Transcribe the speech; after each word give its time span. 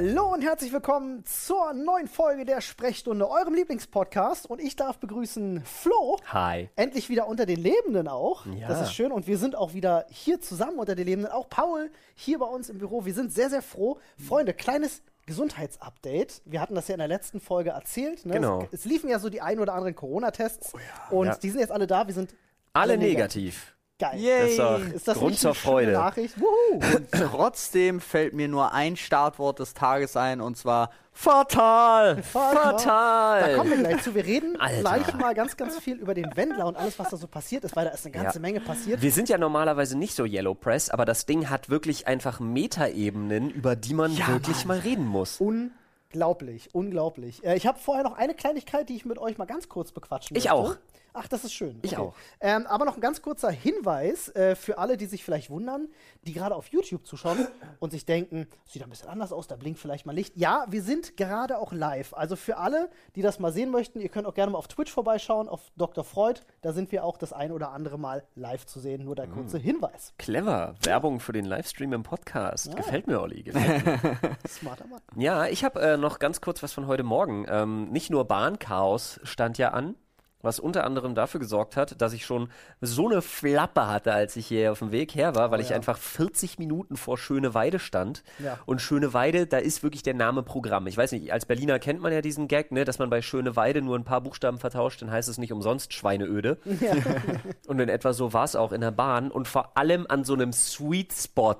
Hallo 0.00 0.32
und 0.32 0.42
herzlich 0.42 0.72
willkommen 0.72 1.24
zur 1.24 1.72
neuen 1.74 2.06
Folge 2.06 2.44
der 2.44 2.60
Sprechstunde, 2.60 3.28
eurem 3.28 3.52
Lieblingspodcast. 3.52 4.48
Und 4.48 4.60
ich 4.60 4.76
darf 4.76 4.98
begrüßen 4.98 5.64
Flo. 5.64 6.18
Hi. 6.26 6.70
Endlich 6.76 7.08
wieder 7.08 7.26
unter 7.26 7.46
den 7.46 7.60
Lebenden 7.60 8.06
auch. 8.06 8.46
Ja. 8.46 8.68
Das 8.68 8.80
ist 8.82 8.92
schön. 8.94 9.10
Und 9.10 9.26
wir 9.26 9.38
sind 9.38 9.56
auch 9.56 9.74
wieder 9.74 10.06
hier 10.08 10.40
zusammen 10.40 10.78
unter 10.78 10.94
den 10.94 11.04
Lebenden. 11.04 11.32
Auch 11.32 11.48
Paul 11.48 11.90
hier 12.14 12.38
bei 12.38 12.46
uns 12.46 12.68
im 12.68 12.78
Büro. 12.78 13.06
Wir 13.06 13.12
sind 13.12 13.32
sehr, 13.32 13.50
sehr 13.50 13.60
froh. 13.60 13.98
Freunde, 14.24 14.54
kleines 14.54 15.02
Gesundheitsupdate. 15.26 16.42
Wir 16.44 16.60
hatten 16.60 16.76
das 16.76 16.86
ja 16.86 16.94
in 16.94 17.00
der 17.00 17.08
letzten 17.08 17.40
Folge 17.40 17.70
erzählt. 17.70 18.24
Ne? 18.24 18.34
Genau. 18.34 18.68
Es, 18.70 18.82
es 18.82 18.84
liefen 18.84 19.10
ja 19.10 19.18
so 19.18 19.28
die 19.28 19.40
ein 19.40 19.58
oder 19.58 19.74
anderen 19.74 19.96
Corona-Tests. 19.96 20.74
Und 21.10 21.26
Ja. 21.26 21.34
die 21.34 21.50
sind 21.50 21.58
jetzt 21.58 21.72
alle 21.72 21.88
da. 21.88 22.06
Wir 22.06 22.14
sind 22.14 22.36
Alle 22.72 22.96
negativ. 22.98 23.74
Geil. 24.00 24.20
Das 24.22 24.50
ist 24.50 24.58
doch 24.60 24.78
Ist 24.94 25.08
das 25.08 25.18
Grund 25.18 25.30
nicht 25.32 25.40
zur 25.40 25.54
Freude. 25.56 25.90
Nachricht? 25.92 26.36
Wuhu. 26.40 26.80
Trotzdem 27.10 28.00
fällt 28.00 28.32
mir 28.32 28.46
nur 28.46 28.72
ein 28.72 28.96
Startwort 28.96 29.58
des 29.58 29.74
Tages 29.74 30.16
ein 30.16 30.40
und 30.40 30.56
zwar 30.56 30.90
fatal. 31.12 32.22
Da 32.32 33.56
kommen 33.56 33.70
wir 33.70 33.78
gleich 33.78 34.00
zu. 34.02 34.14
Wir 34.14 34.24
reden 34.24 34.54
Alter. 34.60 34.80
gleich 34.82 35.14
mal 35.14 35.34
ganz, 35.34 35.56
ganz 35.56 35.78
viel 35.80 35.96
über 35.96 36.14
den 36.14 36.30
Wendler 36.36 36.66
und 36.66 36.76
alles, 36.76 36.96
was 37.00 37.10
da 37.10 37.16
so 37.16 37.26
passiert 37.26 37.64
ist, 37.64 37.74
weil 37.74 37.86
da 37.86 37.90
ist 37.90 38.06
eine 38.06 38.12
ganze 38.12 38.36
Ja. 38.38 38.40
Menge 38.40 38.60
passiert. 38.60 39.02
Wir 39.02 39.10
sind 39.10 39.28
ja 39.28 39.36
normalerweise 39.36 39.98
nicht 39.98 40.14
so 40.14 40.24
Yellow 40.24 40.54
Press, 40.54 40.90
aber 40.90 41.04
das 41.04 41.26
Ding 41.26 41.50
hat 41.50 41.68
wirklich 41.68 42.06
einfach 42.06 42.38
Metaebenen, 42.38 43.50
über 43.50 43.74
die 43.74 43.94
man 43.94 44.16
wirklich 44.16 44.64
mal 44.64 44.78
reden 44.78 45.06
muss. 45.06 45.40
Unglaublich, 45.40 46.68
unglaublich. 46.72 47.44
Äh, 47.44 47.56
ich 47.56 47.66
habe 47.66 47.80
vorher 47.80 48.04
noch 48.04 48.16
eine 48.16 48.34
Kleinigkeit, 48.34 48.88
die 48.88 48.94
ich 48.94 49.04
mit 49.04 49.18
euch 49.18 49.38
mal 49.38 49.46
ganz 49.46 49.68
kurz 49.68 49.90
bequatschen 49.90 50.36
Ich 50.36 50.44
möchte. 50.44 50.54
auch. 50.54 50.76
Ach, 51.20 51.26
das 51.28 51.44
ist 51.44 51.52
schön. 51.52 51.78
Ich 51.82 51.96
auch. 51.96 52.14
Ähm, 52.40 52.66
aber 52.66 52.84
noch 52.84 52.94
ein 52.94 53.00
ganz 53.00 53.22
kurzer 53.22 53.50
Hinweis 53.50 54.28
äh, 54.36 54.54
für 54.54 54.78
alle, 54.78 54.96
die 54.96 55.06
sich 55.06 55.24
vielleicht 55.24 55.50
wundern, 55.50 55.88
die 56.22 56.32
gerade 56.32 56.54
auf 56.54 56.68
YouTube 56.68 57.06
zuschauen 57.06 57.46
und 57.80 57.90
sich 57.90 58.06
denken, 58.06 58.46
sieht 58.64 58.82
ein 58.84 58.90
bisschen 58.90 59.08
anders 59.08 59.32
aus, 59.32 59.46
da 59.48 59.56
blinkt 59.56 59.80
vielleicht 59.80 60.06
mal 60.06 60.12
Licht. 60.14 60.36
Ja, 60.36 60.64
wir 60.68 60.82
sind 60.82 61.16
gerade 61.16 61.58
auch 61.58 61.72
live. 61.72 62.14
Also 62.14 62.36
für 62.36 62.56
alle, 62.58 62.90
die 63.16 63.22
das 63.22 63.38
mal 63.40 63.52
sehen 63.52 63.70
möchten, 63.70 64.00
ihr 64.00 64.08
könnt 64.08 64.26
auch 64.26 64.34
gerne 64.34 64.52
mal 64.52 64.58
auf 64.58 64.68
Twitch 64.68 64.92
vorbeischauen, 64.92 65.48
auf 65.48 65.60
Dr. 65.76 66.04
Freud. 66.04 66.40
Da 66.60 66.72
sind 66.72 66.92
wir 66.92 67.04
auch 67.04 67.16
das 67.18 67.32
ein 67.32 67.50
oder 67.52 67.72
andere 67.72 67.98
Mal 67.98 68.24
live 68.36 68.64
zu 68.66 68.78
sehen. 68.78 69.04
Nur 69.04 69.16
der 69.16 69.26
Mm. 69.26 69.32
kurze 69.32 69.58
Hinweis. 69.58 70.14
Clever. 70.18 70.74
Werbung 70.82 71.18
für 71.20 71.32
den 71.32 71.44
Livestream 71.44 71.92
im 71.92 72.02
Podcast. 72.04 72.74
Gefällt 72.76 73.06
mir, 73.08 73.20
Olli. 73.20 73.42
Gefällt 73.42 73.84
mir. 73.84 74.36
Smarter 74.48 74.86
Mann. 74.86 75.00
ja, 75.16 75.46
ich 75.46 75.64
habe 75.64 75.80
äh, 75.80 75.96
noch 75.96 76.18
ganz 76.20 76.40
kurz 76.40 76.62
was 76.62 76.72
von 76.72 76.86
heute 76.86 77.02
Morgen. 77.02 77.44
Ähm, 77.48 77.88
nicht 77.90 78.10
nur 78.10 78.24
Bahnchaos 78.26 79.20
stand 79.24 79.58
ja 79.58 79.70
an, 79.70 79.94
was 80.42 80.60
unter 80.60 80.84
anderem 80.84 81.14
dafür 81.14 81.40
gesorgt 81.40 81.76
hat, 81.76 82.00
dass 82.00 82.12
ich 82.12 82.24
schon 82.24 82.48
so 82.80 83.08
eine 83.08 83.22
Flappe 83.22 83.88
hatte, 83.88 84.12
als 84.12 84.36
ich 84.36 84.46
hier 84.46 84.72
auf 84.72 84.78
dem 84.78 84.92
Weg 84.92 85.14
her 85.14 85.34
war, 85.34 85.50
weil 85.50 85.60
ich 85.60 85.70
ja. 85.70 85.76
einfach 85.76 85.98
40 85.98 86.58
Minuten 86.58 86.96
vor 86.96 87.18
Schöneweide 87.18 87.78
stand. 87.78 88.22
Ja. 88.38 88.58
Und 88.66 88.80
Schöneweide, 88.80 89.46
da 89.46 89.58
ist 89.58 89.82
wirklich 89.82 90.02
der 90.02 90.14
Name 90.14 90.42
Programm. 90.42 90.86
Ich 90.86 90.96
weiß 90.96 91.12
nicht, 91.12 91.32
als 91.32 91.46
Berliner 91.46 91.78
kennt 91.78 92.00
man 92.00 92.12
ja 92.12 92.20
diesen 92.20 92.46
Gag, 92.46 92.70
ne, 92.70 92.84
dass 92.84 92.98
man 92.98 93.10
bei 93.10 93.20
Schöneweide 93.20 93.82
nur 93.82 93.98
ein 93.98 94.04
paar 94.04 94.20
Buchstaben 94.20 94.58
vertauscht, 94.58 95.02
dann 95.02 95.10
heißt 95.10 95.28
es 95.28 95.38
nicht 95.38 95.52
umsonst 95.52 95.92
Schweineöde. 95.92 96.58
Und 97.66 97.80
in 97.80 97.88
etwa 97.88 98.12
so 98.12 98.32
war 98.32 98.44
es 98.44 98.54
auch 98.56 98.72
in 98.72 98.80
der 98.80 98.90
Bahn 98.90 99.30
und 99.30 99.48
vor 99.48 99.76
allem 99.76 100.06
an 100.08 100.24
so 100.24 100.34
einem 100.34 100.52
Sweet 100.52 101.12
Spot 101.12 101.56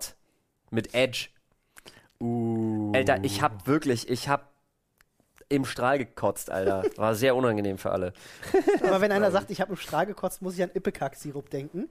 mit 0.71 0.95
Edge. 0.95 1.29
Alter, 2.21 3.23
ich 3.23 3.43
hab 3.43 3.67
wirklich, 3.67 4.09
ich 4.09 4.29
hab 4.29 4.51
im 5.49 5.65
Strahl 5.65 5.99
gekotzt, 5.99 6.51
Alter. 6.51 6.85
War 6.97 7.15
sehr 7.15 7.35
unangenehm 7.37 7.79
für 7.79 7.91
alle. 7.91 8.13
Aber 8.87 9.01
wenn 9.01 9.13
einer 9.13 9.31
sagt, 9.31 9.51
ich 9.51 9.61
habe 9.61 9.73
im 9.73 9.77
Strahl 9.79 10.07
gekotzt, 10.07 10.43
muss 10.43 10.55
ich 10.57 10.63
an 10.63 10.71
Ipecac-Sirup 10.75 11.49
denken. 11.51 11.89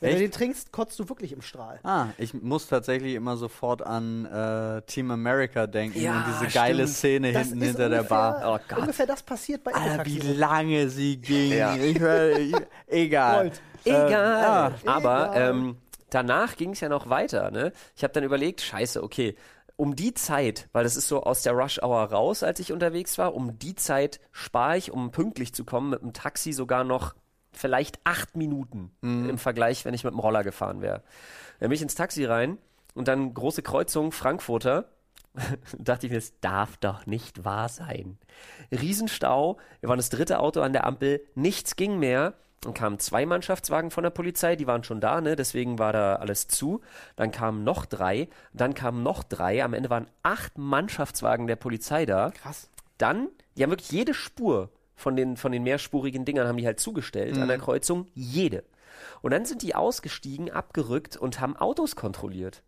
Wenn 0.00 0.10
du 0.10 0.14
Echt? 0.16 0.24
den 0.26 0.30
trinkst, 0.30 0.70
kotzt 0.70 0.96
du 1.00 1.08
wirklich 1.08 1.32
im 1.32 1.42
Strahl. 1.42 1.80
Ah, 1.82 2.06
ich 2.18 2.32
muss 2.32 2.68
tatsächlich 2.68 3.14
immer 3.14 3.36
sofort 3.36 3.82
an 3.82 4.26
äh, 4.26 4.80
Team 4.82 5.10
America 5.10 5.66
denken 5.66 6.00
Ja, 6.00 6.18
und 6.18 6.24
diese 6.28 6.52
geile 6.52 6.84
stimmt. 6.84 6.96
Szene 6.96 7.32
Das 7.32 7.48
hinten 7.48 7.62
hinter 7.64 7.88
der 7.88 8.00
ungefähr, 8.02 8.16
Bar. 8.16 8.54
Oh 8.54 8.58
Gott. 8.68 8.78
Ungefähr 8.78 9.06
das 9.06 9.22
passiert 9.24 9.64
bei 9.64 9.74
Alter, 9.74 10.06
wie 10.06 10.20
lange 10.20 10.88
sie 10.88 11.16
ging. 11.16 11.52
Ja. 11.52 11.74
Ich, 11.74 11.96
ich, 11.96 12.56
egal. 12.86 13.42
Gold. 13.48 13.60
Egal. 13.84 14.44
ah, 14.44 14.72
Aber 14.86 15.30
egal. 15.34 15.50
ähm, 15.50 15.76
danach 16.10 16.54
ging 16.56 16.70
es 16.70 16.80
ja 16.80 16.88
noch 16.88 17.10
weiter. 17.10 17.50
Ne? 17.50 17.72
Ich 17.96 18.04
habe 18.04 18.12
dann 18.12 18.22
überlegt, 18.22 18.60
scheiße, 18.60 19.02
okay, 19.02 19.34
um 19.78 19.94
die 19.94 20.12
Zeit, 20.12 20.68
weil 20.72 20.82
das 20.82 20.96
ist 20.96 21.06
so 21.06 21.22
aus 21.22 21.42
der 21.42 21.52
Rush 21.52 21.80
Hour 21.80 22.02
raus, 22.02 22.42
als 22.42 22.58
ich 22.58 22.72
unterwegs 22.72 23.16
war, 23.16 23.34
um 23.34 23.58
die 23.60 23.76
Zeit 23.76 24.20
spare 24.32 24.76
ich, 24.76 24.90
um 24.90 25.12
pünktlich 25.12 25.54
zu 25.54 25.64
kommen, 25.64 25.90
mit 25.90 26.02
dem 26.02 26.12
Taxi 26.12 26.52
sogar 26.52 26.82
noch 26.82 27.14
vielleicht 27.52 28.00
acht 28.02 28.36
Minuten 28.36 28.90
im 29.28 29.38
Vergleich, 29.38 29.84
wenn 29.84 29.94
ich 29.94 30.02
mit 30.02 30.12
dem 30.12 30.18
Roller 30.18 30.42
gefahren 30.42 30.82
wäre. 30.82 31.02
Dann 31.60 31.68
bin 31.68 31.76
ich 31.76 31.82
ins 31.82 31.94
Taxi 31.94 32.24
rein 32.24 32.58
und 32.94 33.06
dann 33.06 33.32
große 33.32 33.62
Kreuzung 33.62 34.10
Frankfurter. 34.10 34.88
dachte 35.78 36.06
ich 36.06 36.12
mir, 36.12 36.18
es 36.18 36.40
darf 36.40 36.76
doch 36.78 37.06
nicht 37.06 37.44
wahr 37.44 37.68
sein. 37.68 38.18
Riesenstau, 38.72 39.58
wir 39.80 39.88
waren 39.88 39.98
das 39.98 40.10
dritte 40.10 40.40
Auto 40.40 40.60
an 40.60 40.72
der 40.72 40.84
Ampel, 40.84 41.24
nichts 41.36 41.76
ging 41.76 42.00
mehr. 42.00 42.34
Dann 42.62 42.74
kamen 42.74 42.98
zwei 42.98 43.24
Mannschaftswagen 43.24 43.90
von 43.90 44.02
der 44.02 44.10
Polizei, 44.10 44.56
die 44.56 44.66
waren 44.66 44.82
schon 44.82 45.00
da, 45.00 45.20
ne? 45.20 45.36
deswegen 45.36 45.78
war 45.78 45.92
da 45.92 46.16
alles 46.16 46.48
zu. 46.48 46.80
Dann 47.14 47.30
kamen 47.30 47.62
noch 47.62 47.86
drei, 47.86 48.28
dann 48.52 48.74
kamen 48.74 49.02
noch 49.02 49.22
drei, 49.22 49.62
am 49.62 49.74
Ende 49.74 49.90
waren 49.90 50.08
acht 50.22 50.58
Mannschaftswagen 50.58 51.46
der 51.46 51.56
Polizei 51.56 52.04
da. 52.04 52.30
Krass. 52.30 52.68
Dann, 52.98 53.28
die 53.56 53.62
haben 53.62 53.70
wirklich 53.70 53.92
jede 53.92 54.12
Spur 54.12 54.70
von 54.96 55.14
den, 55.14 55.36
von 55.36 55.52
den 55.52 55.62
mehrspurigen 55.62 56.24
Dingern 56.24 56.48
haben 56.48 56.56
die 56.56 56.66
halt 56.66 56.80
zugestellt 56.80 57.38
an 57.38 57.46
der 57.46 57.58
Kreuzung, 57.58 58.06
jede. 58.14 58.64
Und 59.22 59.30
dann 59.30 59.44
sind 59.44 59.62
die 59.62 59.76
ausgestiegen, 59.76 60.50
abgerückt 60.50 61.16
und 61.16 61.40
haben 61.40 61.56
Autos 61.56 61.94
kontrolliert. 61.94 62.62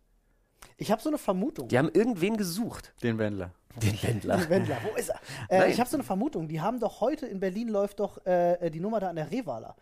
Ich 0.77 0.91
habe 0.91 1.01
so 1.01 1.09
eine 1.09 1.17
Vermutung. 1.17 1.67
Die 1.67 1.77
haben 1.77 1.89
irgendwen 1.93 2.37
gesucht. 2.37 2.93
Den 3.03 3.17
Wendler. 3.17 3.51
Den 3.75 4.01
Wendler. 4.03 4.49
Wendler, 4.49 4.77
wo 4.83 4.95
ist 4.97 5.09
er? 5.09 5.19
Äh, 5.65 5.71
ich 5.71 5.79
habe 5.79 5.89
so 5.89 5.97
eine 5.97 6.03
Vermutung. 6.03 6.47
Die 6.47 6.59
haben 6.61 6.79
doch 6.79 7.01
heute 7.01 7.25
in 7.25 7.39
Berlin 7.39 7.69
läuft 7.69 7.99
doch 7.99 8.25
äh, 8.25 8.69
die 8.69 8.79
Nummer 8.79 8.99
da 8.99 9.09
an 9.09 9.15
der 9.15 9.31
Revaler. 9.31 9.75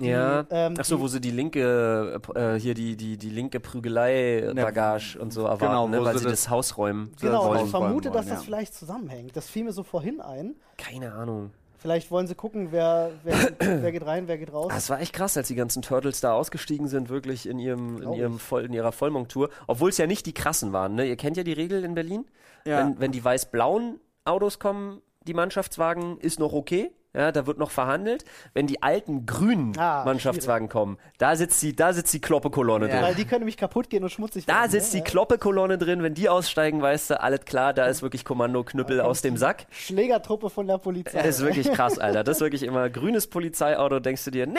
Die, 0.00 0.08
Ja, 0.08 0.44
ähm, 0.50 0.74
ach 0.78 0.84
so, 0.84 1.00
wo 1.00 1.08
sie 1.08 1.20
die 1.20 1.30
linke, 1.30 2.20
äh, 2.34 2.54
hier 2.60 2.74
die, 2.74 2.96
die, 2.96 3.16
die 3.16 3.30
linke 3.30 3.60
Prügelei-Bagage 3.60 5.18
und 5.18 5.32
so 5.32 5.42
erwarten, 5.42 5.64
genau, 5.64 5.88
ne, 5.88 6.04
weil 6.04 6.18
sie 6.18 6.24
das- 6.24 6.32
das 6.42 6.50
Haus 6.50 6.76
räumen 6.76 7.12
Genau, 7.20 7.46
wollen. 7.48 7.64
ich 7.64 7.70
vermute, 7.70 8.10
dass 8.10 8.26
wollen, 8.26 8.28
das 8.28 8.38
ja. 8.40 8.44
vielleicht 8.44 8.74
zusammenhängt. 8.74 9.36
Das 9.36 9.48
fiel 9.48 9.64
mir 9.64 9.72
so 9.72 9.82
vorhin 9.82 10.20
ein. 10.20 10.54
Keine 10.76 11.12
Ahnung. 11.12 11.50
Vielleicht 11.78 12.10
wollen 12.10 12.26
sie 12.26 12.34
gucken, 12.34 12.68
wer, 12.72 13.10
wer, 13.22 13.34
wer 13.82 13.92
geht 13.92 14.04
rein, 14.04 14.28
wer 14.28 14.38
geht 14.38 14.52
raus. 14.52 14.70
Das 14.74 14.90
war 14.90 15.00
echt 15.00 15.12
krass, 15.12 15.36
als 15.36 15.48
die 15.48 15.54
ganzen 15.54 15.82
Turtles 15.82 16.20
da 16.20 16.32
ausgestiegen 16.32 16.88
sind, 16.88 17.08
wirklich 17.08 17.48
in 17.48 17.58
ihrem, 17.58 18.02
in 18.02 18.12
ihrem. 18.14 18.38
Voll, 18.38 18.64
in 18.64 18.72
ihrer 18.72 18.92
Vollmontur. 18.92 19.50
Obwohl 19.66 19.90
es 19.90 19.98
ja 19.98 20.06
nicht 20.06 20.26
die 20.26 20.34
krassen 20.34 20.72
waren, 20.72 20.94
ne? 20.94 21.06
Ihr 21.06 21.16
kennt 21.16 21.36
ja 21.36 21.42
die 21.42 21.52
Regel 21.52 21.84
in 21.84 21.94
Berlin. 21.94 22.24
Ja. 22.66 22.78
Wenn, 22.80 23.00
wenn 23.00 23.12
die 23.12 23.24
weiß-blauen 23.24 24.00
Autos 24.24 24.58
kommen, 24.58 25.00
die 25.26 25.34
Mannschaftswagen, 25.34 26.18
ist 26.18 26.38
noch 26.38 26.52
okay. 26.52 26.90
Ja, 27.14 27.32
da 27.32 27.46
wird 27.46 27.56
noch 27.56 27.70
verhandelt. 27.70 28.26
Wenn 28.52 28.66
die 28.66 28.82
alten 28.82 29.24
grünen 29.24 29.72
Ah, 29.78 30.04
Mannschaftswagen 30.04 30.68
kommen, 30.68 30.98
da 31.16 31.34
sitzt 31.34 31.62
die, 31.62 31.74
da 31.74 31.94
sitzt 31.94 32.12
die 32.12 32.20
Kloppe-Kolonne 32.20 32.88
Ja. 32.88 32.92
drin. 32.96 33.02
Weil 33.04 33.14
die 33.14 33.24
können 33.24 33.40
nämlich 33.40 33.56
kaputt 33.56 33.88
gehen 33.88 34.02
und 34.02 34.10
schmutzig 34.10 34.44
Da 34.44 34.52
werden, 34.60 34.70
sitzt 34.70 34.92
ne? 34.92 35.00
die 35.00 35.04
Kloppe-Kolonne 35.10 35.78
drin. 35.78 36.02
Wenn 36.02 36.12
die 36.12 36.28
aussteigen, 36.28 36.82
weißt 36.82 37.10
du, 37.10 37.20
alles 37.22 37.46
klar, 37.46 37.72
da 37.72 37.86
ist 37.86 38.02
wirklich 38.02 38.26
Kommando-Knüppel 38.26 39.00
aus 39.00 39.22
dem 39.22 39.38
Sack. 39.38 39.66
Schlägertruppe 39.70 40.50
von 40.50 40.66
der 40.66 40.76
Polizei. 40.76 41.22
Das 41.22 41.38
ist 41.38 41.42
wirklich 41.42 41.72
krass, 41.72 41.98
Alter. 41.98 42.22
Das 42.22 42.36
ist 42.36 42.40
wirklich 42.42 42.62
immer 42.64 42.90
grünes 42.90 43.28
Polizeiauto, 43.28 43.98
denkst 43.98 44.24
du 44.26 44.30
dir, 44.30 44.46
nee, 44.46 44.58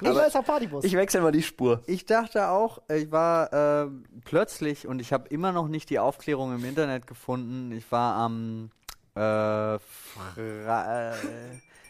nee, 0.00 0.08
Grüner 0.08 0.26
ist 0.26 0.44
Partybus. 0.44 0.84
ich 0.84 0.94
wechsle 0.94 1.20
mal 1.20 1.32
die 1.32 1.42
Spur. 1.42 1.82
Ich 1.86 2.04
dachte 2.04 2.48
auch, 2.48 2.82
ich 2.88 3.10
war 3.10 3.52
äh, 3.52 3.90
plötzlich 4.24 4.86
und 4.86 5.00
ich 5.00 5.12
habe 5.12 5.28
immer 5.28 5.52
noch 5.52 5.68
nicht 5.68 5.90
die 5.90 5.98
Aufklärung 5.98 6.54
im 6.54 6.64
Internet 6.64 7.06
gefunden. 7.06 7.72
Ich 7.72 7.90
war 7.90 8.16
am 8.16 8.70
äh, 9.14 9.78
Fra 9.78 11.10
äh, 11.12 11.14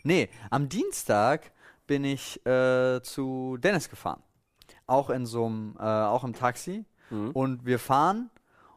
nee, 0.05 0.29
am 0.51 0.69
Dienstag 0.69 1.53
bin 1.87 2.05
ich 2.05 2.45
äh, 2.47 3.01
zu 3.03 3.57
Dennis 3.59 3.89
gefahren. 3.89 4.23
Auch 4.87 5.11
in 5.11 5.27
so 5.27 5.47
einem, 5.47 5.77
äh, 5.79 5.83
auch 5.83 6.25
im 6.25 6.33
Taxi. 6.33 6.85
Und 7.35 7.65
wir 7.65 7.79
fahren 7.79 8.31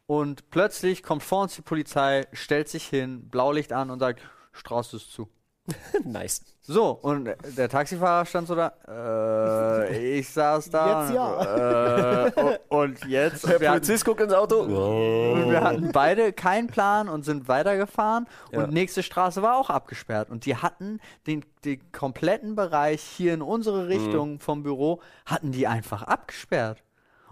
und 0.06 0.52
plötzlich 0.52 1.02
kommt 1.02 1.24
vor 1.24 1.42
uns 1.44 1.56
die 1.56 1.64
Polizei, 1.64 2.28
stellt 2.32 2.70
sich 2.70 2.88
hin, 2.88 3.28
Blaulicht 3.30 3.74
an 3.74 3.90
und 3.90 4.00
sagt, 4.00 4.22
Straße 4.52 4.98
ist 4.98 5.12
zu. 5.12 5.30
nice. 6.04 6.42
So, 6.62 6.92
und 6.92 7.30
der 7.58 7.68
Taxifahrer 7.68 8.28
stand 8.28 8.48
so 8.48 8.54
da, 8.54 8.74
äh, 8.88 10.20
ich 10.20 10.30
saß 10.30 10.70
da. 10.70 11.02
Jetzt 11.02 11.16
ja. 11.16 12.26
Äh, 12.28 12.60
und 12.70 13.04
jetzt? 13.06 13.48
Der 13.48 13.60
wir, 13.60 13.70
hatten, 13.70 13.80
Polizist 13.80 14.06
guckt 14.06 14.22
ins 14.22 14.34
Auto. 14.34 14.60
und 14.62 15.50
wir 15.50 15.62
hatten 15.62 15.92
beide 15.92 16.32
keinen 16.32 16.68
Plan 16.68 17.10
und 17.10 17.26
sind 17.26 17.48
weitergefahren. 17.48 18.28
Ja. 18.52 18.64
Und 18.64 18.72
nächste 18.72 19.02
Straße 19.02 19.42
war 19.42 19.58
auch 19.58 19.72
abgesperrt. 19.72 20.30
Und 20.30 20.46
die 20.46 20.58
hatten 20.58 21.00
den, 21.26 21.44
den 21.66 21.92
kompletten 21.92 22.56
Bereich 22.56 23.02
hier 23.02 23.34
in 23.34 23.42
unsere 23.42 23.88
Richtung 23.88 24.40
vom 24.40 24.62
Büro, 24.62 25.02
hatten 25.26 25.52
die 25.52 25.66
einfach 25.66 26.04
abgesperrt. 26.04 26.84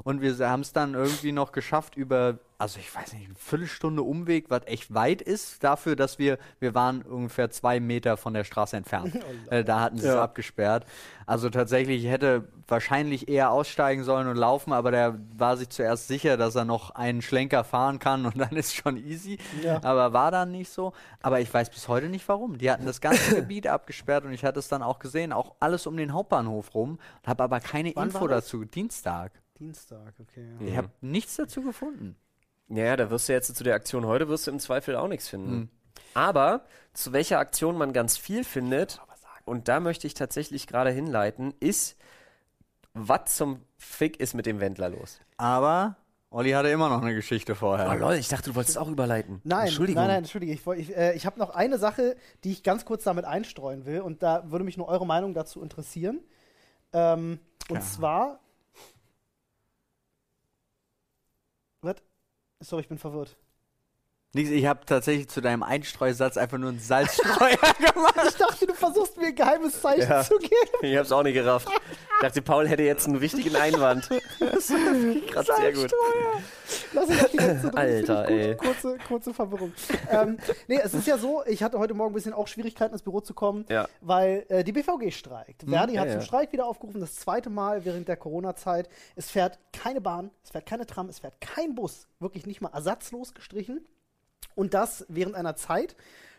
Und 0.03 0.21
wir 0.21 0.37
haben 0.49 0.61
es 0.61 0.73
dann 0.73 0.93
irgendwie 0.93 1.31
noch 1.31 1.51
geschafft 1.51 1.95
über, 1.95 2.37
also 2.57 2.79
ich 2.79 2.93
weiß 2.93 3.13
nicht, 3.13 3.25
eine 3.25 3.35
Viertelstunde 3.35 4.01
Umweg, 4.03 4.49
was 4.49 4.61
echt 4.65 4.93
weit 4.93 5.21
ist, 5.21 5.63
dafür, 5.63 5.95
dass 5.95 6.19
wir, 6.19 6.37
wir 6.59 6.75
waren 6.75 7.01
ungefähr 7.01 7.49
zwei 7.49 7.79
Meter 7.79 8.15
von 8.17 8.33
der 8.33 8.43
Straße 8.43 8.77
entfernt. 8.77 9.17
äh, 9.49 9.63
da 9.63 9.79
hatten 9.81 9.97
sie 9.97 10.07
es 10.07 10.13
Ja. 10.13 10.21
abgesperrt. 10.23 10.85
Also 11.25 11.49
tatsächlich 11.49 12.03
ich 12.05 12.09
hätte 12.11 12.47
wahrscheinlich 12.67 13.27
eher 13.27 13.51
aussteigen 13.51 14.03
sollen 14.03 14.27
und 14.27 14.35
laufen, 14.37 14.71
aber 14.73 14.91
der 14.91 15.19
war 15.35 15.57
sich 15.57 15.69
zuerst 15.69 16.07
sicher, 16.07 16.37
dass 16.37 16.55
er 16.55 16.65
noch 16.65 16.91
einen 16.91 17.21
Schlenker 17.21 17.63
fahren 17.63 17.99
kann 17.99 18.25
und 18.25 18.37
dann 18.37 18.55
ist 18.55 18.75
schon 18.75 18.97
easy. 18.97 19.37
Ja. 19.63 19.81
Aber 19.83 20.13
war 20.13 20.31
dann 20.31 20.51
nicht 20.51 20.69
so. 20.71 20.93
Aber 21.21 21.39
ich 21.41 21.53
weiß 21.53 21.69
bis 21.69 21.87
heute 21.87 22.07
nicht 22.09 22.27
warum. 22.29 22.57
Die 22.57 22.69
hatten 22.71 22.85
das 22.85 23.01
ganze 23.01 23.35
Gebiet 23.35 23.67
abgesperrt 23.67 24.25
und 24.25 24.31
ich 24.33 24.45
hatte 24.45 24.59
es 24.59 24.67
dann 24.67 24.83
auch 24.83 24.99
gesehen, 24.99 25.33
auch 25.33 25.55
alles 25.59 25.87
um 25.87 25.97
den 25.97 26.13
Hauptbahnhof 26.13 26.73
rum, 26.75 26.99
habe 27.25 27.43
aber 27.43 27.59
keine 27.59 27.91
Wann 27.95 28.07
Info 28.09 28.27
dazu. 28.27 28.63
Dienstag. 28.65 29.31
Dienstag, 29.59 30.13
okay. 30.19 30.47
Ich 30.59 30.77
habe 30.77 30.89
nichts 31.01 31.35
dazu 31.35 31.61
gefunden. 31.61 32.15
Naja, 32.67 32.95
da 32.97 33.09
wirst 33.09 33.29
du 33.29 33.33
jetzt 33.33 33.55
zu 33.55 33.63
der 33.63 33.75
Aktion 33.75 34.05
heute, 34.05 34.27
wirst 34.27 34.47
du 34.47 34.51
im 34.51 34.59
Zweifel 34.59 34.95
auch 34.95 35.07
nichts 35.07 35.27
finden. 35.27 35.69
Aber 36.13 36.65
zu 36.93 37.13
welcher 37.13 37.39
Aktion 37.39 37.77
man 37.77 37.93
ganz 37.93 38.17
viel 38.17 38.43
findet, 38.43 38.99
und 39.45 39.67
da 39.67 39.79
möchte 39.79 40.05
ich 40.07 40.13
tatsächlich 40.13 40.67
gerade 40.67 40.89
hinleiten, 40.91 41.53
ist, 41.59 41.97
was 42.93 43.35
zum 43.35 43.61
Fick 43.77 44.19
ist 44.19 44.33
mit 44.33 44.45
dem 44.45 44.59
Wendler 44.59 44.89
los? 44.89 45.19
Aber 45.37 45.95
Olli 46.29 46.51
hatte 46.51 46.67
immer 46.69 46.89
noch 46.89 47.01
eine 47.01 47.15
Geschichte 47.15 47.55
vorher. 47.55 47.89
Oh 47.89 47.93
lol, 47.97 48.15
ich 48.15 48.27
dachte, 48.27 48.49
du 48.49 48.55
wolltest 48.55 48.77
auch 48.77 48.89
überleiten. 48.89 49.39
Nein, 49.45 49.67
Entschuldigung. 49.67 50.01
nein, 50.01 50.09
nein, 50.09 50.17
Entschuldige. 50.19 50.51
Ich, 50.51 50.67
ich, 50.67 50.95
äh, 50.97 51.13
ich 51.13 51.25
habe 51.25 51.39
noch 51.39 51.51
eine 51.51 51.77
Sache, 51.77 52.17
die 52.43 52.51
ich 52.51 52.63
ganz 52.63 52.83
kurz 52.83 53.05
damit 53.05 53.23
einstreuen 53.25 53.85
will 53.85 54.01
und 54.01 54.21
da 54.23 54.51
würde 54.51 54.65
mich 54.65 54.75
nur 54.77 54.89
eure 54.89 55.05
Meinung 55.05 55.33
dazu 55.33 55.61
interessieren. 55.61 56.19
Ähm, 56.91 57.39
und 57.69 57.75
Ja. 57.77 57.81
zwar. 57.81 58.39
Was? 61.81 61.95
Sorry, 62.61 62.81
ich 62.81 62.87
bin 62.89 62.97
verwirrt. 62.97 63.37
Nix, 64.33 64.49
ich 64.49 64.65
habe 64.65 64.85
tatsächlich 64.85 65.29
zu 65.29 65.41
deinem 65.41 65.63
Einstreusatz 65.63 66.37
einfach 66.37 66.57
nur 66.57 66.69
einen 66.69 66.79
Salzstreuer 66.81 67.57
gemacht. 67.57 68.15
Ich 68.27 68.35
dachte, 68.35 68.67
du 68.67 68.73
versuchst 68.73 69.17
mir 69.17 69.27
ein 69.27 69.35
geheimes 69.35 69.81
Zeichen 69.81 70.09
Ja. 70.09 70.23
zu 70.23 70.37
geben. 70.37 70.53
Ich 70.81 70.97
hab's 70.97 71.11
auch 71.11 71.23
nicht 71.23 71.33
gerafft. 71.35 71.69
Ich 71.69 72.21
dachte, 72.21 72.41
Paul 72.41 72.67
hätte 72.67 72.83
jetzt 72.83 73.07
einen 73.07 73.21
wichtigen 73.21 73.55
Einwand. 73.55 74.09
Das 74.39 74.69
ist 74.69 75.27
grad 75.31 75.45
sehr 75.45 75.73
gut. 75.73 75.91
Lass 76.99 77.09
uns 77.09 77.31
die 77.31 77.37
ganze 77.37 77.67
drin. 77.69 77.77
Alter, 77.77 78.29
ich 78.29 78.35
ey. 78.35 78.55
gut. 78.55 78.65
Kurze, 78.67 78.97
kurze 79.07 79.33
Verwirrung. 79.33 79.73
ähm, 80.09 80.37
nee, 80.67 80.79
es 80.83 80.93
ist 80.93 81.07
ja 81.07 81.17
so, 81.17 81.43
ich 81.45 81.63
hatte 81.63 81.79
heute 81.79 81.93
Morgen 81.93 82.11
ein 82.11 82.15
bisschen 82.15 82.33
auch 82.33 82.47
Schwierigkeiten 82.47 82.93
ins 82.93 83.03
Büro 83.03 83.21
zu 83.21 83.33
kommen, 83.33 83.65
Ja. 83.69 83.87
weil 84.01 84.45
äh, 84.49 84.63
die 84.63 84.71
BVG 84.71 85.11
streikt. 85.11 85.63
Verdi 85.67 85.93
ja, 85.93 86.01
hat 86.01 86.07
ja. 86.07 86.13
zum 86.13 86.21
Streik 86.21 86.51
wieder 86.51 86.65
aufgerufen, 86.65 86.99
das 87.01 87.15
zweite 87.15 87.49
Mal 87.49 87.85
während 87.85 88.07
der 88.07 88.17
Corona-Zeit. 88.17 88.89
Es 89.15 89.29
fährt 89.29 89.59
keine 89.73 90.01
Bahn, 90.01 90.31
es 90.43 90.49
fährt 90.51 90.65
keine 90.65 90.85
Tram, 90.85 91.09
es 91.09 91.19
fährt 91.19 91.39
kein 91.41 91.75
Bus. 91.75 92.07
Wirklich 92.19 92.45
nicht 92.45 92.61
mal 92.61 92.71
ersatzlos 92.73 93.33
gestrichen. 93.33 93.85
Und 94.55 94.73
das 94.73 95.05
während 95.09 95.35
einer 95.35 95.55
Zeit, 95.55 95.95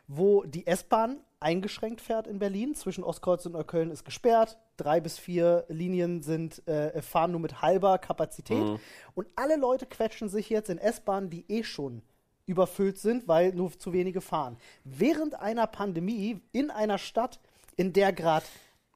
wo 0.09 0.43
die 0.45 0.67
S-Bahn 0.67 1.19
eingeschränkt 1.41 2.01
fährt 2.01 2.27
in 2.27 2.39
Berlin. 2.41 2.75
Zwischen 2.75 3.05
Ostkreuz 3.05 3.47
und 3.47 3.53
Neukölln 3.53 3.91
ist 3.93 4.05
gesperrt. 4.05 4.59
Drei 4.77 5.01
bis 5.01 5.19
vier 5.19 5.65
Linien 5.69 6.23
sind, 6.23 6.67
äh, 6.67 7.01
fahren 7.03 7.31
nur 7.31 7.41
mit 7.41 7.63
halber 7.63 7.99
Kapazität. 7.99 8.81
Und 9.15 9.29
alle 9.37 9.57
Leute 9.57 9.87
quetschen 9.87 10.29
sich 10.29 10.49
jetzt 10.51 10.69
in 10.71 10.79
S-Bahnen, 10.79 11.31
die 11.31 11.45
eh 11.49 11.63
schon 11.63 12.03
überfüllt 12.47 12.99
sind, 12.99 13.29
weil 13.29 13.53
nur 13.53 13.79
zu 13.79 13.93
wenige 13.93 14.21
fahren. 14.21 14.57
Während 14.83 15.35
einer 15.39 15.67
Pandemie 15.67 16.41
in 16.53 16.71
einer 16.71 16.99
Stadt, 16.99 17.39
in 17.77 17.93
der 17.93 18.13
gerade 18.13 18.47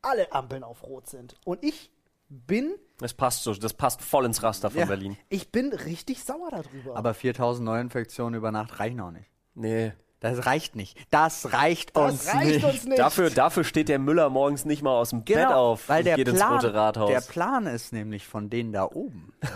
alle 0.00 0.32
Ampeln 0.32 0.64
auf 0.64 0.82
Rot 0.82 1.08
sind. 1.08 1.36
Und 1.44 1.62
ich 1.62 1.90
bin, 2.28 2.74
Das 2.98 3.12
passt 3.12 3.42
so, 3.44 3.52
das 3.54 3.74
passt 3.74 4.00
voll 4.00 4.24
ins 4.24 4.42
Raster 4.42 4.70
von 4.70 4.80
Ja. 4.80 4.86
Berlin. 4.86 5.16
ich 5.28 5.52
bin 5.52 5.70
richtig 5.72 6.24
sauer 6.24 6.48
darüber. 6.50 6.96
Aber 6.96 7.12
4000 7.14 7.64
Neuinfektionen 7.66 8.34
über 8.38 8.50
Nacht 8.50 8.80
reichen 8.80 9.00
auch 9.00 9.10
nicht. 9.10 9.30
Nee. 9.54 9.92
Das 10.22 10.46
reicht 10.46 10.74
nicht. 10.76 10.96
Das 11.10 11.52
reicht 11.52 11.94
das 11.96 12.12
uns 12.12 12.26
reicht 12.34 12.46
nicht. 12.46 12.64
uns 12.64 12.84
nicht. 12.84 12.98
Dafür, 12.98 13.28
dafür 13.30 13.64
steht 13.64 13.88
der 13.90 13.98
Müller 13.98 14.30
morgens 14.30 14.64
nicht 14.64 14.80
mal 14.82 14.92
aus 14.98 15.10
dem 15.10 15.24
Bett 15.24 15.46
auf 15.48 15.88
weil 15.88 15.98
und 15.98 16.04
der 16.06 16.16
geht 16.16 16.28
ins 16.28 16.38
Plan, 16.38 16.54
Rote 16.54 16.72
Rathaus. 16.74 17.10
der 17.10 17.20
Plan 17.20 17.66
ist 17.66 17.92
nämlich 17.92 18.26
von 18.26 18.48
denen 18.48 18.72
da 18.72 18.84
oben. 18.84 19.32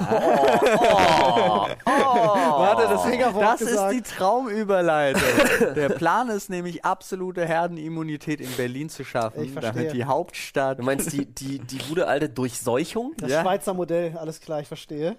Warte, 1.84 2.88
das 2.88 3.04
Fingerwort 3.04 3.42
Das 3.44 3.58
gesagt. 3.60 3.92
ist 3.94 3.98
die 4.10 4.14
Traumüberleitung. 4.16 5.22
Der 5.74 5.88
Plan 5.90 6.28
ist 6.30 6.50
nämlich 6.50 6.84
absolute 6.84 7.46
Herdenimmunität 7.46 8.40
in 8.40 8.50
Berlin 8.56 8.88
zu 8.88 9.04
schaffen, 9.04 9.44
Ich 9.44 9.52
verstehe. 9.52 9.72
damit 9.74 9.92
die 9.94 10.04
Hauptstadt 10.04 10.78
du 10.78 10.82
meinst 10.82 11.12
die, 11.12 11.26
die, 11.26 11.58
die 11.58 11.78
gute 11.78 12.06
alte 12.08 12.28
Durchseuchung? 12.28 13.12
Das 13.18 13.30
Ja. 13.30 13.42
Schweizer 13.42 13.74
Modell, 13.74 14.16
alles 14.18 14.40
klar, 14.40 14.60
ich 14.60 14.68
verstehe. 14.68 15.16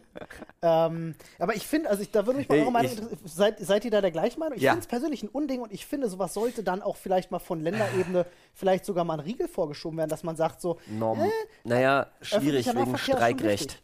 ähm, 0.61 1.15
aber 1.39 1.55
ich 1.55 1.65
finde, 1.67 1.89
also 1.89 2.01
ich, 2.01 2.11
da 2.11 2.25
würde 2.25 2.39
mich 2.39 2.49
mal 2.49 2.59
eure 2.59 2.71
Meinung 2.71 2.91
ich- 2.91 2.97
interessieren. 2.97 3.27
Seid, 3.27 3.59
seid 3.59 3.85
ihr 3.85 3.91
da 3.91 4.01
der 4.01 4.11
gleichen 4.11 4.39
Meinung? 4.39 4.57
Ich 4.57 4.63
Ja. 4.63 4.71
finde 4.71 4.81
es 4.81 4.88
persönlich 4.88 5.23
ein 5.23 5.29
Unding 5.37 5.61
und 5.61 5.71
ich 5.71 5.85
finde, 5.85 6.09
sowas 6.09 6.33
sollte 6.33 6.63
dann 6.63 6.81
auch 6.81 6.95
vielleicht 6.97 7.29
mal 7.31 7.39
von 7.39 7.61
Länderebene 7.61 8.25
vielleicht 8.53 8.85
sogar 8.85 9.03
mal 9.03 9.13
ein 9.15 9.19
Riegel 9.19 9.47
vorgeschoben 9.47 9.97
werden, 9.97 10.09
dass 10.09 10.23
man 10.23 10.35
sagt 10.35 10.61
so, 10.61 10.79
Norm. 10.87 11.21
äh, 11.21 11.29
naja, 11.63 12.07
schwierig 12.21 12.65
wegen 12.75 12.97
Streikrecht. 12.97 13.83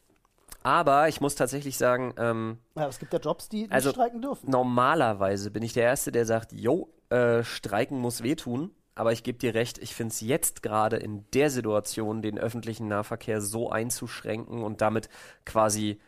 Aber 0.63 1.09
ich 1.09 1.19
muss 1.21 1.35
tatsächlich 1.35 1.77
sagen, 1.77 2.13
ähm, 2.17 2.57
ja, 2.75 2.87
es 2.87 2.97
gibt 2.97 3.11
ja 3.13 3.19
Jobs, 3.19 3.49
die 3.49 3.63
nicht 3.63 3.71
Also, 3.71 3.91
streiken 3.91 4.21
dürfen. 4.21 4.49
normalerweise 4.49 5.51
bin 5.51 5.61
ich 5.61 5.73
der 5.73 5.83
Erste, 5.83 6.11
der 6.11 6.25
sagt, 6.25 6.53
jo, 6.53 6.89
äh, 7.09 7.43
streiken 7.43 7.99
muss 7.99 8.23
wehtun. 8.23 8.71
Aber 8.95 9.11
ich 9.11 9.23
gebe 9.23 9.39
dir 9.39 9.55
recht, 9.55 9.79
ich 9.79 9.93
finde 9.95 10.13
es 10.13 10.21
jetzt 10.21 10.61
gerade 10.63 10.97
in 10.97 11.25
der 11.33 11.49
Situation, 11.49 12.21
den 12.21 12.37
öffentlichen 12.37 12.87
Nahverkehr 12.87 13.41
so 13.41 13.69
einzuschränken 13.71 14.63
und 14.63 14.81
damit 14.81 15.09
quasi 15.45 15.99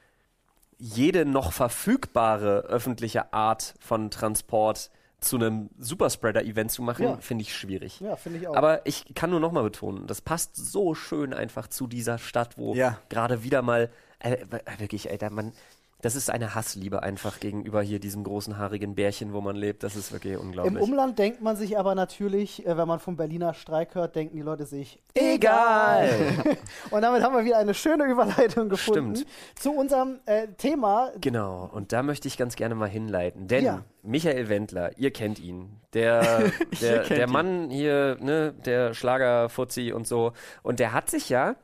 jede 0.78 1.26
noch 1.26 1.52
verfügbare 1.52 2.60
öffentliche 2.62 3.34
Art 3.34 3.74
von 3.80 4.12
Transport 4.12 4.92
zu 5.20 5.38
einem 5.38 5.70
Superspreader-Event 5.80 6.72
zu 6.72 6.82
machen, 6.84 7.04
Ja. 7.04 7.18
finde 7.18 7.42
ich 7.44 7.56
schwierig. 7.56 8.00
Ja, 8.00 8.16
finde 8.16 8.40
ich 8.40 8.48
auch. 8.48 8.56
Aber 8.56 8.86
ich 8.86 9.06
kann 9.16 9.30
nur 9.32 9.40
noch 9.40 9.52
mal 9.52 9.64
betonen, 9.64 10.08
das 10.08 10.22
passt 10.22 10.56
so 10.56 10.94
schön 10.94 11.34
einfach 11.34 11.68
zu 11.68 11.88
dieser 11.88 12.18
Stadt, 12.18 12.58
wo 12.58 12.76
Ja. 12.76 13.00
gerade 13.10 13.44
wieder 13.44 13.62
mal, 13.62 13.90
äh, 14.20 14.46
wirklich, 14.78 15.10
Alter, 15.10 15.30
man, 15.30 15.54
das 16.06 16.16
ist 16.16 16.30
eine 16.30 16.54
Hassliebe 16.54 17.02
einfach 17.02 17.40
gegenüber 17.40 17.82
hier 17.82 17.98
diesem 18.00 18.24
großen 18.24 18.60
haarigen 18.60 18.94
Bärchen, 18.94 19.34
wo 19.34 19.42
man 19.42 19.56
lebt. 19.56 19.82
Das 19.82 19.96
ist 19.96 20.12
wirklich 20.12 20.36
Im 20.36 20.42
unglaublich. 20.42 20.80
Umland 20.80 21.18
denkt 21.18 21.42
man 21.42 21.56
sich 21.56 21.80
aber 21.80 21.96
natürlich, 21.96 22.64
äh, 22.64 22.78
wenn 22.78 22.88
man 22.88 23.00
vom 23.00 23.18
Berliner 23.18 23.56
Streik 23.56 23.96
hört, 23.96 24.16
denken 24.16 24.36
die 24.36 24.44
Leute 24.44 24.68
sich, 24.68 25.02
Egal! 25.16 26.08
und 26.92 27.02
damit 27.02 27.24
haben 27.24 27.36
wir 27.36 27.44
wieder 27.44 27.58
eine 27.58 27.74
schöne 27.74 28.04
Überleitung 28.04 28.70
gefunden 28.70 29.16
Stimmt. 29.16 29.32
zu 29.56 29.72
unserem 29.72 30.20
äh, 30.28 30.48
Thema. 30.60 31.12
Genau, 31.20 31.68
und 31.74 31.92
da 31.92 32.04
möchte 32.04 32.28
ich 32.28 32.38
ganz 32.38 32.56
gerne 32.56 32.76
mal 32.76 32.88
hinleiten, 32.88 33.48
denn 33.48 33.64
Ja. 33.66 33.84
Michael 34.04 34.48
Wendler, 34.48 34.96
ihr 35.00 35.10
kennt 35.10 35.40
ihn, 35.40 35.82
der, 35.94 36.52
der, 36.82 37.02
der 37.06 37.26
ihn. 37.26 37.34
Mann 37.34 37.70
hier, 37.72 38.18
ne, 38.22 38.54
der 38.54 38.94
Schlagerfuzzi 38.94 39.92
und 39.92 40.06
so, 40.06 40.34
und 40.62 40.80
der 40.80 40.94
hat 40.94 41.10
sich 41.10 41.30
ja 41.30 41.56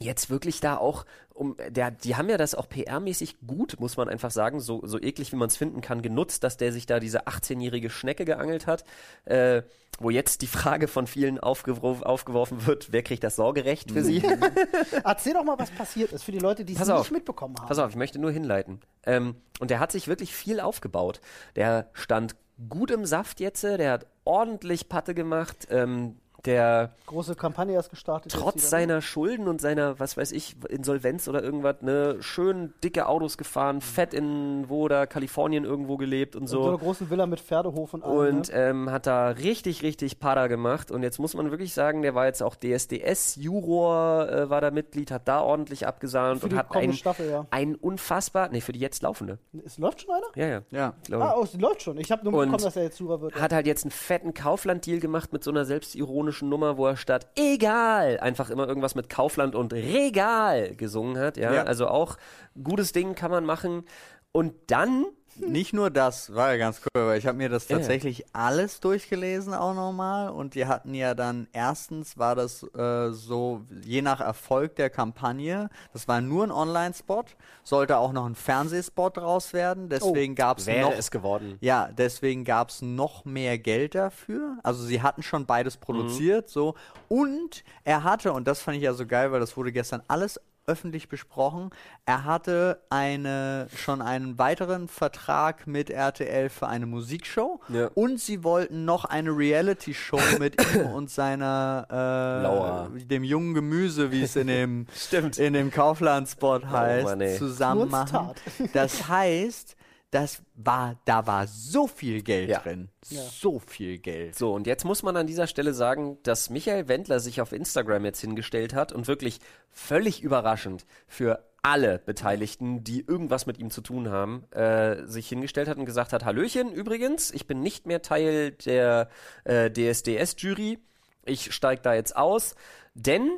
jetzt 0.00 0.28
wirklich 0.28 0.60
da 0.60 0.76
auch 0.76 1.04
um 1.40 1.56
der 1.70 1.90
die 1.90 2.16
haben 2.16 2.28
ja 2.28 2.36
das 2.36 2.54
auch 2.54 2.68
PR-mäßig 2.68 3.36
gut, 3.46 3.80
muss 3.80 3.96
man 3.96 4.10
einfach 4.10 4.30
sagen, 4.30 4.60
so 4.60 4.82
so 4.84 5.00
eklig 5.00 5.32
wie 5.32 5.36
man 5.36 5.48
es 5.48 5.56
finden 5.56 5.80
kann, 5.80 6.02
genutzt, 6.02 6.44
dass 6.44 6.58
der 6.58 6.70
sich 6.70 6.84
da 6.84 7.00
diese 7.00 7.26
18-jährige 7.26 7.88
Schnecke 7.88 8.26
geangelt 8.26 8.66
hat, 8.66 8.84
äh, 9.24 9.62
wo 9.98 10.10
jetzt 10.10 10.42
die 10.42 10.46
Frage 10.46 10.86
von 10.86 11.06
vielen 11.06 11.40
aufgeworfen, 11.40 12.04
aufgeworfen 12.04 12.66
wird, 12.66 12.92
wer 12.92 13.02
kriegt 13.02 13.24
das 13.24 13.36
Sorgerecht 13.36 13.90
für 13.90 14.04
sie? 14.04 14.22
Erzähl 15.04 15.32
doch 15.32 15.44
mal, 15.44 15.58
was 15.58 15.70
passiert 15.70 16.12
ist 16.12 16.24
für 16.24 16.32
die 16.32 16.38
Leute, 16.38 16.66
die 16.66 16.74
es 16.74 16.86
nicht 16.86 17.10
mitbekommen 17.10 17.56
haben. 17.58 17.68
Pass 17.68 17.78
auf, 17.78 17.88
ich 17.88 17.96
möchte 17.96 18.18
nur 18.18 18.30
hinleiten. 18.30 18.80
Ähm, 19.06 19.36
und 19.60 19.70
der 19.70 19.80
hat 19.80 19.92
sich 19.92 20.08
wirklich 20.08 20.34
viel 20.34 20.60
aufgebaut. 20.60 21.22
Der 21.56 21.88
stand 21.94 22.36
gut 22.68 22.90
im 22.90 23.06
Saft 23.06 23.40
jetzt, 23.40 23.62
der 23.62 23.92
hat 23.92 24.06
ordentlich 24.24 24.90
Patte 24.90 25.14
gemacht. 25.14 25.68
Ähm, 25.70 26.16
der 26.44 26.92
Große 27.06 27.34
Kampagne 27.34 27.74
erst 27.74 27.90
gestartet. 27.90 28.32
trotz 28.32 28.56
ne? 28.56 28.60
seiner 28.60 29.02
Schulden 29.02 29.48
und 29.48 29.60
seiner, 29.60 29.98
was 29.98 30.16
weiß 30.16 30.32
ich, 30.32 30.56
Insolvenz 30.68 31.28
oder 31.28 31.42
irgendwas, 31.42 31.82
ne, 31.82 32.16
schön 32.20 32.72
dicke 32.84 33.06
Autos 33.06 33.36
gefahren, 33.36 33.80
fett 33.80 34.14
in, 34.14 34.68
wo 34.68 34.88
da, 34.88 35.06
Kalifornien 35.06 35.64
irgendwo 35.64 35.96
gelebt 35.96 36.36
und 36.36 36.42
In 36.42 36.48
so 36.48 36.62
so. 36.62 36.68
einer 36.68 36.78
großen 36.78 37.10
Villa 37.10 37.26
mit 37.26 37.40
Pferdehof 37.40 37.94
und 37.94 38.04
allem. 38.04 38.36
Und 38.36 38.48
ne? 38.48 38.54
ähm, 38.54 38.90
hat 38.90 39.06
da 39.06 39.28
richtig, 39.28 39.82
richtig 39.82 40.20
Pada 40.20 40.46
gemacht. 40.46 40.90
Und 40.90 41.02
jetzt 41.02 41.18
muss 41.18 41.34
man 41.34 41.50
wirklich 41.50 41.74
sagen, 41.74 42.02
der 42.02 42.14
war 42.14 42.26
jetzt 42.26 42.42
auch 42.42 42.54
DSDS-Juror, 42.56 44.28
äh, 44.30 44.50
war 44.50 44.60
da 44.60 44.70
Mitglied, 44.70 45.10
hat 45.10 45.28
da 45.28 45.40
ordentlich 45.40 45.86
abgesahnt 45.86 46.40
Für 46.40 46.46
und 46.46 46.56
hat 46.56 46.68
kommende 46.68 46.94
ein, 46.94 46.96
Staffel, 46.96 47.30
ja. 47.30 47.46
ein 47.50 47.74
unfassbar, 47.74 48.48
nee, 48.50 48.60
für 48.60 48.72
die 48.72 48.80
jetzt 48.80 49.02
laufende. 49.02 49.38
Es 49.64 49.78
läuft 49.78 50.02
schon 50.02 50.14
einer? 50.14 50.26
Ja, 50.36 50.62
ja. 50.70 50.94
Ja. 51.08 51.20
Ah, 51.20 51.34
oh, 51.36 51.44
es 51.44 51.54
läuft 51.54 51.82
schon. 51.82 51.98
Ich 51.98 52.10
habe 52.10 52.24
nur 52.24 52.32
mitbekommen, 52.32 52.62
dass 52.62 52.76
er 52.76 52.84
jetzt 52.84 52.98
Jura 52.98 53.20
wird. 53.20 53.34
hat 53.34 53.52
halt 53.52 53.66
jetzt 53.66 53.84
einen 53.84 53.90
fetten 53.90 54.34
Kaufland-Deal 54.34 55.00
gemacht 55.00 55.32
mit 55.32 55.44
so 55.44 55.50
einer 55.50 55.64
selbstironischen 55.64 56.29
Nummer, 56.42 56.76
wo 56.76 56.86
er 56.86 56.96
statt 56.96 57.26
egal 57.36 58.18
einfach 58.20 58.50
immer 58.50 58.66
irgendwas 58.66 58.94
mit 58.94 59.08
Kaufland 59.08 59.54
und 59.54 59.72
Regal 59.72 60.74
gesungen 60.76 61.18
hat. 61.18 61.36
Ja, 61.36 61.52
Ja. 61.52 61.62
also 61.64 61.88
auch 61.88 62.16
gutes 62.62 62.92
Ding 62.92 63.14
kann 63.14 63.30
man 63.30 63.44
machen. 63.44 63.84
Und 64.32 64.54
dann 64.68 65.06
Nicht 65.36 65.72
nur 65.72 65.90
das, 65.90 66.34
war 66.34 66.50
ja 66.52 66.56
ganz 66.58 66.80
cool, 66.80 67.06
weil 67.06 67.18
ich 67.18 67.26
habe 67.26 67.38
mir 67.38 67.48
das 67.48 67.68
Ja. 67.68 67.76
tatsächlich 67.76 68.24
alles 68.34 68.80
durchgelesen 68.80 69.54
auch 69.54 69.74
nochmal 69.74 70.30
und 70.30 70.54
die 70.54 70.66
hatten 70.66 70.94
ja 70.94 71.14
dann 71.14 71.48
erstens 71.52 72.18
war 72.18 72.34
das 72.34 72.62
äh, 72.74 73.10
so 73.12 73.62
je 73.84 74.02
nach 74.02 74.20
Erfolg 74.20 74.76
der 74.76 74.90
Kampagne, 74.90 75.70
das 75.92 76.08
war 76.08 76.20
nur 76.20 76.44
ein 76.44 76.50
Online-Spot, 76.50 77.24
sollte 77.62 77.96
auch 77.98 78.12
noch 78.12 78.26
ein 78.26 78.34
Fernsehspot 78.34 79.16
draus 79.16 79.52
werden, 79.52 79.88
deswegen 79.88 80.34
gab 80.34 80.58
es 80.58 80.66
noch 80.66 80.92
es 80.92 81.10
geworden. 81.10 81.56
ja, 81.60 81.88
deswegen 81.92 82.44
gab 82.44 82.70
es 82.70 82.82
noch 82.82 83.24
mehr 83.24 83.58
Geld 83.58 83.94
dafür. 83.94 84.58
Also 84.62 84.82
sie 84.84 85.00
hatten 85.02 85.22
schon 85.22 85.46
beides 85.46 85.76
produziert, 85.76 86.48
so. 86.48 86.74
Und 87.08 87.64
er 87.84 88.04
hatte, 88.04 88.32
und 88.32 88.46
das 88.46 88.60
fand 88.60 88.76
ich 88.76 88.82
ja 88.84 88.92
so 88.92 89.06
geil, 89.06 89.32
weil 89.32 89.40
das 89.40 89.56
wurde 89.56 89.72
gestern 89.72 90.02
alles 90.06 90.40
öffentlich 90.66 91.08
besprochen, 91.08 91.70
er 92.06 92.24
hatte 92.24 92.80
eine 92.90 93.66
schon 93.74 94.00
einen 94.02 94.38
weiteren 94.38 94.88
Vertrag 94.88 95.66
mit 95.66 95.90
RTL 95.90 96.48
für 96.48 96.68
eine 96.68 96.86
Musikshow 96.86 97.60
Ja. 97.68 97.88
und 97.94 98.20
sie 98.20 98.44
wollten 98.44 98.84
noch 98.84 99.04
eine 99.04 99.30
Reality-Show 99.30 100.20
mit 100.38 100.56
ihm 100.74 100.86
und 100.86 101.10
seiner 101.10 101.86
äh, 101.90 102.42
Laura. 102.42 102.88
dem 102.94 103.24
jungen 103.24 103.54
Gemüse, 103.54 104.12
wie 104.12 104.22
es 104.22 104.36
in 104.36 104.46
dem 104.46 104.86
in 105.38 105.52
dem 105.54 105.70
Kaufland-Spot 105.70 106.60
heißt, 106.66 107.20
ey. 107.20 107.36
zusammen 107.38 107.90
machen. 107.90 108.30
Das 108.72 109.08
heißt, 109.08 109.76
das 110.10 110.42
war, 110.54 111.00
da 111.04 111.26
war 111.26 111.46
so 111.46 111.86
viel 111.86 112.22
Geld 112.22 112.50
Ja. 112.50 112.58
drin. 112.60 112.88
Ja. 113.08 113.22
So 113.22 113.60
viel 113.60 113.98
Geld. 113.98 114.36
So, 114.36 114.52
und 114.54 114.66
jetzt 114.66 114.84
muss 114.84 115.02
man 115.02 115.16
an 115.16 115.26
dieser 115.26 115.46
Stelle 115.46 115.72
sagen, 115.72 116.18
dass 116.24 116.50
Michael 116.50 116.88
Wendler 116.88 117.20
sich 117.20 117.40
auf 117.40 117.52
Instagram 117.52 118.04
jetzt 118.04 118.20
hingestellt 118.20 118.74
hat 118.74 118.92
und 118.92 119.06
wirklich 119.06 119.38
völlig 119.70 120.22
überraschend 120.22 120.84
für 121.06 121.44
alle 121.62 121.98
Beteiligten, 121.98 122.82
die 122.82 123.04
irgendwas 123.06 123.46
mit 123.46 123.58
ihm 123.58 123.70
zu 123.70 123.82
tun 123.82 124.08
haben, 124.10 124.50
äh, 124.52 125.06
sich 125.06 125.28
hingestellt 125.28 125.68
hat 125.68 125.76
und 125.76 125.84
gesagt 125.84 126.12
hat, 126.12 126.24
Hallöchen, 126.24 126.72
übrigens, 126.72 127.30
ich 127.32 127.46
bin 127.46 127.60
nicht 127.60 127.86
mehr 127.86 128.02
Teil 128.02 128.52
der 128.52 129.08
äh, 129.44 129.70
DSDS-Jury, 129.70 130.78
ich 131.26 131.52
steige 131.52 131.82
da 131.82 131.94
jetzt 131.94 132.16
aus, 132.16 132.54
denn 132.94 133.30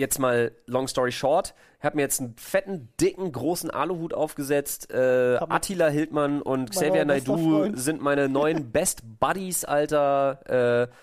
jetzt 0.00 0.18
mal 0.18 0.52
long 0.66 0.88
story 0.88 1.12
short, 1.12 1.54
ich 1.78 1.84
habe 1.84 1.96
mir 1.96 2.02
jetzt 2.02 2.20
einen 2.20 2.34
fetten, 2.36 2.88
dicken, 3.00 3.32
großen 3.32 3.70
Aluhut 3.70 4.12
aufgesetzt. 4.12 4.92
Äh, 4.92 5.36
Attila 5.36 5.88
Hildmann 5.88 6.42
und 6.42 6.70
Xavier 6.70 7.06
Freund. 7.22 7.78
sind 7.78 8.02
meine 8.02 8.28
neuen 8.28 8.70
Best 8.72 9.02
Buddies, 9.18 9.64
Alter. 9.64 10.88
Äh, 10.88 10.94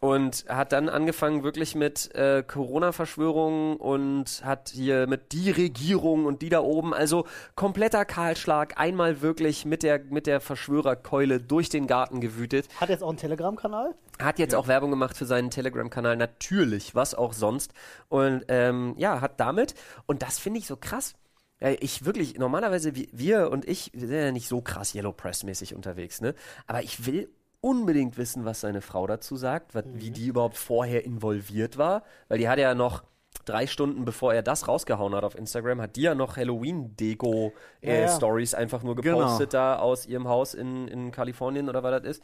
und 0.00 0.44
hat 0.48 0.72
dann 0.72 0.88
angefangen 0.88 1.42
wirklich 1.42 1.74
mit 1.74 2.14
äh, 2.14 2.42
Corona-Verschwörungen 2.46 3.76
und 3.76 4.42
hat 4.44 4.70
hier 4.70 5.06
mit 5.06 5.32
die 5.32 5.50
Regierung 5.50 6.26
und 6.26 6.42
die 6.42 6.48
da 6.48 6.60
oben, 6.60 6.94
also 6.94 7.26
kompletter 7.54 8.04
Kahlschlag, 8.04 8.78
einmal 8.78 9.20
wirklich 9.22 9.64
mit 9.64 9.82
der, 9.82 10.00
mit 10.04 10.26
der 10.26 10.40
Verschwörerkeule 10.40 11.40
durch 11.40 11.68
den 11.68 11.86
Garten 11.86 12.20
gewütet. 12.20 12.68
Hat 12.80 12.88
jetzt 12.88 13.02
auch 13.02 13.08
einen 13.08 13.18
Telegram-Kanal. 13.18 13.94
Hat 14.20 14.38
jetzt 14.38 14.54
auch 14.54 14.66
Werbung 14.68 14.90
gemacht 14.90 15.16
für 15.16 15.26
seinen 15.26 15.50
Telegram-Kanal, 15.50 16.16
natürlich, 16.16 16.94
was 16.94 17.14
auch 17.14 17.32
sonst. 17.32 17.72
Und 18.08 18.44
ähm, 18.48 18.94
ja, 18.98 19.20
hat 19.20 19.38
damit, 19.40 19.74
und 20.06 20.22
das 20.22 20.38
finde 20.38 20.58
ich 20.60 20.66
so 20.66 20.76
krass. 20.76 21.14
äh, 21.60 21.74
Ich 21.80 22.04
wirklich, 22.04 22.38
normalerweise, 22.38 22.94
wir- 22.94 23.08
wir 23.12 23.50
und 23.50 23.68
ich, 23.68 23.90
wir 23.92 24.06
sind 24.08 24.16
ja 24.16 24.32
nicht 24.32 24.48
so 24.48 24.60
krass 24.60 24.94
Yellow 24.94 25.12
Press-mäßig 25.12 25.74
unterwegs, 25.74 26.20
ne? 26.20 26.34
Aber 26.66 26.82
ich 26.82 27.06
will 27.06 27.28
unbedingt 27.60 28.16
wissen, 28.18 28.44
was 28.44 28.60
seine 28.60 28.80
Frau 28.80 29.06
dazu 29.06 29.36
sagt, 29.36 29.74
wat, 29.74 29.84
wie 29.94 30.10
die 30.10 30.26
überhaupt 30.28 30.56
vorher 30.56 31.04
involviert 31.04 31.78
war, 31.78 32.02
weil 32.28 32.38
die 32.38 32.48
hat 32.48 32.58
ja 32.58 32.74
noch 32.74 33.02
drei 33.44 33.66
Stunden 33.66 34.04
bevor 34.04 34.34
er 34.34 34.42
das 34.42 34.68
rausgehauen 34.68 35.14
hat 35.14 35.24
auf 35.24 35.34
Instagram, 35.34 35.80
hat 35.80 35.96
die 35.96 36.02
ja 36.02 36.14
noch 36.14 36.36
Ja, 36.36 36.42
ja. 36.42 36.48
Halloween-Deko-Stories 36.48 38.54
einfach 38.54 38.82
nur 38.82 38.96
Genau. 38.96 39.18
gepostet 39.18 39.54
da 39.54 39.78
aus 39.78 40.06
ihrem 40.06 40.28
Haus 40.28 40.54
in, 40.54 40.88
in 40.88 41.12
Kalifornien 41.12 41.68
oder 41.68 41.82
was 41.82 42.02
das 42.02 42.18
ist. 42.18 42.22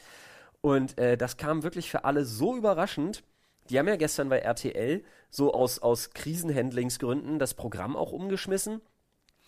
Und 0.60 0.98
äh, 0.98 1.16
das 1.16 1.36
kam 1.36 1.62
wirklich 1.62 1.90
für 1.90 2.04
alle 2.04 2.24
so 2.24 2.56
überraschend. 2.56 3.22
Die 3.70 3.78
haben 3.78 3.88
ja 3.88 3.96
gestern 3.96 4.28
bei 4.28 4.38
RTL 4.38 5.02
so 5.30 5.52
aus, 5.52 5.78
aus 5.78 6.10
Krisenhandlingsgründen 6.10 7.38
das 7.38 7.54
Programm 7.54 7.96
auch 7.96 8.12
umgeschmissen. 8.12 8.80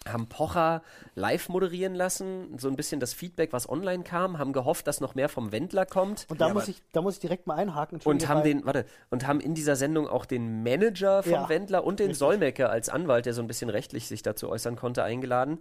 Haben 0.07 0.29
Pocher 0.29 0.83
live 1.15 1.49
moderieren 1.49 1.95
lassen, 1.95 2.59
so 2.59 2.69
ein 2.69 2.77
bisschen 2.77 3.01
das 3.01 3.13
Feedback, 3.13 3.53
was 3.53 3.69
online 3.69 4.05
kam, 4.05 4.39
haben 4.39 4.53
gehofft, 4.53 4.87
dass 4.87 5.01
noch 5.01 5.15
mehr 5.15 5.29
vom 5.29 5.53
Wendler 5.53 5.87
kommt. 5.87 6.27
Und 6.29 6.41
da, 6.41 6.49
Ja, 6.49 6.55
muss 6.55 6.69
ich, 6.69 6.83
da 6.93 7.03
muss 7.03 7.15
ich 7.15 7.21
direkt 7.21 7.47
mal 7.47 7.55
einhaken. 7.57 8.01
Und 8.05 8.29
haben 8.29 8.43
den, 8.43 8.65
warte, 8.65 8.85
und 9.11 9.27
haben 9.27 9.41
in 9.41 9.55
dieser 9.55 9.77
Sendung 9.77 10.09
auch 10.09 10.25
den 10.27 10.63
Manager 10.63 11.23
vom 11.23 11.33
Ja, 11.33 11.49
Wendler 11.49 11.85
und 11.85 12.01
den. 12.01 12.15
Solmecke 12.15 12.69
als 12.69 12.89
Anwalt, 12.89 13.27
der 13.27 13.35
so 13.35 13.43
ein 13.43 13.47
bisschen 13.47 13.69
rechtlich 13.71 14.09
sich 14.09 14.23
dazu 14.23 14.49
äußern 14.49 14.77
konnte, 14.77 15.03
eingeladen. 15.03 15.59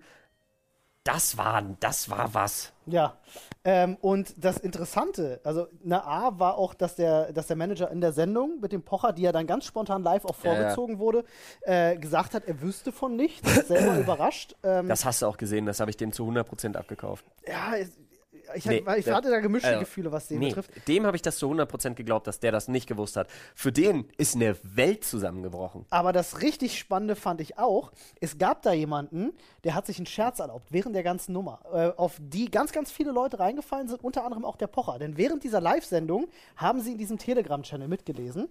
Das 1.05 1.37
war, 1.37 1.61
das 1.79 2.09
war 2.09 2.33
was. 2.33 2.73
Ja, 2.87 3.13
ähm, 3.63 3.95
und 4.01 4.33
das 4.43 4.57
Interessante, 4.57 5.39
also 5.43 5.67
eine 5.83 6.03
A 6.03 6.39
war 6.39 6.57
auch, 6.57 6.73
dass 6.73 6.95
der, 6.95 7.31
dass 7.31 7.45
der 7.45 7.55
Manager 7.55 7.91
in 7.91 8.01
der 8.01 8.11
Sendung 8.11 8.59
mit 8.59 8.71
dem 8.71 8.81
Pocher, 8.81 9.13
die 9.13 9.21
ja 9.21 9.31
dann 9.31 9.45
ganz 9.45 9.65
spontan 9.65 10.01
live 10.01 10.25
auch 10.25 10.35
Ja, 10.43 10.51
ja. 10.53 10.57
vorgezogen 10.59 10.97
wurde, 10.97 11.23
äh, 11.61 11.95
gesagt 11.97 12.33
hat, 12.33 12.45
er 12.45 12.59
wüsste 12.59 12.91
von 12.91 13.15
nichts, 13.15 13.67
selber 13.67 13.97
überrascht. 13.99 14.55
Ähm, 14.63 14.87
Das 14.87 15.05
hast 15.05 15.21
du 15.21 15.27
auch 15.27 15.37
gesehen, 15.37 15.67
das 15.67 15.79
habe 15.79 15.91
ich 15.91 15.97
dem 15.97 16.11
zu 16.11 16.23
100% 16.27 16.75
abgekauft. 16.75 17.23
ja, 17.47 17.75
es- 17.77 17.97
ich, 18.53 18.65
Nee, 18.65 18.83
ich 18.97 19.09
hatte 19.09 19.29
da 19.29 19.39
gemischte 19.39 19.69
also, 19.69 19.79
Gefühle, 19.79 20.11
was 20.11 20.27
den 20.27 20.39
Nee, 20.39 20.49
betrifft. 20.49 20.87
dem 20.87 21.05
habe 21.05 21.15
ich 21.15 21.21
das 21.21 21.37
zu 21.37 21.49
100% 21.49 21.93
geglaubt, 21.95 22.27
dass 22.27 22.39
der 22.39 22.51
das 22.51 22.67
nicht 22.67 22.87
gewusst 22.87 23.15
hat. 23.15 23.27
Für 23.55 23.71
den 23.71 24.07
ist 24.17 24.35
eine 24.35 24.55
Welt 24.63 25.03
zusammengebrochen. 25.03 25.85
Aber 25.89 26.13
das 26.13 26.41
richtig 26.41 26.77
Spannende 26.77 27.15
fand 27.15 27.41
ich 27.41 27.57
auch, 27.57 27.91
es 28.21 28.37
gab 28.37 28.61
da 28.61 28.73
jemanden, 28.73 29.31
der 29.63 29.75
hat 29.75 29.85
sich 29.85 29.97
einen 29.97 30.05
Scherz 30.05 30.39
erlaubt 30.39 30.67
während 30.71 30.95
der 30.95 31.03
ganzen 31.03 31.33
Nummer, 31.33 31.59
äh, 31.73 31.91
auf 31.97 32.17
die 32.19 32.49
ganz, 32.51 32.71
ganz 32.71 32.91
viele 32.91 33.11
Leute 33.11 33.39
reingefallen 33.39 33.87
sind, 33.87 34.03
unter 34.03 34.23
anderem 34.23 34.45
auch 34.45 34.55
der 34.55 34.67
Pocher. 34.67 34.99
Denn 34.99 35.17
während 35.17 35.43
dieser 35.43 35.61
Live-Sendung 35.61 36.27
haben 36.55 36.81
sie 36.81 36.93
in 36.93 36.97
diesem 36.97 37.17
Telegram-Channel 37.17 37.87
mitgelesen 37.87 38.47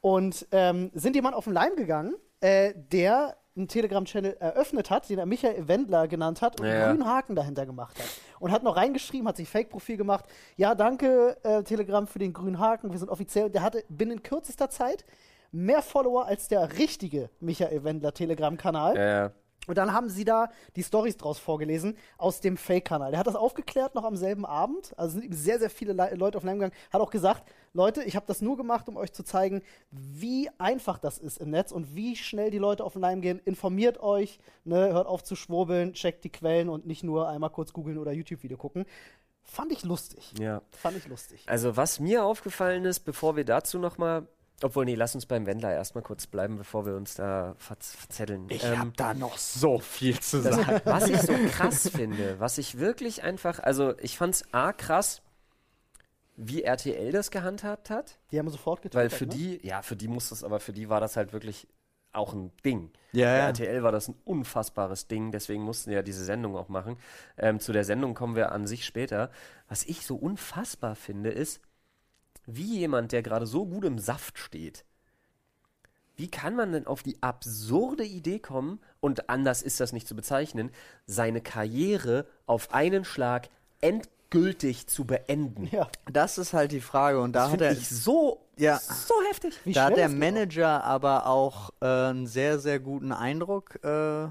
und 0.00 0.46
ähm, 0.52 0.90
sind 0.94 1.16
jemand 1.16 1.34
auf 1.34 1.44
den 1.44 1.52
Leim 1.52 1.76
gegangen, 1.76 2.14
äh, 2.40 2.72
der 2.92 3.36
einen 3.58 3.68
Telegram-Channel 3.68 4.36
eröffnet 4.40 4.90
hat, 4.90 5.08
den 5.08 5.18
er 5.18 5.26
Michael 5.26 5.68
Wendler 5.68 6.08
genannt 6.08 6.40
hat 6.42 6.60
und 6.60 6.66
Ja, 6.66 6.72
einen 6.72 6.80
ja. 6.80 6.88
grünen 6.92 7.06
Haken 7.06 7.36
dahinter 7.36 7.66
gemacht 7.66 7.98
hat. 7.98 8.06
Und 8.40 8.52
hat 8.52 8.62
noch 8.62 8.76
reingeschrieben, 8.76 9.28
hat 9.28 9.36
sich 9.36 9.48
Fake-Profil 9.48 9.96
gemacht. 9.96 10.24
Ja, 10.56 10.74
danke, 10.74 11.36
äh, 11.42 11.62
Telegram, 11.62 12.06
für 12.06 12.18
den 12.18 12.32
grünen 12.32 12.58
Haken. 12.58 12.90
Wir 12.92 12.98
sind 12.98 13.08
offiziell. 13.10 13.50
Der 13.50 13.62
hatte 13.62 13.84
binnen 13.88 14.22
kürzester 14.22 14.70
Zeit 14.70 15.04
mehr 15.52 15.82
Follower 15.82 16.26
als 16.26 16.48
der 16.48 16.78
richtige 16.78 17.30
Michael 17.40 17.82
Wendler 17.84 18.12
Telegram-Kanal. 18.14 18.96
Äh, 18.96 19.30
Und 19.66 19.76
dann 19.76 19.92
haben 19.92 20.08
sie 20.08 20.24
da 20.24 20.48
die 20.76 20.82
Stories 20.82 21.16
draus 21.16 21.38
vorgelesen 21.38 21.96
aus 22.16 22.40
dem 22.40 22.56
Fake-Kanal. 22.56 23.10
Der 23.10 23.20
hat 23.20 23.26
das 23.26 23.36
aufgeklärt 23.36 23.94
noch 23.94 24.04
am 24.04 24.16
selben 24.16 24.46
Abend. 24.46 24.92
Also 24.96 25.14
sind 25.14 25.24
ihm 25.24 25.32
sehr, 25.32 25.58
sehr 25.58 25.68
viele 25.70 25.92
Le 25.92 26.14
Leute 26.14 26.38
auf 26.38 26.42
den 26.42 26.48
Leim 26.48 26.58
gegangen. 26.58 26.74
Hat 26.92 27.00
auch 27.00 27.10
gesagt, 27.10 27.42
Leute, 27.72 28.02
ich 28.04 28.16
habe 28.16 28.26
das 28.26 28.40
nur 28.40 28.56
gemacht, 28.56 28.88
um 28.88 28.96
euch 28.96 29.12
zu 29.12 29.22
zeigen, 29.22 29.62
wie 29.90 30.48
einfach 30.58 30.98
das 30.98 31.18
ist 31.18 31.38
im 31.38 31.50
Netz 31.50 31.72
und 31.72 31.94
wie 31.94 32.16
schnell 32.16 32.50
die 32.50 32.58
Leute 32.58 32.84
auf 32.84 32.94
den 32.94 33.02
Leim 33.02 33.20
gehen. 33.20 33.40
Informiert 33.44 34.00
euch, 34.00 34.38
ne, 34.64 34.92
hört 34.92 35.06
auf 35.06 35.22
zu 35.22 35.36
schwurbeln, 35.36 35.92
checkt 35.92 36.24
die 36.24 36.30
Quellen 36.30 36.68
und 36.68 36.86
nicht 36.86 37.04
nur 37.04 37.28
einmal 37.28 37.50
kurz 37.50 37.72
googeln 37.72 37.98
oder 37.98 38.12
YouTube-Video 38.12 38.56
gucken. 38.56 38.84
Fand 39.42 39.72
ich 39.72 39.82
lustig. 39.82 40.34
ja. 40.38 40.60
Fand 40.72 40.96
ich 40.98 41.06
lustig. 41.06 41.44
Also 41.46 41.76
was 41.76 42.00
mir 42.00 42.24
aufgefallen 42.24 42.84
ist, 42.84 43.00
bevor 43.00 43.34
wir 43.36 43.44
dazu 43.46 43.78
nochmal, 43.78 44.26
obwohl 44.62 44.84
nee, 44.84 44.94
lass 44.94 45.14
uns 45.14 45.24
beim 45.24 45.46
Wendler 45.46 45.72
erstmal 45.72 46.02
kurz 46.02 46.26
bleiben, 46.26 46.56
bevor 46.58 46.84
wir 46.84 46.96
uns 46.96 47.14
da 47.14 47.54
verz 47.58 47.94
verzetteln. 47.94 48.46
Ich 48.50 48.64
Ähm, 48.64 48.78
hab 48.78 48.96
da 48.96 49.14
noch 49.14 49.38
so 49.38 49.78
viel 49.78 50.18
zu 50.20 50.42
das, 50.42 50.56
sagen. 50.56 50.80
was 50.84 51.08
ich 51.08 51.20
so 51.22 51.32
krass 51.50 51.88
finde, 51.88 52.38
was 52.40 52.58
ich 52.58 52.78
wirklich 52.78 53.22
einfach, 53.22 53.58
also 53.60 53.96
ich 54.00 54.18
fand's 54.18 54.42
A 54.52 54.72
krass, 54.74 55.22
wie 56.40 56.62
RTL 56.62 57.10
das 57.10 57.30
gehandhabt 57.32 57.90
hat, 57.90 58.18
Die 58.30 58.38
haben 58.38 58.48
sofort 58.48 58.80
getwittert. 58.80 59.10
weil 59.12 59.18
für 59.18 59.26
ne? 59.26 59.34
die, 59.34 59.66
ja, 59.66 59.82
für 59.82 59.96
die 59.96 60.06
muss 60.06 60.28
das, 60.28 60.44
aber 60.44 60.60
für 60.60 60.72
die 60.72 60.88
war 60.88 61.00
das 61.00 61.16
halt 61.16 61.32
wirklich 61.32 61.66
auch 62.12 62.32
ein 62.32 62.52
Ding. 62.64 62.90
Ja, 63.12 63.26
Bei 63.26 63.38
ja. 63.38 63.46
RTL 63.48 63.82
war 63.82 63.92
das 63.92 64.08
ein 64.08 64.14
unfassbares 64.24 65.08
Ding, 65.08 65.32
deswegen 65.32 65.64
mussten 65.64 65.90
die 65.90 65.96
ja 65.96 66.02
diese 66.02 66.24
Sendung 66.24 66.56
auch 66.56 66.68
machen. 66.68 66.96
Ähm, 67.36 67.58
zu 67.58 67.72
der 67.72 67.84
Sendung 67.84 68.14
kommen 68.14 68.36
wir 68.36 68.52
an 68.52 68.66
sich 68.66 68.86
später. 68.86 69.30
Was 69.68 69.84
ich 69.84 70.06
so 70.06 70.14
unfassbar 70.16 70.94
finde, 70.94 71.30
ist, 71.30 71.60
wie 72.46 72.78
jemand, 72.78 73.12
der 73.12 73.22
gerade 73.22 73.46
so 73.46 73.66
gut 73.66 73.84
im 73.84 73.98
Saft 73.98 74.38
steht, 74.38 74.84
wie 76.16 76.30
kann 76.30 76.54
man 76.56 76.72
denn 76.72 76.86
auf 76.86 77.02
die 77.02 77.20
absurde 77.22 78.04
Idee 78.04 78.38
kommen, 78.38 78.80
und 79.00 79.28
anders 79.28 79.62
ist 79.62 79.80
das 79.80 79.92
nicht 79.92 80.08
zu 80.08 80.16
bezeichnen, 80.16 80.70
seine 81.06 81.40
Karriere 81.40 82.26
auf 82.46 82.72
einen 82.72 83.04
Schlag 83.04 83.48
endgültig 84.30 84.86
zu 84.86 85.04
beenden? 85.04 85.68
Ja, 85.72 85.88
Das 86.10 86.38
ist 86.38 86.52
halt 86.52 86.72
die 86.72 86.80
Frage 86.80 87.20
und 87.20 87.32
da 87.32 87.44
Das 87.44 87.52
hat 87.52 87.60
er 87.60 87.72
ich 87.72 87.88
so, 87.88 88.46
Ja. 88.56 88.78
so 88.78 89.14
heftig. 89.28 89.58
wie 89.64 89.72
da 89.72 89.84
hat 89.84 89.96
der. 89.96 90.08
Manager 90.08 90.84
aber 90.84 91.26
auch 91.26 91.70
äh, 91.80 91.86
einen 91.86 92.26
sehr, 92.26 92.58
sehr 92.58 92.78
guten 92.80 93.12
Eindruck 93.12 93.82
äh, 93.84 94.28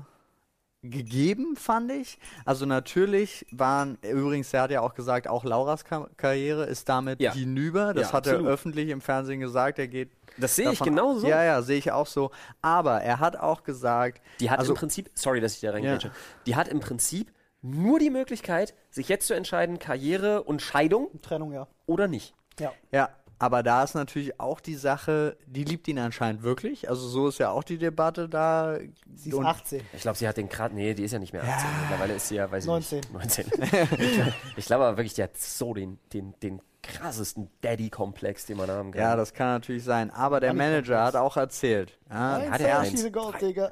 gegeben, 0.84 1.56
fand 1.56 1.92
ich. 1.92 2.20
Also 2.46 2.66
natürlich 2.66 3.46
waren, 3.52 3.98
übrigens, 4.04 4.54
er 4.54 4.62
hat 4.64 4.72
ja 4.72 4.82
auch 4.82 4.94
gesagt, 4.94 5.28
auch 5.28 5.44
Lauras 5.44 5.84
Ka 5.84 6.08
Karriere 6.18 6.66
ist 6.66 6.88
damit 6.88 7.20
Ja. 7.20 7.34
hinüber. 7.34 7.94
Das 7.94 8.10
Ja, 8.10 8.14
hat 8.14 8.28
er 8.28 8.34
absolut. 8.34 8.52
öffentlich 8.52 8.90
im 8.90 9.02
Fernsehen 9.02 9.40
gesagt. 9.40 9.80
Er 9.80 9.88
geht. 9.88 10.12
Das 10.38 10.56
sehe 10.56 10.72
ich 10.72 10.80
genauso. 10.80 11.28
Ja, 11.28 11.44
ja, 11.44 11.62
sehe 11.64 11.80
ich 11.80 11.92
auch 11.92 12.06
so. 12.06 12.30
Aber 12.62 13.02
er 13.02 13.20
hat 13.20 13.36
auch 13.38 13.64
gesagt, 13.64 14.22
Die 14.40 14.52
hat 14.52 14.60
also, 14.60 14.74
im 14.74 14.78
Prinzip, 14.78 15.10
sorry, 15.16 15.42
dass 15.42 15.56
ich 15.56 15.62
da 15.62 15.72
reingrätsche, 15.72 16.12
die 16.46 16.56
hat 16.56 16.68
im 16.68 16.80
Prinzip 16.80 17.32
nur 17.72 18.00
die 18.00 18.10
Möglichkeit, 18.10 18.74
sich 18.90 19.10
jetzt 19.10 19.28
zu 19.28 19.34
entscheiden, 19.34 19.80
Karriere 19.80 20.44
und 20.44 20.62
Scheidung 20.62 21.10
Trennung, 21.22 21.54
ja. 21.54 21.68
oder 21.86 22.08
nicht. 22.08 22.34
Ja. 22.60 22.72
Ja, 22.92 23.10
aber 23.40 23.62
da 23.62 23.84
ist 23.84 23.94
natürlich 23.94 24.40
auch 24.40 24.60
die 24.60 24.76
Sache, 24.76 25.38
die 25.46 25.64
liebt 25.64 25.88
ihn 25.88 26.00
anscheinend 26.00 26.42
wirklich. 26.42 26.90
Also 26.90 27.08
so 27.08 27.28
ist 27.28 27.38
ja 27.38 27.52
auch 27.52 27.64
die 27.64 27.78
Debatte 27.78 28.28
da. 28.28 28.80
Sie 29.14 29.30
ist 29.30 29.36
Und 29.36 29.46
18. 29.46 29.82
Ich 29.94 30.02
glaube, 30.02 30.18
sie 30.18 30.28
hat 30.28 30.38
den 30.38 30.50
gerade, 30.50 30.74
nee, 30.74 30.94
die 30.96 31.04
ist 31.04 31.12
ja 31.12 31.20
nicht 31.20 31.34
mehr 31.34 31.44
18. 31.44 31.70
Mittlerweile 31.82 32.14
ist 32.16 32.28
sie 32.30 32.36
ja, 32.36 32.50
weiß 32.50 32.64
ich 32.64 32.68
19. 32.68 32.98
nicht, 32.98 33.14
19. 33.14 33.46
ich 33.46 34.14
glaube 34.14 34.34
ich 34.56 34.66
glaub 34.66 34.82
aber 34.82 34.98
wirklich, 34.98 35.14
die 35.14 35.24
hat 35.24 35.38
so 35.38 35.74
den, 35.74 36.00
den, 36.14 36.34
den 36.42 36.62
krassesten 36.88 37.50
Daddy-Komplex, 37.62 38.46
den 38.46 38.58
man 38.58 38.70
haben 38.70 38.92
kann. 38.92 39.02
Ja, 39.02 39.16
das 39.16 39.34
kann 39.34 39.48
natürlich 39.48 39.84
sein. 39.84 40.10
Aber 40.12 40.40
der 40.40 40.54
Manager 40.54 41.04
hat 41.04 41.16
auch 41.16 41.38
erzählt. 41.38 41.98
Ja, 42.10 42.42
hat 42.50 42.62
er 42.62 42.80
eins. 42.80 43.12
Gold, 43.12 43.42
Digga. 43.42 43.72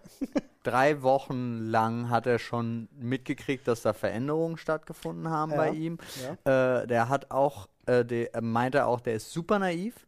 drei 0.63 1.01
Wochen 1.01 1.59
lang 1.59 2.09
hat 2.09 2.25
er 2.27 2.39
schon 2.39 2.89
mitgekriegt, 2.97 3.67
dass 3.67 3.81
da 3.81 3.93
Veränderungen 3.93 4.57
stattgefunden 4.57 5.29
haben 5.29 5.51
Ja, 5.51 5.57
bei 5.57 5.69
ihm. 5.71 5.97
Äh, 6.43 6.87
der 6.87 7.09
hat 7.09 7.31
auch, 7.31 7.69
äh, 7.85 8.03
der, 8.03 8.35
äh, 8.35 8.41
meinte 8.41 8.85
auch, 8.85 8.99
der 8.99 9.15
ist 9.15 9.31
super 9.31 9.59
naiv. 9.59 10.07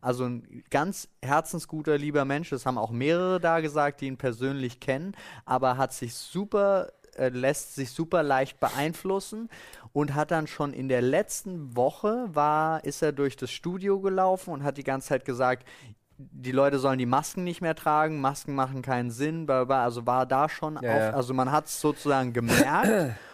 Also 0.00 0.24
ein 0.24 0.64
ganz 0.70 1.08
herzensguter, 1.22 1.96
lieber 1.96 2.24
Mensch. 2.24 2.50
Das 2.50 2.66
haben 2.66 2.76
auch 2.76 2.90
mehrere 2.90 3.38
da 3.38 3.60
gesagt, 3.60 4.00
die 4.00 4.08
ihn 4.08 4.16
persönlich 4.16 4.80
kennen. 4.80 5.14
Aber 5.44 5.76
hat 5.76 5.92
sich 5.92 6.14
super, 6.14 6.92
äh, 7.16 7.28
lässt 7.28 7.74
sich 7.74 7.90
super 7.90 8.22
leicht 8.22 8.60
beeinflussen 8.60 9.48
und 9.92 10.14
hat 10.14 10.30
dann 10.30 10.46
schon 10.46 10.72
in 10.72 10.88
der 10.88 11.02
letzten 11.02 11.76
Woche 11.76 12.28
war, 12.32 12.84
ist 12.84 13.02
er 13.02 13.12
durch 13.12 13.36
das 13.36 13.50
Studio 13.50 14.00
gelaufen 14.00 14.52
und 14.52 14.62
hat 14.64 14.78
die 14.78 14.84
ganze 14.84 15.08
Zeit 15.08 15.24
gesagt, 15.24 15.66
die 16.18 16.52
Leute 16.52 16.78
sollen 16.78 16.98
die 16.98 17.06
Masken 17.06 17.44
nicht 17.44 17.60
mehr 17.60 17.74
tragen, 17.74 18.20
Masken 18.20 18.54
machen 18.54 18.82
keinen 18.82 19.10
Sinn, 19.10 19.46
bla, 19.46 19.64
bla, 19.64 19.84
also 19.84 20.06
war 20.06 20.26
da 20.26 20.48
schon 20.48 20.78
Ja, 20.80 21.08
auf, 21.08 21.14
also 21.14 21.34
man 21.34 21.50
hat 21.50 21.66
es 21.66 21.80
sozusagen 21.80 22.32
gemerkt. 22.32 23.16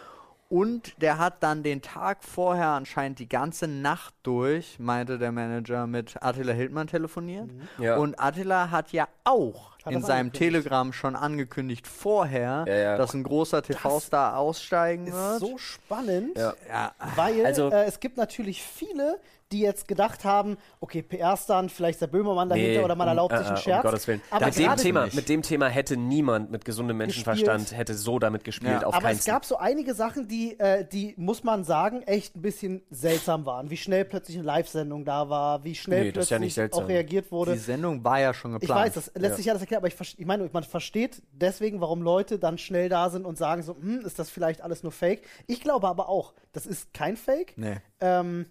Und 0.49 0.99
der 0.99 1.19
hat 1.19 1.43
dann 1.43 1.61
den 1.61 1.83
Tag 1.83 2.23
vorher 2.23 2.69
anscheinend 2.69 3.19
die 3.19 3.29
ganze 3.29 3.67
Nacht 3.67 4.15
durch, 4.23 4.79
meinte 4.79 5.19
der 5.19 5.31
Manager, 5.31 5.85
mit 5.85 6.15
Attila 6.23 6.53
Hildmann 6.53 6.87
telefoniert. 6.87 7.51
Ja. 7.77 7.97
Und 7.97 8.19
Attila 8.19 8.71
hat 8.71 8.91
ja 8.91 9.07
auch 9.25 9.77
Hat 9.85 9.93
in 9.93 10.01
seinem. 10.01 10.33
Telegramm 10.33 10.91
schon 10.91 11.15
angekündigt 11.15 11.85
vorher, 11.85 12.65
Ja, 12.67 12.73
ja. 12.75 12.97
dass 12.97 13.13
ein 13.13 13.21
großer 13.21 13.61
TV-Star 13.61 14.37
aussteigen 14.37 15.05
Ist 15.05 15.13
wird. 15.13 15.39
so 15.39 15.57
spannend, 15.59 16.35
Ja. 16.35 16.53
ja, 16.67 16.91
weil 17.15 17.45
Also- 17.45 17.69
äh, 17.69 17.83
es 17.85 17.99
gibt 17.99 18.17
natürlich 18.17 18.63
viele, 18.63 19.19
die 19.51 19.61
jetzt 19.61 19.87
gedacht 19.87 20.25
haben, 20.25 20.57
okay, 20.79 21.01
PR-Stand, 21.01 21.71
vielleicht 21.71 21.99
der 22.01 22.07
Böhmermann 22.07 22.49
dahinter 22.49 22.85
oder 22.85 22.95
man 22.95 23.07
um, 23.07 23.09
erlaubt 23.09 23.33
äh, 23.33 23.37
sich 23.39 23.47
einen 23.47 23.57
äh, 23.57 23.61
Scherz. 23.61 23.83
Um 23.83 23.89
Gottes 23.91 24.07
Willen. 24.07 24.21
Aber 24.29 24.45
mit, 24.45 24.57
dem 24.57 24.75
Thema, 24.75 25.05
nicht. 25.05 25.15
mit 25.15 25.29
dem 25.29 25.41
Thema 25.41 25.67
hätte 25.67 25.97
niemand 25.97 26.51
mit 26.51 26.65
gesundem 26.65 26.97
Menschenverstand 26.97 27.59
Gespielt. 27.61 27.79
hätte 27.79 27.93
so 27.95 28.19
damit 28.19 28.43
gespielt, 28.43 28.81
Ja. 28.81 28.87
auf 28.87 28.93
Aber 28.93 29.07
keinen 29.07 29.17
es 29.17 29.25
gab 29.25 29.45
so 29.45 29.57
einige 29.57 29.93
Sachen, 29.95 30.27
die, 30.27 30.59
äh, 30.59 30.85
die, 30.85 31.13
muss 31.17 31.43
man 31.43 31.63
sagen, 31.63 32.03
echt 32.03 32.35
ein 32.35 32.41
bisschen 32.41 32.83
seltsam 32.91 33.45
waren. 33.45 33.69
Wie 33.69 33.77
schnell 33.77 34.05
plötzlich 34.05 34.37
eine 34.37 34.45
Live-Sendung 34.45 35.03
da 35.05 35.29
war, 35.29 35.63
wie 35.63 35.73
schnell 35.75 36.01
Nee, 36.01 36.05
ja 36.07 36.11
plötzlich 36.13 36.53
seltsam. 36.53 36.83
auch 36.83 36.87
reagiert 36.89 37.31
wurde. 37.31 37.53
die 37.53 37.57
Sendung 37.59 38.03
war 38.03 38.19
ja 38.19 38.33
schon 38.33 38.53
Ich 38.55 38.61
geplant. 38.61 38.85
weiß, 38.87 38.93
das 38.93 39.11
lässt 39.15 39.37
sich 39.37 39.49
alles 39.49 39.61
erklären, 39.61 39.79
aber 39.83 39.87
ich, 39.87 40.19
ich 40.19 40.25
meine, 40.25 40.47
man 40.53 40.63
versteht 40.63 41.21
deswegen, 41.31 41.81
warum 41.81 42.01
Leute 42.01 42.37
dann 42.37 42.57
schnell 42.57 42.87
da 42.89 43.09
sind 43.09 43.25
und 43.25 43.37
sagen 43.37 43.63
so, 43.63 43.75
hm, 43.75 44.01
ist 44.05 44.19
das 44.19 44.29
vielleicht 44.29 44.61
alles 44.61 44.83
nur 44.83 44.91
Fake? 44.91 45.23
Ich 45.47 45.61
glaube 45.61 45.87
aber 45.87 46.07
auch, 46.09 46.33
das 46.51 46.65
ist 46.67 46.93
kein 46.93 47.17
Fake, 47.17 47.53
Nee. 47.57 47.77
ähm, 47.99 48.45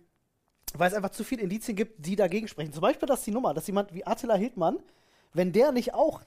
weil 0.76 0.88
es 0.88 0.94
einfach 0.94 1.10
zu 1.10 1.24
viele 1.24 1.42
Indizien 1.42 1.76
gibt, 1.76 2.04
die 2.04 2.16
dagegen 2.16 2.48
sprechen. 2.48 2.72
Zum 2.72 2.82
Beispiel, 2.82 3.06
dass 3.06 3.22
die 3.22 3.30
Nummer, 3.30 3.54
dass 3.54 3.66
jemand 3.66 3.94
wie 3.94 4.06
Attila 4.06 4.34
Hildmann, 4.34 4.78
wenn 5.32 5.52
der 5.52 5.72
nicht 5.72 5.94
auch 5.94 6.22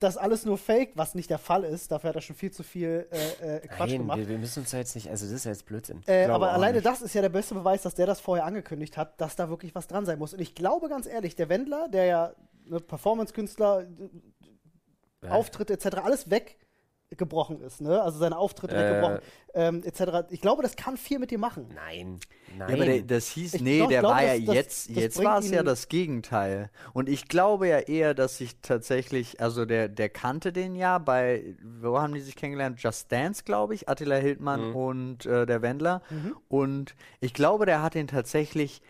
das 0.00 0.16
alles 0.16 0.46
nur 0.46 0.56
Fake, 0.56 0.92
was 0.94 1.14
nicht 1.14 1.28
der 1.28 1.38
Fall 1.38 1.62
ist, 1.62 1.92
dafür 1.92 2.08
hat 2.08 2.16
er 2.16 2.22
schon 2.22 2.34
viel 2.34 2.50
zu 2.50 2.62
viel 2.62 3.06
äh, 3.10 3.56
äh, 3.56 3.68
Quatsch 3.68 3.90
Nein, 3.90 3.98
gemacht. 3.98 4.18
wir, 4.18 4.28
wir 4.28 4.38
müssen 4.38 4.60
uns 4.60 4.72
jetzt 4.72 4.94
nicht, 4.94 5.10
also 5.10 5.26
das 5.26 5.34
ist 5.34 5.44
ja 5.44 5.50
jetzt 5.50 5.66
Blödsinn. 5.66 6.02
Äh, 6.06 6.24
aber 6.24 6.52
alleine 6.52 6.78
nicht. 6.78 6.86
das 6.86 7.02
ist 7.02 7.12
ja 7.14 7.20
der 7.20 7.28
beste 7.28 7.54
Beweis, 7.54 7.82
dass 7.82 7.94
der 7.94 8.06
das 8.06 8.18
vorher 8.18 8.46
angekündigt 8.46 8.96
hat, 8.96 9.20
dass 9.20 9.36
da 9.36 9.50
wirklich 9.50 9.74
was 9.74 9.88
dran 9.88 10.06
sein 10.06 10.18
muss. 10.18 10.32
Und 10.32 10.40
ich 10.40 10.54
glaube 10.54 10.88
ganz 10.88 11.06
ehrlich, 11.06 11.36
der 11.36 11.50
Wendler, 11.50 11.88
der 11.88 12.04
ja 12.06 12.32
ne, 12.64 12.80
Performance-Künstler, 12.80 13.86
Ja. 15.22 15.32
Auftritte 15.32 15.74
etc., 15.74 15.98
alles 16.02 16.30
weggebrochen 17.10 17.60
ist, 17.60 17.80
ne? 17.80 18.00
Also 18.02 18.18
seine 18.18 18.38
Auftritte 18.38 18.76
Äh. 18.76 18.78
weggebrochen, 18.88 19.18
ähm, 19.54 19.82
etc. 19.84 20.28
Ich 20.30 20.40
glaube, 20.40 20.62
das 20.62 20.76
kann 20.76 20.96
viel 20.96 21.18
mit 21.18 21.30
dir 21.32 21.38
machen. 21.38 21.66
Nein, 21.74 22.20
Ja, 22.56 22.66
nein. 22.66 22.74
aber 22.76 22.84
der, 22.84 23.02
das 23.02 23.26
hieß, 23.28 23.54
Ich 23.54 23.60
nee, 23.62 23.80
doch, 23.80 23.88
der 23.88 24.00
glaub, 24.00 24.12
war 24.12 24.22
ja 24.22 24.36
das- 24.36 24.44
das- 24.46 24.54
jetzt, 24.54 24.90
das 24.90 24.96
jetzt 24.96 25.24
war 25.24 25.38
es 25.40 25.50
ja 25.50 25.62
das 25.64 25.88
Gegenteil. 25.88 26.70
Und 26.92 27.08
ich 27.08 27.26
glaube 27.26 27.66
ja 27.68 27.78
eher, 27.80 28.14
dass 28.14 28.38
sich 28.38 28.56
tatsächlich, 28.62 29.40
also 29.40 29.64
der, 29.64 29.88
der 29.88 30.08
kannte 30.08 30.52
den 30.52 30.76
ja 30.76 30.98
bei, 30.98 31.56
wo 31.80 31.98
haben 32.00 32.14
die 32.14 32.20
sich 32.20 32.36
kennengelernt? 32.36 32.80
Just 32.80 33.10
Dance, 33.10 33.42
glaube 33.44 33.74
ich, 33.74 33.88
Attila 33.88 34.16
Hildmann 34.16 34.72
und 34.72 35.26
äh, 35.26 35.46
der 35.46 35.62
Wendler. 35.62 36.02
Und 36.48 36.94
ich 37.20 37.34
glaube, 37.34 37.66
der 37.66 37.82
hat 37.82 37.94
den 37.94 38.06
tatsächlich 38.06 38.82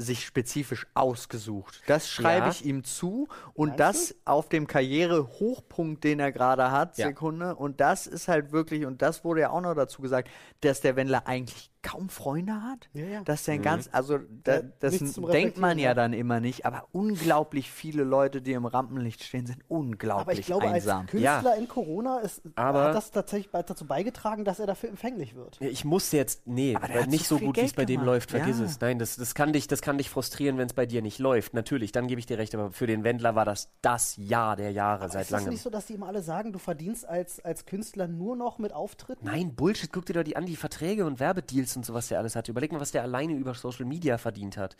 sich 0.00 0.24
spezifisch 0.24 0.86
ausgesucht. 0.94 1.82
Das 1.86 2.08
schreibe 2.08 2.46
Ja. 2.46 2.50
ich 2.52 2.64
ihm 2.64 2.84
zu 2.84 3.28
und 3.54 3.78
Meinst 3.78 3.80
das 3.80 4.14
auf 4.24 4.48
dem 4.48 4.66
Karrierehochpunkt, 4.66 6.04
den 6.04 6.20
er 6.20 6.32
gerade 6.32 6.70
hat, 6.70 6.96
Ja. 6.98 7.08
Sekunde. 7.08 7.54
Und 7.54 7.80
das 7.80 8.06
ist 8.06 8.28
halt 8.28 8.52
wirklich, 8.52 8.86
und 8.86 9.02
das 9.02 9.24
wurde 9.24 9.42
ja 9.42 9.50
auch 9.50 9.60
noch 9.60 9.74
dazu 9.74 10.02
gesagt, 10.02 10.28
dass 10.62 10.80
der 10.80 10.96
Wendler 10.96 11.26
eigentlich 11.26 11.70
kaum 11.82 12.08
Freunde 12.08 12.52
hat. 12.62 12.88
Ja, 12.92 13.04
ja. 13.06 13.22
Dass 13.24 13.44
der 13.44 13.54
ein 13.54 13.62
ganz, 13.62 13.88
also 13.92 14.18
da, 14.44 14.56
Ja, 14.56 14.62
das 14.80 14.98
denkt 14.98 15.58
man 15.58 15.78
ja 15.78 15.90
ja. 15.90 15.94
dann 15.94 16.12
immer 16.12 16.40
nicht, 16.40 16.66
aber 16.66 16.86
unglaublich 16.92 17.70
viele 17.70 18.04
Leute, 18.04 18.42
die 18.42 18.52
im 18.52 18.66
Rampenlicht 18.66 19.22
stehen, 19.24 19.46
sind 19.46 19.62
unglaublich 19.68 20.20
Aber 20.28 20.32
ich 20.38 20.46
glaube, 20.46 20.68
einsam. 20.68 21.02
als 21.02 21.10
Künstler 21.10 21.56
in 21.56 21.68
Corona 21.68 22.18
ist, 22.18 22.42
Aber- 22.56 22.84
hat 22.84 22.94
das 22.94 23.10
tatsächlich 23.10 23.50
dazu 23.52 23.86
beigetragen, 23.86 24.44
dass 24.44 24.58
er 24.60 24.66
dafür 24.66 24.88
empfänglich 24.90 25.34
wird. 25.34 25.58
Ich 25.60 25.84
muss 25.84 26.12
jetzt, 26.12 26.46
nee, 26.46 26.76
Aber 26.76 27.06
nicht 27.06 27.26
so 27.26 27.38
so 27.38 27.46
gut, 27.46 27.56
wie 27.56 27.60
es 27.62 27.72
bei 27.72 27.84
dem 27.84 28.02
läuft, 28.04 28.30
vergiss 28.30 28.58
Ja. 28.58 28.64
es. 28.66 28.80
Nein, 28.80 28.98
das, 28.98 29.16
das, 29.16 29.34
kann 29.34 29.52
dich, 29.52 29.66
das 29.66 29.80
kann 29.80 29.96
dich 29.98 30.10
frustrieren, 30.10 30.58
wenn 30.58 30.66
es 30.66 30.74
bei 30.74 30.84
dir 30.86 31.00
nicht 31.02 31.18
läuft. 31.18 31.54
Natürlich, 31.54 31.92
dann 31.92 32.06
gebe 32.08 32.18
ich 32.18 32.26
dir 32.26 32.38
recht, 32.38 32.54
aber 32.54 32.72
für 32.72 32.86
den 32.86 33.04
Wendler 33.04 33.34
war 33.34 33.44
das 33.44 33.70
das 33.82 34.16
Jahr 34.18 34.56
der 34.56 34.72
Jahre 34.72 35.08
seit 35.08 35.22
ist 35.22 35.30
das 35.32 35.40
langem. 35.40 35.52
nicht 35.54 35.62
so, 35.62 35.70
dass 35.70 35.86
die 35.86 35.94
immer 35.94 36.08
alle 36.08 36.22
sagen, 36.22 36.52
du 36.52 36.58
verdienst 36.58 37.06
als, 37.08 37.40
als 37.44 37.64
Künstler 37.66 38.06
nur 38.08 38.36
noch 38.36 38.58
mit 38.58 38.72
Auftritten? 38.74 39.24
Nein, 39.24 39.54
Bullshit, 39.54 39.92
guck 39.92 40.06
dir 40.06 40.12
doch 40.14 40.22
die 40.24 40.36
an, 40.36 40.44
die 40.46 40.56
Verträge 40.56 41.06
und 41.06 41.20
Werbedeals 41.20 41.69
und 41.76 41.86
so, 41.86 41.94
was 41.94 42.08
der 42.08 42.18
alles 42.18 42.36
hatte. 42.36 42.50
Überleg 42.50 42.72
mal, 42.72 42.80
was 42.80 42.92
der 42.92 43.02
alleine 43.02 43.34
über 43.34 43.54
Social 43.54 43.84
Media 43.84 44.18
verdient 44.18 44.56
hat. 44.56 44.76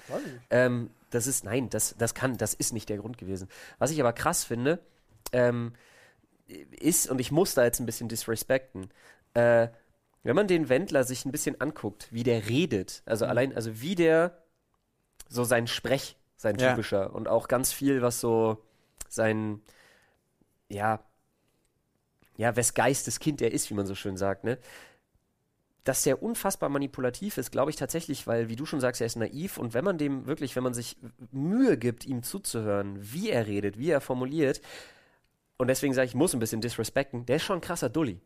Ähm, 0.51 0.91
das 1.11 1.27
ist, 1.27 1.45
nein, 1.45 1.71
das, 1.71 1.95
das 1.99 2.15
kann, 2.15 2.37
das 2.37 2.55
ist 2.55 2.73
nicht 2.73 2.89
der 2.89 2.99
Grund 2.99 3.19
gewesen. 3.19 3.49
Was 3.79 3.91
ich 3.91 4.01
aber 4.01 4.13
krass 4.13 4.45
finde, 4.45 4.81
ähm, 5.33 5.73
ist, 6.71 7.09
und 7.09 7.21
ich 7.21 7.31
muss 7.31 7.55
da 7.55 7.65
jetzt 7.65 7.81
ein 7.81 7.87
bisschen 7.87 8.09
disrespekten, 8.09 8.91
äh, 9.35 9.69
wenn 10.23 10.37
man 10.37 10.49
den 10.49 10.69
Wendler 10.69 11.05
sich 11.05 11.25
ein 11.25 11.33
bisschen 11.33 11.61
anguckt, 11.61 12.09
wie 12.11 12.25
der 12.25 12.49
redet, 12.49 13.03
also 13.07 13.25
Mhm. 13.25 13.31
allein, 13.31 13.55
also 13.55 13.81
wie 13.81 13.95
der 13.95 14.43
so 15.29 15.45
sein 15.45 15.67
Sprech, 15.67 16.17
sein 16.37 16.57
Ja. 16.59 16.71
typischer 16.71 17.15
und 17.15 17.29
auch 17.29 17.49
ganz 17.49 17.73
viel, 17.73 18.03
was 18.03 18.21
so 18.21 18.63
sein, 19.09 19.63
ja, 20.69 21.03
ja, 22.37 22.57
wes 22.57 22.75
Geistes 22.75 23.21
Kind 23.21 23.43
er 23.43 23.53
ist, 23.53 23.71
wie 23.71 23.75
man 23.75 23.87
so 23.87 23.95
schön 23.95 24.17
sagt, 24.17 24.45
ne? 24.45 24.59
Dass 25.85 26.03
der 26.03 26.23
unfassbar 26.23 26.69
manipulativ 26.69 27.39
ist, 27.39 27.51
glaube 27.51 27.71
ich 27.71 27.77
tatsächlich, 27.77 28.27
weil, 28.27 28.49
wie 28.49 28.57
du 28.57 28.67
schon 28.67 28.81
sagst, 28.81 29.01
er 29.01 29.07
ist 29.07 29.17
naiv 29.17 29.57
und 29.57 29.73
wenn 29.73 29.85
man 29.85 29.97
dem 29.99 30.27
wirklich, 30.27 30.55
wenn 30.57 30.63
man 30.63 30.75
sich 30.75 30.97
Mühe 31.33 31.79
gibt, 31.79 32.05
ihm 32.07 32.23
zuzuhören, 32.23 32.99
wie 33.01 33.31
er 33.31 33.47
redet, 33.47 33.79
wie 33.79 33.91
er 33.91 34.01
formuliert, 34.01 34.61
und 35.57 35.69
deswegen 35.69 35.93
sage 35.93 36.07
ich, 36.07 36.13
ich 36.13 36.17
muss 36.17 36.33
ein 36.33 36.41
bisschen 36.41 36.63
disrespekten, 36.63 37.27
der 37.27 37.37
ist 37.37 37.43
schon 37.43 37.59
ein 37.59 37.61
krasser 37.61 37.91
Dulli. 37.91 38.19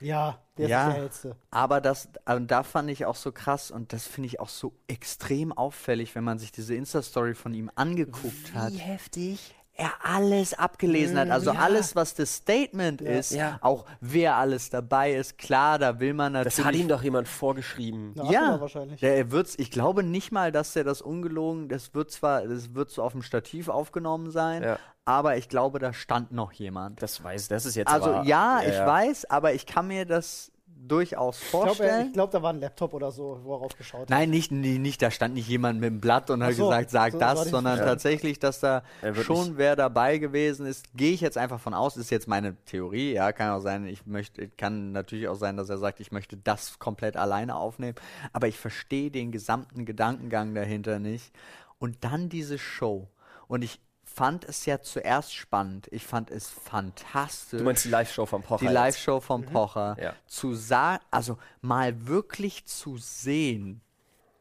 Ja, 0.00 0.42
der 0.58 0.68
Ja. 0.68 0.88
ist 0.88 0.94
der 0.94 1.02
hellste. 1.02 1.36
Aber 1.50 1.80
das, 1.80 2.10
und 2.26 2.50
da 2.50 2.62
fand 2.62 2.90
ich 2.90 3.06
auch 3.06 3.14
so 3.16 3.32
krass 3.32 3.70
und 3.70 3.94
das 3.94 4.06
finde 4.06 4.26
ich 4.26 4.38
auch 4.38 4.50
so 4.50 4.74
extrem 4.86 5.50
auffällig, 5.52 6.14
wenn 6.14 6.24
man 6.24 6.38
sich 6.38 6.52
diese 6.52 6.74
Insta-Story 6.74 7.34
von 7.34 7.54
ihm 7.54 7.70
angeguckt 7.74 8.52
hat. 8.52 8.74
heftig. 8.78 9.54
Er 9.76 9.90
alles 10.04 10.54
abgelesen 10.54 11.18
hat. 11.18 11.30
Also 11.30 11.52
ja. 11.52 11.58
alles, 11.60 11.96
was 11.96 12.14
das 12.14 12.36
Statement 12.36 13.00
ist, 13.00 13.32
Ja. 13.32 13.58
auch 13.60 13.84
wer 14.00 14.36
alles 14.36 14.70
dabei 14.70 15.14
ist, 15.14 15.36
klar, 15.36 15.78
da 15.80 15.98
will 15.98 16.14
man 16.14 16.32
natürlich. 16.32 16.56
Das 16.56 16.64
hat 16.64 16.74
ihm 16.76 16.86
doch 16.88 17.02
jemand 17.02 17.26
vorgeschrieben. 17.26 18.12
Na, 18.14 18.30
ja, 18.30 18.60
wahrscheinlich. 18.60 19.00
Der 19.00 19.30
wird's, 19.32 19.54
ich 19.58 19.70
glaube 19.72 20.04
nicht 20.04 20.30
mal, 20.30 20.52
dass 20.52 20.74
der 20.74 20.84
das 20.84 21.02
ungelogen, 21.02 21.68
das 21.68 21.92
wird 21.92 22.10
zwar, 22.12 22.46
das 22.46 22.74
wird 22.74 22.90
so 22.90 23.02
auf 23.02 23.12
dem 23.12 23.22
Stativ 23.22 23.68
aufgenommen 23.68 24.30
sein, 24.30 24.62
Ja. 24.62 24.78
aber 25.04 25.36
ich 25.36 25.48
glaube, 25.48 25.80
da 25.80 25.92
stand 25.92 26.30
noch 26.30 26.52
jemand. 26.52 27.02
Das 27.02 27.22
weiß, 27.22 27.48
das 27.48 27.66
ist 27.66 27.74
jetzt 27.74 27.92
Also 27.92 28.14
aber, 28.14 28.24
ja, 28.26 28.60
ich 28.64 28.78
weiß, 28.78 29.28
aber 29.28 29.54
ich 29.54 29.66
kann 29.66 29.88
mir 29.88 30.06
das 30.06 30.52
durchaus 30.88 31.42
Ich 31.42 31.50
glaube, 31.50 31.66
vorstellen. 31.66 32.12
glaub, 32.12 32.30
da 32.30 32.42
war 32.42 32.52
ein 32.52 32.60
Laptop 32.60 32.94
oder 32.94 33.10
so, 33.10 33.40
wo 33.42 33.54
er 33.54 33.58
raufgeschaut 33.60 34.02
hat. 34.02 34.10
Nein, 34.10 34.30
nicht, 34.30 34.52
nee, 34.52 34.78
nicht, 34.78 35.00
da 35.02 35.10
stand 35.10 35.34
nicht 35.34 35.48
jemand 35.48 35.80
mit 35.80 35.88
dem 35.90 36.00
Blatt 36.00 36.30
und 36.30 36.42
hat 36.42 36.54
so, 36.54 36.68
gesagt, 36.68 36.90
sag 36.90 37.12
so 37.12 37.18
das, 37.18 37.50
sondern 37.50 37.78
Ja. 37.78 37.84
tatsächlich, 37.84 38.38
dass 38.38 38.60
da 38.60 38.82
schon 39.22 39.56
wer 39.56 39.76
dabei 39.76 40.18
gewesen 40.18 40.66
ist, 40.66 40.86
gehe 40.96 41.12
ich 41.12 41.20
jetzt 41.20 41.38
einfach 41.38 41.60
von 41.60 41.74
aus, 41.74 41.96
ist 41.96 42.10
jetzt 42.10 42.28
meine 42.28 42.56
Theorie, 42.66 43.12
ja, 43.12 43.32
kann 43.32 43.50
auch 43.50 43.60
sein, 43.60 43.86
ich 43.86 44.06
möchte, 44.06 44.48
kann 44.48 44.92
natürlich 44.92 45.28
auch 45.28 45.36
sein, 45.36 45.56
dass 45.56 45.68
er 45.70 45.78
sagt, 45.78 46.00
ich 46.00 46.12
möchte 46.12 46.36
das 46.36 46.78
komplett 46.78 47.16
alleine 47.16 47.56
aufnehmen, 47.56 47.96
aber 48.32 48.48
ich 48.48 48.58
verstehe 48.58 49.10
den 49.10 49.32
gesamten 49.32 49.84
Gedankengang 49.84 50.54
dahinter 50.54 50.98
nicht. 50.98 51.32
Und 51.78 52.04
dann 52.04 52.28
diese 52.28 52.56
Show. 52.58 53.08
Und 53.48 53.62
ich 53.62 53.80
fand 54.14 54.44
es 54.44 54.64
ja 54.66 54.80
zuerst 54.80 55.34
spannend, 55.34 55.88
ich 55.90 56.04
fand 56.06 56.30
es 56.30 56.48
fantastisch 56.48 57.58
Du 57.58 57.64
meinst 57.64 57.84
die 57.84 57.88
Live-Show 57.88 58.26
vom 58.26 58.42
Pocher? 58.42 58.66
die? 58.66 58.72
Live-Show 58.72 59.20
vom 59.20 59.40
Mhm. 59.42 59.46
Pocher, 59.46 59.96
Ja. 60.00 60.12
zu 60.26 60.54
sagen, 60.54 61.02
also 61.10 61.36
mal 61.60 62.06
wirklich 62.06 62.64
zu 62.66 62.96
sehen, 62.96 63.80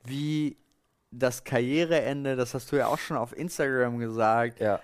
wie 0.04 0.58
das 1.12 1.44
Karriereende, 1.44 2.36
das 2.36 2.54
hast 2.54 2.72
du 2.72 2.76
ja 2.78 2.88
auch 2.88 2.98
schon 3.00 3.18
auf 3.18 3.36
Instagram 3.36 3.98
gesagt, 4.00 4.60
Ja. 4.60 4.80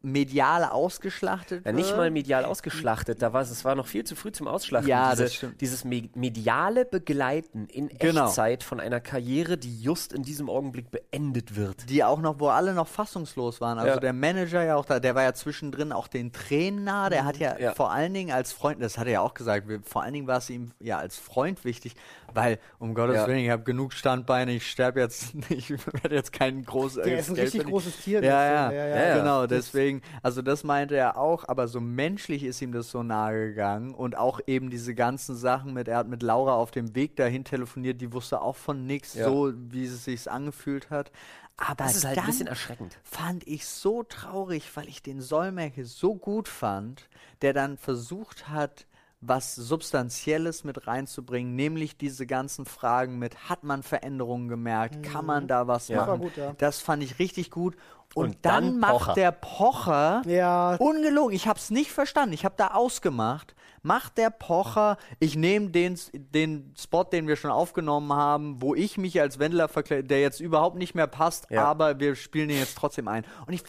Medial 0.00 0.64
ausgeschlachtet 0.64 1.66
Ja, 1.66 1.72
nicht 1.72 1.96
mal 1.96 2.10
medial 2.10 2.44
ausgeschlachtet, 2.44 3.20
da 3.20 3.32
war 3.32 3.42
es, 3.42 3.50
es 3.50 3.64
war 3.64 3.74
noch 3.74 3.86
viel 3.86 4.04
zu 4.04 4.14
früh 4.14 4.30
zum 4.30 4.46
Ausschlachten. 4.46 4.88
Ja, 4.88 5.10
Diese, 5.10 5.22
das 5.24 5.34
stimmt. 5.34 5.60
Dieses 5.60 5.84
me 5.84 6.08
mediale 6.14 6.84
Begleiten 6.84 7.66
in 7.66 7.88
Genau. 7.88 8.26
Echtzeit 8.26 8.62
von 8.62 8.78
einer 8.78 9.00
Karriere, 9.00 9.58
die 9.58 9.80
just 9.82 10.12
in 10.12 10.22
diesem 10.22 10.48
Augenblick 10.48 10.90
beendet 10.90 11.56
wird. 11.56 11.90
die 11.90 12.04
auch 12.04 12.20
noch, 12.20 12.38
wo 12.38 12.48
alle 12.48 12.74
noch 12.74 12.86
fassungslos 12.86 13.60
waren. 13.60 13.78
Also 13.78 13.94
Ja. 13.94 14.00
der 14.00 14.12
Manager 14.12 14.62
ja 14.62 14.76
auch 14.76 14.84
da, 14.84 15.00
der 15.00 15.14
war 15.16 15.24
ja 15.24 15.32
zwischendrin 15.34 15.90
auch 15.92 16.06
den 16.06 16.32
Tränen 16.32 16.84
nah. 16.84 17.10
Der 17.10 17.24
hat 17.24 17.38
ja, 17.38 17.58
Ja. 17.58 17.74
vor 17.74 17.90
allen 17.90 18.14
Dingen 18.14 18.30
als 18.32 18.52
Freund, 18.52 18.80
das 18.80 18.98
hat 18.98 19.06
er 19.06 19.14
ja 19.14 19.20
auch 19.20 19.34
gesagt, 19.34 19.66
vor 19.84 20.02
allen 20.04 20.12
Dingen 20.12 20.26
war 20.28 20.38
es 20.38 20.48
ihm 20.48 20.70
ja 20.78 20.98
als 20.98 21.16
Freund 21.18 21.64
wichtig, 21.64 21.94
weil, 22.32 22.58
um 22.78 22.94
Gottes 22.94 23.16
Ja. 23.16 23.26
Willen, 23.26 23.38
ich 23.38 23.50
habe 23.50 23.64
genug 23.64 23.92
Standbeine, 23.94 24.52
ich 24.52 24.70
sterbe 24.70 25.00
jetzt, 25.00 25.34
ich 25.48 25.70
werde 25.70 26.14
jetzt 26.14 26.32
kein 26.32 26.64
großes 26.64 27.02
Der 27.02 27.18
ist 27.18 27.30
ein 27.30 27.36
richtig 27.36 27.64
großes 27.64 27.96
Tier. 27.98 28.22
Ja. 28.22 28.70
Ja, 28.72 28.86
ja. 28.86 29.18
genau, 29.18 29.46
deswegen, 29.46 29.87
also 30.22 30.42
das 30.42 30.64
meinte 30.64 30.94
er 30.96 31.16
auch, 31.18 31.48
aber 31.48 31.68
so 31.68 31.80
menschlich 31.80 32.44
ist 32.44 32.60
ihm 32.62 32.72
das 32.72 32.90
so 32.90 33.02
nahe 33.02 33.48
gegangen 33.48 33.94
und 33.94 34.16
auch 34.16 34.40
eben 34.46 34.70
diese 34.70 34.94
ganzen 34.94 35.36
Sachen 35.36 35.72
mit, 35.74 35.88
er 35.88 35.96
hat 35.98 36.08
mit 36.08 36.22
Laura 36.22 36.54
auf 36.54 36.70
dem 36.70 36.94
Weg 36.94 37.16
dahin 37.16 37.44
telefoniert, 37.44 38.00
die 38.00 38.12
wusste 38.12 38.40
auch 38.40 38.56
von 38.56 38.86
nichts, 38.86 39.14
Ja. 39.14 39.24
so 39.24 39.52
wie 39.56 39.84
es 39.84 40.04
sich 40.04 40.30
angefühlt 40.30 40.90
hat. 40.90 41.10
Aber 41.56 41.74
Das 41.84 41.96
ist 41.96 42.04
halt 42.04 42.18
ein 42.18 42.26
bisschen 42.26 42.46
erschreckend. 42.46 42.96
fand 43.02 43.44
ich 43.46 43.66
so 43.66 44.04
traurig, 44.04 44.70
weil 44.76 44.88
ich 44.88 45.02
den 45.02 45.20
Solmecke 45.20 45.84
so 45.84 46.14
gut 46.14 46.46
fand, 46.48 47.08
der 47.42 47.52
dann 47.52 47.76
versucht 47.76 48.48
hat, 48.48 48.86
was 49.20 49.56
Substanzielles 49.56 50.62
mit 50.62 50.86
reinzubringen, 50.86 51.56
nämlich 51.56 51.96
diese 51.96 52.24
ganzen 52.26 52.64
Fragen 52.66 53.18
mit, 53.18 53.48
hat 53.48 53.64
man 53.64 53.82
Veränderungen 53.82 54.46
gemerkt, 54.48 55.02
kann 55.02 55.26
man 55.26 55.48
da 55.48 55.66
was 55.66 55.88
Ja. 55.88 55.96
machen? 55.96 56.06
Das 56.06 56.08
war 56.12 56.18
gut, 56.18 56.36
ja. 56.36 56.54
Das 56.58 56.80
fand 56.80 57.02
ich 57.02 57.18
richtig 57.18 57.50
gut. 57.50 57.74
Und, 58.14 58.24
Und 58.26 58.36
dann, 58.42 58.64
dann 58.64 58.78
macht 58.78 59.16
der 59.16 59.32
Pocher, 59.32 60.22
Ja, 60.26 60.76
ungelogen, 60.76 61.34
ich 61.34 61.46
habe 61.46 61.58
es 61.58 61.70
nicht 61.70 61.92
verstanden, 61.92 62.32
ich 62.32 62.44
habe 62.44 62.54
da 62.56 62.68
ausgemacht, 62.68 63.54
macht 63.82 64.18
der 64.18 64.30
Pocher, 64.30 64.96
ich 65.20 65.36
nehme 65.36 65.70
den, 65.70 65.98
den 66.14 66.74
Spot, 66.78 67.04
den 67.04 67.28
wir 67.28 67.36
schon 67.36 67.50
aufgenommen 67.50 68.12
haben, 68.12 68.60
wo 68.62 68.74
ich 68.74 68.96
mich 68.98 69.20
als 69.20 69.38
Wendler 69.38 69.68
verkleide, 69.68 70.04
der 70.04 70.20
jetzt 70.20 70.40
überhaupt 70.40 70.76
nicht 70.76 70.94
mehr 70.94 71.06
passt, 71.06 71.48
Ja. 71.50 71.64
aber 71.66 72.00
wir 72.00 72.14
spielen 72.16 72.48
den 72.48 72.58
jetzt 72.58 72.76
trotzdem 72.78 73.08
ein. 73.08 73.24
Und 73.46 73.52
ich, 73.52 73.62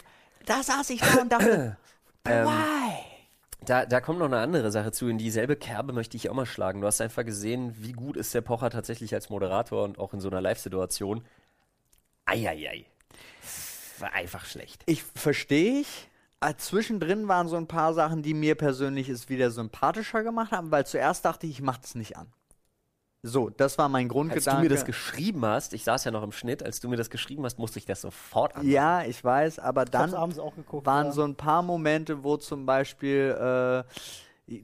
da 0.46 0.62
saß 0.62 0.90
ich 0.90 1.00
da 1.00 1.20
und 1.20 1.30
dachte, 1.30 1.76
Ähm, 2.26 2.46
why? 2.46 2.92
Da, 3.64 3.86
da 3.86 4.00
kommt 4.00 4.18
noch 4.18 4.26
eine 4.26 4.38
andere 4.40 4.70
Sache 4.70 4.92
zu. 4.92 5.08
In 5.08 5.16
dieselbe 5.16 5.56
Kerbe 5.56 5.92
möchte 5.94 6.16
ich 6.18 6.28
auch 6.28 6.34
mal 6.34 6.44
schlagen. 6.46 6.80
Du 6.82 6.86
hast 6.86 7.00
einfach 7.00 7.24
gesehen, 7.24 7.74
wie 7.78 7.92
gut 7.92 8.16
ist 8.18 8.34
der 8.34 8.40
Pocher 8.42 8.68
tatsächlich 8.70 9.14
als 9.14 9.30
Moderator 9.30 9.84
und 9.84 9.98
auch 9.98 10.12
in 10.12 10.20
so 10.20 10.28
einer 10.28 10.40
Live-Situation. 10.42 11.24
Eieiei. 12.26 12.84
War 14.00 14.12
einfach 14.12 14.44
schlecht. 14.44 14.82
Ich 14.86 15.02
verstehe 15.02 15.80
ich. 15.80 16.08
Äh, 16.40 16.54
Zwischendrin 16.56 17.28
waren 17.28 17.48
so 17.48 17.56
ein 17.56 17.66
paar 17.66 17.92
Sachen, 17.92 18.22
die 18.22 18.34
mir 18.34 18.54
persönlich 18.54 19.08
es 19.08 19.28
wieder 19.28 19.50
sympathischer 19.50 20.22
gemacht 20.22 20.52
haben, 20.52 20.70
weil 20.70 20.86
zuerst 20.86 21.24
dachte 21.24 21.46
ich, 21.46 21.52
ich 21.52 21.62
mach 21.62 21.78
das 21.78 21.94
nicht 21.94 22.16
an. 22.16 22.32
So, 23.22 23.50
das 23.50 23.76
war 23.76 23.90
mein 23.90 24.06
Als 24.06 24.12
Grundgedanke. 24.12 24.62
du 24.62 24.62
mir 24.62 24.74
das 24.74 24.86
geschrieben 24.86 25.44
hast, 25.44 25.74
ich 25.74 25.84
saß 25.84 26.04
ja 26.04 26.10
noch 26.10 26.22
im 26.22 26.32
Schnitt, 26.32 26.62
als 26.62 26.80
du 26.80 26.88
mir 26.88 26.96
das 26.96 27.10
geschrieben 27.10 27.44
hast, 27.44 27.58
musste 27.58 27.78
ich 27.78 27.84
das 27.84 28.00
sofort 28.00 28.56
an. 28.56 28.66
ja, 28.66 29.04
ich 29.04 29.22
weiß, 29.22 29.58
aber 29.58 29.82
ich 29.82 29.88
hab's 29.92 30.12
dann 30.12 30.14
abends 30.14 30.38
auch 30.38 30.54
geguckt. 30.54 30.86
waren 30.86 31.08
ja. 31.08 31.12
so 31.12 31.24
ein 31.24 31.34
paar 31.34 31.60
Momente, 31.60 32.24
wo 32.24 32.38
zum 32.38 32.64
Beispiel, 32.64 33.36
äh, 33.38 33.84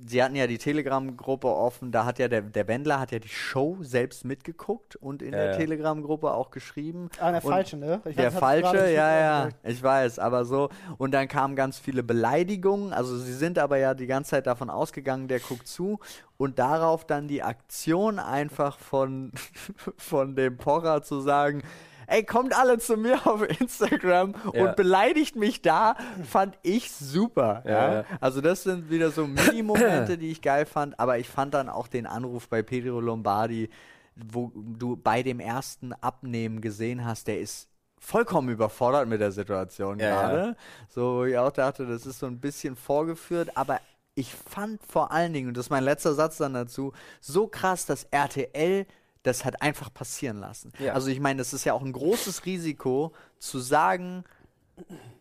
sie 0.04 0.22
hatten 0.22 0.34
ja 0.34 0.46
die 0.46 0.58
Telegram-Gruppe 0.58 1.46
offen, 1.46 1.92
da 1.92 2.04
hat 2.04 2.18
ja 2.18 2.28
der, 2.28 2.42
der 2.42 2.66
Wendler 2.66 2.98
hat 2.98 3.12
ja 3.12 3.18
die 3.18 3.28
Show 3.28 3.78
selbst 3.80 4.24
mitgeguckt 4.24 4.96
und 4.96 5.22
in 5.22 5.32
Ja, 5.32 5.38
der 5.38 5.50
ja. 5.52 5.56
Telegram-Gruppe 5.56 6.32
auch 6.32 6.50
geschrieben. 6.50 7.08
Ah, 7.20 7.30
der 7.30 7.44
Und 7.44 7.50
falsche, 7.50 7.76
ne? 7.76 8.00
Ich 8.04 8.16
der 8.16 8.32
weiß, 8.32 8.38
falsche, 8.40 8.90
ja, 8.92 9.18
ja, 9.18 9.48
ich 9.62 9.82
weiß, 9.82 10.18
aber 10.18 10.44
so. 10.44 10.70
Und 10.98 11.12
dann 11.12 11.28
kamen 11.28 11.54
ganz 11.54 11.78
viele 11.78 12.02
Beleidigungen. 12.02 12.92
Also 12.92 13.16
sie 13.16 13.34
sind 13.34 13.58
aber 13.58 13.78
ja 13.78 13.94
die 13.94 14.06
ganze 14.06 14.30
Zeit 14.30 14.46
davon 14.46 14.70
ausgegangen, 14.70 15.28
der 15.28 15.40
guckt 15.40 15.68
zu. 15.68 16.00
Und 16.36 16.58
darauf 16.58 17.06
dann 17.06 17.28
die 17.28 17.42
Aktion 17.42 18.18
einfach 18.18 18.78
von, 18.78 19.32
von 19.96 20.34
dem 20.36 20.56
Pocher 20.56 21.02
zu 21.02 21.20
sagen, 21.20 21.62
ey, 22.06 22.24
kommt 22.24 22.56
alle 22.56 22.78
zu 22.78 22.96
mir 22.96 23.26
auf 23.26 23.42
Instagram 23.60 24.34
Ja. 24.52 24.62
und 24.64 24.76
beleidigt 24.76 25.36
mich 25.36 25.62
da, 25.62 25.96
fand 26.28 26.56
ich 26.62 26.90
super. 26.92 27.62
Ja, 27.66 27.92
Ja. 27.94 28.04
Also 28.20 28.40
das 28.40 28.62
sind 28.62 28.90
wieder 28.90 29.10
so 29.10 29.26
Mini-Momente, 29.26 30.18
die 30.18 30.30
ich 30.30 30.42
geil 30.42 30.66
fand. 30.66 30.98
Aber 30.98 31.18
ich 31.18 31.28
fand 31.28 31.54
dann 31.54 31.68
auch 31.68 31.88
den 31.88 32.06
Anruf 32.06 32.48
bei 32.48 32.62
Pedro 32.62 33.00
Lombardi, 33.00 33.68
wo 34.16 34.50
du 34.54 34.96
bei 34.96 35.22
dem 35.22 35.40
ersten 35.40 35.92
Abnehmen 35.92 36.60
gesehen 36.60 37.04
hast, 37.04 37.26
der 37.28 37.40
ist 37.40 37.68
vollkommen 37.98 38.48
überfordert 38.50 39.08
mit 39.08 39.20
der 39.20 39.32
Situation 39.32 39.98
gerade. 39.98 40.56
So, 40.88 41.24
ich 41.24 41.36
auch 41.36 41.50
dachte, 41.50 41.86
das 41.86 42.06
ist 42.06 42.18
so 42.20 42.26
ein 42.26 42.38
bisschen 42.40 42.76
vorgeführt, 42.76 43.50
aber 43.56 43.80
ich 44.14 44.34
fand 44.34 44.80
vor 44.82 45.12
allen 45.12 45.32
Dingen, 45.34 45.48
und 45.48 45.56
das 45.56 45.66
ist 45.66 45.70
mein 45.70 45.84
letzter 45.84 46.14
Satz 46.14 46.38
dann 46.38 46.54
dazu, 46.54 46.92
so 47.20 47.46
krass, 47.48 47.84
dass 47.84 48.04
RTL 48.04 48.86
das 49.26 49.44
hat 49.44 49.60
einfach 49.62 49.92
passieren 49.92 50.38
lassen. 50.38 50.72
Ja. 50.78 50.94
Also 50.94 51.08
ich 51.08 51.20
meine, 51.20 51.38
das 51.38 51.52
ist 51.52 51.64
ja 51.64 51.72
auch 51.72 51.82
ein 51.82 51.92
großes 51.92 52.46
Risiko 52.46 53.12
zu 53.38 53.58
sagen, 53.58 54.24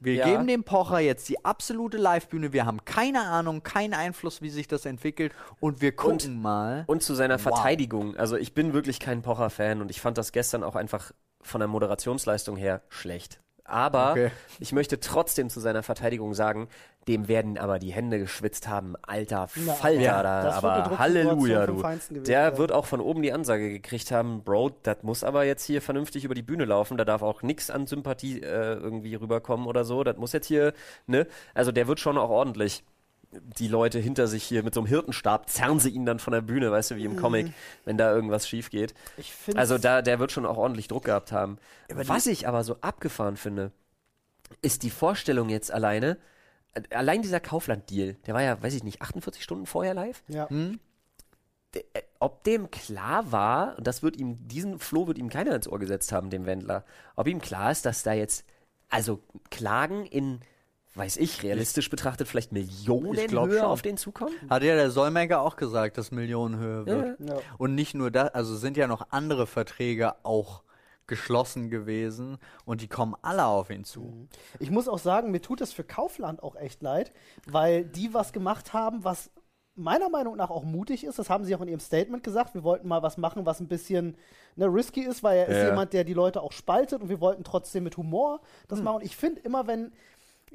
wir 0.01 0.15
Ja. 0.15 0.25
geben 0.25 0.47
dem 0.47 0.63
Pocher 0.65 0.99
jetzt 0.99 1.29
die 1.29 1.43
absolute 1.45 1.97
Live-Bühne, 1.97 2.51
wir 2.51 2.65
haben 2.65 2.83
keine 2.83 3.21
Ahnung, 3.21 3.63
keinen 3.63 3.93
Einfluss, 3.93 4.41
wie 4.41 4.49
sich 4.49 4.67
das 4.67 4.85
entwickelt 4.85 5.33
und 5.61 5.81
wir 5.81 5.95
gucken 5.95 6.41
mal. 6.41 6.83
Und 6.87 7.03
zu 7.03 7.15
seiner 7.15 7.35
Wow. 7.35 7.41
Verteidigung. 7.53 8.15
Also 8.17 8.35
ich 8.35 8.53
bin 8.53 8.73
wirklich 8.73 8.99
kein 8.99 9.21
Pocher-Fan 9.21 9.81
und 9.81 9.89
ich 9.91 10.01
fand 10.01 10.17
das 10.17 10.31
gestern 10.33 10.63
auch 10.63 10.75
einfach 10.75 11.11
von 11.41 11.59
der 11.59 11.67
Moderationsleistung 11.69 12.57
her 12.57 12.81
schlecht. 12.89 13.39
Aber 13.65 14.11
Okay. 14.11 14.31
ich 14.59 14.71
möchte 14.73 14.99
trotzdem 14.99 15.49
zu 15.49 15.59
seiner 15.59 15.81
Verteidigung 15.83 16.33
sagen, 16.33 16.67
dem 17.07 17.27
werden 17.27 17.57
aber 17.57 17.77
die 17.79 17.91
Hände 17.91 18.17
geschwitzt 18.19 18.67
haben. 18.67 18.95
Alter 19.03 19.47
Na, 19.55 19.73
Falter 19.73 19.99
ja, 20.01 20.23
da, 20.23 20.51
aber 20.53 20.97
Halleluja, 20.97 21.65
du. 21.67 21.77
Gewesen 21.77 22.23
Der 22.23 22.49
sein. 22.51 22.57
wird 22.57 22.71
auch 22.71 22.85
von 22.85 22.99
oben 23.01 23.21
die 23.21 23.31
Ansage 23.31 23.69
gekriegt 23.69 24.11
haben, 24.11 24.43
Bro, 24.43 24.71
das 24.83 24.97
muss 25.03 25.23
aber 25.23 25.43
jetzt 25.45 25.65
hier 25.65 25.81
vernünftig 25.81 26.23
über 26.25 26.33
die 26.35 26.41
Bühne 26.41 26.65
laufen, 26.65 26.97
da 26.97 27.05
darf 27.05 27.21
auch 27.21 27.41
nichts 27.43 27.69
an 27.69 27.85
Sympathie 27.87 28.41
äh, 28.41 28.73
irgendwie 28.75 29.15
rüberkommen 29.15 29.67
oder 29.67 29.83
so. 29.83 30.03
Das 30.03 30.17
muss 30.17 30.33
jetzt 30.33 30.47
hier, 30.47 30.73
ne? 31.07 31.27
Also 31.53 31.71
der 31.71 31.87
wird 31.87 31.99
schon 31.99 32.17
auch 32.17 32.29
ordentlich 32.29 32.83
die 33.43 33.67
Leute 33.67 33.99
hinter 33.99 34.27
sich 34.27 34.43
hier 34.43 34.63
mit 34.63 34.73
so 34.73 34.79
einem 34.81 34.87
Hirtenstab 34.87 35.49
zerren 35.49 35.79
sie 35.79 35.89
ihn 35.89 36.05
dann 36.05 36.19
von 36.19 36.33
der 36.33 36.41
Bühne, 36.41 36.71
weißt 36.71 36.91
du, 36.91 36.95
wie 36.95 37.05
im 37.05 37.15
Comic, 37.17 37.47
wenn 37.85 37.97
da 37.97 38.13
irgendwas 38.13 38.47
schief 38.47 38.69
geht. 38.69 38.93
Also 39.57 39.77
da, 39.77 40.01
der 40.01 40.19
wird 40.19 40.31
schon 40.31 40.45
auch 40.45 40.57
ordentlich 40.57 40.87
Druck 40.87 41.05
gehabt 41.05 41.31
haben. 41.31 41.57
Was 42.07 42.27
ich 42.27 42.47
aber 42.47 42.63
so 42.63 42.77
abgefahren 42.81 43.37
finde, 43.37 43.71
ist 44.61 44.83
die 44.83 44.89
Vorstellung 44.89 45.49
jetzt 45.49 45.71
alleine, 45.71 46.17
äh, 46.73 46.81
allein 46.95 47.21
dieser 47.21 47.39
Kaufland-Deal, 47.39 48.15
der 48.27 48.33
war 48.33 48.41
ja, 48.43 48.61
weiß 48.61 48.73
ich 48.75 48.83
nicht, 48.83 49.01
48 49.01 49.43
Stunden 49.43 49.65
vorher 49.65 49.93
live, 49.93 50.23
ja. 50.27 50.47
De- 51.73 51.83
äh, 51.93 52.01
ob 52.19 52.43
dem 52.43 52.71
klar 52.71 53.31
war, 53.31 53.77
und 53.77 53.85
das 53.85 54.01
wird 54.01 54.17
ihm, 54.17 54.47
diesen 54.47 54.79
Floh 54.79 55.07
wird 55.07 55.17
ihm 55.17 55.29
keiner 55.29 55.53
ins 55.55 55.67
Ohr 55.67 55.79
gesetzt 55.79 56.11
haben, 56.11 56.29
dem 56.29 56.45
Wendler, 56.45 56.85
ob 57.15 57.27
ihm 57.27 57.39
klar 57.41 57.71
ist, 57.71 57.85
dass 57.85 58.03
da 58.03 58.13
jetzt, 58.13 58.45
also 58.89 59.21
Klagen 59.51 60.05
in, 60.05 60.39
weiß 60.95 61.17
ich, 61.17 61.43
realistisch 61.43 61.89
betrachtet 61.89 62.27
vielleicht 62.27 62.51
Millionen 62.51 63.13
Ich 63.13 63.31
Höhe 63.31 63.59
schon. 63.59 63.61
auf 63.61 63.81
den 63.81 63.97
zukommen? 63.97 64.33
Hat 64.49 64.63
ja 64.63 64.75
der 64.75 64.91
Solmecke 64.91 65.39
auch 65.39 65.55
gesagt, 65.57 65.97
dass 65.97 66.11
Millionenhöhe 66.11 66.85
wird. 66.85 67.19
Ja. 67.19 67.37
Und 67.57 67.75
nicht 67.75 67.93
nur 67.95 68.11
das, 68.11 68.33
also 68.33 68.55
sind 68.55 68.77
ja 68.77 68.87
noch 68.87 69.07
andere 69.11 69.45
Verträge 69.47 70.15
auch 70.23 70.63
geschlossen 71.07 71.69
gewesen 71.69 72.37
und 72.65 72.81
die 72.81 72.87
kommen 72.87 73.13
alle 73.21 73.45
auf 73.45 73.69
ihn 73.69 73.83
zu. 73.83 74.27
Ich 74.59 74.71
muss 74.71 74.87
auch 74.87 74.97
sagen, 74.97 75.29
mir 75.31 75.41
tut 75.41 75.61
es 75.61 75.71
für 75.71 75.83
Kaufland 75.83 76.41
auch 76.41 76.55
echt 76.55 76.81
leid, 76.81 77.11
weil 77.45 77.85
die 77.85 78.13
was 78.13 78.33
gemacht 78.33 78.73
haben, 78.73 79.03
was 79.03 79.29
meiner 79.75 80.09
Meinung 80.09 80.35
nach 80.37 80.49
auch 80.49 80.63
mutig 80.63 81.03
ist. 81.03 81.19
Das 81.19 81.29
haben 81.29 81.43
sie 81.43 81.53
auch 81.55 81.61
in 81.61 81.67
ihrem 81.67 81.79
Statement 81.81 82.23
gesagt. 82.23 82.55
Wir 82.55 82.63
wollten 82.63 82.87
mal 82.87 83.03
was 83.03 83.17
machen, 83.17 83.45
was 83.45 83.59
ein 83.59 83.67
bisschen 83.67 84.15
ne, 84.55 84.65
risky 84.67 85.01
ist, 85.01 85.21
weil 85.21 85.37
er 85.39 85.47
ist 85.47 85.57
Ja. 85.57 85.65
jemand, 85.67 85.91
der 85.93 86.05
die 86.05 86.13
Leute 86.13 86.41
auch 86.41 86.53
spaltet 86.53 87.01
und 87.01 87.09
wir 87.09 87.19
wollten 87.19 87.43
trotzdem 87.43 87.83
mit 87.83 87.97
Humor 87.97 88.37
Hm. 88.39 88.39
das 88.69 88.81
machen. 88.81 88.95
Und 88.95 89.03
ich 89.03 89.15
finde 89.17 89.41
immer, 89.41 89.67
wenn 89.67 89.91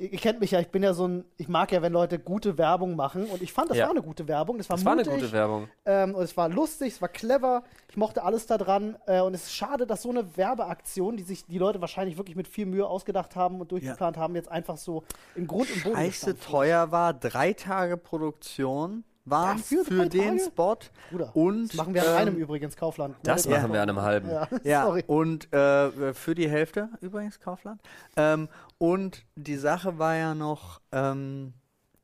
ihr, 0.01 0.19
kennt 0.19 0.41
mich 0.41 0.51
ja, 0.53 0.61
ich 0.61 0.69
bin 0.69 0.83
ja 0.83 0.95
so 0.95 1.07
ein, 1.07 1.25
ich 1.37 1.49
mag 1.49 1.71
ja, 1.73 1.83
wenn 1.83 1.93
Leute 1.93 2.19
gute 2.19 2.57
Werbung 2.59 2.97
machen 2.97 3.27
und 3.27 3.43
ich 3.43 3.53
fand, 3.53 3.71
das 3.71 3.77
Ja. 3.79 3.85
war 3.85 3.91
eine 3.91 4.03
gute 4.03 4.27
Werbung. 4.29 4.59
Das 4.59 4.69
war 4.69 4.77
Das 4.77 4.85
war 4.85 4.93
eine 4.93 5.03
mutig, 5.05 5.21
gute 5.21 5.33
Werbung. 5.33 5.69
Ähm, 5.85 6.15
und 6.15 6.23
es 6.23 6.37
war 6.37 6.49
lustig, 6.49 6.95
es 6.95 7.03
war 7.03 7.09
clever. 7.09 7.63
Ich 7.89 7.97
mochte 7.97 8.23
alles 8.23 8.47
da 8.47 8.59
dran. 8.59 8.97
Äh, 9.07 9.21
und 9.21 9.35
es 9.35 9.45
ist 9.45 9.55
schade, 9.55 9.87
dass 9.87 10.03
so 10.03 10.11
eine 10.11 10.37
Werbeaktion, 10.37 11.17
die 11.17 11.23
sich 11.23 11.47
die 11.47 11.59
Leute 11.59 11.81
wahrscheinlich 11.81 12.17
wirklich 12.17 12.37
mit 12.37 12.49
viel 12.49 12.67
Mühe 12.67 12.87
ausgedacht 12.87 13.37
haben 13.37 13.61
und 13.61 13.71
durchgeplant 13.73 14.17
haben, 14.17 14.35
jetzt 14.35 14.51
einfach 14.51 14.77
so 14.77 15.05
im 15.35 15.47
Grund 15.47 15.71
und 15.73 15.85
Boden 15.85 15.97
Scheiße 15.97 16.39
teuer 16.39 16.91
war. 16.93 17.13
Drei 17.15 17.53
Tage 17.53 17.97
Produktion 17.97 19.05
waren 19.25 19.59
Ja, 19.59 19.63
für 19.63 19.85
für, 19.85 20.09
den 20.09 20.39
Tage? 20.39 20.41
Spot. 20.51 20.77
Bruder, 21.11 21.37
und 21.37 21.69
das 21.69 21.75
machen 21.75 21.95
wir 21.95 22.03
an 22.03 22.09
ähm, 22.09 22.17
einem 22.29 22.37
übrigens, 22.37 22.77
Kaufland. 22.77 23.17
Das 23.23 23.45
Meldet 23.47 23.63
machen 23.63 23.73
wir 23.75 23.83
an 23.83 23.89
einem 23.91 24.01
halben. 24.01 24.31
Ja, 24.31 24.49
Ja, 24.65 24.85
sorry. 24.87 25.05
und 25.07 25.53
äh, 25.53 26.15
für 26.15 26.35
die 26.35 26.49
Hälfte 26.49 26.89
übrigens 27.01 27.39
Kaufland. 27.41 27.81
Ähm, 28.17 28.49
und 28.79 29.25
die 29.37 29.57
Sache 29.57 29.99
war 29.99 30.17
ja 30.17 30.35
noch, 30.35 30.81
ähm, 30.93 31.53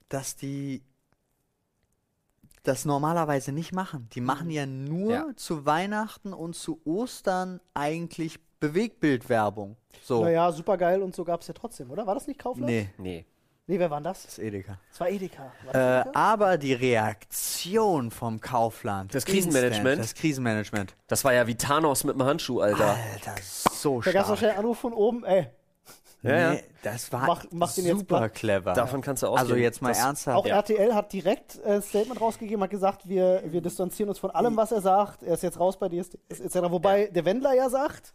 dass 0.08 0.36
die 0.36 0.82
das 2.62 2.84
normalerweise 2.84 3.52
nicht 3.52 3.72
machen. 3.72 4.08
Die 4.12 4.20
machen 4.20 4.50
ja 4.50 4.66
nur 4.66 5.10
Ja. 5.12 5.26
zu 5.36 5.66
Weihnachten 5.66 6.32
und 6.32 6.54
zu 6.56 6.80
Ostern 6.84 7.60
eigentlich 7.74 8.40
Bewegtbildwerbung. 8.58 9.76
So. 10.02 10.24
Naja, 10.24 10.50
super 10.50 10.76
geil 10.76 11.02
und 11.02 11.14
so 11.14 11.24
gab 11.24 11.42
es 11.42 11.46
ja 11.48 11.54
trotzdem, 11.54 11.90
oder? 11.90 12.06
War 12.06 12.14
das 12.14 12.26
nicht 12.26 12.40
Kaufland? 12.40 12.66
Nee, 12.70 12.88
Nee. 12.98 13.24
Nee, 13.68 13.80
wer 13.80 13.90
war 13.90 13.98
denn 13.98 14.04
das? 14.04 14.22
das 14.22 14.32
ist 14.32 14.38
Edeka. 14.38 14.78
Das 14.90 15.00
war 15.00 15.08
Edeka. 15.08 15.42
War 15.64 15.70
Äh, 15.70 15.72
das 15.72 16.06
Edeka? 16.06 16.18
aber 16.20 16.56
die 16.58 16.72
Reaktion 16.72 18.10
vom 18.12 18.40
Kaufland. 18.40 19.12
Das 19.12 19.24
Krisenmanagement? 19.24 19.98
Instant, 19.98 20.04
Das 20.04 20.14
Krisenmanagement. 20.14 20.94
Das 21.08 21.24
war 21.24 21.32
ja 21.34 21.46
wie 21.48 21.56
Thanos 21.56 22.04
mit 22.04 22.14
dem 22.14 22.22
Handschuh, 22.22 22.60
Alter. 22.60 22.90
Alter, 23.12 23.34
so 23.42 24.00
Da 24.02 24.04
gab 24.04 24.06
es 24.06 24.10
stark. 24.12 24.28
wahrscheinlich 24.28 24.50
einen 24.50 24.58
Anruf 24.60 24.78
von 24.78 24.92
oben, 24.92 25.24
ey, 25.24 25.48
Ja, 26.22 26.36
ja. 26.38 26.52
Nee, 26.54 26.64
das 26.82 27.12
war 27.12 27.26
Mach- 27.26 27.44
mach 27.50 27.68
super 27.68 28.28
clever. 28.30 28.72
Davon 28.72 29.00
kannst 29.00 29.22
du 29.22 29.26
ausgehen. 29.28 29.40
also 29.50 29.56
jetzt 29.56 29.82
mal 29.82 29.88
Das- 29.90 29.98
ernsthaft. 29.98 30.36
Auch 30.38 30.46
RTL 30.46 30.94
hat 30.94 31.12
direkt 31.12 31.58
äh, 31.64 31.74
ein 31.74 31.82
Statement 31.82 32.20
rausgegeben, 32.20 32.62
hat 32.62 32.70
gesagt, 32.70 33.08
wir, 33.08 33.42
wir 33.46 33.60
distanzieren 33.60 34.08
uns 34.08 34.18
von 34.18 34.30
allem, 34.30 34.56
was 34.56 34.72
er 34.72 34.80
sagt. 34.80 35.22
Er 35.24 35.34
ist 35.34 35.42
jetzt 35.42 35.58
raus 35.60 35.76
bei 35.76 35.88
DSD, 35.88 36.18
etc. 36.28 36.54
Wobei 36.70 37.06
der 37.08 37.24
Wendler 37.24 37.52
ja 37.54 37.68
sagt, 37.68 38.12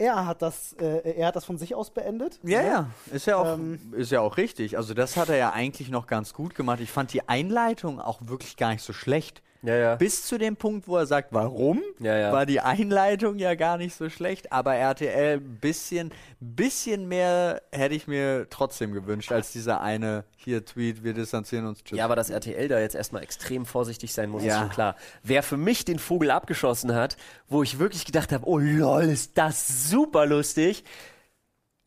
er 0.00 0.26
hat 0.26 0.40
das, 0.40 0.72
äh, 0.80 1.12
er 1.12 1.28
hat 1.28 1.36
das 1.36 1.44
von 1.44 1.58
sich 1.58 1.74
aus 1.74 1.90
beendet. 1.90 2.40
Ja, 2.42 2.62
ja, 2.62 2.90
ist 3.12 3.26
ja, 3.26 3.36
auch, 3.36 3.54
Ähm, 3.54 3.92
ist 3.92 4.10
ja 4.10 4.20
auch 4.20 4.38
richtig. 4.38 4.78
Also 4.78 4.94
das 4.94 5.16
hat 5.16 5.28
er 5.28 5.36
ja 5.36 5.52
eigentlich 5.52 5.90
noch 5.90 6.06
ganz 6.06 6.32
gut 6.32 6.54
gemacht. 6.54 6.80
Ich 6.80 6.90
fand 6.90 7.12
die 7.12 7.28
Einleitung 7.28 8.00
auch 8.00 8.20
wirklich 8.22 8.56
gar 8.56 8.70
nicht 8.70 8.82
so 8.82 8.94
schlecht. 8.94 9.42
Ja, 9.62 9.76
ja. 9.76 9.94
Bis 9.96 10.24
zu 10.24 10.38
dem 10.38 10.56
Punkt, 10.56 10.88
wo 10.88 10.96
er 10.96 11.04
sagt, 11.06 11.28
warum, 11.32 11.82
Ja, 11.98 12.32
war 12.32 12.46
die 12.46 12.60
Einleitung 12.60 13.38
ja 13.38 13.54
gar 13.54 13.76
nicht 13.76 13.94
so 13.94 14.08
schlecht. 14.08 14.52
Aber 14.52 14.74
RTL 14.74 15.38
bisschen, 15.38 16.12
bisschen 16.40 17.06
mehr 17.08 17.60
hätte 17.70 17.94
ich 17.94 18.06
mir 18.06 18.46
trotzdem 18.48 18.92
gewünscht, 18.92 19.30
als 19.32 19.52
dieser 19.52 19.80
eine 19.82 20.24
hier 20.36 20.64
Tweet, 20.64 21.04
wir 21.04 21.12
distanzieren 21.12 21.66
uns. 21.66 21.84
Tschüss. 21.84 21.98
Ja, 21.98 22.06
aber 22.06 22.16
dass 22.16 22.30
RTL 22.30 22.68
da 22.68 22.80
jetzt 22.80 22.94
erstmal 22.94 23.22
extrem 23.22 23.66
vorsichtig 23.66 24.14
sein 24.14 24.30
muss, 24.30 24.42
ist 24.42 24.48
Ja. 24.48 24.60
schon 24.60 24.70
klar. 24.70 24.96
Wer 25.22 25.42
für 25.42 25.58
mich 25.58 25.84
den 25.84 25.98
Vogel 25.98 26.30
abgeschossen 26.30 26.94
hat, 26.94 27.16
wo 27.48 27.62
ich 27.62 27.78
wirklich 27.78 28.06
gedacht 28.06 28.32
habe, 28.32 28.46
oh 28.48 28.58
lol, 28.58 29.02
ist 29.04 29.36
das 29.36 29.90
super 29.90 30.24
lustig, 30.24 30.84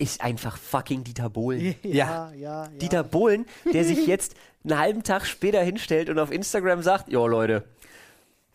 ist 0.04 0.22
einfach 0.22 0.58
fucking 0.58 1.04
Dieter 1.04 1.30
Bohlen. 1.30 1.76
Ja, 1.82 2.32
ja, 2.32 2.34
ja. 2.34 2.68
Dieter 2.68 3.04
Bohlen, 3.04 3.46
der 3.72 3.86
sich 3.86 4.06
jetzt 4.06 4.36
einen 4.64 4.78
halben 4.78 5.04
Tag 5.04 5.26
später 5.26 5.62
hinstellt 5.62 6.10
und 6.10 6.20
auf 6.20 6.32
Instagram 6.32 6.84
sagt, 6.84 7.10
jo 7.10 7.26
Leute, 7.26 7.64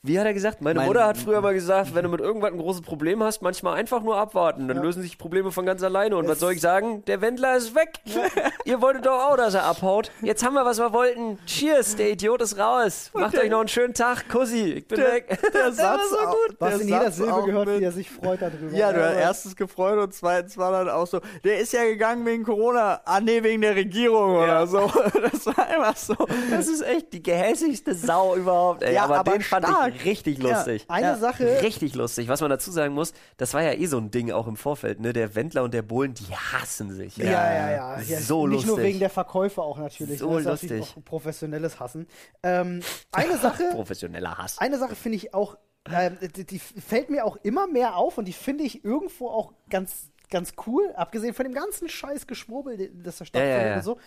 wie 0.03 0.19
hat 0.19 0.27
er 0.27 0.35
gesagt? 0.35 0.61
Meine 0.63 0.79
Mein- 0.79 0.89
Mutter 0.89 1.05
hat 1.07 1.17
früher 1.19 1.41
mal 1.41 1.55
gesagt, 1.55 1.95
wenn 1.95 2.05
du 2.05 2.09
mit 2.09 2.21
irgendwas 2.21 2.53
ein 2.53 2.59
großes 2.59 2.83
Problem 2.83 3.23
hast, 3.23 3.43
manchmal 3.43 3.75
einfach 3.75 4.03
nur 4.03 4.17
abwarten, 4.17 4.69
dann 4.69 4.79
lösen 4.83 5.03
sich 5.03 5.19
Probleme 5.19 5.51
von 5.53 5.67
ganz 5.67 5.83
alleine. 5.83 6.17
Und 6.17 6.29
was 6.29 6.39
soll 6.41 6.53
ich 6.53 6.61
sagen? 6.61 7.05
Der 7.07 7.21
Wendler 7.21 7.57
ist 7.57 7.75
weg. 7.75 7.95
Ihr 8.65 8.81
wolltet 8.81 9.07
doch 9.07 9.19
auch, 9.31 9.37
dass 9.37 9.55
er 9.55 9.65
abhaut. 9.65 10.11
Jetzt 10.23 10.45
haben 10.45 10.55
wir, 10.55 10.65
was 10.65 10.79
wir 10.79 10.93
wollten. 10.93 11.39
Cheers, 11.47 11.97
der 11.97 12.11
Idiot 12.11 12.41
ist 12.43 12.59
raus. 12.59 13.11
Macht 13.15 13.37
euch 13.39 13.51
noch 13.51 13.61
einen 13.61 13.69
schönen 13.69 13.95
Tag. 13.95 14.29
Kussi, 14.29 14.73
ich 14.75 14.89
bin 14.89 14.99
weg. 14.99 15.39
der 15.53 15.73
Satz 15.73 16.01
so 16.11 16.19
auch- 16.19 16.31
gut. 16.47 16.57
Du 16.61 16.65
hast 16.67 16.73
der 16.75 16.81
in 16.83 16.89
jeder 16.89 17.11
Silbe 17.11 17.35
auch 17.35 17.45
gehört, 17.45 17.67
mit- 17.69 17.81
wie 17.81 17.85
er 17.85 17.93
sich 17.93 18.11
freut 18.11 18.41
darüber. 18.41 18.77
Ja, 18.77 18.93
du 18.93 19.03
hast 19.05 19.17
erstens 19.17 19.57
gefreut 19.57 19.99
und 19.99 20.15
zweitens 20.15 20.57
war 20.59 20.73
dann 20.73 20.89
auch 20.89 21.07
so, 21.07 21.21
der 21.45 21.59
ist 21.59 21.73
ja 21.73 21.85
gegangen 21.85 22.25
wegen 22.25 22.45
Corona. 22.45 23.01
Ah, 23.05 23.21
nee, 23.21 23.43
wegen 23.43 23.63
der 23.63 23.75
Regierung 23.75 24.37
oder 24.37 24.67
so. 24.67 24.91
Das 25.33 25.47
war 25.47 25.67
einfach 25.67 25.97
so. 25.97 26.15
Das 26.51 26.69
ist 26.69 26.81
echt 26.83 27.13
die 27.13 27.23
gehässigste 27.23 27.95
Sau 27.95 28.35
überhaupt. 28.37 28.83
Ey. 28.83 28.95
Ja, 28.95 29.05
aber, 29.05 29.17
aber 29.19 29.33
den 29.33 29.41
fand 29.43 29.67
stark. 29.67 29.88
Ich 29.89 30.05
richtig 30.05 30.39
Ja. 30.39 30.51
lustig. 30.57 30.85
Eine 30.89 31.07
Ja. 31.09 31.17
Sache, 31.17 31.63
Richtig 31.63 31.95
lustig. 31.95 32.29
Was 32.29 32.41
man 32.41 32.51
dazu 32.51 32.71
sagen 32.71 32.95
muss, 32.95 33.13
das 33.37 33.55
war 33.55 33.63
ja 33.63 33.73
eh 33.73 33.87
so 33.87 33.99
ein 33.99 34.11
Ding 34.11 34.31
auch 34.33 34.47
im 34.47 34.57
Vorfeld, 34.57 35.01
ne? 35.01 35.13
Der 35.13 35.35
Wendler 35.35 35.63
und 35.65 35.75
der 35.75 35.83
Bohlen, 35.83 36.15
die 36.15 36.27
hassen 36.35 36.91
sich. 36.95 37.17
ja, 37.17 37.25
ja, 37.25 37.71
ja. 37.71 38.01
ja. 38.01 38.21
So 38.21 38.47
Nicht 38.47 38.67
nur 38.67 38.77
lustig. 38.77 38.85
wegen 38.85 38.99
der 39.01 39.11
Verkäufer 39.11 39.63
auch 39.63 39.79
natürlich. 39.79 40.19
So 40.21 40.31
Das 40.35 40.41
ist 40.41 40.47
natürlich 40.47 40.79
lustig. 40.81 40.97
Auch 40.99 41.05
professionelles 41.05 41.81
Hassen. 41.81 42.07
Ähm, 42.43 42.81
eine 43.13 43.37
Sache, 43.43 43.65
Professioneller 43.73 44.39
Hass. 44.39 44.59
eine 44.59 44.79
Sache 44.79 44.95
finde 44.95 45.17
ich 45.17 45.35
auch, 45.35 45.57
ähm, 45.91 46.19
die, 46.37 46.45
die 46.45 46.59
fällt 46.59 47.09
mir 47.11 47.25
auch 47.25 47.37
immer 47.43 47.67
mehr 47.67 47.97
auf 47.97 48.19
und 48.19 48.27
die 48.27 48.33
finde 48.33 48.65
ich 48.65 48.85
irgendwo 48.85 49.29
auch 49.29 49.53
ganz, 49.71 50.11
ganz 50.31 50.53
cool, 50.67 50.93
abgesehen 50.97 51.33
von 51.35 51.45
dem 51.45 51.55
ganzen 51.55 51.89
scheiß 51.89 52.27
Geschwurbel, 52.27 52.91
das 53.03 53.19
da 53.19 53.25
stattfindet 53.25 53.57
Ja, 53.59 53.63
ja, 53.65 53.69
ja. 53.71 53.77
und 53.77 53.83
so. 53.85 53.99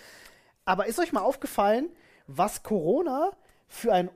Aber 0.65 0.85
ist 0.85 0.99
euch 0.99 1.11
mal 1.11 1.21
aufgefallen, 1.21 1.89
was 2.27 2.61
Corona 2.61 3.31
für 3.67 3.91
ein 3.93 4.09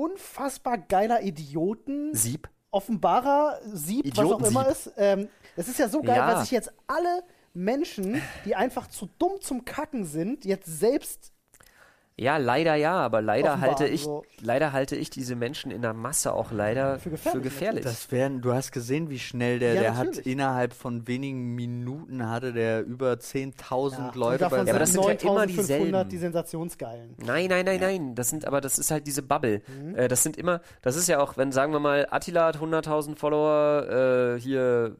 unfassbar 0.00 0.78
geiler 0.78 1.22
Idioten 1.22 2.14
Sieb. 2.14 2.48
offenbarer 2.70 3.58
Sieb, 3.72 4.16
was 4.16 4.30
auch 4.32 4.42
immer 4.42 4.66
ist. 4.68 4.90
Ähm, 4.96 5.28
das 5.56 5.68
ist 5.68 5.78
ja 5.78 5.88
so 5.88 6.00
geil, 6.02 6.16
Ja. 6.16 6.26
weil 6.34 6.40
sich 6.42 6.50
jetzt 6.50 6.72
alle 6.86 7.22
Menschen, 7.52 8.22
die 8.44 8.54
einfach 8.54 8.86
zu 8.86 9.08
dumm 9.18 9.40
zum 9.40 9.64
Kacken 9.64 10.04
sind, 10.04 10.44
jetzt 10.44 10.66
selbst 10.66 11.32
Ja, 12.20 12.36
leider 12.36 12.74
ja, 12.74 12.96
aber 12.96 13.22
leider 13.22 13.52
Offenbar, 13.54 13.68
halte 13.70 13.86
ich, 13.86 14.02
so. 14.02 14.24
leider 14.42 14.72
halte 14.72 14.94
ich 14.94 15.08
diese 15.08 15.36
Menschen 15.36 15.70
in 15.70 15.80
der 15.80 15.94
Masse 15.94 16.34
auch 16.34 16.52
leider 16.52 16.98
Für 16.98 17.04
für 17.04 17.10
gefährlich, 17.12 17.42
gefährlich. 17.42 17.84
Das 17.84 18.12
wären, 18.12 18.42
du 18.42 18.52
hast 18.52 18.72
gesehen, 18.72 19.08
wie 19.08 19.18
schnell 19.18 19.58
der, 19.58 19.72
Ja, 19.72 19.80
der 19.80 19.96
hat 19.96 20.18
innerhalb 20.18 20.74
von 20.74 21.08
wenigen 21.08 21.54
Minuten 21.54 22.28
hatte 22.28 22.52
der 22.52 22.84
über 22.84 23.12
10.000 23.14 23.92
Ja, 23.98 24.10
Leute 24.14 24.38
davon 24.40 24.58
bei 24.58 24.64
Ja, 24.66 24.72
aber 24.72 24.78
das 24.80 24.92
sind 24.92 25.02
ja 25.02 25.10
immer 25.12 25.46
9500 25.46 25.48
dieselben. 25.48 26.08
die 26.10 26.18
Sensationsgeilen. 26.18 27.14
Nein, 27.24 27.46
nein, 27.48 27.64
nein, 27.64 27.80
nein. 27.80 28.14
Das 28.14 28.28
sind, 28.28 28.44
aber 28.44 28.60
das 28.60 28.78
ist 28.78 28.90
halt 28.90 29.06
diese 29.06 29.22
Bubble. 29.22 29.62
Mhm. 29.66 29.94
Äh, 29.94 30.08
das 30.08 30.22
sind 30.22 30.36
immer, 30.36 30.60
das 30.82 30.96
ist 30.96 31.08
ja 31.08 31.20
auch, 31.20 31.38
wenn, 31.38 31.52
sagen 31.52 31.72
wir 31.72 31.80
mal, 31.80 32.06
Attila 32.10 32.44
hat 32.48 32.58
100.000 32.58 33.16
Follower, 33.16 34.34
äh, 34.36 34.38
hier, 34.38 34.94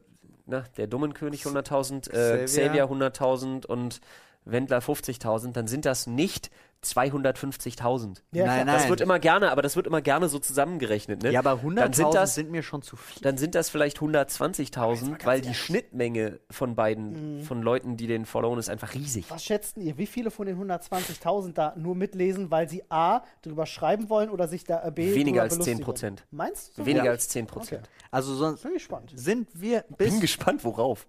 na, 0.47 0.63
der 0.75 0.87
dummen 0.87 1.13
König 1.13 1.45
100.000, 1.45 2.07
äh, 2.09 2.45
Xavier. 2.45 2.45
Xavier 2.45 2.85
100.000 2.89 3.67
und 3.67 4.01
Wendler 4.43 4.79
50.000, 4.79 5.51
dann 5.51 5.67
sind 5.67 5.85
das 5.85 6.07
nicht 6.07 6.49
250.000. 6.83 8.21
Ja, 8.31 8.45
Nein, 8.45 8.63
klar. 8.63 8.65
Das 8.75 8.81
nein. 8.83 8.89
wird 8.89 9.01
immer 9.01 9.19
gerne, 9.19 9.51
aber 9.51 9.61
das 9.61 9.75
wird 9.75 9.87
immer 9.87 10.01
gerne 10.01 10.29
so 10.29 10.39
zusammengerechnet, 10.39 11.23
ne? 11.23 11.31
Ja, 11.31 11.39
aber 11.39 11.51
Dann 11.75 11.93
sind 11.93 12.07
100.000 12.07 12.13
das- 12.13 12.35
sind 12.35 12.51
mir 12.51 12.63
schon 12.63 12.81
zu 12.81 12.95
viel. 12.95 13.21
dann 13.21 13.37
sind 13.37 13.55
das 13.55 13.69
vielleicht 13.69 13.99
120.000, 14.01 15.25
weil 15.25 15.41
die 15.41 15.53
Schnittmenge 15.53 16.39
von 16.49 16.75
beiden, 16.75 17.37
Mhm. 17.39 17.43
von 17.43 17.61
Leuten, 17.61 17.97
die 17.97 18.07
den 18.07 18.25
followen, 18.25 18.59
ist 18.59 18.69
einfach 18.69 18.93
riesig. 18.93 19.25
Was 19.29 19.43
schätzen 19.43 19.81
ihr, 19.81 19.97
wie 19.97 20.07
viele 20.07 20.31
von 20.31 20.45
den 20.47 20.57
120.000 20.57 21.57
da 21.57 21.73
nur 21.77 21.95
mitlesen, 21.95 22.51
weil 22.51 22.67
sie 22.69 22.83
A, 22.89 23.21
drüber 23.41 23.65
schreiben 23.65 24.09
wollen 24.09 24.29
oder 24.29 24.47
sich 24.47 24.63
da 24.63 24.83
äh, 24.87 24.91
B, 24.91 25.13
Weniger 25.15 25.43
als 25.43 25.53
belustigen 25.53 25.83
10%. 25.83 25.85
wollen? 26.03 26.15
Meinst 26.31 26.77
du? 26.77 26.85
Weniger 26.85 27.05
Ja. 27.05 27.11
als 27.11 27.29
10%. 27.29 27.89
Also 28.09 28.33
sonst 28.35 28.61
Finde 28.61 28.77
ich 28.77 28.83
spannend. 28.83 29.11
sind 29.15 29.47
wir, 29.53 29.81
Bin 29.89 29.97
bist, 29.97 30.21
gespannt, 30.21 30.63
worauf. 30.63 31.07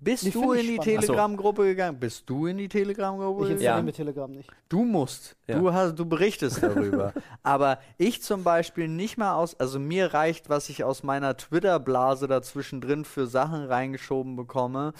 Bist 0.00 0.24
Nee, 0.24 0.30
du 0.30 0.52
ich 0.54 0.60
in 0.60 0.66
die. 0.66 0.78
Telegram-Gruppe 0.78 1.64
gegangen? 1.64 1.98
Bist 1.98 2.28
du 2.30 2.46
in 2.46 2.56
die 2.58 2.64
Ich 2.64 2.70
Telegram-Gruppe 2.70 3.48
installiere 3.50 3.58
gegangen? 3.58 3.76
Ja. 3.78 3.82
mir 3.82 3.92
Telegram 3.92 4.30
nicht. 4.30 4.50
Du 4.68 4.84
musst. 4.84 5.36
Ja. 5.46 5.58
Du 5.58 5.72
hast, 5.72 5.96
du 5.98 6.06
berichtest 6.06 6.62
darüber. 6.62 7.12
Aber 7.42 7.78
ich 7.96 8.22
zum 8.22 8.44
Beispiel 8.44 8.88
nicht 8.88 9.18
mal 9.18 9.34
aus, 9.34 9.58
also 9.58 9.78
mir 9.78 10.14
reicht, 10.14 10.48
was 10.48 10.68
ich 10.68 10.84
aus 10.84 11.02
meiner 11.02 11.36
Twitter-Blase 11.36 12.28
dazwischen 12.28 12.80
drin 12.80 13.04
für 13.04 13.26
Sachen 13.26 13.64
reingeschoben 13.64 14.36
bekomme. 14.36 14.92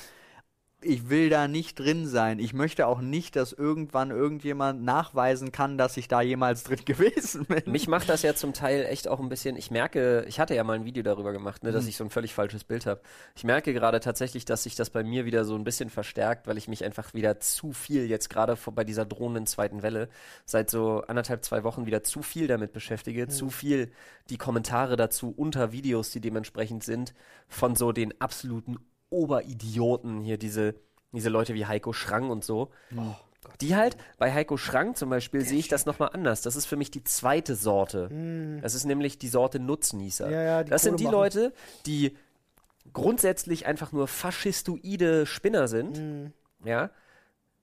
Ich 0.81 1.11
will 1.11 1.29
da 1.29 1.49
nicht 1.49 1.81
drin 1.81 2.07
sein. 2.07 2.39
Ich 2.39 2.55
möchte 2.55 2.87
auch 2.87 3.01
nicht, 3.01 3.35
dass 3.35 3.53
irgendwann 3.53 4.13
irgendjemand 4.13 4.85
nachweisen 4.85 5.51
kann, 5.51 5.77
dass 5.77 5.97
ich 5.97 6.07
da 6.07 6.21
jemals 6.21 6.63
drin 6.63 6.79
gewesen 6.85 7.47
bin. 7.47 7.65
Mich 7.67 7.89
macht 7.89 8.09
das 8.09 8.23
ja 8.23 8.35
zum 8.37 8.53
Teil 8.53 8.85
echt 8.85 9.09
auch 9.09 9.19
ein 9.19 9.29
bisschen. 9.29 9.57
Ich 9.57 9.73
merke, 9.73 10.25
ich 10.29 10.39
hatte 10.39 10.55
ja 10.55 10.63
mal 10.63 10.77
ein 10.77 10.85
Video 10.85 11.03
darüber 11.03 11.33
gemacht, 11.33 11.65
ne, 11.65 11.73
dass 11.73 11.89
ich 11.89 11.97
so 11.97 12.05
ein 12.05 12.11
völlig 12.11 12.33
falsches 12.33 12.63
Bild 12.63 12.87
habe. 12.87 13.01
Ich 13.35 13.43
merke 13.43 13.73
gerade 13.73 13.99
tatsächlich, 13.99 14.45
dass 14.45 14.63
sich 14.63 14.77
das 14.77 14.91
bei 14.91 15.03
mir 15.03 15.25
wieder 15.25 15.45
so 15.45 15.57
ein 15.57 15.65
bisschen 15.65 15.91
verstärkt, 15.91 16.47
weil 16.47 16.57
ich 16.57 16.69
mich 16.69 16.85
einfach 16.85 17.13
wieder 17.13 17.41
zu 17.41 17.73
viel 17.73 18.07
jetzt 18.07 18.31
gerade 18.31 18.57
bei 18.73 18.85
dieser 18.85 19.05
drohenden 19.05 19.49
zweiten 19.49 19.83
Welle 19.83 20.09
seit 20.45 20.71
so 20.71 21.03
anderthalb, 21.09 21.45
zwei 21.45 21.65
Wochen 21.65 21.87
wieder 21.87 22.05
zu 22.05 22.23
viel 22.23 22.47
damit 22.47 22.73
beschäftige, 22.73 23.27
zu 23.27 23.51
viel 23.51 23.91
die 24.31 24.39
Kommentare 24.39 24.95
dazu 24.95 25.35
unter 25.37 25.73
Videos, 25.73 26.11
die 26.11 26.21
dementsprechend 26.21 26.85
sind, 26.85 27.15
von 27.49 27.75
so 27.75 27.91
den 27.91 28.21
absoluten 28.21 28.77
Oberidioten 29.11 30.21
hier, 30.21 30.39
diese, 30.39 30.75
diese 31.13 31.29
Leute 31.29 31.55
wie 31.55 31.67
Heiko 31.67 31.93
Schrang 31.93 32.31
und 32.31 32.45
so. 32.45 32.71
Die 33.61 33.77
halt, 33.77 33.97
bei 34.19 34.33
Heiko 34.33 34.57
Schrank 34.57 34.97
zum 34.97 35.11
Beispiel 35.11 35.43
sehe 35.43 35.59
ich 35.59 35.69
das 35.69 35.87
nochmal 35.87 36.11
anders. 36.13 36.43
Das 36.43 36.57
ist 36.57 36.67
für 36.67 36.77
mich 36.77 36.91
die 36.91 37.05
zweite 37.05 37.55
Sorte. 37.55 38.09
Das 38.61 38.75
ist 38.75 38.85
nämlich 38.85 39.19
die 39.19 39.29
Sorte 39.29 39.59
Nutznießer. 39.59 40.31
Ja, 40.31 40.43
ja, 40.43 40.65
die 40.65 40.71
das 40.71 40.83
sind 40.83 40.93
Kohle 40.93 40.99
die 40.99 41.05
machen. 41.05 41.13
Leute, 41.15 41.53
die 41.87 42.17
grundsätzlich 42.93 43.67
einfach 43.67 43.93
nur 43.93 44.09
faschistoide 44.09 45.27
Spinner 45.27 45.69
sind. 45.69 45.99
Mhm. 45.99 46.33
Ja. 46.65 46.91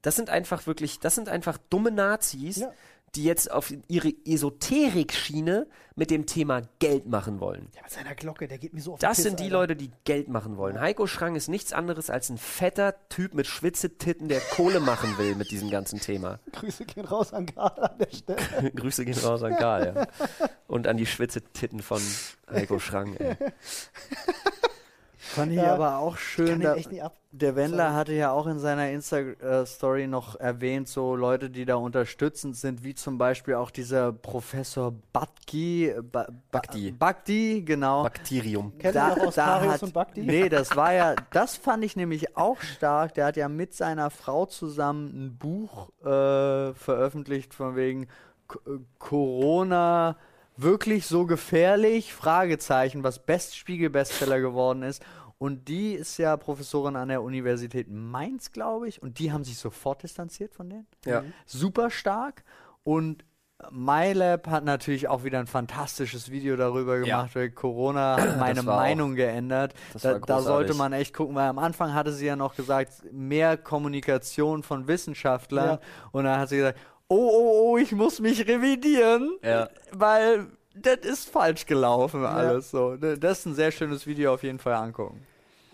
das 0.01 0.15
sind 0.15 0.29
einfach 0.29 0.67
wirklich, 0.67 0.99
das 0.99 1.15
sind 1.15 1.27
einfach 1.29 1.57
dumme 1.69 1.91
Nazis, 1.91 2.57
Ja. 2.57 2.71
Die 3.15 3.23
jetzt 3.23 3.51
auf 3.51 3.73
ihre 3.87 4.13
Esoterik-Schiene 4.25 5.67
mit 5.95 6.11
dem 6.11 6.25
Thema 6.25 6.61
Geld 6.79 7.07
machen 7.07 7.39
wollen. 7.39 7.69
Ja, 7.73 7.81
mit 7.83 7.91
seiner 7.91 8.15
Glocke, 8.15 8.47
der 8.47 8.57
geht 8.57 8.73
mir 8.73 8.81
so 8.81 8.93
auf 8.93 8.99
Das 8.99 9.17
Piss, 9.17 9.23
sind 9.23 9.39
die 9.39 9.45
Alter. 9.45 9.55
Leute, 9.55 9.75
die 9.75 9.91
Geld 10.03 10.27
machen 10.27 10.57
wollen. 10.57 10.79
Heiko 10.79 11.07
Schrang 11.07 11.35
ist 11.35 11.47
nichts 11.47 11.71
anderes 11.71 12.09
als 12.09 12.29
ein 12.29 12.37
fetter 12.37 12.95
Typ 13.09 13.33
mit 13.33 13.47
Schwitzetitten, 13.47 14.27
der 14.27 14.41
Kohle 14.41 14.79
machen 14.81 15.17
will 15.17 15.35
mit 15.35 15.51
diesem 15.51 15.69
ganzen 15.69 15.99
Thema. 16.01 16.39
Grüße 16.51 16.85
gehen 16.85 17.05
raus 17.05 17.33
an 17.33 17.45
Karl 17.45 17.79
an 17.79 17.97
der 17.97 18.15
Stelle. 18.15 18.71
Grüße 18.75 19.05
gehen 19.05 19.17
raus 19.17 19.41
an 19.43 19.55
Karl, 19.55 19.93
ja. 19.95 20.07
Und 20.67 20.87
an 20.87 20.97
die 20.97 21.05
Schwitzetitten 21.05 21.81
von 21.81 22.01
Heiko 22.51 22.79
Schrang, 22.79 23.15
ey. 23.15 23.35
Fand 25.35 25.51
ich 25.51 25.57
Ja. 25.57 25.73
aber 25.73 25.97
auch 25.99 26.17
schön. 26.17 26.61
Da, 26.61 26.75
echt 26.75 26.91
nicht 26.91 27.03
ab. 27.03 27.15
der 27.31 27.55
Wendler 27.55 27.85
Sorry. 27.89 27.93
hatte 27.95 28.13
ja 28.13 28.31
auch 28.31 28.47
in 28.47 28.59
seiner 28.59 28.89
Insta-Story 28.91 30.07
noch 30.07 30.39
erwähnt, 30.39 30.87
so 30.87 31.15
Leute, 31.15 31.49
die 31.49 31.65
da 31.65 31.75
unterstützend 31.75 32.55
sind, 32.55 32.83
wie 32.83 32.95
zum 32.95 33.17
Beispiel 33.17 33.55
auch 33.55 33.69
dieser 33.71 34.13
Professor 34.13 34.93
Bakti. 35.13 35.93
Ba, 36.11 36.23
Ba- 36.23 36.27
Bhakti. 36.51 36.91
Bhakti, 36.91 37.61
genau. 37.65 38.03
Bakterium. 38.03 38.77
Kennt 38.77 38.95
ihr 38.95 39.27
aus 39.27 39.35
Karius 39.35 39.83
und 39.83 39.93
Bhakti? 39.93 40.21
Nee, 40.21 40.49
das 40.49 40.75
war 40.75 40.93
ja, 40.93 41.15
das 41.31 41.55
fand 41.57 41.83
ich 41.83 41.95
nämlich 41.95 42.37
auch 42.37 42.59
stark. 42.61 43.13
Der 43.15 43.25
hat 43.25 43.37
ja 43.37 43.49
mit 43.49 43.73
seiner 43.73 44.09
Frau 44.09 44.45
zusammen 44.45 45.07
ein 45.27 45.37
Buch 45.37 45.89
äh, 46.01 46.73
veröffentlicht 46.73 47.53
von 47.53 47.75
wegen 47.75 48.07
K 48.47 48.59
äh, 48.67 48.79
Corona 48.99 50.15
wirklich 50.57 51.05
so 51.05 51.25
gefährlich? 51.25 52.13
Fragezeichen, 52.13 53.03
was 53.03 53.19
Best 53.19 53.57
Spiegel-Bestseller 53.57 54.39
geworden 54.39 54.83
ist. 54.83 55.03
Und 55.37 55.67
die 55.67 55.93
ist 55.93 56.17
ja 56.17 56.37
Professorin 56.37 56.95
an 56.95 57.09
der 57.09 57.21
Universität 57.21 57.87
Mainz, 57.89 58.51
glaube 58.51 58.87
ich. 58.87 59.01
Und 59.01 59.19
die 59.19 59.31
haben 59.31 59.43
sich 59.43 59.57
sofort 59.57 60.01
distanziert 60.03 60.53
von 60.53 60.69
denen 60.69 60.87
Ja. 61.05 61.23
super 61.45 61.89
stark 61.89 62.43
und 62.83 63.25
MyLab 63.71 64.47
hat 64.47 64.65
natürlich 64.65 65.07
auch 65.07 65.23
wieder 65.23 65.39
ein 65.39 65.47
fantastisches 65.47 66.29
Video 66.29 66.55
darüber 66.57 66.97
Ja. 66.99 67.03
gemacht, 67.21 67.35
weil 67.35 67.51
Corona 67.51 68.17
hat 68.17 68.17
meine 68.39 68.65
war 68.65 68.75
auch- 68.75 68.79
Meinung 68.81 69.15
geändert. 69.15 69.73
das 69.93 70.01
Da, 70.01 70.19
da 70.19 70.41
sollte 70.41 70.73
man 70.73 70.91
echt 70.93 71.13
gucken, 71.15 71.35
weil 71.35 71.47
am 71.47 71.57
Anfang 71.59 71.93
hatte 71.93 72.11
sie 72.11 72.25
ja 72.25 72.35
noch 72.35 72.55
gesagt, 72.55 72.91
mehr 73.11 73.55
Kommunikation 73.57 74.61
von 74.63 74.87
Wissenschaftlern 74.87 75.67
Ja. 75.69 75.79
und 76.11 76.25
dann 76.25 76.39
hat 76.39 76.49
sie 76.49 76.57
gesagt, 76.57 76.79
oh, 77.07 77.15
oh, 77.31 77.71
oh, 77.71 77.77
ich 77.77 77.93
muss 77.93 78.19
mich 78.19 78.45
revidieren, 78.47 79.37
Ja. 79.41 79.69
weil 79.91 80.47
das 80.75 80.97
ist 80.99 81.29
falsch 81.29 81.65
gelaufen 81.65 82.25
alles 82.25 82.71
so. 82.71 82.95
Das 82.97 83.39
ist 83.39 83.45
ein 83.45 83.55
sehr 83.55 83.71
schönes 83.71 84.05
Video 84.05 84.33
auf 84.33 84.43
jeden 84.43 84.59
Fall 84.59 84.73
angucken. 84.73 85.25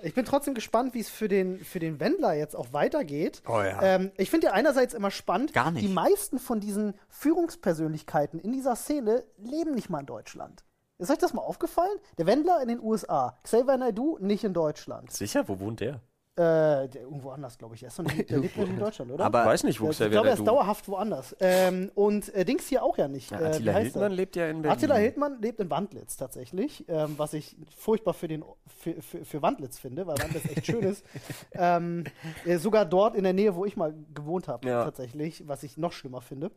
Ich 0.04 0.16
bin 0.16 0.26
trotzdem 0.26 0.56
gespannt, 0.56 0.94
wie 0.96 1.00
es 1.00 1.10
für 1.10 1.28
den, 1.28 1.64
für 1.64 1.80
den 1.80 2.00
Wendler 2.00 2.34
jetzt 2.34 2.56
auch 2.56 2.74
weitergeht. 2.74 3.44
Oh 3.48 3.62
ja. 3.62 3.82
Ähm, 3.84 4.12
ich 4.18 4.32
finde 4.32 4.48
ja 4.48 4.54
einerseits 4.54 4.94
immer 4.96 5.12
spannend, 5.12 5.54
Gar 5.54 5.72
nicht. 5.72 5.88
die 5.88 5.94
meisten 5.94 6.40
von 6.40 6.60
diesen 6.60 6.96
Führungspersönlichkeiten 7.10 8.40
in 8.40 8.52
dieser 8.52 8.76
Szene 8.76 9.24
leben 9.38 9.76
nicht 9.76 9.90
mal 9.90 10.00
in 10.00 10.06
Deutschland. 10.08 10.64
Ist 10.98 11.12
euch 11.12 11.18
das 11.18 11.34
mal 11.34 11.42
aufgefallen? 11.42 11.98
Der 12.18 12.26
Wendler 12.28 12.62
in 12.62 12.68
den 12.68 12.80
USA, 12.80 13.38
Xavier 13.44 13.78
Naidoo 13.78 14.18
nicht 14.20 14.44
in 14.44 14.54
Deutschland. 14.54 15.12
Sicher? 15.12 15.48
Wo 15.48 15.60
wohnt 15.60 15.80
der? 15.80 16.00
Äh, 16.38 16.88
der, 16.88 17.02
irgendwo 17.02 17.32
anders, 17.32 17.58
glaube 17.58 17.76
ich. 17.76 17.84
Er 17.84 17.88
ist 17.90 18.00
doch 18.00 18.06
nicht, 18.06 18.30
der 18.30 18.40
lebt 18.40 18.56
nicht 18.56 18.70
in 18.70 18.80
Deutschland, 18.80 19.12
oder? 19.12 19.26
Aber- 19.26 19.46
Weiß 19.46 19.64
nicht, 19.66 19.82
wo 19.82 19.86
Ja, 19.86 19.90
ist 19.92 20.00
der 20.00 20.08
ich 20.08 20.12
glaube, 20.14 20.28
er 20.30 20.34
ist 20.36 20.40
du? 20.40 20.46
dauerhaft 20.46 20.88
woanders. 20.88 21.36
Ähm, 21.42 21.92
und 21.94 22.34
äh, 22.34 22.46
Dings 22.46 22.68
hier 22.68 22.84
auch 22.84 22.98
ja 22.98 23.10
nicht. 23.10 23.32
Ja, 23.32 23.42
äh, 23.42 23.46
Attila 23.48 23.74
heißt 23.74 23.84
Hildmann 23.92 24.12
er? 24.12 24.16
lebt 24.16 24.36
ja 24.38 24.48
in 24.48 24.62
Berlin. 24.62 24.78
Attila 24.78 24.96
Hildmann 24.96 25.42
lebt 25.42 25.60
in 25.60 25.70
Wandlitz 25.70 26.16
tatsächlich, 26.16 26.86
ähm, 26.88 27.16
was 27.18 27.34
ich 27.34 27.58
furchtbar 27.78 28.14
für, 28.14 28.30
den, 28.30 28.46
für, 28.66 29.02
für, 29.02 29.26
für 29.26 29.42
Wandlitz 29.42 29.78
finde, 29.78 30.08
weil 30.08 30.18
Wandlitz 30.20 30.46
echt 30.46 30.66
schön 30.68 30.84
ist. 30.84 31.04
Ähm, 31.54 32.06
äh, 32.46 32.58
sogar 32.58 32.86
dort 32.86 33.16
in 33.16 33.24
der 33.26 33.34
Nähe, 33.34 33.54
wo 33.56 33.66
ich 33.66 33.76
mal 33.76 33.94
gewohnt 34.14 34.48
habe, 34.48 34.66
Ja. 34.68 34.86
tatsächlich, 34.86 35.46
was 35.50 35.64
ich 35.64 35.76
noch 35.78 35.92
schlimmer 35.92 36.22
finde. 36.22 36.50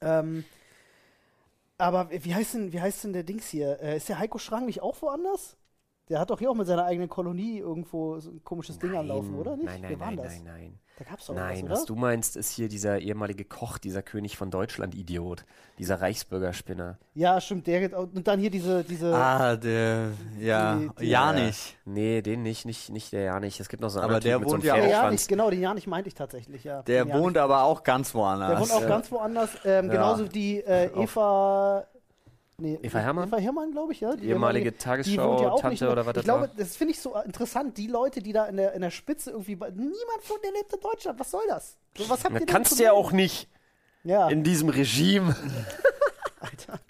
Ähm, 0.00 0.44
aber 1.76 2.08
wie 2.10 2.34
heißt, 2.34 2.54
denn, 2.54 2.72
wie 2.72 2.80
heißt 2.80 3.04
denn 3.04 3.12
der 3.12 3.22
Dings 3.22 3.48
hier? 3.48 3.80
Äh, 3.80 3.98
ist 3.98 4.08
der 4.08 4.18
Heiko 4.18 4.38
Schrang 4.38 4.64
nicht 4.66 4.80
auch 4.82 5.00
woanders? 5.02 5.56
Der 6.08 6.18
hat 6.20 6.30
doch 6.30 6.38
hier 6.38 6.50
auch 6.50 6.54
mit 6.54 6.66
seiner 6.66 6.84
eigenen 6.84 7.08
Kolonie 7.08 7.58
irgendwo 7.58 8.18
so 8.18 8.30
ein 8.30 8.42
komisches 8.44 8.78
Ding 8.78 8.96
anlaufen, 8.96 9.34
oder 9.34 9.56
nicht? 9.56 9.66
Nein, 9.66 9.80
nein, 9.82 9.96
nein, 9.98 10.16
das? 10.16 10.26
nein, 10.26 10.42
nein. 10.44 10.78
Da 10.98 11.04
gab's 11.04 11.26
doch 11.26 11.34
Nein, 11.36 11.62
was, 11.68 11.80
was 11.80 11.84
du 11.84 11.94
meinst, 11.94 12.36
ist 12.36 12.50
hier 12.50 12.68
dieser 12.68 12.98
ehemalige 12.98 13.44
Koch, 13.44 13.78
dieser 13.78 14.02
König 14.02 14.36
von 14.36 14.50
Deutschland 14.50 14.96
Idiot, 14.96 15.44
dieser 15.78 16.00
Reichsbürgerspinner. 16.00 16.98
Ja, 17.14 17.40
stimmt. 17.40 17.68
Der, 17.68 17.96
und 17.96 18.26
dann 18.26 18.40
hier 18.40 18.50
diese, 18.50 18.82
diese 18.82 19.14
Ah, 19.14 19.54
der, 19.54 20.08
ja, 20.40 20.74
Die- 20.76 20.90
die- 20.98 21.06
ja 21.06 21.32
nicht. 21.32 21.76
Nee, 21.84 22.20
den 22.20 22.42
nicht, 22.42 22.64
nicht, 22.66 22.90
nicht 22.90 23.12
der 23.12 23.22
Janich. 23.22 23.60
Es 23.60 23.68
gibt 23.68 23.80
noch 23.80 23.90
so 23.90 24.00
einen 24.00 24.06
Aber 24.10 24.16
anderen 24.16 24.24
der 24.24 24.38
Typ 24.38 24.40
mit 24.40 24.48
so 24.48 24.54
wohnt 24.56 24.74
einem 24.74 24.90
ja 24.90 24.98
auch- 24.98 25.04
Ja, 25.04 25.10
nicht, 25.12 25.28
genau, 25.28 25.50
den 25.50 25.60
Janich 25.60 25.86
meinte 25.86 26.08
ich 26.08 26.14
tatsächlich, 26.14 26.64
ja. 26.64 26.82
Der 26.82 26.96
Janich. 27.06 27.14
wohnt 27.14 27.38
aber 27.38 27.62
auch 27.62 27.84
ganz 27.84 28.12
woanders. 28.14 28.48
Der 28.50 28.60
wohnt 28.60 28.72
auch 28.72 28.80
Ja. 28.82 28.88
ganz 28.88 29.12
woanders. 29.12 29.50
Ähm, 29.64 29.90
Genauso 29.90 30.24
die 30.24 30.58
äh, 30.64 30.90
Eva. 31.00 31.84
Nee, 32.60 32.76
Eva 32.82 32.98
Herrmann? 32.98 33.28
Eva 33.28 33.36
Herrmann, 33.36 33.70
glaube 33.70 33.92
ich, 33.92 34.00
ja. 34.00 34.16
Die 34.16 34.26
ehemalige 34.26 34.70
ja 34.70 34.74
Tagesschau-Tante 34.76 35.84
mehr- 35.84 35.92
oder 35.92 36.06
was 36.06 36.14
das 36.14 36.22
Ich 36.22 36.24
glaube, 36.24 36.40
war. 36.48 36.50
das 36.56 36.76
finde 36.76 36.92
ich 36.92 37.00
so 37.00 37.14
interessant. 37.14 37.78
Die 37.78 37.86
Leute, 37.86 38.20
die 38.20 38.32
da 38.32 38.46
in 38.46 38.56
der, 38.56 38.72
in 38.74 38.80
der 38.82 38.90
Spitze 38.90 39.30
irgendwie. 39.30 39.54
Niemand 39.54 40.22
von 40.22 40.38
der 40.42 40.50
lebt 40.52 40.72
in 40.72 40.80
Deutschland. 40.80 41.20
Was 41.20 41.30
soll 41.30 41.44
das? 41.48 41.76
So, 41.96 42.08
was 42.10 42.24
habt 42.24 42.34
ihr 42.34 42.40
Das 42.40 42.46
denn 42.46 42.46
kannst 42.52 42.78
du 42.78 42.82
ja 42.82 42.92
auch 42.92 43.12
nicht 43.12 43.48
Ja. 44.02 44.28
in 44.28 44.42
diesem 44.42 44.68
Regime. 44.68 45.36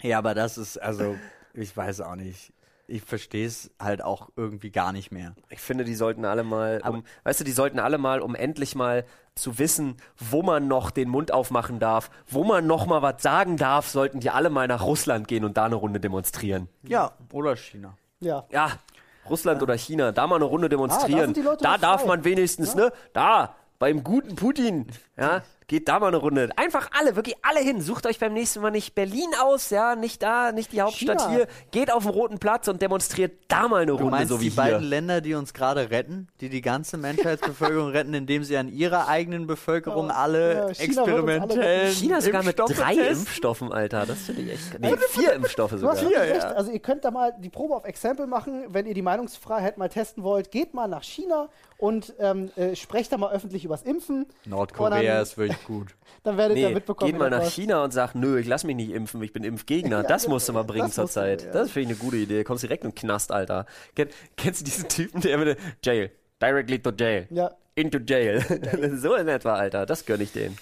Ja, 0.01 0.17
aber 0.19 0.33
das 0.35 0.57
ist, 0.57 0.77
also, 0.77 1.15
ich 1.53 1.75
weiß 1.75 2.01
auch 2.01 2.15
nicht. 2.15 2.53
Ich 2.89 3.03
verstehe 3.03 3.45
es 3.45 3.71
halt 3.79 4.03
auch 4.03 4.29
irgendwie 4.35 4.71
gar 4.71 4.91
nicht 4.91 5.11
mehr. 5.11 5.35
Ich 5.49 5.59
finde, 5.59 5.83
die 5.83 5.95
sollten 5.95 6.25
alle 6.25 6.43
mal, 6.43 6.81
um, 6.87 7.03
weißt 7.23 7.39
du, 7.39 7.43
die 7.43 7.51
sollten 7.51 7.79
alle 7.79 7.97
mal, 7.97 8.19
um 8.21 8.35
endlich 8.35 8.75
mal 8.75 9.05
zu 9.35 9.59
wissen, 9.59 9.97
wo 10.17 10.41
man 10.41 10.67
noch 10.67 10.91
den 10.91 11.07
Mund 11.09 11.31
aufmachen 11.31 11.79
darf, 11.79 12.09
wo 12.27 12.43
man 12.43 12.67
noch 12.67 12.85
mal 12.85 13.01
was 13.01 13.21
sagen 13.21 13.57
darf, 13.57 13.87
sollten 13.87 14.19
die 14.19 14.29
alle 14.29 14.49
mal 14.49 14.67
nach 14.67 14.83
Russland 14.83 15.27
gehen 15.27 15.45
und 15.45 15.55
da 15.57 15.65
eine 15.65 15.75
Runde 15.75 15.99
demonstrieren. 15.99 16.67
Ja, 16.83 17.11
oder 17.31 17.55
China. 17.55 17.95
ja. 18.19 18.45
Ja, 18.49 18.71
Russland 19.29 19.61
oder 19.61 19.77
China, 19.77 20.11
da 20.11 20.25
mal 20.25 20.37
eine 20.37 20.45
Runde 20.45 20.69
demonstrieren. 20.69 21.19
Ah, 21.19 21.25
sind 21.25 21.37
die 21.37 21.41
Leute 21.41 21.63
da 21.63 21.73
noch 21.73 21.81
darf 21.81 22.01
frei. 22.01 22.07
man 22.07 22.23
wenigstens, 22.23 22.73
ne? 22.73 22.91
Da, 23.13 23.55
beim 23.77 24.03
guten 24.03 24.35
Putin, 24.35 24.87
ja, 25.17 25.43
geht 25.69 25.87
da 25.87 25.99
mal 25.99 26.07
eine 26.07 26.17
Runde. 26.17 26.49
Einfach 26.57 26.89
alle, 26.99 27.15
wirklich 27.15 27.35
alle 27.43 27.61
hin. 27.61 27.79
Sucht 27.81 28.05
euch 28.05 28.19
beim 28.19 28.33
nächsten 28.33 28.59
Mal 28.59 28.71
nicht 28.71 28.95
Berlin 28.95 29.29
aus, 29.41 29.69
ja, 29.69 29.95
nicht 29.95 30.21
da, 30.21 30.51
nicht 30.51 30.73
die 30.73 30.81
Hauptstadt 30.81 31.21
China. 31.21 31.29
hier. 31.31 31.47
Geht 31.71 31.93
auf 31.93 32.03
den 32.03 32.11
Roten 32.11 32.39
Platz 32.39 32.67
und 32.67 32.81
demonstriert 32.81 33.37
da 33.47 33.67
mal 33.69 33.83
eine 33.83 33.91
Du 33.91 33.97
Runde, 33.97 34.11
meinst 34.11 34.29
so 34.29 34.41
wie 34.41 34.49
die 34.49 34.55
beiden 34.55 34.79
hier. 34.81 34.89
Länder, 34.89 35.21
die 35.21 35.35
uns 35.35 35.53
gerade 35.53 35.89
retten, 35.91 36.27
die 36.41 36.49
die 36.49 36.61
ganze 36.61 36.97
Menschheitsbevölkerung 36.97 37.89
retten, 37.91 38.13
indem 38.13 38.43
sie 38.43 38.57
an 38.57 38.67
ihrer 38.67 39.07
eigenen 39.07 39.47
Bevölkerung 39.47 40.11
alle 40.11 40.53
ja, 40.53 40.73
China 40.73 41.03
experimentellen. 41.03 41.91
China 41.93 42.21
sogar 42.21 42.43
mit 42.43 42.57
drei 42.59 42.95
testen? 42.95 43.19
Impfstoffen, 43.19 43.71
Alter. 43.71 44.05
Das 44.07 44.17
finde 44.21 44.41
ich 44.41 44.51
echt. 44.53 44.79
Nee, 44.79 44.95
vier 45.11 45.33
Impfstoffe 45.33 45.71
Du 45.79 45.87
hast 45.87 45.99
sogar. 46.01 46.23
Hier, 46.23 46.33
recht. 46.33 46.43
ja. 46.43 46.51
Also 46.51 46.71
ihr 46.71 46.79
könnt 46.79 47.05
da 47.05 47.11
mal 47.11 47.33
die 47.39 47.49
Probe 47.49 47.75
auf 47.75 47.85
Exempel 47.85 48.25
machen, 48.27 48.65
wenn 48.69 48.87
ihr 48.87 48.95
die 48.95 49.03
Meinungsfreiheit 49.03 49.77
mal 49.77 49.89
testen 49.89 50.23
wollt. 50.23 50.49
Geht 50.51 50.73
mal 50.73 50.87
nach 50.87 51.03
China 51.03 51.49
und 51.77 52.13
ähm, 52.19 52.49
äh, 52.55 52.75
sprecht 52.75 53.11
da 53.11 53.17
mal 53.17 53.31
öffentlich 53.31 53.63
übers 53.65 53.83
Impfen. 53.83 54.25
Nordkorea 54.45 55.01
dann- 55.13 55.21
ist 55.23 55.37
wirklich 55.37 55.58
gut. 55.65 55.95
Dann 56.23 56.37
werdet 56.37 56.57
ihr 56.57 56.67
Nee, 56.69 56.73
mitbekommen. 56.75 57.11
geht 57.11 57.19
mal 57.19 57.29
nach. 57.29 57.43
China 57.49 57.83
und 57.83 57.91
sagt, 57.91 58.15
nö, 58.15 58.39
ich 58.39 58.47
lass 58.47 58.63
mich 58.63 58.75
nicht 58.75 58.91
impfen, 58.91 59.21
ich 59.23 59.31
bin 59.33 59.43
Impfgegner. 59.43 59.97
Ja, 60.01 60.03
das 60.03 60.23
ja, 60.23 60.29
musst 60.29 60.47
du 60.49 60.53
mal 60.53 60.59
ja, 60.61 60.63
bringen 60.65 60.85
das 60.87 60.95
zur 60.95 61.03
musst 61.05 61.15
du, 61.15 61.19
Zeit. 61.21 61.43
ja. 61.45 61.51
Das 61.51 61.71
finde 61.71 61.93
ich 61.93 61.99
eine 61.99 62.05
gute 62.09 62.17
Idee. 62.17 62.43
Kommst 62.43 62.63
direkt 62.63 62.83
in 62.83 62.91
den 62.91 62.95
Knast, 62.95 63.31
Alter. 63.31 63.65
Kenn, 63.95 64.09
kennst 64.37 64.61
du 64.61 64.65
diesen 64.65 64.87
Typen, 64.89 65.21
der 65.21 65.37
mit 65.37 65.57
Jail, 65.83 66.11
directly 66.41 66.79
to 66.79 66.91
jail, 66.91 67.27
Ja. 67.29 67.51
into 67.75 67.99
jail. 67.99 68.41
so 68.97 69.15
in 69.15 69.27
etwa, 69.27 69.53
Alter. 69.55 69.85
Das 69.85 70.05
gönn 70.05 70.21
ich 70.21 70.31
denen. 70.33 70.57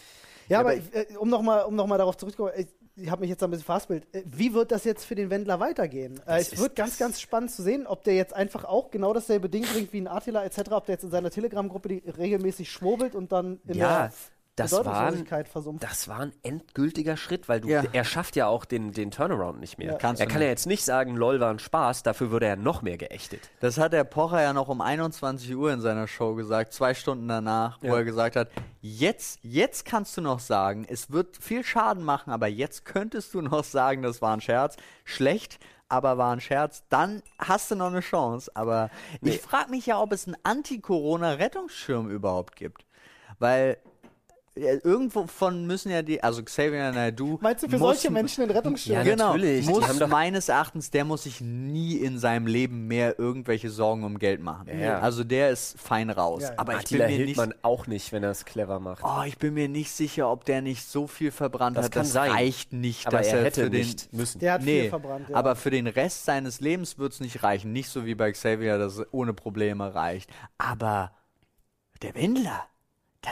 Ja, 0.50 0.60
aber 0.62 0.76
ich, 0.76 0.84
äh, 0.94 1.08
um 1.18 1.30
nochmal 1.30 1.64
um 1.66 1.76
noch 1.76 1.88
mal 1.88 1.98
darauf 1.98 2.16
zurückzukommen, 2.16 2.54
ich, 2.58 2.68
ich 2.96 3.12
habe 3.12 3.20
mich 3.22 3.30
jetzt 3.30 3.44
ein 3.44 3.50
bisschen 3.52 3.66
verhaspelt. 3.66 4.08
Äh, 4.16 4.24
Wie 4.26 4.54
wird 4.54 4.72
das 4.72 4.86
jetzt 4.86 5.04
für 5.06 5.14
den 5.14 5.30
Wendler 5.30 5.60
weitergehen? 5.60 6.22
Äh, 6.26 6.40
es 6.40 6.58
wird 6.58 6.76
ganz, 6.78 6.98
ganz 6.98 7.20
spannend 7.20 7.52
zu 7.52 7.62
sehen, 7.64 7.86
ob 7.86 8.04
der 8.06 8.16
jetzt 8.16 8.34
einfach 8.34 8.64
auch 8.64 8.90
genau 8.90 9.12
dasselbe 9.14 9.50
Ding 9.50 9.66
bringt 9.66 9.92
wie 9.92 10.00
ein 10.00 10.08
Attila 10.08 10.46
etc., 10.46 10.72
ob 10.72 10.86
der 10.86 10.94
jetzt 10.94 11.04
in 11.04 11.12
seiner 11.12 11.30
Telegram-Gruppe 11.32 12.02
regelmäßig 12.18 12.72
schwurbelt 12.72 13.14
und 13.14 13.32
dann 13.34 13.60
in 13.68 13.76
Ja, 13.78 14.04
der 14.04 14.12
das 14.58 14.72
war, 14.74 15.12
versumpft. 15.46 15.84
das 15.84 16.08
war 16.08 16.20
ein 16.20 16.34
endgültiger 16.44 17.16
Schritt, 17.16 17.48
weil 17.48 17.62
du, 17.62 17.70
Ja. 17.70 17.84
er 17.94 18.04
schafft 18.04 18.36
ja 18.36 18.48
auch 18.48 18.66
den, 18.66 18.92
den 18.92 19.12
Turnaround 19.12 19.60
nicht 19.60 19.78
mehr. 19.78 19.92
Ja. 19.94 19.98
Kannst 19.98 20.20
er 20.20 20.28
kann 20.28 20.38
nicht. 20.40 20.44
ja 20.46 20.50
jetzt 20.50 20.66
nicht 20.68 20.84
sagen, 20.84 21.16
lol 21.16 21.40
war 21.40 21.52
ein 21.52 21.60
Spaß, 21.60 22.04
dafür 22.04 22.32
würde 22.32 22.48
er 22.48 22.56
noch 22.56 22.82
mehr 22.82 22.98
geächtet. 22.98 23.50
Das 23.60 23.78
hat 23.78 23.94
der 23.94 24.04
Pocher 24.04 24.42
ja 24.42 24.54
noch 24.54 24.68
um 24.68 24.82
21 24.82 25.56
Uhr 25.56 25.72
in 25.72 25.80
seiner 25.82 26.08
Show 26.08 26.36
gesagt, 26.36 26.74
zwei 26.74 26.94
Stunden 26.94 27.28
danach, 27.28 27.78
wo 27.82 27.88
Ja. 27.88 27.98
er 27.98 28.04
gesagt 28.04 28.36
hat, 28.36 28.50
jetzt, 28.82 29.40
jetzt 29.44 29.86
kannst 29.86 30.18
du 30.18 30.22
noch 30.22 30.40
sagen, 30.40 30.86
es 30.90 31.12
wird 31.12 31.38
viel 31.38 31.64
Schaden 31.64 32.04
machen, 32.04 32.32
aber 32.32 32.48
jetzt 32.48 32.84
könntest 32.86 33.34
du 33.34 33.42
noch 33.42 33.64
sagen, 33.64 34.02
das 34.02 34.22
war 34.22 34.34
ein 34.34 34.42
Scherz. 34.42 34.76
Schlecht, 35.06 35.60
aber 35.90 36.18
war 36.18 36.34
ein 36.34 36.42
Scherz. 36.42 36.84
Dann 36.90 37.22
hast 37.40 37.72
du 37.72 37.76
noch 37.76 37.88
eine 37.88 38.02
Chance. 38.02 38.52
Aber 38.56 38.90
Nee. 39.22 39.32
ich 39.32 39.42
frage 39.42 39.70
mich 39.70 39.86
ja, 39.86 40.02
ob 40.02 40.12
es 40.12 40.28
einen 40.28 40.36
Anti-Corona-Rettungsschirm 40.44 42.10
überhaupt 42.10 42.56
gibt. 42.56 42.86
Weil 43.40 43.78
irgendwo 44.58 45.28
von 45.28 45.66
müssen 45.68 45.92
ja 45.92 46.02
die, 46.02 46.22
also 46.24 46.44
Xavier 46.44 46.92
Naidoo. 46.92 47.38
Meinst 47.42 47.64
du 47.64 47.70
für 47.70 47.78
muss- 47.78 48.02
solche 48.02 48.12
Menschen 48.12 48.42
den 48.48 48.52
Rettungsschirm? 48.56 48.96
Ja, 48.98 49.04
genau, 49.04 49.28
natürlich, 49.34 49.66
die 49.66 49.72
muss 49.72 50.00
meines 50.08 50.50
Erachtens, 50.50 50.92
der 50.92 51.06
muss 51.06 51.24
sich 51.24 51.42
nie 51.42 51.96
in 51.98 52.20
seinem 52.20 52.48
Leben 52.48 52.88
mehr 52.88 53.20
irgendwelche 53.20 53.70
Sorgen 53.70 54.04
um 54.04 54.20
Geld 54.20 54.42
machen. 54.42 54.68
Ja. 54.80 55.00
Also 55.00 55.24
der 55.24 55.52
ist 55.52 55.80
fein 55.80 56.10
raus. 56.10 56.42
Ja, 56.44 56.50
ja. 56.50 56.54
Aber 56.58 56.74
ich 56.74 56.80
Attila 56.80 57.06
bin 57.08 57.14
mir 57.18 57.26
nicht, 57.26 57.36
Hildmann 57.38 57.54
auch 57.62 57.88
nicht, 57.88 58.12
wenn 58.12 58.24
er 58.24 58.32
es 58.32 58.46
clever 58.46 58.80
macht. 58.80 59.04
oh, 59.04 59.24
ich 59.26 59.38
bin 59.38 59.54
mir 59.54 59.70
nicht 59.70 59.92
sicher, 59.92 60.30
ob 60.32 60.46
der 60.46 60.62
nicht 60.62 60.86
so 60.88 61.08
viel 61.08 61.32
verbrannt 61.32 61.78
Das 61.78 61.86
hat. 61.86 61.92
kann 61.94 62.04
das 62.04 62.14
sein. 62.14 62.32
reicht 62.32 62.74
nicht, 62.74 63.08
aber 63.08 63.18
dass 63.20 63.28
er 63.28 63.40
er 63.40 63.46
hätte 63.46 63.64
für 63.66 63.70
den, 63.70 63.82
nicht 63.86 64.14
müssen. 64.14 64.40
Der 64.40 64.54
hat 64.54 64.64
nee, 64.64 64.82
viel 64.82 64.90
verbrannt. 64.90 65.30
Ja. 65.30 65.36
aber 65.36 65.56
für 65.56 65.70
den 65.72 65.88
Rest 65.88 66.26
seines 66.26 66.60
Lebens 66.62 66.98
wird 66.98 67.14
es 67.14 67.20
nicht 67.20 67.44
reichen. 67.44 67.72
Nicht 67.74 67.90
so 67.90 68.06
wie 68.06 68.16
bei 68.16 68.32
Xavier, 68.32 68.78
das 68.78 69.02
ohne 69.12 69.34
Probleme 69.34 69.94
reicht. 69.94 70.30
Aber 70.58 71.12
der 72.02 72.16
Wendler, 72.16 72.64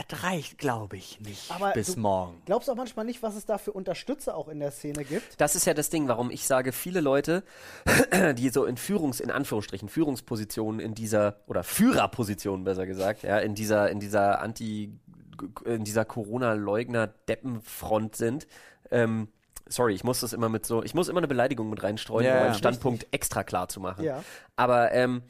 das 0.08 0.22
reicht, 0.22 0.58
glaube 0.58 0.96
ich, 0.96 1.20
nicht 1.20 1.50
Aber 1.50 1.72
bis 1.72 1.94
du- 1.94 2.00
morgen. 2.00 2.40
Glaubst 2.46 2.68
du 2.68 2.72
auch 2.72 2.76
manchmal 2.76 3.04
nicht, 3.04 3.22
was 3.22 3.36
es 3.36 3.44
da 3.46 3.58
für 3.58 3.72
Unterstützer 3.72 4.36
auch 4.36 4.48
in 4.48 4.58
der 4.60 4.70
Szene 4.70 5.04
gibt? 5.04 5.40
Das 5.40 5.54
ist 5.54 5.64
ja 5.66 5.74
das 5.74 5.90
Ding, 5.90 6.08
warum 6.08 6.30
ich 6.30 6.46
sage, 6.46 6.72
viele 6.72 7.00
Leute, 7.00 7.42
die 8.36 8.48
so 8.50 8.64
in 8.64 8.76
Führungs, 8.76 9.20
in 9.20 9.30
Anführungsstrichen, 9.30 9.88
Führungspositionen 9.88 10.80
in 10.80 10.94
dieser, 10.94 11.40
oder 11.46 11.62
Führerpositionen 11.64 12.64
besser 12.64 12.86
gesagt, 12.86 13.22
ja, 13.22 13.38
in 13.38 13.54
dieser, 13.54 13.90
in 13.90 14.00
dieser 14.00 14.40
Anti, 14.40 14.92
in 15.64 15.84
dieser 15.84 16.04
Corona-Leugner-Deppenfront 16.96 18.16
sind, 18.16 18.46
ähm, 18.90 19.28
sorry, 19.68 19.94
ich 19.94 20.04
muss 20.04 20.20
das 20.20 20.32
immer 20.32 20.48
mit 20.48 20.64
so, 20.66 20.82
ich 20.82 20.94
muss 20.94 21.08
immer 21.08 21.18
eine 21.18 21.28
Beleidigung 21.28 21.68
mit 21.70 21.82
reinstreuen, 21.82 22.26
Ja, 22.26 22.32
um 22.32 22.38
ja, 22.38 22.44
einen 22.46 22.54
Standpunkt 22.54 23.06
extra 23.10 23.42
klar 23.44 23.68
zu 23.68 23.80
machen. 23.80 24.04
Ja. 24.04 24.22
Aber 24.54 24.92
ähm, 24.92 25.22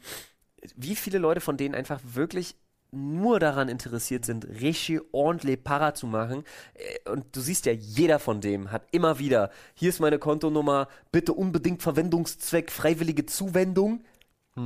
wie 0.75 0.95
viele 0.95 1.17
Leute 1.17 1.41
von 1.41 1.57
denen 1.57 1.75
einfach 1.75 1.99
wirklich 2.03 2.55
nur 2.91 3.39
daran 3.39 3.69
interessiert 3.69 4.25
sind, 4.25 4.45
richtig 4.45 5.01
ordentlich 5.11 5.63
Para 5.63 5.93
zu 5.93 6.07
machen. 6.07 6.43
Äh, 6.73 7.09
Und 7.09 7.35
du 7.35 7.41
siehst 7.41 7.65
ja, 7.65 7.73
jeder 7.73 8.19
von 8.19 8.41
dem 8.41 8.71
hat 8.71 8.87
immer 8.91 9.19
wieder, 9.19 9.51
hier 9.73 9.89
ist 9.89 9.99
meine 9.99 10.19
Kontonummer, 10.19 10.87
bitte 11.11 11.33
unbedingt 11.33 11.81
Verwendungszweck, 11.83 12.71
freiwillige 12.71 13.25
Zuwendung. 13.25 14.03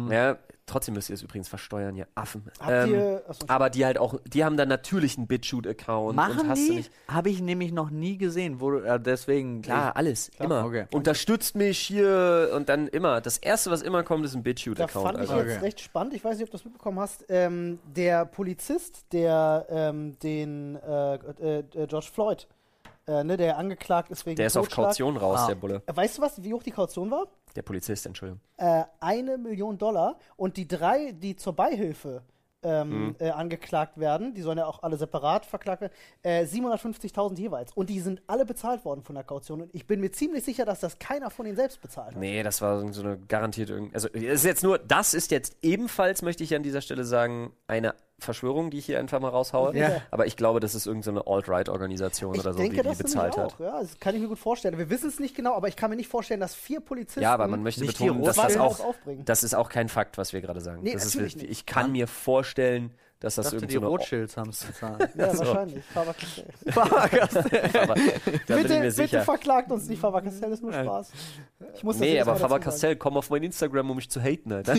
Ja, 0.10 0.38
trotzdem 0.72 0.96
müsst 0.96 1.10
ihr 1.10 1.14
es 1.16 1.22
übrigens 1.22 1.48
versteuern, 1.48 1.96
ihr 1.96 2.08
Affen. 2.16 2.44
Hm. 2.60 2.66
Habt 2.68 2.88
ihr- 2.90 3.24
achso, 3.28 3.46
aber 3.48 3.70
die 3.70 3.86
halt 3.86 3.98
auch, 3.98 4.16
die 4.26 4.44
haben 4.44 4.58
dann 4.58 4.70
natürlich 4.70 5.18
einen 5.18 5.28
BitChute-Account. 5.28 6.10
und 6.10 6.16
Machen 6.16 6.48
hast 6.50 6.60
du 6.68 6.72
die? 6.72 6.76
nicht. 6.78 6.92
Habe 7.08 7.30
ich 7.30 7.42
nämlich 7.42 7.72
noch 7.72 7.90
nie 7.90 8.18
gesehen. 8.18 8.60
Wo, 8.60 8.74
äh, 8.78 9.00
deswegen. 9.00 9.62
Klar, 9.62 9.96
alles, 9.96 10.30
immer. 10.40 10.66
okay. 10.66 10.86
Unterstützt 10.92 11.56
mich 11.56 11.78
hier 11.80 12.52
und 12.56 12.70
dann 12.70 12.88
immer. 12.88 13.22
Das 13.22 13.38
erste, 13.38 13.70
was 13.72 13.82
immer 13.82 14.04
kommt, 14.04 14.26
ist 14.26 14.34
ein 14.34 14.40
Da 14.40 14.44
BitChute-Account. 14.44 15.06
fand 15.06 15.24
ich 15.24 15.30
Also. 15.30 15.44
jetzt 15.50 15.62
recht 15.62 15.80
spannend, 15.82 16.14
ich 16.14 16.24
weiß 16.24 16.38
nicht, 16.38 16.44
ob 16.46 16.52
du 16.52 16.58
das 16.58 16.66
mitbekommen 16.66 17.00
hast, 17.00 17.26
ähm, 17.30 17.80
der 17.96 18.26
Polizist, 18.26 19.06
der 19.12 19.66
ähm, 19.70 20.18
den 20.20 20.76
äh, 20.78 21.16
äh, 21.16 21.60
äh, 21.60 21.88
George 21.88 22.08
Floyd, 22.14 22.48
äh, 23.12 23.24
ne, 23.24 23.38
der 23.38 23.58
angeklagt 23.58 24.10
ist 24.12 24.26
wegen 24.26 24.38
Der 24.38 24.48
ist 24.48 24.58
auf 24.58 24.68
Totschlag. 24.68 24.88
Kaution 24.88 25.18
raus, 25.18 25.40
Ah. 25.44 25.48
der 25.48 25.56
Bulle. 25.56 25.82
Weißt 25.88 26.18
du 26.18 26.22
was, 26.22 26.42
wie 26.44 26.54
hoch 26.54 26.64
die 26.64 26.72
Kaution 26.72 27.12
war? 27.12 27.26
Der 27.56 27.62
Polizist, 27.64 28.06
Entschuldigung. 28.06 28.40
Äh, 28.58 28.84
eine 29.00 29.38
Million 29.38 29.78
Dollar 29.78 30.18
und 30.38 30.56
die 30.58 30.68
drei, 30.68 31.12
die 31.12 31.36
zur 31.36 31.54
Beihilfe 31.54 32.24
ähm, 32.64 32.90
Mhm. 33.08 33.16
äh, 33.18 33.30
angeklagt 33.32 33.98
werden, 34.00 34.36
die 34.36 34.42
sollen 34.44 34.60
ja 34.60 34.68
auch 34.68 34.84
alle 34.84 34.96
separat 34.96 35.48
verklagt 35.48 35.82
werden, 35.82 35.94
äh, 36.22 36.46
750.000 36.46 37.40
jeweils. 37.40 37.74
Und 37.74 37.90
die 37.90 38.00
sind 38.00 38.22
alle 38.28 38.46
bezahlt 38.46 38.86
worden 38.86 39.02
von 39.02 39.16
der 39.16 39.24
Kaution. 39.24 39.64
Und 39.64 39.74
ich 39.74 39.88
bin 39.88 40.00
mir 40.00 40.12
ziemlich 40.12 40.44
sicher, 40.44 40.64
dass 40.64 40.80
das 40.80 41.00
keiner 41.00 41.32
von 41.32 41.48
ihnen 41.48 41.56
selbst 41.56 41.82
bezahlt 41.82 42.10
hat. 42.14 42.18
Nee, 42.22 42.44
das 42.44 42.62
war 42.62 42.88
so 42.94 43.02
eine 43.02 43.18
garantierte. 43.18 43.74
irgend- 43.74 43.96
Also, 43.96 44.10
es 44.14 44.22
ist 44.22 44.46
jetzt 44.46 44.62
nur, 44.64 44.78
das 44.78 45.16
ist 45.16 45.32
jetzt 45.32 45.58
ebenfalls, 45.64 46.22
möchte 46.22 46.44
ich 46.44 46.54
an 46.56 46.62
dieser 46.62 46.82
Stelle 46.82 47.04
sagen, 47.04 47.52
eine 47.66 47.96
Verschwörung, 48.24 48.70
die 48.70 48.78
ich 48.78 48.86
hier 48.86 49.00
einfach 49.00 49.20
mal 49.20 49.30
raushaue. 49.30 49.76
Ja. 49.76 50.02
Aber 50.12 50.28
ich 50.28 50.38
glaube, 50.38 50.60
das 50.60 50.76
ist 50.76 50.86
irgendeine 50.86 51.26
Alt-Right-Organisation 51.26 52.36
Ich 52.36 52.40
oder 52.42 52.54
so, 52.54 52.60
denke, 52.60 52.84
die 52.84 52.90
die 52.90 52.96
bezahlt 52.96 53.34
auch. 53.38 53.54
hat. 53.54 53.60
Ja, 53.60 53.82
das 53.82 54.00
kann 54.00 54.14
ich 54.16 54.22
mir 54.22 54.28
gut 54.28 54.38
vorstellen. 54.40 54.78
Wir 54.78 54.90
wissen 54.90 55.10
es 55.10 55.20
nicht 55.20 55.36
genau, 55.36 55.56
aber 55.56 55.68
ich 55.68 55.76
kann 55.76 55.90
mir 55.90 55.96
nicht 55.96 56.10
vorstellen, 56.10 56.40
dass 56.40 56.54
vier 56.54 56.80
Polizisten 56.82 57.22
Ja, 57.22 57.34
aber 57.34 57.48
man 57.48 57.64
möchte 57.64 57.84
betonen, 57.86 58.24
dass 58.24 58.36
das 58.36 58.58
auch, 58.58 58.80
aufbringen. 58.80 59.26
das 59.26 59.44
ist 59.44 59.56
auch 59.56 59.70
kein 59.70 59.90
Fakt, 59.90 60.18
was 60.18 60.34
wir 60.34 60.42
gerade 60.42 60.62
sagen. 60.62 60.82
Nee, 60.84 60.94
das 60.94 61.16
ist, 61.16 61.42
ich 61.42 61.66
kann 61.66 61.92
mir 61.92 62.08
vorstellen, 62.08 62.92
dass 63.22 63.36
das 63.36 63.52
dachte, 63.52 63.68
die. 63.68 63.78
Rothschilds 63.78 64.36
haben 64.36 64.50
es 64.50 64.66
bezahlt. 64.66 65.10
Ja, 65.16 65.34
So. 65.34 65.46
wahrscheinlich. 65.46 65.86
Faber-Castell. 65.86 66.46
ich 68.34 68.46
bitte, 68.46 68.92
bitte 68.98 69.22
verklagt 69.22 69.72
uns 69.72 69.88
nicht, 69.88 70.00
Faber-Castell 70.00 70.52
ist 70.52 70.64
nur 70.64 70.74
Spaß. 70.74 71.12
Ich 71.76 71.84
muss 71.84 72.00
Nee, 72.00 72.20
aber 72.20 72.32
Mal 72.32 72.34
dazu 72.34 72.42
Faber 72.42 72.56
sagen. 72.56 72.64
Castell, 72.64 72.96
komm 72.96 73.18
auf 73.18 73.30
mein 73.30 73.44
Instagram, 73.44 73.92
um 73.92 73.96
mich 73.96 74.10
zu 74.10 74.20
haten, 74.22 74.52
Alter. 74.52 74.74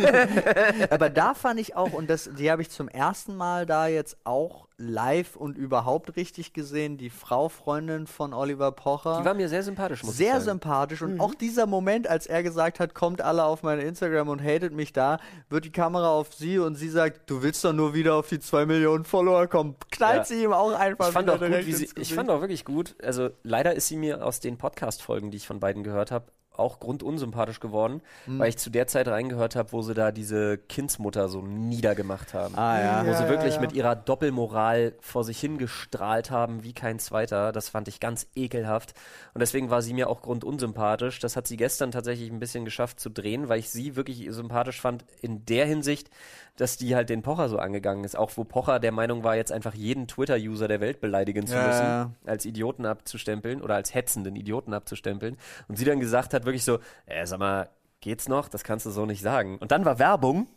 Aber 0.90 1.08
da 1.08 1.34
fand 1.34 1.60
ich 1.60 1.76
auch, 1.76 1.92
und 1.92 2.10
das, 2.10 2.28
die 2.36 2.50
habe 2.50 2.62
ich 2.62 2.70
zum 2.70 2.88
ersten 2.88 3.36
Mal 3.36 3.64
da 3.64 3.86
jetzt 3.86 4.16
auch 4.24 4.66
live 4.82 5.36
und 5.36 5.56
überhaupt 5.56 6.16
richtig 6.16 6.52
gesehen, 6.52 6.98
die 6.98 7.10
Frau, 7.10 7.48
Freundin 7.48 8.06
von 8.06 8.34
Oliver 8.34 8.72
Pocher. 8.72 9.18
Die 9.20 9.24
war 9.24 9.34
mir 9.34 9.48
sehr 9.48 9.62
sympathisch, 9.62 10.02
muss 10.02 10.16
sehr 10.16 10.26
ich 10.28 10.32
sagen. 10.34 10.44
sympathisch 10.44 11.02
und 11.02 11.20
auch 11.20 11.34
dieser 11.34 11.66
Moment, 11.66 12.08
als 12.08 12.26
er 12.26 12.42
gesagt 12.42 12.80
hat, 12.80 12.94
kommt 12.94 13.20
alle 13.20 13.44
auf 13.44 13.62
mein 13.62 13.78
Instagram 13.78 14.28
und 14.28 14.42
hatet 14.42 14.72
mich 14.72 14.92
da, 14.92 15.18
wird 15.48 15.64
die 15.64 15.72
Kamera 15.72 16.08
auf 16.10 16.34
sie 16.34 16.58
und 16.58 16.74
sie 16.74 16.88
sagt, 16.88 17.30
du 17.30 17.42
willst 17.42 17.64
doch 17.64 17.72
nur 17.72 17.94
wieder 17.94 18.16
auf 18.16 18.28
die 18.28 18.40
2 18.40 18.66
Millionen 18.66 19.04
Follower 19.04 19.46
kommen. 19.46 19.76
Knallt 19.90 20.16
Ja. 20.18 20.24
sie 20.24 20.42
ihm 20.42 20.52
auch 20.52 20.72
einfach 20.72 21.08
Ich 21.08 21.12
fand 21.12 21.30
auch 21.30 21.38
gut, 21.38 21.64
sie, 21.74 21.88
ich 21.96 22.14
fand 22.14 22.30
auch 22.30 22.40
wirklich 22.40 22.64
gut. 22.64 22.96
Also 23.02 23.30
leider 23.42 23.74
ist 23.74 23.88
sie 23.88 23.96
mir 23.96 24.24
aus 24.24 24.40
den 24.40 24.58
Podcast-Folgen, 24.58 25.30
die 25.30 25.36
ich 25.36 25.46
von 25.46 25.60
beiden 25.60 25.82
gehört 25.84 26.10
habe, 26.10 26.26
auch 26.56 26.80
grundunsympathisch 26.80 27.60
geworden, 27.60 28.02
Hm. 28.26 28.38
weil 28.38 28.48
ich 28.48 28.58
zu 28.58 28.70
der 28.70 28.86
Zeit 28.86 29.08
reingehört 29.08 29.56
habe, 29.56 29.72
wo 29.72 29.82
sie 29.82 29.94
da 29.94 30.12
diese 30.12 30.58
Kindsmutter 30.58 31.28
so 31.28 31.42
niedergemacht 31.42 32.34
haben. 32.34 32.56
Ah 32.56 32.80
ja. 32.80 33.02
Wo 33.04 33.10
Ja, 33.10 33.16
sie 33.16 33.22
ja, 33.24 33.28
wirklich 33.30 33.54
ja. 33.56 33.60
mit 33.60 33.72
ihrer 33.72 33.96
Doppelmoral 33.96 34.94
vor 35.00 35.24
sich 35.24 35.38
hingestrahlt 35.40 36.30
haben, 36.30 36.62
wie 36.62 36.72
kein 36.72 36.98
zweiter. 36.98 37.52
Das 37.52 37.68
fand 37.68 37.88
ich 37.88 38.00
ganz 38.00 38.26
ekelhaft. 38.34 38.94
Und 39.34 39.40
deswegen 39.40 39.70
war 39.70 39.82
sie 39.82 39.94
mir 39.94 40.08
auch 40.08 40.22
grundunsympathisch. 40.22 41.18
Das 41.20 41.36
hat 41.36 41.46
sie 41.46 41.56
gestern 41.56 41.90
tatsächlich 41.90 42.30
ein 42.30 42.38
bisschen 42.38 42.64
geschafft 42.64 43.00
zu 43.00 43.10
drehen, 43.10 43.48
weil 43.48 43.58
ich 43.58 43.70
sie 43.70 43.96
wirklich 43.96 44.26
sympathisch 44.30 44.80
fand 44.80 45.04
in 45.20 45.44
der 45.46 45.66
Hinsicht, 45.66 46.10
dass 46.56 46.76
die 46.76 46.94
halt 46.94 47.08
den 47.08 47.22
Pocher 47.22 47.48
so 47.48 47.58
angegangen 47.58 48.04
ist. 48.04 48.16
Auch 48.16 48.30
wo 48.36 48.44
Pocher 48.44 48.78
der 48.78 48.92
Meinung 48.92 49.24
war, 49.24 49.36
jetzt 49.36 49.50
einfach 49.52 49.74
jeden 49.74 50.06
Twitter-User 50.06 50.68
der 50.68 50.80
Welt 50.80 51.00
beleidigen 51.00 51.46
zu 51.46 51.54
Ja, 51.54 51.66
müssen, 51.66 51.82
ja. 51.82 52.10
als 52.26 52.44
Idioten 52.44 52.84
abzustempeln 52.84 53.62
oder 53.62 53.74
als 53.76 53.94
hetzenden 53.94 54.36
Idioten 54.36 54.74
abzustempeln. 54.74 55.38
Und 55.68 55.76
sie 55.76 55.86
dann 55.86 55.98
gesagt 55.98 56.34
hat, 56.34 56.41
wirklich 56.44 56.64
so, 56.64 56.78
äh, 57.06 57.26
sag 57.26 57.38
mal, 57.38 57.68
geht's 58.00 58.28
noch? 58.28 58.48
Das 58.48 58.64
kannst 58.64 58.86
du 58.86 58.90
so 58.90 59.06
nicht 59.06 59.22
sagen. 59.22 59.58
Und 59.58 59.70
dann 59.72 59.84
war 59.84 59.98
Werbung. 59.98 60.48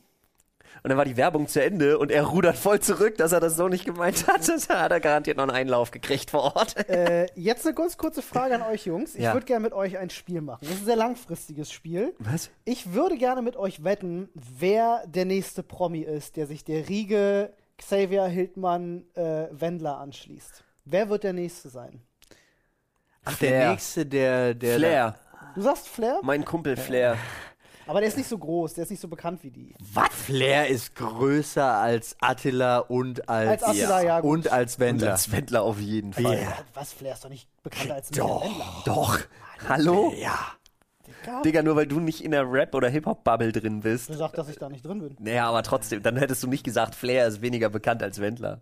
Und 0.84 0.90
dann 0.90 0.98
war 0.98 1.06
die 1.06 1.16
Werbung 1.16 1.48
zu 1.48 1.64
Ende 1.64 1.98
und 1.98 2.12
er 2.12 2.24
rudert 2.24 2.58
voll 2.58 2.82
zurück, 2.82 3.18
dass 3.18 3.32
er 3.32 3.40
das 3.40 3.56
so 3.56 3.70
nicht 3.70 3.86
gemeint 3.86 4.28
hat. 4.28 4.46
Das 4.48 4.68
hat 4.68 4.92
er 4.92 5.00
garantiert 5.00 5.38
noch 5.38 5.44
einen 5.44 5.52
Einlauf 5.56 5.90
gekriegt 5.90 6.32
vor 6.32 6.56
Ort. 6.56 6.76
Äh, 6.90 7.28
jetzt 7.36 7.66
eine 7.66 7.74
ganz 7.74 7.98
kurze 7.98 8.22
Frage 8.22 8.56
an 8.56 8.62
euch 8.62 8.86
Jungs. 8.86 9.16
Ich 9.16 9.22
Ja. 9.24 9.34
würde 9.34 9.46
gerne 9.46 9.64
mit 9.64 9.72
euch 9.74 9.98
ein 9.98 10.10
Spiel 10.10 10.42
machen. 10.42 10.60
Das 10.64 10.72
ist 10.72 10.82
ein 10.82 10.86
sehr 10.86 10.96
langfristiges 10.98 11.72
Spiel. 11.72 12.14
Was? 12.20 12.50
Ich 12.66 12.92
würde 12.94 13.18
gerne 13.18 13.42
mit 13.42 13.56
euch 13.56 13.84
wetten, 13.86 14.28
wer 14.34 15.04
der 15.08 15.24
nächste 15.26 15.64
Promi 15.64 16.02
ist, 16.02 16.36
der 16.36 16.46
sich 16.46 16.66
der 16.66 16.90
Riege 16.90 17.54
Xavier 17.78 18.26
Hildmann 18.26 19.06
äh, 19.16 19.48
Wendler 19.52 19.98
anschließt. 20.00 20.64
Wer 20.84 21.10
wird 21.10 21.24
der 21.24 21.34
nächste 21.34 21.70
sein? 21.70 22.02
Ach, 23.24 23.38
der 23.38 23.50
Flair. 23.50 23.72
nächste, 23.72 24.06
der, 24.06 24.54
der 24.54 24.76
Flair. 24.78 25.16
Du 25.56 25.62
sagst 25.62 25.88
Flair, 25.88 26.20
Mein 26.24 26.44
Kumpel 26.46 26.76
Flair. 26.76 27.18
aber 27.88 28.00
der 28.02 28.10
ist 28.10 28.18
nicht 28.18 28.28
so 28.30 28.38
groß, 28.38 28.74
der 28.74 28.84
ist 28.84 28.90
nicht 28.90 29.00
so 29.00 29.08
bekannt 29.08 29.42
wie 29.44 29.52
die. 29.52 29.74
Was? 29.94 30.10
Flair 30.10 30.68
ist 30.68 30.96
größer 30.96 31.66
als 31.78 32.16
Attila 32.20 32.80
und 32.80 33.30
als, 33.30 33.64
Als 33.64 33.64
Attila, 33.64 34.02
ja, 34.04 34.20
gut. 34.20 34.32
und 34.32 34.52
als 34.52 34.76
Und 34.76 34.80
Wendler. 34.82 35.12
als 35.14 35.32
Wendler 35.32 35.62
auf 35.64 35.80
jeden 35.80 36.14
Fall. 36.14 36.42
Ja. 36.42 36.58
Was, 36.74 36.94
Flair 36.94 37.14
ist 37.14 37.24
doch 37.24 37.30
nicht 37.30 37.48
bekannter 37.64 37.96
als 37.96 38.12
Michael 38.12 38.42
Wendler. 38.42 38.66
Doch. 38.86 39.20
Hallo? 39.70 40.14
Ja. 40.18 40.38
Digga, 41.08 41.42
Digga, 41.44 41.62
nur 41.64 41.76
weil 41.76 41.88
du 41.88 42.00
nicht 42.00 42.24
in 42.24 42.32
der 42.32 42.52
Rap- 42.52 42.74
oder 42.76 42.90
Hip-Hop-Bubble 42.90 43.52
drin 43.52 43.82
bist. 43.82 44.10
Du 44.10 44.14
sagst, 44.16 44.38
dass 44.38 44.50
ich 44.50 44.58
da 44.58 44.70
nicht 44.70 44.84
drin 44.86 45.00
bin. 45.02 45.16
Naja, 45.20 45.48
aber 45.48 45.62
trotzdem, 45.64 46.02
dann 46.02 46.18
hättest 46.18 46.42
du 46.44 46.48
nicht 46.48 46.64
gesagt, 46.64 46.96
Flair 46.96 47.28
ist 47.28 47.42
weniger 47.42 47.70
bekannt 47.70 48.02
als 48.04 48.20
Wendler. 48.20 48.62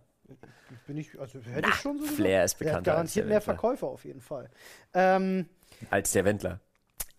Bin 0.86 0.98
ich, 0.98 1.18
also 1.18 1.38
hätte 1.40 1.68
ich 1.70 1.74
schon 1.76 1.98
so 1.98 2.04
Flair 2.04 2.44
ist 2.44 2.58
gesagt. 2.58 2.60
Der 2.60 2.74
hat 2.74 2.84
bekannter 2.84 2.90
als 2.90 2.96
garantiert 3.14 3.24
der 3.24 3.28
mehr 3.30 3.36
Wendler. 3.38 3.54
Verkäufer 3.54 3.86
auf 3.86 4.04
jeden 4.04 4.20
Fall. 4.20 4.50
Ähm, 4.92 5.48
Als 5.90 6.12
der 6.12 6.24
Wendler. 6.26 6.60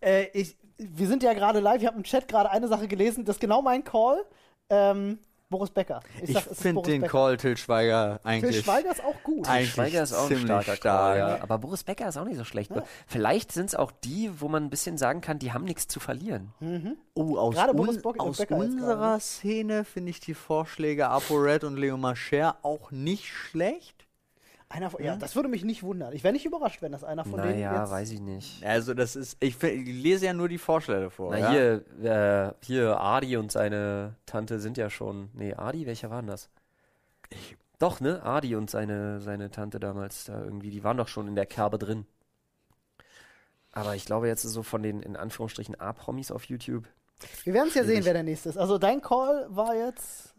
Äh, 0.06 0.30
ich, 0.34 0.56
wir 0.78 1.08
sind 1.08 1.24
ja 1.24 1.34
gerade 1.34 1.60
live, 1.60 1.82
ich 1.82 1.88
habe 1.88 1.98
im 1.98 2.04
Chat 2.04 2.28
gerade 2.28 2.52
eine 2.52 2.68
Sache 2.68 2.88
gelesen, 2.88 3.26
das 3.26 3.38
ist 3.38 3.40
genau 3.42 3.62
mein 3.62 3.84
Call. 3.84 4.24
Ähm, 4.70 5.20
Boris 5.50 5.70
Becker. 5.70 6.02
Ich 6.24 6.36
ist 6.36 6.62
finde 6.62 6.82
den 6.82 7.02
Becker. 7.02 7.12
Call 7.12 7.38
Till 7.38 7.56
Schweiger 7.56 8.20
eigentlich. 8.24 8.56
Till 8.56 8.64
Schweiger 8.64 8.92
ist 8.92 9.04
auch 9.04 9.22
gut. 9.24 9.48
Eigentlich 9.48 9.72
Schweiger 9.72 10.02
ist 10.02 10.14
auch 10.14 10.24
ein 10.24 10.28
ziemlich 10.28 10.46
starker 10.46 10.76
stark. 10.76 10.82
Call, 10.82 11.18
ja. 11.18 11.44
Aber 11.44 11.60
Boris 11.60 11.84
Becker 11.84 12.08
ist 12.10 12.18
auch 12.18 12.26
nicht 12.26 12.38
so 12.38 12.44
schlecht. 12.44 12.72
Vielleicht 13.06 13.52
sind 13.52 13.68
es 13.68 13.76
auch 13.76 13.92
die, 13.92 14.32
wo 14.42 14.48
man 14.48 14.64
ein 14.64 14.70
bisschen 14.72 14.98
sagen 14.98 15.22
kann, 15.22 15.38
die 15.38 15.54
haben 15.54 15.66
nichts 15.66 15.88
zu 15.88 16.00
verlieren. 16.00 16.52
Oh, 17.14 17.38
aus, 17.38 17.54
Gerade 17.54 17.76
Boris 17.76 18.04
un 18.04 18.20
aus 18.20 18.40
unserer 18.40 19.14
ne? 19.14 19.20
Szene 19.20 19.86
finde 19.86 20.10
ich 20.10 20.20
die 20.20 20.34
Vorschläge 20.34 21.10
ApoRed 21.10 21.64
und 21.64 21.78
Leo 21.78 21.98
Mascher 21.98 22.58
auch 22.64 22.92
nicht 22.92 23.28
schlecht. 23.28 24.05
Einer 24.76 24.90
von, 24.90 25.02
ja, 25.02 25.16
das 25.16 25.38
würde 25.38 25.48
mich 25.48 25.64
nicht 25.64 25.84
wundern. 25.84 26.12
Ich 26.14 26.24
wäre 26.24 26.34
nicht 26.34 26.46
überrascht, 26.46 26.82
wenn 26.82 26.92
das 26.92 27.06
einer 27.06 27.24
von 27.24 27.42
denen 27.42 27.62
Naja, 27.62 27.82
jetzt... 27.82 27.92
weiß 27.92 28.12
ich 28.12 28.20
nicht. 28.20 28.62
Also 28.66 28.94
das 28.94 29.16
ist, 29.16 29.38
ich, 29.40 29.64
ich 29.64 29.86
lese 29.86 30.26
ja 30.26 30.34
nur 30.34 30.50
die 30.50 30.58
Vorschläge 30.58 31.10
vor. 31.10 31.32
Na 31.32 31.40
ja? 31.40 31.52
hier, 32.02 32.54
äh, 32.60 32.66
hier, 32.66 33.00
Adi 33.00 33.38
und 33.38 33.54
seine 33.54 34.18
Tante 34.26 34.60
sind 34.60 34.78
ja 34.78 34.90
schon. 34.90 35.30
Nee, 35.34 35.54
Adi, 35.54 35.86
welcher 35.86 36.10
war 36.10 36.22
denn 36.22 36.28
das? 36.28 36.50
Doch, 37.80 38.02
ne? 38.02 38.22
Adi 38.24 38.58
und 38.58 38.70
seine, 38.70 39.22
seine 39.22 39.50
Tante 39.50 39.80
damals 39.80 40.26
da 40.26 40.44
irgendwie, 40.44 40.72
die 40.72 40.84
waren 40.84 40.98
doch 40.98 41.08
schon 41.08 41.30
in 41.30 41.36
der 41.36 41.46
Kerbe 41.46 41.78
drin. 41.78 42.06
Aber 43.72 43.96
ich 43.96 44.06
glaube 44.06 44.28
jetzt 44.28 44.44
so 44.44 44.62
von 44.62 44.84
den 44.84 45.02
in 45.02 45.16
Anführungsstrichen 45.16 45.80
A-Promis 45.80 46.32
auf 46.32 46.44
YouTube. 46.46 46.86
Wir 47.46 47.54
werden 47.54 47.70
es 47.70 47.76
ja 47.76 47.86
sehen, 47.86 48.04
wer 48.04 48.14
der 48.14 48.24
nächste 48.24 48.50
ist. 48.50 48.58
Also 48.58 48.78
dein 48.78 49.02
Call 49.02 49.48
war 49.50 49.74
jetzt, 49.74 50.35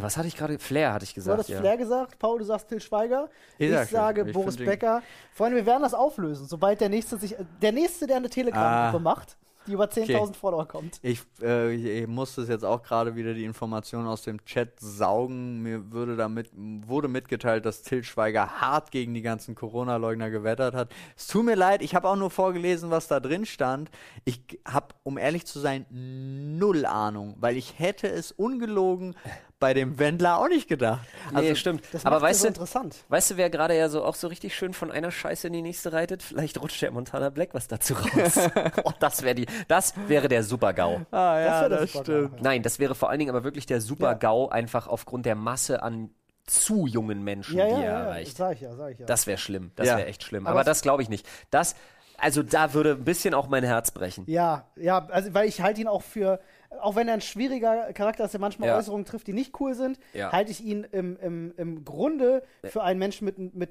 Was 0.00 0.16
hatte 0.16 0.28
ich 0.28 0.36
gerade? 0.36 0.58
Flair 0.58 0.92
hatte 0.92 1.04
ich 1.04 1.10
du 1.10 1.16
gesagt. 1.16 1.34
hattest 1.38 1.50
ja. 1.50 1.60
Flair 1.60 1.76
gesagt, 1.76 2.18
Paul, 2.18 2.38
du 2.38 2.44
sagst 2.44 2.68
Till 2.68 2.80
Schweiger. 2.80 3.28
Ich 3.58 3.70
Ich, 3.70 3.88
sage 3.90 4.24
ich 4.26 4.32
Boris 4.32 4.56
Becker. 4.56 5.02
Freunde, 5.32 5.56
wir 5.56 5.66
werden 5.66 5.82
das 5.82 5.94
auflösen, 5.94 6.46
sobald 6.48 6.80
der 6.80 6.88
nächste 6.88 7.16
sich, 7.16 7.38
äh, 7.38 7.44
der 7.62 7.72
nächste, 7.72 8.06
der 8.06 8.16
eine 8.16 8.28
Telegram-Gruppe 8.28 8.96
Ah. 8.96 8.98
macht, 8.98 9.36
die 9.66 9.72
über 9.72 9.88
10.000 9.88 10.34
Follower 10.36 10.66
kommt. 10.66 10.98
Ich, 11.00 11.22
äh, 11.40 11.72
ich, 11.72 12.06
musste 12.08 12.42
es 12.42 12.48
jetzt 12.48 12.64
auch 12.64 12.82
gerade 12.82 13.14
wieder 13.14 13.32
die 13.34 13.44
Information 13.44 14.06
aus 14.06 14.22
dem 14.22 14.44
Chat 14.44 14.78
saugen. 14.78 15.62
Mir 15.62 15.90
würde 15.92 16.16
damit, 16.16 16.50
wurde 16.54 17.08
mitgeteilt, 17.08 17.64
dass 17.64 17.82
Till 17.82 18.02
Schweiger 18.04 18.60
hart 18.60 18.90
gegen 18.90 19.14
die 19.14 19.22
ganzen 19.22 19.54
Corona-Leugner 19.54 20.28
gewettert 20.28 20.74
hat. 20.74 20.90
Es 21.16 21.28
tut 21.28 21.44
mir 21.44 21.54
leid, 21.54 21.82
ich 21.82 21.94
habe 21.94 22.08
auch 22.08 22.16
nur 22.16 22.30
vorgelesen, 22.30 22.90
was 22.90 23.08
da 23.08 23.20
drin 23.20 23.46
stand. 23.46 23.90
Ich 24.24 24.40
habe, 24.66 24.88
um 25.02 25.16
ehrlich 25.18 25.46
zu 25.46 25.60
sein, 25.60 25.86
null 25.90 26.84
Ahnung, 26.84 27.36
weil 27.38 27.56
ich 27.56 27.78
hätte 27.78 28.08
es 28.08 28.32
ungelogen 28.32 29.14
bei 29.60 29.72
dem 29.72 29.98
Wendler 29.98 30.38
auch 30.38 30.48
nicht 30.48 30.68
gedacht. 30.68 31.06
Nee, 31.30 31.36
Also, 31.38 31.54
stimmt. 31.54 31.82
Das 31.92 32.04
Aber 32.04 32.20
weißt 32.20 32.40
so 32.40 32.44
du, 32.44 32.48
interessant. 32.48 32.96
weißt 33.08 33.30
du, 33.32 33.36
wer 33.36 33.48
gerade 33.50 33.76
ja 33.76 33.88
so 33.88 34.04
auch 34.04 34.14
so 34.14 34.28
richtig 34.28 34.54
schön 34.54 34.74
von 34.74 34.90
einer 34.90 35.10
Scheiße 35.10 35.46
in 35.46 35.52
die 35.54 35.62
nächste 35.62 35.92
reitet? 35.92 36.22
Vielleicht 36.22 36.60
rutscht 36.60 36.82
der 36.82 36.90
Montana 36.90 37.30
Black 37.30 37.54
was 37.54 37.68
dazu 37.68 37.94
raus. 37.94 38.38
oh, 38.84 38.92
das 39.00 39.22
wäre 39.22 39.34
die, 39.34 39.46
das 39.68 39.94
wäre 40.08 40.28
der 40.28 40.42
Super-GAU. 40.42 41.00
ah, 41.12 41.38
ja, 41.40 41.68
das, 41.68 41.80
das 41.80 41.92
super 41.92 42.04
stimmt. 42.04 42.42
Nein, 42.42 42.62
das 42.62 42.78
wäre 42.78 42.94
vor 42.94 43.08
allen 43.10 43.18
Dingen 43.20 43.30
aber 43.30 43.44
wirklich 43.44 43.66
der 43.66 43.78
Ja. 43.78 43.80
Super-GAU 43.82 44.48
einfach 44.48 44.86
aufgrund 44.86 45.24
der 45.24 45.34
Masse 45.36 45.82
an 45.82 46.10
zu 46.46 46.86
jungen 46.86 47.22
Menschen, 47.24 47.56
Ja, 47.56 47.64
die 47.66 47.70
ja, 47.72 47.76
er 47.78 47.84
ja, 47.84 47.90
ja, 47.92 48.00
erreicht. 48.04 48.36
sag 48.36 48.52
ich 48.56 48.60
ja, 48.60 48.74
sag 48.74 48.92
ich 48.92 48.98
ja. 48.98 49.06
Das 49.06 49.26
wäre 49.26 49.38
schlimm. 49.38 49.70
Das 49.76 49.86
Ja. 49.88 49.96
wäre 49.96 50.08
echt 50.08 50.22
schlimm. 50.24 50.46
Aber 50.46 50.56
Aber, 50.60 50.64
das 50.64 50.82
glaube 50.82 51.02
ich 51.02 51.08
nicht. 51.08 51.26
Das, 51.50 51.74
also 52.18 52.42
da 52.42 52.74
würde 52.74 52.90
ein 52.92 53.04
bisschen 53.04 53.32
auch 53.32 53.48
mein 53.48 53.64
Herz 53.64 53.92
brechen. 53.92 54.24
Ja, 54.28 54.66
ja, 54.76 55.06
also 55.06 55.32
weil 55.32 55.48
ich 55.48 55.62
halte 55.62 55.80
ihn 55.80 55.88
auch 55.88 56.02
für, 56.02 56.38
auch 56.80 56.96
wenn 56.96 57.08
er 57.08 57.14
ein 57.14 57.20
schwieriger 57.20 57.92
Charakter 57.92 58.24
ist, 58.24 58.32
der 58.32 58.40
manchmal 58.40 58.68
Ja. 58.68 58.76
Äußerungen 58.78 59.04
trifft, 59.04 59.26
die 59.26 59.32
nicht 59.32 59.58
cool 59.60 59.74
sind, 59.74 59.98
Ja. 60.12 60.32
halte 60.32 60.50
ich 60.50 60.62
ihn 60.62 60.84
im, 60.92 61.16
im, 61.18 61.54
im 61.56 61.84
Grunde 61.84 62.42
für 62.64 62.82
einen 62.82 62.98
Menschen 62.98 63.24
mit, 63.24 63.38
mit 63.54 63.70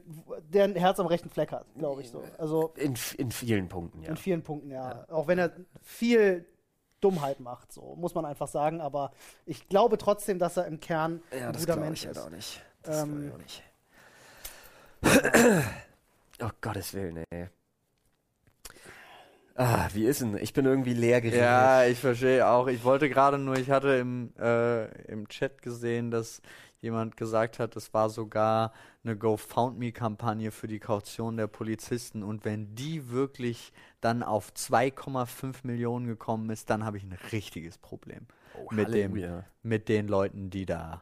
der 0.50 0.66
ein 0.66 0.76
Herz 0.76 1.00
am 1.00 1.08
rechten 1.08 1.30
Fleck 1.30 1.52
hat, 1.52 1.66
glaube 1.78 2.02
ich 2.02 2.10
so. 2.10 2.24
Also 2.38 2.74
In, 2.78 2.96
in 3.18 3.32
vielen 3.32 3.68
Punkten, 3.70 4.02
ja. 4.04 4.10
in 4.10 4.18
vielen 4.18 4.41
Punkten, 4.44 4.72
ja. 4.72 5.06
Auch 5.10 5.28
wenn 5.28 5.39
er 5.39 5.52
viel 5.82 6.46
Dummheit 7.02 7.39
macht, 7.41 7.72
so 7.74 7.96
muss 7.98 8.16
man 8.16 8.24
einfach 8.26 8.48
sagen. 8.48 8.80
Aber 8.80 9.12
ich 9.46 9.68
glaube 9.68 9.98
trotzdem, 9.98 10.39
dass 10.39 10.56
er 10.56 10.66
im 10.68 10.80
Kern 10.80 11.22
Ja, 11.38 11.48
ein 11.48 11.54
das 11.54 11.66
guter 11.66 11.78
Mensch 11.80 12.02
ich 12.02 12.08
halt 12.08 12.18
ist. 12.18 12.24
auch 12.24 12.30
nicht. 12.30 12.64
Das 12.84 13.04
Ähm, 13.04 13.28
ich 13.28 13.34
auch 13.34 13.38
nicht. 13.38 13.64
oh 16.41 16.50
Gottes 16.62 16.94
Willen, 16.94 17.24
ey. 17.30 17.50
Ah, 19.56 19.88
wie 19.93 20.06
ist 20.06 20.22
denn? 20.22 20.38
Ich 20.38 20.54
bin 20.54 20.66
irgendwie 20.66 20.93
leer 20.93 21.22
geredet. 21.22 21.41
Ja, 21.41 21.86
ich 21.86 21.99
verstehe 21.99 22.47
auch. 22.47 22.68
Ich 22.68 22.84
wollte 22.84 23.08
gerade 23.10 23.38
nur, 23.38 23.56
ich 23.56 23.70
hatte 23.70 23.89
im, 23.89 24.34
äh, 24.39 24.86
im 25.12 25.28
Chat 25.28 25.62
gesehen, 25.62 26.10
dass 26.10 26.41
jemand 26.82 27.18
gesagt 27.18 27.60
hat, 27.60 27.76
es 27.76 27.93
war 27.93 28.10
sogar 28.10 28.74
eine 29.04 29.16
GoFoundMe-Kampagne 29.16 30.51
für 30.51 30.68
die 30.68 30.80
Kaution 30.80 31.38
der 31.38 31.47
Polizisten. 31.47 32.24
Und 32.24 32.45
wenn 32.45 32.76
die 32.76 33.10
wirklich 33.10 33.72
dann 34.01 34.24
auf 34.24 34.51
2,5 34.51 35.58
Millionen 35.64 36.08
gekommen 36.08 36.49
ist, 36.49 36.70
dann 36.70 36.84
habe 36.84 36.97
ich 36.97 37.04
ein 37.04 37.18
richtiges 37.32 37.78
Problem 37.78 38.28
Oh, 38.56 38.68
mit, 38.72 38.93
dem, 38.93 39.43
mit 39.64 39.88
den 39.89 40.08
Leuten, 40.08 40.49
die 40.49 40.66
da 40.66 41.01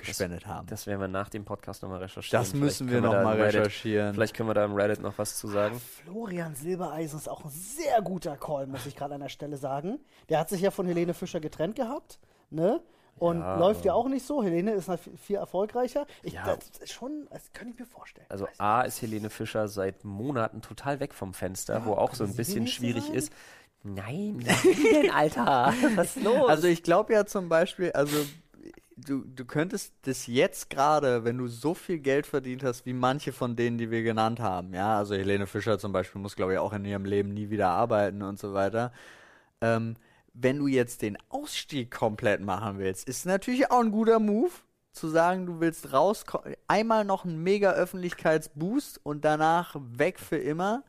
gespendet 0.00 0.46
haben. 0.46 0.66
Das 0.68 0.86
werden 0.86 1.00
wir 1.00 1.08
nach 1.08 1.28
dem 1.28 1.44
Podcast 1.44 1.82
nochmal 1.82 2.00
recherchieren. 2.00 2.40
Das 2.42 2.50
Vielleicht 2.50 2.62
müssen 2.64 2.88
wir 2.88 3.00
können 3.00 3.10
da 3.12 3.18
nochmal 3.18 3.36
Reddit- 3.40 3.60
recherchieren. 3.60 4.14
Vielleicht 4.14 4.34
können 4.34 4.48
wir 4.48 4.54
da 4.54 4.64
im 4.64 4.74
Reddit 4.74 5.00
noch 5.00 5.16
was 5.18 5.36
zu 5.38 5.46
sagen. 5.48 5.80
Florian 6.04 6.54
Silbereisen 6.54 7.18
ist 7.18 7.28
auch 7.28 7.44
ein 7.44 7.50
sehr 7.50 8.00
guter 8.02 8.36
Call, 8.36 8.66
muss 8.66 8.86
ich 8.86 8.96
gerade 8.96 9.14
an 9.14 9.20
der 9.20 9.28
Stelle 9.28 9.56
sagen. 9.56 9.98
Der 10.28 10.38
hat 10.40 10.48
sich 10.48 10.60
ja 10.60 10.70
von 10.70 10.86
Helene 10.86 11.14
Fischer 11.14 11.40
getrennt 11.40 11.76
gehabt, 11.76 12.18
ne? 12.50 12.80
Und 13.18 13.40
Ja, 13.40 13.58
läuft 13.58 13.84
ja 13.84 13.92
auch 13.92 14.08
nicht 14.08 14.24
so. 14.24 14.42
Helene 14.42 14.70
ist 14.72 14.88
halt 14.88 15.00
viel 15.18 15.36
erfolgreicher. 15.36 16.06
Ich, 16.22 16.32
Ja. 16.32 16.44
Das 16.56 16.70
ist 16.80 16.92
schon, 16.92 17.26
das 17.30 17.52
kann 17.52 17.68
ich 17.68 17.78
mir 17.78 17.84
vorstellen. 17.84 18.26
Also 18.30 18.46
A 18.56 18.80
ist 18.82 19.02
Helene 19.02 19.28
Fischer 19.28 19.68
seit 19.68 20.04
Monaten 20.04 20.62
total 20.62 21.00
weg 21.00 21.12
vom 21.12 21.34
Fenster, 21.34 21.84
wo 21.84 21.92
auch 21.94 22.14
so 22.14 22.24
ein 22.24 22.34
bisschen 22.34 22.66
schwierig 22.66 23.04
sein? 23.04 23.14
ist. 23.14 23.32
Nein, 23.82 24.36
wie 24.62 24.92
denn, 25.02 25.10
Alter? 25.10 25.74
Was 25.96 26.16
ist 26.16 26.22
los? 26.24 26.48
Also 26.48 26.66
ich 26.68 26.82
glaube 26.82 27.12
ja 27.12 27.26
zum 27.26 27.48
Beispiel, 27.48 27.92
also 27.92 28.16
du, 29.04 29.24
du 29.24 29.44
könntest 29.44 29.92
das 30.02 30.26
jetzt 30.26 30.70
gerade, 30.70 31.24
wenn 31.24 31.38
du 31.38 31.48
so 31.48 31.74
viel 31.74 31.98
Geld 31.98 32.26
verdient 32.26 32.62
hast, 32.64 32.86
wie 32.86 32.92
manche 32.92 33.32
von 33.32 33.56
denen, 33.56 33.78
die 33.78 33.90
wir 33.90 34.02
genannt 34.02 34.40
haben, 34.40 34.74
ja, 34.74 34.98
also 34.98 35.14
Helene 35.14 35.46
Fischer 35.46 35.78
zum 35.78 35.92
Beispiel 35.92 36.20
muss, 36.20 36.36
glaube 36.36 36.52
ich, 36.54 36.58
auch 36.58 36.72
in 36.72 36.84
ihrem 36.84 37.04
Leben 37.04 37.32
nie 37.34 37.50
wieder 37.50 37.68
arbeiten 37.68 38.22
und 38.22 38.38
so 38.38 38.52
weiter. 38.54 38.92
Ähm, 39.60 39.96
wenn 40.32 40.58
du 40.58 40.66
jetzt 40.68 41.02
den 41.02 41.18
Ausstieg 41.28 41.90
komplett 41.90 42.40
machen 42.40 42.78
willst, 42.78 43.08
ist 43.08 43.26
natürlich 43.26 43.70
auch 43.70 43.80
ein 43.80 43.90
guter 43.90 44.18
Move, 44.20 44.52
zu 44.92 45.08
sagen, 45.08 45.46
du 45.46 45.60
willst 45.60 45.92
raus, 45.92 46.24
einmal 46.66 47.04
noch 47.04 47.24
einen 47.24 47.42
mega 47.42 47.72
Öffentlichkeitsboost 47.72 49.00
und 49.04 49.24
danach 49.24 49.76
weg 49.78 50.18
für 50.18 50.38
immer. 50.38 50.82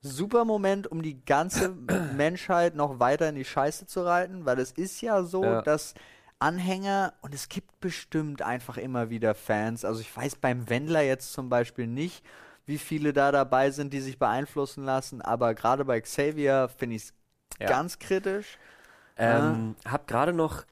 Super 0.00 0.44
Moment, 0.44 0.86
um 0.90 1.02
die 1.02 1.24
ganze 1.24 1.70
Menschheit 2.16 2.74
noch 2.74 2.98
weiter 3.00 3.28
in 3.28 3.34
die 3.36 3.44
Scheiße 3.44 3.86
zu 3.86 4.04
reiten, 4.04 4.44
weil 4.44 4.58
es 4.58 4.72
ist 4.72 5.00
ja 5.00 5.22
so, 5.22 5.44
Ja. 5.44 5.62
dass 5.62 5.94
Anhänger 6.42 7.14
und 7.22 7.34
es 7.34 7.48
gibt 7.48 7.80
bestimmt 7.80 8.42
einfach 8.42 8.76
immer 8.76 9.10
wieder 9.10 9.34
Fans. 9.34 9.84
Also 9.84 10.00
ich 10.00 10.14
weiß 10.16 10.36
beim 10.36 10.68
Wendler 10.68 11.02
jetzt 11.02 11.32
zum 11.32 11.48
Beispiel 11.48 11.86
nicht, 11.86 12.24
wie 12.66 12.78
viele 12.78 13.12
da 13.12 13.32
dabei 13.32 13.70
sind, 13.70 13.92
die 13.92 14.00
sich 14.00 14.18
beeinflussen 14.18 14.84
lassen, 14.84 15.22
aber 15.22 15.54
gerade 15.54 15.84
bei 15.84 16.00
Xavier 16.00 16.68
finde 16.76 16.96
ich 16.96 17.02
es 17.04 17.14
Ja. 17.60 17.66
ganz 17.68 17.98
kritisch. 17.98 18.58
Ähm, 19.16 19.76
hab 19.84 20.06
gerade 20.08 20.32
noch, 20.32 20.64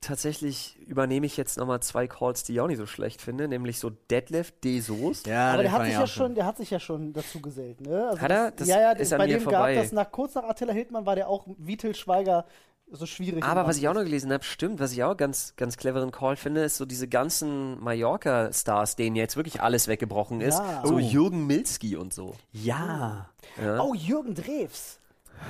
tatsächlich 0.00 0.78
übernehme 0.86 1.26
ich 1.26 1.36
jetzt 1.36 1.56
nochmal 1.58 1.80
zwei 1.80 2.06
Calls, 2.06 2.44
die 2.44 2.52
ich 2.54 2.60
auch 2.60 2.66
nicht 2.68 2.78
so 2.78 2.86
schlecht 2.86 3.20
finde, 3.22 3.48
nämlich 3.48 3.78
so 3.78 3.90
Deadlift 3.90 4.62
D. 4.62 4.80
Soest. 4.80 5.26
Ja, 5.26 5.52
Aber 5.52 5.62
der 5.62 5.72
hat 5.72 5.82
sich 5.82 5.92
ich 5.92 5.98
ja 5.98 6.06
schon, 6.06 6.34
der 6.34 6.46
hat 6.46 6.56
sich 6.56 6.70
ja 6.70 6.78
schon 6.80 7.12
dazu 7.12 7.40
gesellt, 7.40 7.80
ne? 7.80 8.08
Also 8.08 8.20
Hat 8.20 8.30
er? 8.30 8.50
Das 8.52 8.68
ja, 8.68 8.80
ja, 8.80 8.90
ist 8.92 9.12
an 9.12 9.18
bei 9.18 9.26
mir 9.26 9.38
dem 9.38 9.42
vorbei. 9.42 9.74
gab 9.74 9.82
das 9.82 9.92
nach 9.92 10.10
kurz 10.12 10.34
nach 10.34 10.44
Attila 10.44 10.72
Hildmann 10.72 11.06
war 11.06 11.16
der 11.16 11.28
auch 11.28 11.46
Till 11.78 11.94
Schweiger 11.94 12.44
so 12.90 13.06
schwierig. 13.06 13.42
Aber 13.44 13.66
was 13.66 13.78
ich 13.78 13.88
auch 13.88 13.94
noch 13.94 14.04
gelesen 14.04 14.32
habe, 14.32 14.44
stimmt, 14.44 14.80
was 14.80 14.92
ich 14.92 15.02
auch 15.02 15.16
ganz, 15.16 15.54
ganz 15.56 15.76
cleveren 15.76 16.10
Call 16.12 16.36
finde, 16.36 16.62
ist 16.62 16.76
so 16.76 16.84
diese 16.84 17.08
ganzen 17.08 17.82
Mallorca-Stars, 17.82 18.96
denen 18.96 19.16
jetzt 19.16 19.36
wirklich 19.36 19.60
alles 19.60 19.88
weggebrochen 19.88 20.40
ist. 20.40 20.58
Ja. 20.58 20.82
So 20.84 20.94
Oh. 20.94 20.98
Jürgen 20.98 21.46
Milski 21.46 21.96
und 21.96 22.14
so. 22.14 22.34
Ja. 22.52 23.28
Ja. 23.60 23.80
Oh, 23.80 23.94
Jürgen 23.94 24.34
Drews. 24.34 24.98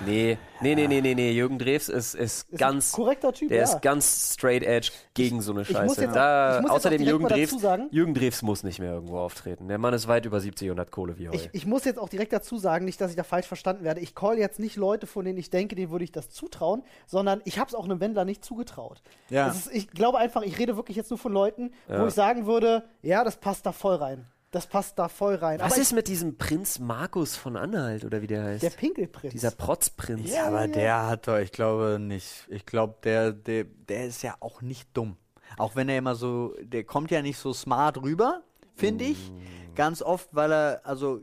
Nee, 0.05 0.37
nee, 0.61 0.75
nee, 0.75 0.87
nee, 0.87 1.01
nee, 1.01 1.15
nee. 1.15 1.31
Jürgen 1.33 1.59
Drews 1.59 1.89
ist, 1.89 2.15
ist, 2.15 2.49
Ist 2.51 2.59
ganz, 2.59 2.93
ein 2.93 2.97
korrekter 2.97 3.33
Typ, 3.33 3.49
der 3.49 3.59
ja. 3.59 3.65
ist 3.65 3.81
ganz 3.83 4.35
straight 4.35 4.63
edge 4.63 4.91
gegen 5.15 5.41
so 5.41 5.53
eine 5.53 5.63
ich 5.63 5.71
muss 5.71 5.79
Scheiße. 5.79 6.03
jetzt 6.03 6.15
da, 6.17 6.57
ich 6.57 6.63
muss 6.63 6.71
jetzt 6.71 6.77
außerdem 6.77 7.03
Jürgen 7.03 7.27
Drews, 7.29 7.51
dazu 7.51 7.59
sagen- 7.59 7.89
Jürgen 7.91 8.15
Drews 8.15 8.43
muss 8.43 8.63
nicht 8.63 8.79
mehr 8.79 8.93
irgendwo 8.93 9.19
auftreten. 9.19 9.69
Der 9.69 9.79
Mann 9.79 9.95
ist 9.95 10.07
weit 10.07 10.27
über 10.27 10.39
70 10.41 10.71
und 10.71 10.79
hat 10.79 10.91
Kohle 10.91 11.19
wie 11.19 11.29
Heu. 11.29 11.33
Ich, 11.35 11.49
ich 11.53 11.67
muss 11.67 11.85
jetzt 11.85 11.99
auch 11.99 12.09
direkt 12.09 12.33
dazu 12.33 12.59
sagen, 12.59 12.85
nicht, 12.85 13.01
dass 13.01 13.11
ich 13.11 13.17
da 13.17 13.23
falsch 13.25 13.47
verstanden 13.47 13.85
werde. 13.85 14.01
Ich 14.01 14.15
call 14.15 14.39
jetzt 14.39 14.59
nicht 14.61 14.77
Leute, 14.77 15.07
von 15.07 15.25
denen 15.25 15.39
ich 15.39 15.51
denke, 15.51 15.75
denen 15.77 15.91
würde 15.91 16.05
ich 16.05 16.13
das 16.13 16.29
zutrauen, 16.31 16.83
sondern 17.07 17.41
ich 17.45 17.59
habe 17.59 17.69
es 17.69 17.75
auch 17.75 17.85
einem 17.85 18.01
Wendler 18.01 18.25
nicht 18.25 18.45
zugetraut. 18.45 19.03
Ja. 19.31 19.49
Ist, 19.49 19.71
ich 19.73 19.91
glaube 19.91 20.19
einfach, 20.19 20.43
ich 20.43 20.59
rede 20.59 20.77
wirklich 20.77 20.97
jetzt 20.97 21.11
nur 21.11 21.19
von 21.19 21.33
Leuten, 21.33 21.73
wo 21.89 21.95
Ja. 21.95 22.07
ich 22.07 22.15
sagen 22.15 22.47
würde, 22.47 22.85
ja, 23.03 23.25
das 23.25 23.37
passt 23.39 23.65
da 23.67 23.73
voll 23.73 23.95
rein. 23.97 24.27
Das 24.57 24.67
passt 24.67 24.99
da 24.99 25.09
voll 25.11 25.35
rein. 25.35 25.61
Was 25.61 25.75
Aber 25.75 25.83
ist 25.83 25.93
mit 25.93 26.09
diesem 26.09 26.39
Prinz 26.39 26.79
Markus 26.79 27.37
von 27.37 27.59
Anhalt 27.59 28.07
oder 28.07 28.23
wie 28.23 28.27
der 28.27 28.43
heißt? 28.43 28.63
der 28.63 28.71
Pinkelprinz? 28.71 29.33
Dieser 29.33 29.51
Protzprinz. 29.51 30.33
Ja, 30.33 30.47
aber 30.47 30.63
ja. 30.63 30.67
der 30.69 31.07
hat 31.09 31.29
doch, 31.29 31.37
ich 31.37 31.53
glaube 31.53 31.99
nicht. 32.01 32.47
Ich 32.49 32.65
glaube, 32.65 32.95
der, 33.05 33.33
der, 33.33 33.65
der 33.65 34.07
ist 34.07 34.23
ja 34.23 34.35
auch 34.41 34.63
nicht 34.63 34.89
dumm. 34.97 35.19
Auch 35.59 35.77
wenn 35.77 35.91
er 35.91 35.99
immer 35.99 36.15
so, 36.15 36.55
der 36.63 36.85
kommt 36.85 37.11
ja 37.11 37.21
nicht 37.21 37.37
so 37.37 37.53
smart 37.53 37.99
rüber, 37.99 38.45
finde 38.75 39.05
ich. 39.05 39.31
Ganz 39.75 40.01
oft, 40.01 40.31
weil 40.35 40.51
er, 40.51 40.81
also 40.85 41.21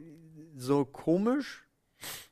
so 0.55 0.85
komisch, 0.85 1.65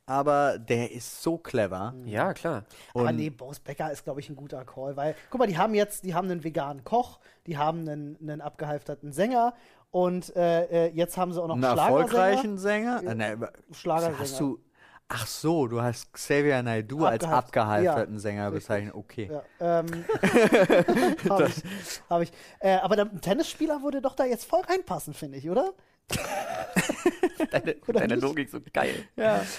aber 0.05 0.59
der 0.59 0.91
ist 0.91 1.23
so 1.23 1.39
clever. 1.39 1.95
Ja, 2.05 2.33
klar. 2.35 2.65
aber 2.93 3.05
Und- 3.09 3.15
nee, 3.15 3.31
Boris 3.31 3.59
Becker 3.59 3.91
ist, 3.91 4.03
glaube 4.03 4.19
ich, 4.19 4.29
ein 4.29 4.35
guter 4.35 4.65
Call, 4.65 4.95
weil, 4.97 5.15
guck 5.31 5.39
mal, 5.39 5.47
die 5.47 5.57
haben 5.57 5.73
jetzt, 5.73 6.03
die 6.05 6.13
haben 6.13 6.29
einen 6.29 6.43
veganen 6.43 6.83
Koch, 6.83 7.19
die 7.47 7.57
haben 7.57 7.87
einen, 7.89 8.17
einen 8.21 8.41
abgehalfterten 8.41 9.11
Sänger 9.13 9.55
und 9.91 10.35
äh, 10.35 10.87
äh, 10.87 10.91
jetzt 10.93 11.17
haben 11.17 11.33
sie 11.33 11.41
auch 11.41 11.47
noch 11.47 11.55
Einen 11.55 11.63
erfolgreichen 11.63 12.57
Sänger? 12.57 13.03
Äh, 13.05 13.15
ne, 13.15 13.51
Schlagersänger. 13.71 14.19
hast 14.19 14.39
du, 14.39 14.59
ach 15.09 15.27
so, 15.27 15.67
du 15.67 15.81
hast 15.81 16.13
Xavier 16.13 16.63
Naidoo 16.63 17.03
als 17.05 17.23
Abgehalft- 17.23 17.47
abgehalfterten 17.47 18.13
ja, 18.15 18.19
Sänger 18.19 18.51
bezeichnet. 18.51 18.95
Okay. 18.95 19.29
Ja, 19.59 19.79
ähm, 19.79 19.85
habe 21.29 21.47
ich. 21.47 21.63
Hab 22.09 22.21
ich. 22.21 22.31
Äh, 22.59 22.75
aber 22.77 22.95
der 22.95 23.21
Tennisspieler 23.21 23.83
würde 23.83 24.01
doch 24.01 24.15
da 24.15 24.25
jetzt 24.25 24.45
voll 24.45 24.61
reinpassen, 24.61 25.13
finde 25.13 25.37
ich, 25.37 25.49
oder? 25.49 25.73
deine, 27.51 27.75
deine? 27.87 28.15
Logik 28.15 28.49
so 28.49 28.59
geil. 28.73 28.95
Ja. 29.15 29.43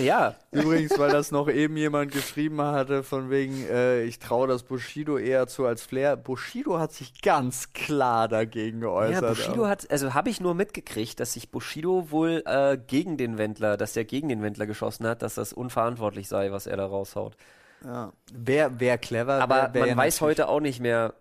Ja. 0.00 0.34
Übrigens, 0.50 0.98
weil 0.98 1.12
das 1.12 1.30
noch 1.30 1.48
eben 1.48 1.76
jemand 1.76 2.10
geschrieben 2.10 2.60
hatte, 2.60 3.04
von 3.04 3.30
wegen, 3.30 3.64
äh, 3.68 4.02
ich 4.02 4.18
traue 4.18 4.48
das 4.48 4.64
Bushido 4.64 5.16
eher 5.16 5.46
zu 5.46 5.64
als 5.64 5.82
Flair. 5.82 6.16
Bushido 6.16 6.80
hat 6.80 6.92
sich 6.92 7.22
ganz 7.22 7.72
klar 7.72 8.26
dagegen 8.26 8.80
Ja, 8.82 8.88
geäußert. 8.88 9.36
Bushido 9.36 9.68
hat, 9.68 9.88
also 9.88 10.12
habe 10.12 10.28
ich 10.28 10.40
nur 10.40 10.54
mitgekriegt, 10.54 11.20
dass 11.20 11.34
sich 11.34 11.52
Bushido 11.52 12.10
wohl 12.10 12.42
äh, 12.46 12.76
gegen 12.84 13.16
den 13.16 13.38
Wendler, 13.38 13.76
dass 13.76 13.96
er 13.96 14.04
gegen 14.04 14.28
den 14.28 14.42
Wendler 14.42 14.66
geschossen 14.66 15.06
hat, 15.06 15.22
dass 15.22 15.36
das 15.36 15.52
unverantwortlich 15.52 16.26
sei, 16.26 16.50
was 16.50 16.66
er 16.66 16.76
da 16.76 16.86
raushaut. 16.86 17.36
ja. 17.84 18.12
Wer, 18.32 18.80
wer 18.80 18.98
clever 18.98 19.34
Aber 19.40 19.54
wär, 19.54 19.74
wär 19.74 19.80
man 19.82 19.88
ja 19.90 19.96
weiß 19.98 20.20
natürlich- 20.20 20.38
heute 20.40 20.48
auch 20.48 20.60
nicht 20.60 20.80
mehr, 20.80 21.14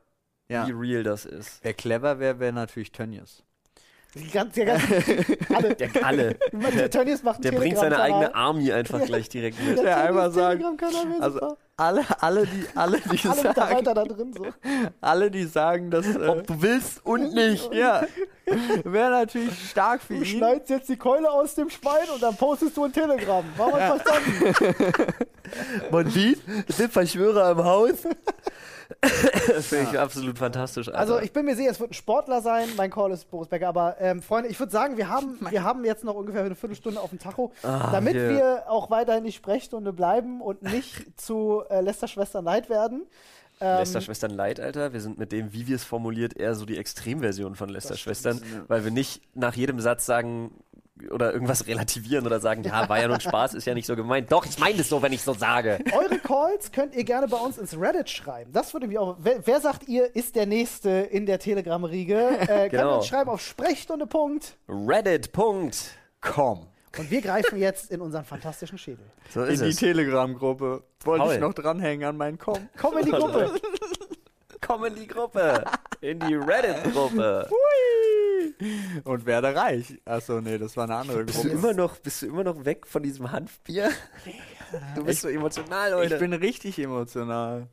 ja. 0.50 0.66
wie 0.68 0.72
real 0.72 1.04
das 1.04 1.26
ist. 1.26 1.60
Wer 1.64 1.76
clever 1.76 2.18
wäre, 2.18 2.40
wäre 2.40 2.52
natürlich 2.54 2.92
Tönnies. 2.92 3.44
Die 4.16 4.30
ganz, 4.30 4.54
die 4.54 4.66
ganz, 4.66 4.82
alle. 5.54 5.76
Der 5.76 5.90
alle. 6.04 6.36
Der 6.76 6.90
Tönnies 6.90 7.22
macht 7.24 7.44
Der 7.44 7.52
bringt 7.52 7.78
seine 7.78 8.00
eigene 8.00 8.34
Army 8.34 8.72
einfach 8.72 9.04
gleich 9.06 9.30
direkt 9.30 9.62
mit. 9.64 9.78
Der 9.78 9.84
Der 9.84 9.98
einmal 9.98 10.32
sagt, 10.32 10.64
Also 11.20 11.58
alle, 11.78 12.04
alle, 12.22 12.48
die, 12.48 12.66
alle, 12.76 13.02
die 13.02 13.28
alle 13.28 13.54
sagen, 13.54 13.84
da 13.84 13.94
drin 14.06 14.34
so. 14.34 14.46
alle, 15.02 15.30
die 15.30 15.44
sagen, 15.44 15.92
dass, 15.92 16.06
äh, 16.08 16.28
Ob 16.28 16.48
du 16.48 16.62
willst 16.62 17.06
und 17.06 17.34
nicht. 17.34 17.74
ja, 17.74 18.04
wäre 18.86 19.12
natürlich 19.12 19.70
stark 19.72 20.02
für 20.02 20.14
Du 20.14 20.20
ihn. 20.20 20.26
schneidest 20.26 20.70
jetzt 20.70 20.88
die 20.88 20.96
Keule 20.96 21.30
aus 21.30 21.54
dem 21.56 21.70
Schwein 21.70 22.08
und 22.14 22.24
dann 22.24 22.36
postest 22.38 22.78
du 22.78 22.86
ein 22.86 22.94
Telegramm. 22.94 23.44
War 23.58 23.72
mal 23.72 23.98
verstanden. 24.00 25.14
Man 25.92 26.10
sieht, 26.10 26.40
es 26.68 26.78
sind 26.78 26.92
Verschwörer 26.94 27.52
im 27.52 27.64
Haus. 27.64 27.92
Das 29.48 29.68
finde 29.70 29.90
ich 29.92 30.00
absolut 30.00 30.38
fantastisch. 30.38 30.88
Alter. 30.88 31.00
Also 31.00 31.20
ich 31.20 31.32
bin 31.34 31.46
mir 31.46 31.56
sicher, 31.56 31.72
es 31.72 31.80
wird 31.80 31.92
ein 31.92 31.94
Sportler 31.94 32.42
sein. 32.42 32.68
Mein 32.78 32.90
Call 32.92 33.12
ist 33.12 33.30
Boris 33.30 33.48
Becker. 33.48 33.68
Aber 33.68 33.96
ähm, 34.00 34.22
Freunde, 34.22 34.50
ich 34.50 34.60
würde 34.60 34.72
sagen, 34.72 34.98
wir 34.98 35.10
haben, 35.10 35.38
wir 35.50 35.64
haben 35.64 35.86
jetzt 35.86 36.04
noch 36.04 36.16
ungefähr 36.16 36.44
eine 36.44 36.56
Viertelstunde 36.56 37.00
auf 37.00 37.10
dem 37.10 37.20
Tacho, 37.20 37.52
Ah, 37.64 37.90
damit 37.92 38.14
hier. 38.14 38.30
wir 38.30 38.64
auch 38.68 38.90
weiterhin 38.90 39.24
die 39.24 39.32
Sprechstunde 39.32 39.94
bleiben 39.94 40.42
und 40.42 40.64
nicht 40.64 41.06
zu 41.20 41.64
äh, 41.70 41.82
Lester 41.82 42.08
Schwester 42.08 42.42
Neid 42.42 42.70
werden. 42.70 43.04
Ähm, 43.62 43.78
Lester 43.80 44.02
Schwestern 44.02 44.32
Leid, 44.32 44.60
Alter. 44.60 44.92
Wir 44.92 45.00
sind 45.00 45.18
mit 45.18 45.32
dem, 45.32 45.54
wie 45.54 45.68
wir 45.68 45.78
es 45.78 45.84
formuliert, 45.86 46.36
eher 46.36 46.56
so 46.56 46.66
die 46.66 46.78
Extremversion 46.78 47.56
von 47.56 47.70
Lester 47.70 47.96
Schwestern, 47.96 48.42
weil 48.68 48.84
wir 48.84 48.92
nicht 48.92 49.22
nach 49.34 49.54
jedem 49.56 49.80
Satz 49.80 50.06
sagen 50.06 50.52
oder 51.12 51.34
irgendwas 51.34 51.68
relativieren 51.68 52.26
oder 52.26 52.40
sagen, 52.40 52.64
ja, 52.64 52.88
war 52.88 53.00
ja 53.00 53.08
nur 53.08 53.18
ein 53.18 53.22
Spaß, 53.22 53.54
ist 53.54 53.66
ja 53.66 53.74
nicht 53.74 53.86
so 53.86 53.96
gemeint. 53.96 54.32
Doch, 54.32 54.46
ich 54.46 54.58
meine 54.60 54.80
es 54.80 54.88
so, 54.90 55.02
wenn 55.02 55.12
ich 55.12 55.22
so 55.22 55.34
sage. 55.34 55.80
Eure 55.94 56.20
Calls 56.20 56.72
könnt 56.72 56.96
ihr 56.96 57.04
gerne 57.04 57.28
bei 57.28 57.38
uns 57.38 57.58
ins 57.58 57.78
Reddit 57.80 58.10
schreiben. 58.10 58.52
Das 58.54 58.74
würde 58.74 58.88
mich 58.88 58.98
auch. 58.98 59.18
Wer, 59.20 59.46
wer 59.46 59.60
sagt 59.60 59.88
ihr, 59.90 60.16
ist 60.16 60.36
der 60.36 60.46
Nächste 60.46 60.90
in 60.90 61.26
der 61.26 61.40
Telegram-Riege? 61.40 62.16
Äh, 62.18 62.38
Könnt 62.48 62.50
ihr 62.50 62.70
Genau. 62.70 62.98
uns 62.98 63.08
schreiben 63.08 63.30
auf 63.30 63.42
Sprechstunde. 63.42 64.08
Punkt. 64.08 64.58
Reddit, 64.70 65.32
Punkt. 65.34 65.78
Komm. 66.22 66.68
Und 66.98 67.12
wir 67.12 67.22
greifen 67.22 67.60
jetzt 67.60 67.92
in 67.92 68.00
unseren 68.00 68.24
fantastischen 68.24 68.78
Schädel. 68.78 69.06
So 69.30 69.44
In 69.44 69.60
die. 69.62 69.76
Telegram-Gruppe. 69.76 70.82
Wollte 71.04 71.24
Paul. 71.26 71.34
ich 71.34 71.40
noch 71.42 71.54
dranhängen 71.54 72.08
an 72.08 72.16
meinen 72.16 72.38
Komm. 72.40 72.70
Komm 72.80 72.98
in 73.00 73.06
die 73.06 73.12
Gruppe. 73.12 73.52
Komm 74.66 74.86
in 74.86 74.96
die 74.96 75.08
Gruppe. 75.08 75.66
In 76.00 76.22
die 76.22 76.36
Reddit-Gruppe. 76.36 77.50
Und 79.04 79.26
werde 79.26 79.56
reich. 79.56 80.00
Achso, 80.06 80.42
nee, 80.42 80.58
das 80.58 80.76
war 80.78 80.86
eine 80.86 80.96
andere 80.96 81.24
Bist 81.24 81.44
du, 81.44 81.50
Gruppe. 81.50 81.56
immer 81.56 81.74
noch, 81.74 81.98
bist 81.98 82.22
du 82.22 82.28
immer 82.28 82.44
noch 82.44 82.66
weg 82.66 82.88
von 82.88 83.04
diesem 83.04 83.32
Hanfbier? 83.32 83.92
Du 84.96 85.04
bist 85.04 85.22
so 85.22 85.28
emotional 85.28 85.94
heute. 85.94 86.16
Ich 86.16 86.20
bin 86.20 86.34
richtig 86.34 86.80
emotional. 86.80 87.68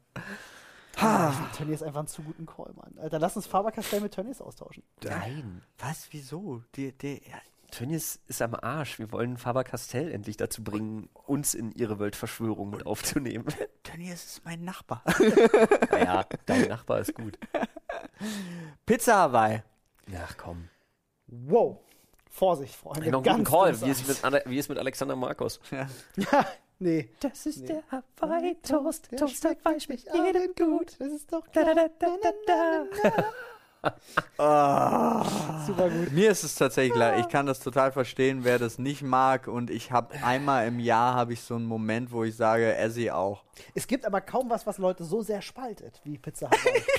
Ah, 0.97 1.31
ich 1.31 1.37
finde 1.37 1.53
Tönnies 1.57 1.83
einfach 1.83 2.01
einen 2.01 2.09
zu 2.09 2.23
guten 2.23 2.47
Call, 2.47 2.73
Mann. 2.75 2.99
Alter, 2.99 3.19
lass 3.19 3.37
uns 3.37 3.47
Faber-Castell 3.47 4.01
mit 4.01 4.13
Tönnies 4.13 4.41
austauschen. 4.41 4.83
Nein. 5.03 5.63
Was? 5.79 6.09
Wieso? 6.11 6.63
Die, 6.77 6.93
die, 6.93 7.23
ja, 7.29 7.39
Tönnies 7.71 8.21
ist 8.27 8.43
am 8.43 8.55
Arsch. 8.55 8.99
Wir 8.99 9.11
wollen 9.11 9.39
Faber-Castell 9.39 10.13
endlich 10.13 10.37
dazu 10.37 10.63
bringen, 10.63 11.09
uns 11.15 11.55
in 11.55 11.73
ihre 11.73 11.99
Weltverschwörung 11.99 12.71
mit 12.71 12.87
aufzunehmen. 12.87 13.47
Tönnies 13.83 14.25
ist 14.25 14.45
mein 14.45 14.63
Nachbar. 14.63 15.03
naja, 15.91 16.27
dein 16.45 16.69
Nachbar 16.69 17.01
ist 17.01 17.15
gut. 17.15 17.39
Pizza 18.85 19.17
Hawaii. 19.17 19.63
Ach 20.17 20.37
komm. 20.37 20.69
Wow. 21.27 21.79
Vorsicht, 22.31 22.75
Freunde. 22.75 23.11
Noch 23.11 23.25
einen 23.25 23.45
guten 23.45 23.45
Call. 23.45 23.81
Wie 23.83 23.91
ist, 23.91 24.09
mit, 24.09 24.25
Ale- 24.25 24.43
wie 24.47 24.59
ist 24.59 24.69
mit 24.69 24.79
Alexander 24.79 25.17
Markus? 25.17 25.61
Ja. 25.71 25.87
Ja, 26.17 26.47
nee. 26.79 27.11
Das 27.21 27.45
ist 27.47 27.61
Nee. 27.61 27.67
der 27.67 27.83
Hawaii-Toast. 28.21 29.13
Der 29.13 29.19
Toast 29.19 29.45
Hawaii 29.45 29.57
wirklich 29.65 29.83
schmeckt 29.85 30.05
jedem 30.15 30.55
gut. 30.55 30.97
Das 30.99 31.13
ist 31.13 31.31
doch 31.33 31.47
klar. 31.51 31.67
da, 31.67 31.75
da, 31.75 31.89
da, 31.99 32.17
da, 32.47 32.85
da. 34.37 35.65
Super 35.67 35.91
gut. 35.91 36.13
Mir 36.13 36.31
ist 36.31 36.45
es 36.45 36.55
tatsächlich 36.55 36.97
leid. 36.97 37.21
Ich 37.21 37.29
kann 37.29 37.47
das 37.47 37.61
total 37.61 37.93
verstehen, 37.93 38.45
wer 38.45 38.59
das 38.59 38.79
nicht 38.79 39.03
mag. 39.03 39.49
Und 39.49 39.71
ich 39.71 39.91
habe 39.93 40.15
einmal 40.25 40.67
im 40.69 40.79
Jahr 40.81 41.15
habe 41.15 41.33
ich 41.33 41.43
so 41.43 41.57
einen 41.57 41.67
Moment, 41.67 42.13
wo 42.13 42.25
ich 42.25 42.37
sage, 42.37 42.75
Essi 42.77 43.11
auch. 43.11 43.43
Es 43.75 43.87
gibt 43.87 44.05
aber 44.07 44.21
kaum 44.21 44.49
was, 44.51 44.67
was 44.67 44.79
Leute 44.79 45.05
so 45.05 45.21
sehr 45.23 45.43
spaltet 45.43 46.01
wie 46.05 46.17
Pizza 46.19 46.49
Hawaii. 46.49 46.83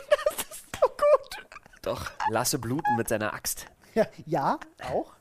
Doch, 1.84 2.12
Lasse 2.30 2.60
bluten 2.60 2.96
mit 2.96 3.10
seiner 3.10 3.34
Axt. 3.34 3.68
ja, 3.94 4.08
ja, 4.26 4.60
auch. 4.90 5.14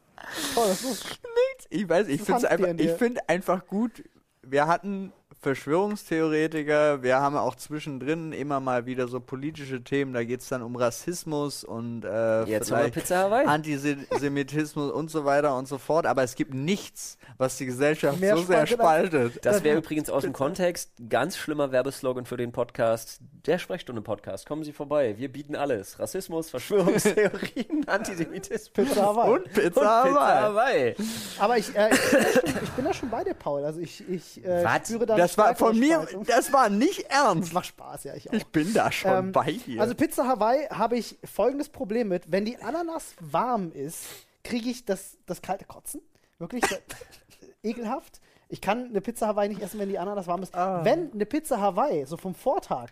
Toll, 0.55 0.69
das 0.69 0.83
ist 0.83 1.19
Ich 1.71 1.89
weiß, 1.89 2.09
ich 2.09 2.23
finde 2.23 2.51
einfach, 2.51 2.69
ich 2.79 3.29
einfach 3.29 3.67
gut. 3.67 4.05
Wir 4.43 4.67
hatten 4.67 5.13
Verschwörungstheoretiker, 5.43 7.03
wir 7.03 7.19
haben 7.21 7.37
auch 7.37 7.57
zwischendrin 7.57 8.33
immer 8.33 8.61
mal 8.61 8.87
wieder 8.87 9.09
so 9.09 9.19
politische 9.19 9.83
Themen, 9.83 10.13
da 10.13 10.23
geht 10.23 10.41
es 10.41 10.49
dann 10.49 10.63
um 10.63 10.77
Rassismus 10.77 11.65
und 11.65 12.05
äh, 12.05 12.45
Jetzt 12.45 12.69
vielleicht 12.69 12.95
Pizza 12.95 13.19
Hawaii. 13.19 13.47
Antisemitismus 13.47 14.93
und 14.93 15.11
so 15.11 15.25
weiter 15.25 15.57
und 15.57 15.67
so 15.67 15.79
fort, 15.79 16.07
aber 16.07 16.23
es 16.23 16.37
gibt 16.37 16.55
nichts, 16.55 17.19
was 17.39 17.57
die 17.57 17.67
Gesellschaft 17.67 18.21
Mehr 18.21 18.37
so 18.37 18.45
sehr 18.45 18.69
spaltet. 18.69 19.45
Das 19.45 19.65
wäre 19.65 19.79
übrigens 19.83 20.11
aus 20.11 20.23
dem 20.23 20.33
Kontext 20.33 20.93
ganz 21.09 21.37
schlimmer 21.37 21.73
Werbeslogan 21.73 22.25
für 22.25 22.37
den 22.37 22.53
Podcast. 22.53 23.21
Der 23.45 23.59
Sprechstunde-Podcast. 23.59 24.47
Kommen 24.47 24.63
Sie 24.63 24.73
vorbei. 24.73 25.19
Wir 25.19 25.33
bieten 25.33 25.57
alles. 25.57 25.99
Rassismus, 25.99 26.51
Verschwörungstheorien, 26.51 27.85
Antisemitismus. 27.89 28.71
Pizza 28.71 29.03
Hawaii. 29.07 29.31
Und 29.31 29.45
Pizza 29.53 29.63
Und 29.65 29.71
Pizza 29.73 30.41
Hawaii. 30.41 30.95
Hawaii. 30.95 30.97
Aber 31.41 31.59
ich, 31.59 31.77
äh, 31.77 31.91
ich, 31.93 32.11
bin 32.11 32.23
da 32.23 32.31
schon, 32.31 32.63
ich 32.63 32.71
bin 32.71 32.85
da 32.85 32.95
schon 32.95 33.11
bei 33.11 33.25
dir, 33.25 33.35
Paul. 33.35 33.65
Also 33.65 33.81
ich, 33.81 34.09
ich 34.09 34.45
äh, 34.45 34.65
Was? 34.65 34.87
spüre 34.87 35.07
da 35.07 35.17
Das 35.17 35.32
war 35.39 35.55
stärkere 35.55 35.67
von 35.69 35.79
mir, 35.79 36.07
das 36.27 36.53
war 36.53 36.69
nicht 36.71 37.05
Das 37.11 37.19
ernst. 37.25 37.53
macht 37.53 37.67
Spaß, 37.67 38.05
ja, 38.05 38.15
ich 38.15 38.29
auch. 38.31 38.35
Ich 38.35 38.47
bin 38.47 38.73
da 38.75 38.91
schon 38.93 39.11
Ähm, 39.13 39.33
bei 39.33 39.53
dir. 39.53 39.81
Also 39.81 39.95
Pizza 39.95 40.27
Hawaii 40.27 40.67
habe 40.69 40.97
ich 40.97 41.19
folgendes 41.25 41.69
Problem 41.69 42.09
mit. 42.09 42.31
Wenn 42.31 42.45
die 42.45 42.57
Ananas 42.59 43.15
warm 43.21 43.73
ist, 43.73 44.05
kriege 44.45 44.69
ich 44.71 44.85
das, 44.85 45.17
das 45.27 45.43
kalte 45.43 45.65
Kotzen. 45.65 46.01
Wirklich 46.39 46.63
das, 46.63 46.81
ekelhaft. 47.63 48.21
Ich 48.49 48.61
kann 48.61 48.87
eine 48.87 49.01
Pizza 49.01 49.29
Hawaii 49.29 49.49
nicht 49.49 49.63
essen, 49.63 49.79
wenn 49.81 49.89
die 49.89 49.99
Ananas 49.99 50.27
warm 50.27 50.43
ist. 50.43 50.55
Ah. 50.55 50.85
Wenn 50.85 51.13
eine 51.13 51.25
Pizza 51.27 51.61
Hawaii, 51.61 52.05
so 52.07 52.17
vom 52.17 52.35
Vortag, 52.35 52.91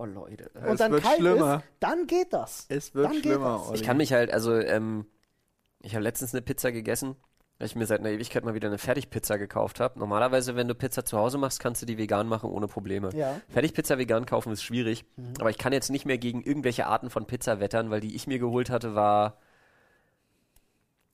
Oh 0.00 0.04
Leute. 0.04 0.48
und 0.54 0.64
Es 0.64 0.78
dann 0.78 0.92
wird 0.92 1.02
kalt 1.02 1.18
schlimmer. 1.18 1.56
ist, 1.56 1.64
dann 1.80 2.06
geht 2.06 2.32
das. 2.32 2.66
es 2.68 2.94
wird 2.94 3.06
dann 3.06 3.12
geht 3.14 3.22
schlimmer. 3.24 3.64
das. 3.68 3.80
Ich 3.80 3.84
kann 3.86 3.96
mich 3.96 4.12
halt, 4.12 4.32
also, 4.32 4.54
ähm, 4.54 5.06
ich 5.82 5.94
habe 5.94 6.04
letztens 6.04 6.32
eine 6.34 6.42
Pizza 6.42 6.70
gegessen, 6.72 7.16
weil 7.58 7.66
ich 7.66 7.74
mir 7.74 7.86
seit 7.86 8.00
einer 8.00 8.10
Ewigkeit 8.10 8.44
mal 8.44 8.54
wieder 8.54 8.68
eine 8.68 8.78
Fertigpizza 8.78 9.36
gekauft 9.36 9.80
habe. 9.80 9.98
Normalerweise, 9.98 10.54
wenn 10.54 10.68
du 10.68 10.74
Pizza 10.74 11.04
zu 11.04 11.18
Hause 11.18 11.38
machst, 11.38 11.58
kannst 11.60 11.82
du 11.82 11.86
die 11.86 11.98
vegan 11.98 12.28
machen 12.28 12.50
ohne 12.50 12.68
Probleme. 12.68 13.10
Ja. 13.14 13.40
Fertigpizza 13.48 13.98
vegan 13.98 14.26
kaufen 14.26 14.52
ist 14.52 14.62
schwierig, 14.62 15.04
aber 15.40 15.50
ich 15.50 15.58
kann 15.58 15.72
jetzt 15.72 15.90
nicht 15.90 16.06
mehr 16.06 16.18
gegen 16.18 16.42
irgendwelche 16.42 16.86
Arten 16.86 17.10
von 17.10 17.26
Pizza 17.26 17.58
wettern, 17.60 17.90
weil 17.90 18.00
die 18.00 18.14
ich 18.14 18.26
mir 18.26 18.38
geholt 18.38 18.70
hatte, 18.70 18.94
war. 18.94 19.38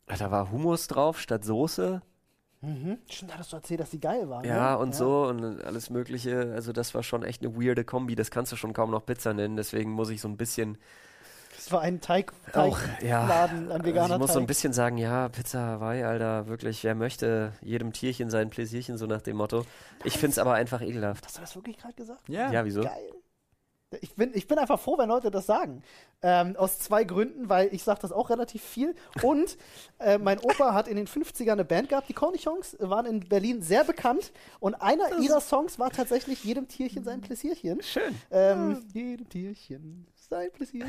Da 0.07 0.31
war 0.31 0.51
Hummus 0.51 0.87
drauf 0.87 1.19
statt 1.19 1.45
Soße. 1.45 2.03
Mhm. 2.61 2.99
Stimmt, 3.11 3.35
hattest 3.35 3.53
du 3.53 3.57
erzählt, 3.57 3.81
dass 3.81 3.91
die 3.91 4.01
geil 4.01 4.29
waren. 4.29 4.45
Ja, 4.45 4.73
ne? 4.73 4.79
und 4.79 4.95
so 4.95 5.27
und 5.27 5.63
alles 5.65 5.91
Mögliche. 5.91 6.53
Also, 6.55 6.73
das 6.73 6.95
war 6.95 7.03
schon 7.03 7.23
echt 7.23 7.43
eine 7.43 7.55
weirde 7.57 7.85
Kombi. 7.85 8.15
Das 8.15 8.31
kannst 8.31 8.53
du 8.53 8.57
schon 8.57 8.73
kaum 8.73 8.91
noch 8.91 9.05
Pizza 9.05 9.35
nennen. 9.35 9.57
Deswegen 9.57 9.91
muss 9.91 10.11
ich 10.11 10.21
so 10.21 10.29
ein 10.29 10.37
bisschen. 10.37 10.79
Das 11.57 11.73
war 11.73 11.81
ein 11.81 12.01
Teig, 12.01 12.33
Auch, 12.53 12.79
Teigladen, 12.79 13.09
ja. 13.09 13.23
ein 13.67 13.73
Also 13.73 13.85
veganer 13.85 14.15
ich 14.15 14.21
muss 14.21 14.33
so 14.33 14.39
ein 14.39 14.43
Teig. 14.43 14.49
bisschen 14.49 14.73
sagen, 14.73 14.99
ja, 14.99 15.29
Pizza 15.29 15.61
Hawaii, 15.61 16.03
Alter, 16.03 16.47
wirklich, 16.47 16.85
wer 16.85 16.95
möchte 16.95 17.53
jedem 17.61 17.93
Tierchen 17.93 18.31
sein 18.31 18.51
Pläsierchen, 18.51 18.99
so 18.99 19.07
nach 19.07 19.23
dem 19.23 19.37
Motto. 19.37 19.65
Ich 20.05 20.15
finde 20.15 20.33
es 20.33 20.39
aber 20.39 20.55
einfach 20.55 20.81
ekelhaft. 20.81 21.25
Hast 21.27 21.37
du 21.37 21.41
das 21.41 21.55
wirklich 21.55 21.79
gerade 21.79 21.95
gesagt? 21.95 22.29
Ja. 22.29 22.51
Ja, 22.53 22.65
wieso? 22.65 22.83
Geil. 22.83 23.13
Ich 24.01 24.17
bin, 24.17 24.33
ich 24.35 24.49
bin 24.49 24.59
einfach 24.59 24.81
froh, 24.81 24.99
wenn 24.99 25.09
Leute 25.09 25.31
das 25.31 25.47
sagen. 25.47 25.85
Ähm, 26.21 26.57
aus 26.57 26.81
zwei 26.81 27.05
Gründen, 27.05 27.49
weil 27.49 27.69
ich 27.73 27.85
sage 27.85 28.01
das 28.03 28.11
auch 28.11 28.29
relativ 28.29 28.61
viel. 28.61 28.97
Und 29.23 29.57
äh, 30.01 30.19
mein 30.19 30.41
Opa 30.41 30.75
hat 30.75 30.89
in 30.89 30.97
den 30.97 31.07
50ern 31.07 31.53
eine 31.53 31.65
Band 31.65 31.91
gehabt. 31.91 32.09
Die 32.09 32.13
Cornichons 32.13 32.77
waren 32.81 33.07
in 33.07 33.21
Berlin 33.21 33.63
sehr 33.63 33.85
bekannt. 33.85 34.33
Und 34.59 34.75
einer 34.75 35.21
ihrer 35.21 35.41
Songs 35.41 35.79
war 35.79 35.91
tatsächlich 35.91 36.43
jedem 36.43 36.67
Tierchen 36.67 37.05
sein 37.05 37.21
Pläsierchen. 37.21 37.81
Schön. 37.83 38.17
Ähm, 38.33 38.85
jedem 38.93 39.29
Tierchen 39.29 40.09
Sei 40.31 40.49
passiert. 40.49 40.89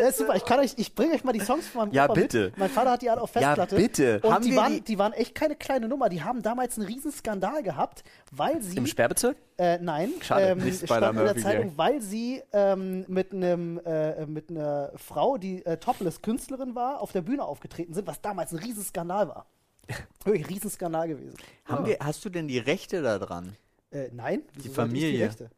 ja, 0.00 0.08
ist 0.08 0.18
super. 0.18 0.36
Ich, 0.36 0.44
kann 0.44 0.60
euch, 0.60 0.74
ich 0.76 0.94
bringe 0.94 1.14
euch 1.14 1.24
mal 1.24 1.32
die 1.32 1.40
Songs 1.40 1.66
von 1.66 1.86
meinem 1.86 1.94
Ja, 1.94 2.04
Opa 2.04 2.12
bitte. 2.14 2.44
Mit. 2.46 2.58
Mein 2.58 2.70
Vater 2.70 2.90
hat 2.92 3.02
die 3.02 3.08
alle 3.08 3.22
auf 3.22 3.34
Ja, 3.34 3.40
Festplatte. 3.40 3.76
bitte. 3.76 4.20
Und 4.22 4.32
Haben 4.34 4.44
die 4.44 4.54
waren, 4.56 4.72
die- 4.74 4.80
die 4.82 4.98
waren 4.98 5.12
echt 5.14 5.34
keine 5.34 5.56
kleine 5.56 5.88
Nummer. 5.88 6.08
Die 6.10 6.22
haben 6.22 6.42
damals 6.42 6.76
einen 6.78 6.86
riesen 6.86 7.10
Skandal 7.10 7.62
gehabt, 7.62 8.04
weil 8.30 8.60
sie 8.62 8.76
Im 8.76 8.86
Sperrbezirk? 8.86 9.36
äh, 9.56 9.78
nein, 9.78 10.10
Schade, 10.20 10.46
ähm, 10.48 10.58
nicht 10.58 10.84
stand 10.84 11.18
in 11.18 11.24
der 11.24 11.36
Zeitung, 11.36 11.72
weil 11.76 12.02
sie 12.02 12.42
ähm, 12.52 13.04
mit 13.08 13.32
einem 13.32 13.78
äh, 13.84 14.26
mit 14.26 14.50
einer 14.50 14.92
Frau, 14.96 15.38
die 15.38 15.64
äh, 15.64 15.78
Topless-Künstlerin 15.78 16.74
war, 16.74 17.00
auf 17.00 17.12
der 17.12 17.22
Bühne 17.22 17.44
aufgetreten 17.44 17.94
sind, 17.94 18.06
was 18.06 18.20
damals 18.20 18.52
ein 18.52 18.58
Riesenskandal 18.58 19.28
war. 19.28 19.46
Wirklich 20.24 20.44
ein 20.44 20.52
Riesenskandal 20.52 21.08
gewesen. 21.08 21.34
Haben 21.64 21.86
wir, 21.86 21.96
hast 22.00 22.22
du 22.24 22.28
denn 22.28 22.46
die 22.46 22.58
Rechte 22.58 23.00
da 23.00 23.18
dran? 23.18 23.56
Äh, 23.90 24.10
nein, 24.12 24.42
Die 24.62 24.68
Familie. 24.68 25.24
Rechte? 25.28 25.50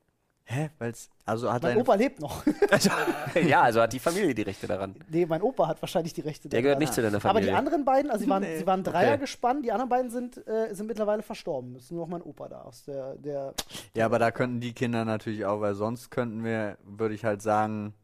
Hä? 0.53 0.69
Weil's, 0.81 1.09
also 1.25 1.53
hat 1.53 1.63
Mein 1.63 1.77
Opa 1.77 1.95
lebt 1.95 2.19
noch. 2.19 2.43
ja, 3.47 3.63
also 3.63 3.81
hat 3.83 3.93
die 3.93 4.01
Familie 4.01 4.35
die 4.35 4.43
Rechte 4.43 4.67
daran. 4.67 4.97
nee, 5.09 5.25
mein 5.25 5.43
Opa 5.43 5.69
hat 5.69 5.81
wahrscheinlich 5.81 6.13
die 6.13 6.23
Rechte. 6.23 6.49
Der 6.49 6.61
gehört 6.61 6.75
daran. 6.75 6.83
nicht 6.83 6.93
zu 6.93 7.03
deiner 7.03 7.19
Aber 7.19 7.29
Familie. 7.29 7.51
die 7.51 7.57
anderen 7.57 7.85
beiden, 7.85 8.11
also 8.11 8.25
sie 8.25 8.29
waren, 8.31 8.43
Nee, 8.43 8.59
sie 8.59 8.67
waren 8.67 8.83
Dreier 8.83 9.13
okay. 9.13 9.21
gespannt, 9.21 9.65
die 9.65 9.71
anderen 9.71 9.89
beiden 9.89 10.11
sind, 10.11 10.45
äh, 10.49 10.75
sind 10.75 10.89
mittlerweile 10.89 11.23
verstorben. 11.23 11.77
Es 11.77 11.85
ist 11.85 11.93
nur 11.93 12.01
noch 12.01 12.09
mein 12.09 12.23
Opa 12.23 12.49
da 12.49 12.63
aus 12.63 12.83
der, 12.83 13.15
der 13.15 13.55
Ja, 13.95 14.07
aber 14.07 14.19
da 14.19 14.33
könnten 14.33 14.59
die 14.61 14.73
Kinder 14.73 15.05
natürlich 15.05 15.45
auch, 15.45 15.61
weil 15.61 15.77
sonst 15.77 16.11
könnten 16.11 16.43
wir, 16.43 16.79
würde 16.83 17.15
ich 17.15 17.25
halt 17.25 17.43
sagen, 17.43 17.95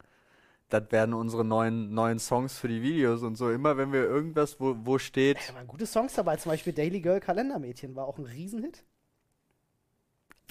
das 0.68 0.84
werden 0.90 1.14
unsere 1.14 1.44
neuen, 1.44 1.94
neuen 1.94 2.20
Songs 2.20 2.58
für 2.58 2.68
die 2.68 2.80
Videos 2.82 3.22
und 3.22 3.34
so. 3.36 3.50
Immer 3.50 3.76
wenn 3.76 3.92
wir 3.92 4.04
irgendwas, 4.04 4.60
wo, 4.60 4.76
wo 4.84 4.98
steht, 4.98 5.38
Da 5.48 5.54
waren 5.56 5.66
gute 5.66 5.86
Songs 5.86 6.14
dabei, 6.14 6.36
zum 6.36 6.50
Beispiel 6.52 6.72
Daily 6.72 7.00
Girl 7.00 7.18
Kalendermädchen 7.18 7.96
war 7.96 8.06
auch 8.06 8.18
ein 8.18 8.24
Riesenhit. 8.24 8.84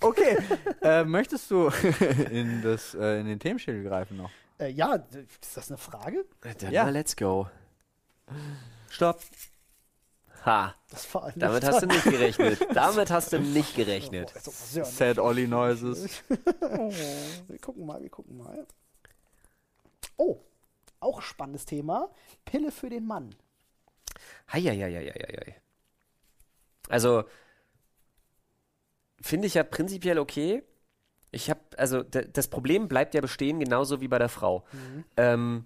Okay, 0.01 0.37
äh, 0.81 1.03
möchtest 1.03 1.49
du 1.51 1.67
in, 2.31 2.61
das, 2.61 2.93
äh, 2.95 3.19
in 3.19 3.27
den 3.27 3.39
Themenschädel 3.39 3.83
greifen 3.83 4.17
noch? 4.17 4.29
Äh, 4.59 4.69
ja, 4.69 4.95
ist 4.95 5.57
das 5.57 5.69
eine 5.69 5.77
Frage? 5.77 6.25
Dann 6.41 6.71
Ja. 6.71 6.83
mal 6.83 6.93
let's 6.93 7.15
go. 7.15 7.49
Stopp. 8.89 9.21
Ha, 10.45 10.75
Das 10.91 11.11
war 11.15 11.31
damit 11.35 11.63
hast 11.63 11.81
du 11.81 11.87
nicht 11.87 12.03
gerechnet. 12.03 12.67
Damit 12.75 13.09
hast 13.09 13.33
du 13.33 13.39
nicht 13.39 13.75
gerechnet. 13.75 14.31
Oh, 14.45 14.51
Sad 14.83 15.17
Ollie 15.17 15.47
Noises. 15.47 16.21
Oh, 16.61 16.91
wir 17.47 17.59
gucken 17.59 17.85
mal, 17.87 17.99
wir 18.01 18.09
gucken 18.11 18.37
mal. 18.37 18.67
Oh, 20.17 20.39
auch 20.99 21.21
spannendes 21.23 21.65
Thema. 21.65 22.09
Pille 22.45 22.71
für 22.71 22.89
den 22.89 23.05
Mann. 23.07 23.33
Heieieiei. 24.53 25.55
Also, 26.89 27.23
finde 29.26 29.47
ich 29.47 29.55
ja 29.55 29.63
prinzipiell 29.63 30.19
okay. 30.19 30.63
Ich 31.32 31.49
habe, 31.49 31.59
also, 31.78 32.03
das 32.03 32.47
Problem 32.47 32.88
bleibt 32.88 33.13
ja 33.13 33.21
bestehen, 33.21 33.59
genauso 33.59 33.99
wie 33.99 34.07
bei 34.07 34.19
der 34.19 34.30
Frau. 34.30 34.63
Ähm, 35.17 35.65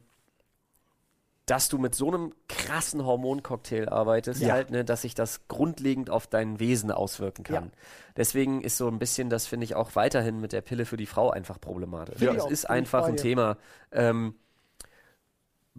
dass 1.45 1.67
du 1.67 1.77
mit 1.77 1.95
so 1.95 2.07
einem 2.07 2.33
krassen 2.47 3.03
Hormoncocktail 3.03 3.89
arbeitest, 3.89 4.41
Ja. 4.41 4.53
halt, 4.53 4.69
ne, 4.69 4.85
dass 4.85 5.01
sich 5.01 5.15
das 5.15 5.47
grundlegend 5.47 6.09
auf 6.09 6.27
dein 6.27 6.59
Wesen 6.59 6.91
auswirken 6.91 7.43
kann. 7.43 7.65
Ja. 7.65 7.71
Deswegen 8.15 8.61
ist 8.61 8.77
so 8.77 8.87
ein 8.87 8.99
bisschen, 8.99 9.29
das 9.29 9.47
finde 9.47 9.65
ich 9.65 9.75
auch 9.75 9.95
weiterhin 9.95 10.39
mit 10.39 10.53
der 10.53 10.61
Pille 10.61 10.85
für 10.85 10.97
die 10.97 11.07
Frau 11.07 11.31
einfach 11.31 11.59
problematisch. 11.59 12.21
Es 12.21 12.39
auch, 12.39 12.51
ist 12.51 12.69
einfach 12.69 13.05
ein. 13.05 13.17
Thema. 13.17 13.57
Ähm, 13.91 14.35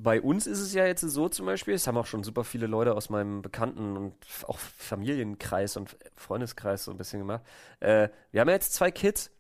bei 0.03 0.21
uns 0.21 0.47
ist 0.47 0.61
es 0.61 0.73
ja 0.73 0.87
jetzt 0.87 1.01
so 1.03 1.29
zum 1.29 1.47
Beispiel, 1.47 1.75
es 1.75 1.87
haben 1.87 1.97
auch 1.97 2.07
schon 2.07 2.23
super 2.25 2.45
viele 2.45 2.67
Leute 2.67 2.95
aus 2.95 3.11
meinem 3.11 3.43
Bekannten- 3.43 3.97
und 3.97 4.15
auch 4.47 4.59
Familienkreis 4.59 5.77
und 5.77 5.97
Freundeskreis 6.17 6.85
so 6.85 6.91
ein 6.91 6.97
bisschen 6.97 7.19
gemacht. 7.21 7.43
Äh, 7.81 8.09
wir 8.31 8.41
haben 8.41 8.49
ja 8.49 8.55
jetzt 8.55 8.73
zwei 8.75 8.91
Kids 8.91 9.31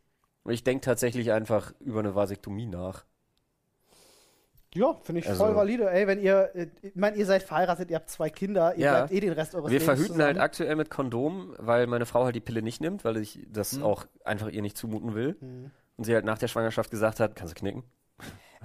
und 0.42 0.52
ich 0.52 0.64
denke 0.64 0.84
tatsächlich 0.84 1.32
einfach 1.32 1.72
über 1.80 2.00
eine 2.00 2.14
Vasektomie 2.14 2.66
nach. 2.66 3.04
Ja, 4.72 4.94
finde 5.02 5.20
ich 5.20 5.28
Also- 5.28 5.44
voll 5.44 5.56
valide. 5.56 5.90
Ey, 5.90 6.06
wenn 6.06 6.20
ihr, 6.20 6.50
äh, 6.54 6.68
ich 6.82 6.94
meine, 6.94 7.16
ihr 7.16 7.26
seid 7.26 7.42
verheiratet, 7.42 7.90
ihr 7.90 7.96
habt 7.96 8.08
zwei 8.08 8.30
Kinder, 8.30 8.74
ihr 8.76 8.84
Ja. 8.86 8.92
bleibt 8.98 9.12
eh 9.12 9.20
den 9.20 9.32
Rest 9.32 9.54
eures 9.56 9.66
Wir 9.70 9.80
Lebens 9.80 9.84
verhüten 9.84 10.06
zusammen. 10.12 10.26
halt 10.26 10.38
aktuell 10.38 10.76
mit 10.76 10.90
Kondom, 10.90 11.54
weil 11.58 11.88
meine 11.88 12.06
Frau 12.06 12.24
halt 12.24 12.36
die 12.36 12.40
Pille 12.40 12.62
nicht 12.62 12.80
nimmt, 12.80 13.04
weil 13.04 13.16
ich 13.16 13.44
das 13.50 13.72
Mhm. 13.74 13.82
auch 13.82 14.06
einfach 14.24 14.48
ihr 14.48 14.62
nicht 14.62 14.76
zumuten 14.76 15.14
will. 15.14 15.36
Mhm. 15.40 15.70
Und 15.96 16.04
sie 16.04 16.14
halt 16.14 16.24
nach 16.24 16.38
der 16.38 16.46
Schwangerschaft 16.48 16.90
gesagt 16.90 17.18
hat, 17.18 17.34
kannst 17.34 17.54
du 17.56 17.58
knicken. 17.58 17.82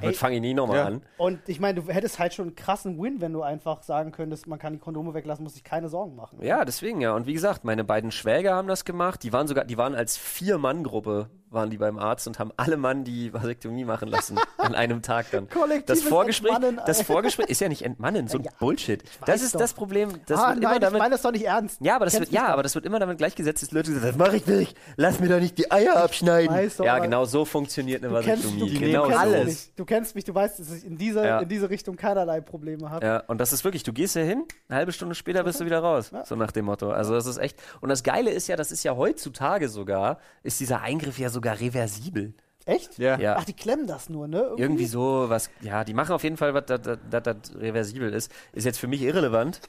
Damit 0.01 0.17
fange 0.17 0.35
ich 0.35 0.41
nie 0.41 0.53
nochmal 0.53 0.77
Ja. 0.77 0.85
an. 0.87 1.01
Und 1.17 1.39
ich 1.47 1.61
meine, 1.61 1.81
du 1.81 1.89
hättest 1.89 2.19
halt 2.19 2.33
schon 2.33 2.47
einen 2.47 2.55
krassen 2.55 3.01
Win, 3.01 3.21
wenn 3.21 3.31
du 3.31 3.43
einfach 3.43 3.81
sagen 3.81 4.11
könntest, 4.11 4.45
man 4.45 4.59
kann 4.59 4.73
die 4.73 4.79
Kondome 4.79 5.13
weglassen, 5.13 5.43
muss 5.43 5.53
sich 5.53 5.63
keine 5.63 5.87
Sorgen 5.87 6.15
machen. 6.17 6.39
Ja, 6.41 6.65
deswegen 6.65 6.99
ja. 6.99 7.13
Und 7.13 7.27
wie 7.27 7.33
gesagt, 7.33 7.63
meine 7.63 7.85
beiden 7.85 8.11
Schwäger 8.11 8.55
haben 8.55 8.67
das 8.67 8.83
gemacht. 8.83 9.23
Die 9.23 9.31
waren 9.31 9.47
sogar, 9.47 9.63
die 9.63 9.77
waren 9.77 9.95
als 9.95 10.17
Vier-Mann-Gruppe, 10.17 11.29
waren 11.49 11.69
die 11.69 11.77
beim 11.77 11.97
Arzt 11.97 12.27
und 12.27 12.39
haben 12.39 12.51
alle 12.57 12.75
Mann 12.75 13.05
die 13.05 13.33
Vasektomie 13.33 13.85
machen 13.85 14.09
lassen. 14.09 14.37
an 14.57 14.75
einem 14.75 15.01
Tag 15.01 15.27
dann. 15.31 15.47
Das 15.85 16.01
Vorgespräch, 16.01 16.51
Entmannen, 16.51 16.81
das. 16.85 17.01
Vorgespräch 17.03 17.47
ist 17.47 17.61
ja 17.61 17.69
nicht 17.69 17.83
entmannen, 17.83 18.27
so 18.27 18.37
ein 18.39 18.43
Ja, 18.43 18.51
Bullshit. 18.59 19.01
Das 19.25 19.41
ist 19.41 19.55
doch. 19.55 19.61
das 19.61 19.73
Problem. 19.73 20.09
Das 20.25 20.39
ah, 20.41 20.49
wird 20.49 20.57
immer 20.57 20.67
nein, 20.69 20.75
ich 20.75 20.81
damit. 20.81 20.99
meine 20.99 21.11
das 21.11 21.21
doch 21.21 21.31
nicht 21.31 21.45
ernst. 21.45 21.79
ja, 21.79 21.95
aber 21.95 22.03
das 22.05 22.15
Kennst 22.15 22.31
wird, 22.33 22.41
ja, 22.41 22.47
aber 22.47 22.63
das 22.63 22.75
wird 22.75 22.85
immer 22.85 22.99
damit 22.99 23.17
gleichgesetzt, 23.17 23.63
dass 23.63 23.71
Leute 23.71 23.91
sagen, 23.93 24.05
das 24.05 24.17
mache 24.17 24.35
ich 24.35 24.45
nicht. 24.45 24.75
Lass 24.97 25.21
mir 25.21 25.29
doch 25.29 25.39
nicht 25.39 25.57
die 25.57 25.71
Eier 25.71 25.95
abschneiden. 26.03 26.53
doch, 26.77 26.83
ja, 26.85 26.99
genau 26.99 27.23
so 27.23 27.45
funktioniert 27.45 28.03
eine 28.03 28.13
Du 28.13 28.21
kennst, 28.21 28.43
du, 28.43 28.49
Vasektomie. 28.49 28.69
Die 28.71 28.79
du, 28.79 28.85
Genau 28.85 29.09
so. 29.09 29.15
alles. 29.15 29.45
nicht. 29.45 29.79
Du 29.85 29.93
kennst 29.93 30.15
mich, 30.15 30.23
du 30.23 30.33
weißt, 30.33 30.59
dass 30.59 30.71
ich 30.71 30.85
in 30.85 30.97
diese, 30.97 31.23
Ja. 31.25 31.39
in 31.39 31.47
diese 31.49 31.69
Richtung 31.69 31.95
keinerlei 31.95 32.41
Probleme 32.41 32.89
habe. 32.89 33.05
Ja, 33.05 33.19
und 33.27 33.39
das 33.39 33.53
ist 33.53 33.63
wirklich, 33.63 33.83
du 33.83 33.93
gehst 33.93 34.13
hier 34.13 34.23
hin, 34.23 34.43
eine 34.67 34.77
halbe 34.79 34.91
Stunde 34.91 35.13
später 35.15 35.43
bist 35.43 35.59
du 35.61 35.65
wieder 35.65 35.79
raus. 35.79 36.09
Ja. 36.11 36.25
So 36.25 36.35
nach 36.35 36.51
dem 36.51 36.65
Motto. 36.65 36.91
Also 36.91 37.13
das 37.13 37.25
ist 37.27 37.37
echt. 37.37 37.57
Und 37.81 37.89
das 37.89 38.03
Geile 38.03 38.31
ist 38.31 38.47
ja, 38.47 38.55
das 38.55 38.71
ist 38.71 38.83
ja 38.83 38.95
heutzutage 38.95 39.69
sogar, 39.69 40.17
ist 40.43 40.59
dieser 40.59 40.81
Eingriff 40.81 41.19
ja 41.19 41.29
sogar 41.29 41.59
reversibel. 41.59 42.33
Echt? 42.65 42.97
Ja. 42.97 43.19
Ja. 43.19 43.35
Ach, 43.37 43.45
die 43.45 43.53
klemmen 43.53 43.85
das 43.85 44.09
nur, 44.09 44.27
ne? 44.27 44.53
Irgendwie 44.57 44.87
so, 44.87 45.25
was, 45.29 45.51
ja, 45.61 45.83
die 45.83 45.93
machen 45.93 46.13
auf 46.13 46.23
jeden 46.23 46.37
Fall, 46.37 46.55
was 46.55 46.65
das 46.65 47.55
reversibel 47.55 48.11
ist. 48.11 48.31
Ist 48.53 48.65
jetzt 48.65 48.79
für 48.79 48.87
mich 48.87 49.03
irrelevant. 49.03 49.61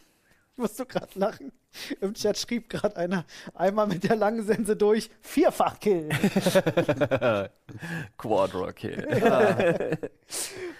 Musst 0.57 0.80
du 0.80 0.86
gerade 0.86 1.18
lachen. 1.18 1.52
Im 2.00 2.14
Chat 2.14 2.38
schrieb 2.38 2.70
gerade 2.70 2.96
einer, 2.96 3.26
einmal 3.54 3.86
mit 3.86 4.04
der 4.04 4.16
langen 4.16 4.42
Sense 4.42 4.74
durch, 4.74 5.11
vierfach 5.20 5.78
killen. 5.78 6.11
Quadra 8.16 8.72
Kill. 8.72 9.07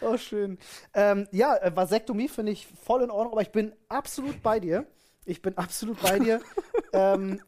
oh, 0.01 0.16
schön. 0.16 0.59
Ähm, 0.95 1.29
ja, 1.31 1.57
äh, 1.57 1.77
Vasektomie 1.77 2.29
finde 2.29 2.53
ich 2.53 2.66
voll 2.66 3.03
in 3.03 3.11
Ordnung, 3.11 3.33
aber 3.33 3.43
ich 3.43 3.53
bin 3.53 3.74
absolut 3.89 4.43
bei 4.43 4.61
dir. 4.61 4.87
Ich 5.27 5.43
bin 5.43 5.59
absolut 5.59 6.01
bei 6.01 6.18
dir. 6.18 6.41
ähm, 6.95 7.43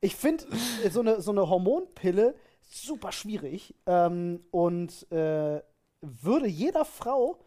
ich 0.00 0.16
finde 0.16 0.46
so 0.90 1.00
eine, 1.00 1.20
so 1.20 1.30
eine 1.30 1.48
Hormonpille 1.48 2.34
super 2.68 3.12
schwierig 3.12 3.74
ähm, 3.86 4.42
und 4.50 5.10
äh, 5.12 5.60
würde 6.00 6.46
jeder 6.46 6.84
Frau 6.84 7.38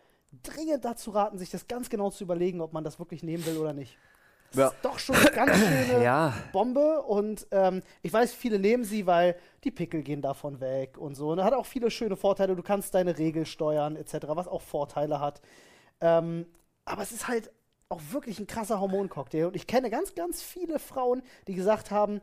dringend 0.43 0.85
dazu 0.85 1.11
raten, 1.11 1.37
sich 1.37 1.49
das 1.49 1.67
ganz 1.67 1.89
genau 1.89 2.09
zu 2.09 2.23
überlegen, 2.23 2.61
ob 2.61 2.73
man 2.73 2.83
das 2.83 2.99
wirklich 2.99 3.23
nehmen 3.23 3.45
will 3.45 3.57
oder 3.57 3.73
nicht. 3.73 3.97
Das 4.51 4.57
Ja. 4.57 4.67
ist 4.69 4.77
doch 4.83 4.97
schon 4.99 5.15
eine 5.15 5.31
ganz 5.31 5.51
schöne 5.57 6.03
Ja. 6.03 6.33
Bombe 6.51 7.01
und 7.03 7.47
ähm, 7.51 7.81
ich 8.01 8.11
weiß, 8.11 8.33
viele 8.33 8.57
nehmen 8.59 8.83
sie, 8.83 9.05
weil 9.05 9.35
die 9.63 9.71
Pickel 9.71 10.01
gehen 10.01 10.21
davon 10.21 10.59
weg 10.59 10.97
und 10.97 11.15
so. 11.15 11.29
Und 11.31 11.43
hat 11.43 11.53
auch 11.53 11.65
viele 11.65 11.91
schöne 11.91 12.15
Vorteile. 12.15 12.55
Du 12.55 12.63
kannst 12.63 12.93
deine 12.95 13.17
Regel 13.17 13.45
steuern 13.45 13.95
etc., 13.95 14.27
was 14.29 14.47
auch 14.47 14.61
Vorteile 14.61 15.19
hat. 15.19 15.41
Ähm, 16.01 16.47
aber 16.85 17.01
es 17.03 17.11
ist 17.11 17.27
halt 17.27 17.51
auch 17.89 18.01
wirklich 18.11 18.39
ein 18.39 18.47
krasser 18.47 18.79
Hormoncocktail. 18.79 19.45
Und 19.47 19.55
ich 19.55 19.67
kenne 19.67 19.89
ganz, 19.89 20.15
ganz 20.15 20.41
viele 20.41 20.79
Frauen, 20.79 21.21
die 21.47 21.53
gesagt 21.55 21.91
haben, 21.91 22.21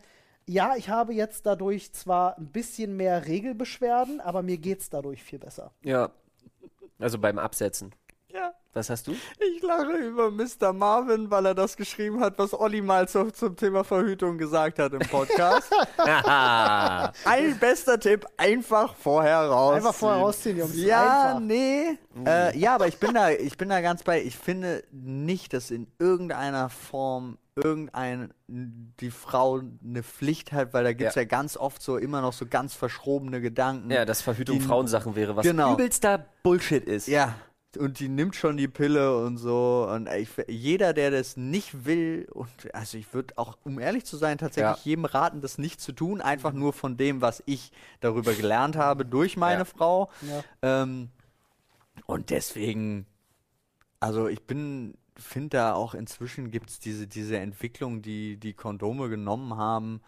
ja, 0.49 0.75
ich 0.77 0.89
habe 0.89 1.13
jetzt 1.13 1.45
dadurch 1.45 1.93
zwar 1.93 2.39
ein 2.39 2.47
bisschen 2.53 2.97
mehr 2.97 3.27
Regelbeschwerden, 3.27 4.21
aber 4.21 4.43
mir 4.43 4.59
geht's 4.59 4.91
dadurch 4.91 5.23
viel 5.25 5.41
besser. 5.41 5.73
Ja. 5.83 6.11
Also 6.99 7.18
beim 7.18 7.38
Absetzen. 7.38 7.94
Was 8.77 8.91
hast 8.91 9.07
du? 9.07 9.12
Ich 9.12 9.62
lache 9.62 9.93
über 9.97 10.31
Mr. 10.31 10.74
Marvin, 10.74 11.31
weil 11.31 11.47
er 11.47 11.55
das 11.55 11.79
geschrieben 11.79 12.20
hat, 12.20 12.39
was 12.39 12.53
Olli 12.53 12.83
mal 12.83 13.09
zu, 13.09 13.31
zum 13.33 13.57
Thema 13.57 13.85
Verhütung 13.85 14.37
gesagt 14.37 14.79
hat 14.79 14.93
im 14.93 14.99
Podcast. 14.99 15.72
Haha. 15.97 17.11
Ein 17.24 17.59
bester 17.59 17.99
Tipp, 17.99 18.27
einfach 18.37 18.95
vorher 18.95 19.41
raus. 19.49 19.77
Einfach 19.77 19.95
vorher 19.95 20.20
rausziehen, 20.20 20.59
Jungs. 20.59 20.77
Ja, 20.77 21.29
Einfach. 21.29 21.41
nee. 21.41 21.99
Äh, 22.27 22.59
ja, 22.59 22.74
aber 22.74 22.87
ich 22.87 22.99
bin 22.99 23.14
da, 23.14 23.31
ich 23.31 23.57
bin 23.57 23.70
da 23.70 23.81
ganz 23.81 24.03
bei. 24.03 24.22
Ich 24.22 24.37
finde 24.37 24.85
nicht, 24.93 25.55
dass 25.55 25.70
in 25.70 25.87
irgendeiner 25.99 26.68
Form 26.68 27.39
irgendein 27.57 28.35
die 28.47 29.11
Frau 29.11 29.62
eine 29.83 30.03
Pflicht 30.03 30.53
hat, 30.53 30.74
weil 30.74 30.85
da 30.85 30.93
gibt 30.93 31.09
es 31.09 31.14
ja. 31.14 31.22
Ja. 31.22 31.29
ganz 31.29 31.57
oft 31.57 31.81
so 31.81 31.97
immer 31.97 32.20
noch 32.20 32.35
so 32.35 32.45
ganz 32.45 32.74
verschrobene 32.74 33.41
Gedanken. 33.41 33.91
ja, 33.91 34.05
dass 34.05 34.20
Verhütung 34.20 34.59
Die- 34.59 34.64
Frauensachen 34.66 35.16
wäre, 35.16 35.35
was 35.35 35.47
Genau. 35.47 35.72
übelster 35.72 36.27
Bullshit 36.43 36.85
ist. 36.85 37.09
Ja, 37.09 37.35
und 37.79 38.01
die 38.01 38.09
nimmt 38.09 38.35
schon 38.35 38.57
die 38.57 38.68
Pille 38.68 39.16
und 39.18 39.39
so. 39.39 39.89
Und 39.91 40.09
ich, 40.09 40.29
jeder, 40.49 40.93
der 40.93 41.11
das 41.11 41.37
nicht 41.37 41.85
will, 41.87 42.27
und 42.33 42.49
also 42.72 42.99
ich 42.99 43.12
würde 43.14 43.37
auch, 43.37 43.57
um 43.64 43.79
ehrlich 43.79 44.05
zu 44.05 44.16
sein, 44.16 44.39
tatsächlich 44.39 44.85
Ja. 44.85 44.91
jedem 44.91 45.05
raten, 45.05 45.41
das 45.41 45.59
nicht 45.59 45.81
zu 45.81 45.93
tun, 45.93 46.20
einfach 46.20 46.53
nur 46.53 46.72
von 46.72 46.97
dem, 46.97 47.20
was 47.20 47.43
ich 47.47 47.72
darüber 48.01 48.35
gelernt 48.35 48.77
habe 48.77 49.05
durch 49.05 49.37
meine 49.37 49.61
Ja. 49.61 49.64
Frau. 49.64 50.11
Ja. 50.22 50.45
Ähm, 50.83 51.11
und 52.07 52.31
deswegen, 52.31 53.07
also 54.01 54.29
ich 54.29 54.43
bin, 54.43 54.95
finde 55.16 55.57
da 55.57 55.74
auch 55.74 55.95
inzwischen 55.95 56.51
gibt 56.51 56.70
es 56.70 56.79
diese, 56.79 57.07
diese 57.07 57.39
Entwicklung, 57.39 58.03
die 58.03 58.37
die 58.37 58.53
Kondome 58.53 59.09
genommen 59.09 59.57
haben. 59.57 60.01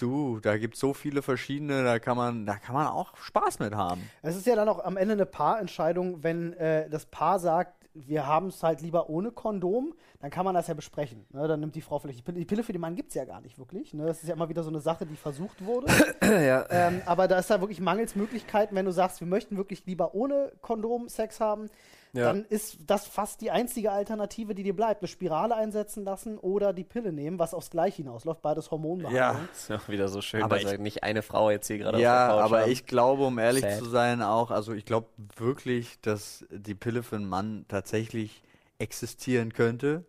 Du, 0.00 0.40
da 0.40 0.58
gibt 0.58 0.74
es 0.74 0.80
so 0.80 0.94
viele 0.94 1.22
verschiedene, 1.22 1.84
da 1.84 1.98
kann 1.98 2.16
man, 2.16 2.46
da 2.46 2.56
kann 2.56 2.74
man 2.74 2.86
auch 2.86 3.16
Spaß 3.16 3.58
mit 3.58 3.74
haben. 3.74 4.02
Es 4.22 4.36
ist 4.36 4.46
ja 4.46 4.56
dann 4.56 4.68
auch 4.68 4.84
am 4.84 4.96
Ende 4.96 5.14
eine 5.14 5.26
Paarentscheidung, 5.26 6.22
wenn 6.22 6.52
äh, 6.54 6.88
das 6.88 7.06
Paar 7.06 7.38
sagt, 7.38 7.80
wir 7.94 8.26
haben 8.26 8.48
es 8.48 8.62
halt 8.62 8.82
lieber 8.82 9.10
ohne 9.10 9.32
Kondom, 9.32 9.94
dann 10.20 10.30
kann 10.30 10.44
man 10.44 10.54
das 10.54 10.68
ja 10.68 10.74
besprechen. 10.74 11.26
Ne? 11.30 11.48
Dann 11.48 11.60
nimmt 11.60 11.74
die 11.74 11.80
Frau 11.80 11.98
vielleicht 11.98 12.20
die 12.20 12.22
Pille. 12.22 12.38
Die 12.38 12.44
Pille 12.44 12.62
für 12.62 12.72
den 12.72 12.80
Mann 12.80 12.94
gibt 12.94 13.08
es 13.08 13.14
ja 13.14 13.24
gar 13.24 13.40
nicht 13.40 13.58
wirklich. 13.58 13.94
Ne? 13.94 14.06
Das 14.06 14.22
ist 14.22 14.28
ja 14.28 14.34
immer 14.34 14.48
wieder 14.48 14.62
so 14.62 14.70
eine 14.70 14.80
Sache, 14.80 15.06
die 15.06 15.16
versucht 15.16 15.64
wurde. 15.64 15.86
ja. 16.22 16.66
ähm, 16.70 17.02
aber 17.06 17.26
da 17.26 17.38
ist 17.38 17.50
da 17.50 17.60
wirklich 17.60 17.80
mangels 17.80 18.14
Möglichkeiten, 18.14 18.74
wenn 18.76 18.84
du 18.84 18.92
sagst, 18.92 19.20
wir 19.20 19.26
möchten 19.26 19.56
wirklich 19.56 19.84
lieber 19.86 20.14
ohne 20.14 20.52
Kondom 20.60 21.08
Sex 21.08 21.40
haben, 21.40 21.68
Ja. 22.12 22.24
dann 22.32 22.44
ist 22.46 22.78
das 22.86 23.06
fast 23.06 23.40
die 23.40 23.50
einzige 23.50 23.92
Alternative, 23.92 24.54
die 24.54 24.62
dir 24.62 24.74
bleibt. 24.74 25.00
Eine 25.02 25.08
Spirale 25.08 25.54
einsetzen 25.56 26.04
lassen 26.04 26.38
oder 26.38 26.72
die 26.72 26.84
Pille 26.84 27.12
nehmen, 27.12 27.38
was 27.38 27.54
aufs 27.54 27.70
Gleiche 27.70 27.98
hinausläuft, 28.02 28.42
beides 28.42 28.70
Hormonbehandlung. 28.70 29.48
Ist 29.52 29.70
auch 29.70 29.88
wieder 29.88 30.08
so 30.08 30.20
schön, 30.20 30.42
Aber 30.42 30.58
dass 30.58 30.72
ich- 30.72 30.78
nicht 30.78 31.02
eine 31.04 31.22
Frau 31.22 31.50
jetzt 31.50 31.66
hier 31.68 31.78
gerade 31.78 32.00
Ja, 32.00 32.26
auf 32.26 32.28
der 32.28 32.36
Couch 32.36 32.44
aber 32.46 32.60
haben. 32.62 32.70
ich 32.72 32.86
glaube, 32.86 33.24
um 33.26 33.38
ehrlich 33.38 33.62
Sad. 33.62 33.78
zu 33.78 33.84
sein, 33.84 34.22
auch, 34.22 34.50
also 34.50 34.72
ich 34.72 34.84
glaube 34.84 35.08
wirklich, 35.36 36.00
dass 36.00 36.44
die 36.50 36.74
Pille 36.74 37.02
für 37.02 37.16
einen 37.16 37.28
Mann 37.28 37.64
tatsächlich 37.68 38.42
existieren 38.78 39.52
könnte. 39.52 40.04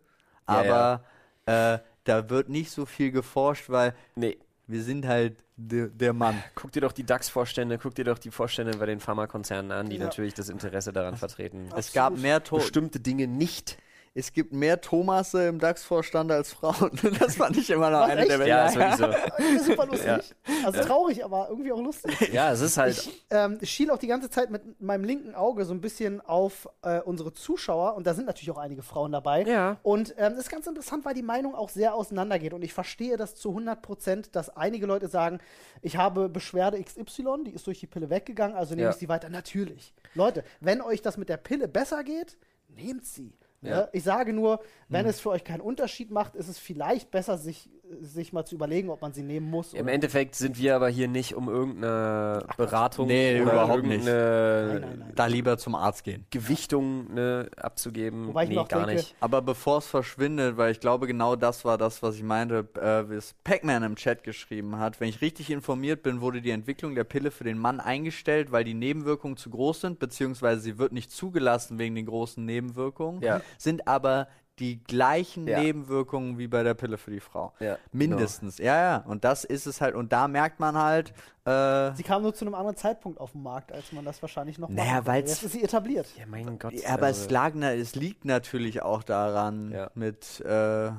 Ja, 0.48 0.54
Aber 0.60 1.04
Äh, 1.46 1.78
da 2.04 2.30
wird 2.30 2.48
nicht 2.48 2.70
so 2.70 2.86
viel 2.86 3.10
geforscht, 3.10 3.68
weil 3.68 3.94
Nee, 4.14 4.38
wir 4.68 4.82
sind 4.82 5.06
halt 5.06 5.36
de, 5.68 5.88
der 5.90 6.12
Mann. 6.12 6.42
guck 6.54 6.72
dir 6.72 6.80
doch 6.80 6.92
die 6.92 7.04
DAX-Vorstände, 7.04 7.78
guck 7.78 7.94
dir 7.94 8.04
doch 8.04 8.18
die 8.18 8.30
Vorstände 8.30 8.76
bei 8.78 8.86
den 8.86 9.00
Pharmakonzernen 9.00 9.72
an, 9.72 9.88
die 9.88 9.96
Ja. 9.96 10.04
natürlich 10.04 10.34
das 10.34 10.48
Interesse 10.48 10.92
daran 10.92 11.16
vertreten, 11.16 11.68
Es 11.76 11.92
gab 11.92 12.16
mehr 12.18 12.42
to 12.42 12.56
bestimmte 12.56 13.00
Dinge 13.00 13.26
nicht. 13.26 13.78
Es 14.14 14.32
gibt 14.32 14.52
mehr 14.52 14.78
Thomasse 14.80 15.46
im 15.48 15.58
DAX-Vorstand 15.58 16.30
als 16.30 16.52
Frauen. 16.52 16.90
Das 17.18 17.36
fand 17.36 17.56
ich 17.56 17.70
immer 17.70 17.88
noch 17.90 18.00
Was, 18.00 18.10
eine 18.10 18.26
der 18.26 18.38
echt? 18.40 18.48
Ja, 18.48 18.66
ist 18.66 18.76
wirklich 18.76 18.96
so. 18.96 19.06
Das 19.06 19.40
ist 19.40 19.66
super 19.66 19.86
lustig. 19.86 20.34
Also 20.64 20.80
traurig, 20.82 21.24
aber 21.24 21.48
irgendwie 21.48 21.72
auch 21.72 21.80
lustig. 21.80 22.20
Ja, 22.32 22.52
es 22.52 22.60
ist 22.60 22.76
halt. 22.76 22.96
Ich 22.98 23.26
ähm, 23.30 23.58
schiele 23.62 23.92
auch 23.92 23.98
die 23.98 24.06
ganze 24.06 24.28
Zeit 24.28 24.50
mit 24.50 24.80
meinem 24.80 25.04
linken 25.04 25.34
Auge 25.34 25.64
so 25.64 25.72
ein 25.72 25.80
bisschen 25.80 26.20
auf 26.20 26.68
äh, 26.82 27.00
unsere 27.00 27.32
Zuschauer 27.32 27.94
und 27.94 28.06
da 28.06 28.12
sind 28.14 28.26
natürlich 28.26 28.50
auch 28.50 28.58
einige 28.58 28.82
Frauen 28.82 29.12
dabei. 29.12 29.44
Ja. 29.44 29.78
Und 29.82 30.14
ähm, 30.18 30.32
das 30.34 30.44
ist 30.44 30.50
ganz 30.50 30.66
interessant, 30.66 31.04
weil 31.04 31.14
die 31.14 31.22
Meinung 31.22 31.54
auch 31.54 31.70
sehr 31.70 31.94
auseinandergeht 31.94 32.52
und 32.52 32.62
ich 32.62 32.74
verstehe 32.74 33.16
das 33.16 33.34
zu 33.34 33.48
100 33.50 33.80
Prozent, 33.80 34.36
dass 34.36 34.54
einige 34.56 34.86
Leute 34.86 35.08
sagen, 35.08 35.38
ich 35.80 35.96
habe 35.96 36.28
Beschwerde 36.28 36.82
XY, 36.82 37.44
die 37.46 37.52
ist 37.52 37.66
durch 37.66 37.80
die 37.80 37.86
Pille 37.86 38.10
weggegangen, 38.10 38.56
also 38.56 38.74
nehme 38.74 38.84
Ja. 38.88 38.90
ich 38.90 38.96
sie 38.96 39.08
weiter. 39.08 39.30
Natürlich. 39.30 39.94
Leute, 40.14 40.44
wenn 40.60 40.82
euch 40.82 41.00
das 41.02 41.16
mit 41.16 41.28
der 41.28 41.38
Pille 41.38 41.66
besser 41.68 42.04
geht, 42.04 42.36
nehmt 42.68 43.06
sie. 43.06 43.32
Ja. 43.62 43.70
Ja. 43.82 43.88
Ich 43.92 44.02
sage 44.02 44.32
nur, 44.32 44.60
wenn 44.88 45.06
es 45.06 45.20
für 45.20 45.30
euch 45.30 45.44
keinen 45.44 45.60
Unterschied 45.60 46.10
macht, 46.10 46.34
ist 46.34 46.48
es 46.48 46.58
vielleicht 46.58 47.10
besser, 47.10 47.38
sich, 47.38 47.70
sich 48.00 48.32
mal 48.32 48.44
zu 48.44 48.54
überlegen, 48.56 48.90
ob 48.90 49.00
man 49.02 49.12
sie 49.12 49.22
nehmen 49.22 49.48
muss. 49.48 49.72
Im 49.72 49.84
oder- 49.84 49.92
Endeffekt 49.92 50.34
sind 50.34 50.58
wir 50.58 50.74
aber 50.76 50.88
hier 50.88 51.08
nicht 51.08 51.34
um 51.34 51.48
irgendeine 51.48 52.44
Beratung 52.56 53.06
Nee, 53.06 53.40
oder 53.40 53.52
überhaupt 53.52 53.82
nicht. 53.84 54.06
irgendeine 54.06 54.68
Nein, 54.72 54.80
nein, 54.80 54.98
nein. 54.98 55.12
Da 55.14 55.26
lieber 55.26 55.58
zum 55.58 55.74
Arzt 55.74 56.04
gehen. 56.04 56.26
Gewichtung 56.30 57.14
ne, 57.14 57.48
abzugeben. 57.56 58.28
Wobei 58.28 58.44
ich 58.44 58.48
nee, 58.50 58.54
mir 58.56 58.62
auch 58.62 58.68
gar 58.68 58.86
denke, 58.86 59.02
nicht. 59.02 59.14
Aber 59.20 59.42
bevor 59.42 59.78
es 59.78 59.86
verschwindet, 59.86 60.56
weil 60.56 60.72
ich 60.72 60.80
glaube, 60.80 61.06
genau 61.06 61.36
das 61.36 61.64
war 61.64 61.78
das, 61.78 62.02
was 62.02 62.16
ich 62.16 62.22
meinte, 62.22 62.68
äh, 62.80 63.08
wie 63.10 63.14
es 63.14 63.34
Pac-Man 63.44 63.82
im 63.84 63.96
Chat 63.96 64.24
geschrieben 64.24 64.78
hat. 64.78 65.00
Wenn 65.00 65.08
ich 65.08 65.20
richtig 65.20 65.50
informiert 65.50 66.02
bin, 66.02 66.20
wurde 66.20 66.42
die 66.42 66.50
Entwicklung 66.50 66.94
der 66.94 67.04
Pille 67.04 67.30
für 67.30 67.44
den 67.44 67.58
Mann 67.58 67.80
eingestellt, 67.80 68.52
weil 68.52 68.64
die 68.64 68.74
Nebenwirkungen 68.74 69.36
zu 69.36 69.50
groß 69.50 69.80
sind, 69.82 69.98
beziehungsweise 69.98 70.60
sie 70.62 70.78
wird 70.78 70.92
nicht 70.92 71.10
zugelassen 71.12 71.78
wegen 71.78 71.94
den 71.94 72.06
großen 72.06 72.44
Nebenwirkungen, 72.44 73.22
Ja. 73.22 73.40
Sind 73.58 73.86
aber 73.88 74.28
die 74.58 74.84
gleichen 74.84 75.46
Ja. 75.48 75.60
Nebenwirkungen 75.60 76.36
wie 76.38 76.46
bei 76.46 76.62
der 76.62 76.74
Pille 76.74 76.98
für 76.98 77.10
die 77.10 77.20
Frau. 77.20 77.52
Ja, 77.58 77.78
Mindestens. 77.90 78.58
Ja, 78.58 78.76
ja. 78.76 78.96
Und 79.06 79.24
das 79.24 79.44
ist 79.44 79.66
es 79.66 79.80
halt. 79.80 79.94
Und 79.94 80.12
da 80.12 80.28
merkt 80.28 80.60
man 80.60 80.76
halt, 80.76 81.12
äh, 81.46 81.94
Sie 81.94 82.02
kam 82.02 82.22
nur 82.22 82.34
zu 82.34 82.44
einem 82.44 82.54
anderen 82.54 82.76
Zeitpunkt 82.76 83.18
auf 83.18 83.32
den 83.32 83.42
Markt, 83.42 83.72
als 83.72 83.90
man 83.92 84.04
das 84.04 84.20
wahrscheinlich 84.20 84.58
noch 84.58 84.68
Naja, 84.68 85.04
weil's- 85.06 85.30
Jetzt 85.30 85.42
ist 85.44 85.52
sie 85.52 85.64
etabliert. 85.64 86.06
Ja, 86.18 86.26
mein 86.26 86.58
Gott. 86.58 86.74
ja, 86.74 86.90
aber 86.90 87.06
also, 87.06 87.24
es, 87.24 87.30
lag, 87.30 87.52
na- 87.54 87.72
es 87.72 87.94
liegt 87.94 88.24
natürlich 88.26 88.82
auch 88.82 89.02
daran, 89.02 89.72
Ja. 89.72 89.90
mit, 89.94 90.40
äh, 90.42 90.90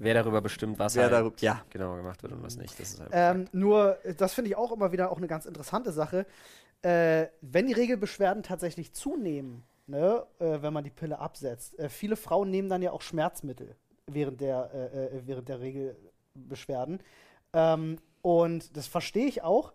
wer 0.00 0.14
darüber 0.14 0.40
bestimmt, 0.40 0.78
was 0.80 0.96
wer 0.96 1.04
halt 1.04 1.12
darüber, 1.12 1.36
ja. 1.38 1.62
genau 1.70 1.94
gemacht 1.94 2.22
wird 2.24 2.32
und 2.32 2.42
was 2.42 2.56
nicht. 2.56 2.78
Das 2.78 2.94
ist 2.94 3.00
halt 3.00 3.10
Ähm, 3.12 3.44
nur, 3.52 3.96
das 4.18 4.34
finde 4.34 4.50
ich 4.50 4.56
auch 4.56 4.72
immer 4.72 4.90
wieder 4.90 5.10
auch 5.12 5.18
eine 5.18 5.28
ganz 5.28 5.46
interessante 5.46 5.92
Sache. 5.92 6.26
Äh, 6.82 7.28
wenn 7.40 7.68
die 7.68 7.72
Regelbeschwerden 7.72 8.42
tatsächlich 8.42 8.92
zunehmen, 8.92 9.62
ne, 9.86 10.26
äh, 10.38 10.62
wenn 10.62 10.72
man 10.72 10.84
die 10.84 10.90
Pille 10.90 11.18
absetzt, 11.18 11.78
äh, 11.78 11.88
viele 11.88 12.16
Frauen 12.16 12.50
nehmen 12.50 12.68
dann 12.68 12.82
ja 12.82 12.92
auch 12.92 13.02
Schmerzmittel 13.02 13.76
während 14.06 14.40
der, 14.40 14.70
äh, 14.74 15.16
äh, 15.16 15.22
während 15.26 15.48
der 15.48 15.60
Regelbeschwerden. 15.60 17.00
Ähm, 17.52 17.98
und 18.22 18.76
das 18.76 18.86
verstehe 18.86 19.26
ich 19.26 19.42
auch. 19.42 19.72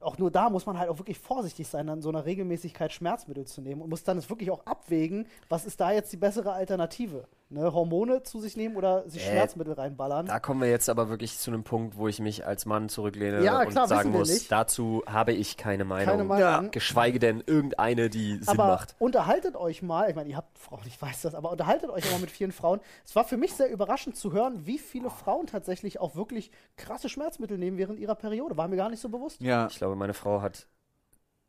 Auch 0.00 0.18
nur 0.18 0.32
da 0.32 0.50
muss 0.50 0.66
man 0.66 0.78
halt 0.78 0.90
auch 0.90 0.98
wirklich 0.98 1.18
vorsichtig 1.18 1.68
sein, 1.68 1.88
an 1.88 2.02
so 2.02 2.08
einer 2.08 2.24
Regelmäßigkeit 2.24 2.92
Schmerzmittel 2.92 3.46
zu 3.46 3.60
nehmen 3.60 3.82
und 3.82 3.90
muss 3.90 4.02
dann 4.02 4.18
es 4.18 4.28
wirklich 4.28 4.50
auch 4.50 4.66
abwägen, 4.66 5.28
was 5.48 5.64
ist 5.64 5.80
da 5.80 5.92
jetzt 5.92 6.12
die 6.12 6.16
bessere 6.16 6.52
Alternative? 6.52 7.28
Ne, 7.52 7.72
Hormone 7.72 8.22
zu 8.22 8.40
sich 8.40 8.56
nehmen 8.56 8.76
oder 8.76 9.06
sich 9.08 9.22
Äh, 9.26 9.30
Schmerzmittel 9.32 9.74
reinballern? 9.74 10.24
Da 10.26 10.40
kommen 10.40 10.60
wir 10.62 10.70
jetzt 10.70 10.88
aber 10.88 11.10
wirklich 11.10 11.36
zu 11.38 11.50
einem 11.50 11.64
Punkt, 11.64 11.96
wo 11.98 12.08
ich 12.08 12.18
mich 12.18 12.46
als 12.46 12.64
Mann 12.64 12.88
zurücklehne 12.88 13.44
Ja, 13.44 13.60
und 13.60 13.68
klar, 13.68 13.86
sagen 13.86 14.00
wissen 14.00 14.12
wir 14.14 14.18
muss, 14.20 14.28
nicht. 14.30 14.50
dazu 14.50 15.02
habe 15.06 15.32
ich 15.32 15.56
keine 15.58 15.84
Meinung. 15.84 16.06
Keine 16.06 16.24
Meinung. 16.24 16.70
Geschweige 16.70 17.18
denn 17.18 17.42
irgendeine, 17.46 18.08
die 18.08 18.36
Sinn 18.38 18.48
aber 18.48 18.68
macht. 18.68 18.96
unterhaltet 18.98 19.54
euch 19.56 19.82
mal, 19.82 20.08
ich 20.08 20.16
meine, 20.16 20.30
ihr 20.30 20.36
habt 20.38 20.58
Frauen, 20.58 20.80
ich 20.86 21.00
weiß 21.00 21.22
das, 21.22 21.34
aber 21.34 21.50
unterhaltet 21.50 21.90
euch 21.90 22.10
mal 22.10 22.20
mit 22.20 22.30
vielen 22.30 22.52
Frauen. 22.52 22.80
Es 23.04 23.14
war 23.14 23.24
für 23.24 23.36
mich 23.36 23.52
sehr 23.52 23.70
überraschend 23.70 24.16
zu 24.16 24.32
hören, 24.32 24.66
wie 24.66 24.78
viele 24.78 25.10
Frauen 25.10 25.46
tatsächlich 25.46 26.00
auch 26.00 26.16
wirklich 26.16 26.50
krasse 26.76 27.08
Schmerzmittel 27.10 27.58
nehmen 27.58 27.76
während 27.76 27.98
ihrer 28.00 28.14
Periode. 28.14 28.56
War 28.56 28.68
mir 28.68 28.76
gar 28.76 28.88
nicht 28.88 29.00
so 29.00 29.10
bewusst. 29.10 29.40
Ja. 29.42 29.66
Ich 29.66 29.76
glaube, 29.76 29.94
meine 29.96 30.14
Frau 30.14 30.40
hat, 30.40 30.66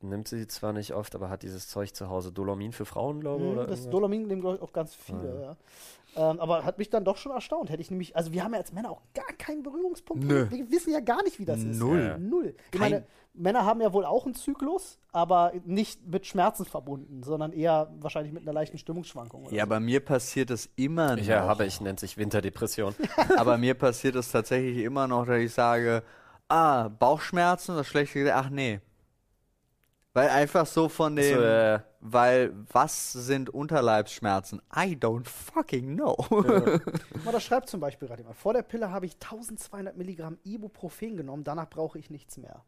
nimmt 0.04 0.28
sie 0.28 0.47
zwar 0.47 0.74
nicht 0.74 0.93
oft, 0.93 1.16
aber 1.16 1.30
hat 1.30 1.43
dieses 1.43 1.68
Zeug 1.70 1.93
zu 1.95 2.10
Hause, 2.10 2.32
Dolomin 2.32 2.72
für 2.72 2.86
Frauen, 2.86 3.20
glaube 3.22 3.43
ich. 3.43 3.49
Mhm, 3.49 3.54
oder 3.54 3.62
das 3.68 3.80
irgendwas. 3.80 3.91
Dolomin 3.91 4.28
nehmen, 4.28 4.41
glaube 4.41 4.58
ich, 4.58 4.62
auch 4.62 4.74
ganz 4.74 4.93
viele, 4.95 5.41
ja. 5.41 5.56
Ähm, 6.16 6.39
aber 6.39 6.64
hat 6.64 6.78
mich 6.78 6.91
dann 6.91 7.04
doch 7.04 7.18
schon 7.18 7.32
erstaunt. 7.32 7.72
Hätte 7.72 7.82
ich 7.82 7.89
nämlich, 7.89 8.16
also 8.16 8.32
wir 8.34 8.43
haben 8.43 8.54
ja 8.54 8.60
als 8.60 8.72
Männer 8.72 8.91
auch 8.91 9.01
gar 9.16 9.26
keinen 9.39 9.64
Berührungspunkt. 9.64 10.24
Nö. 10.24 10.45
Wir 10.51 10.70
wissen 10.70 10.93
ja 10.93 10.99
gar 10.99 11.24
nicht, 11.24 11.39
wie 11.39 11.45
das 11.45 11.64
ist. 11.64 11.80
Null. 11.80 12.04
Ja. 12.04 12.18
Null. 12.20 12.54
Ich 12.72 12.80
Kein- 12.80 12.91
meine, 12.91 13.06
Männer 13.34 13.66
haben 13.66 13.82
ja 13.82 13.91
wohl 13.93 14.06
auch 14.06 14.26
einen 14.26 14.36
Zyklus, 14.36 14.99
aber 15.12 15.54
nicht 15.66 16.06
mit 16.06 16.28
Schmerzen 16.28 16.66
verbunden, 16.66 17.24
sondern 17.24 17.51
eher 17.51 17.91
wahrscheinlich 17.99 18.32
mit 18.32 18.43
einer 18.43 18.54
leichten 18.54 18.78
Stimmungsschwankung. 18.78 19.45
Oder 19.47 19.56
Ja, 19.56 19.64
so. 19.64 19.70
bei 19.70 19.80
mir 19.80 20.01
passiert 20.06 20.51
es 20.51 20.70
immer 20.76 21.14
noch. 21.16 21.18
Ich 21.18 21.26
ja, 21.28 21.47
habe 21.47 21.66
ich, 21.66 21.82
nennt 21.82 21.99
sich 21.99 22.16
Winterdepression. 22.16 22.93
Aber 23.38 23.58
mir 23.58 23.74
passiert 23.74 24.14
es 24.14 24.32
tatsächlich 24.32 24.84
immer 24.86 25.08
noch, 25.08 25.26
dass 25.26 25.39
ich 25.39 25.51
sage, 25.51 26.04
ah, 26.47 26.89
Bauchschmerzen, 26.89 27.76
das 27.76 27.88
schlechte, 27.88 28.36
ach 28.36 28.51
nee. 28.51 28.82
Weil 30.14 30.30
einfach 30.30 30.66
so 30.68 30.89
von 30.89 31.16
dem, 31.16 31.36
So, 31.38 31.41
äh, 31.41 31.80
weil 32.01 32.53
was 32.72 33.14
sind 33.14 33.49
Unterleibsschmerzen? 33.49 34.61
I 34.76 34.95
don't 34.95 35.28
fucking 35.28 35.95
know. 35.97 36.16
Mal, 37.26 37.32
das 37.32 37.43
schreibt 37.43 37.68
zum 37.70 37.80
Beispiel 37.80 38.07
gerade 38.07 38.22
jemand. 38.22 38.38
Vor 38.38 38.53
der 38.53 38.61
Pille 38.61 38.91
habe 38.91 39.07
ich 39.07 39.14
1200 39.16 39.97
Milligramm 39.97 40.38
Ibuprofen 40.43 41.18
genommen, 41.18 41.43
danach 41.43 41.70
brauche 41.70 41.97
ich 41.97 42.09
nichts 42.11 42.38
mehr. 42.38 42.64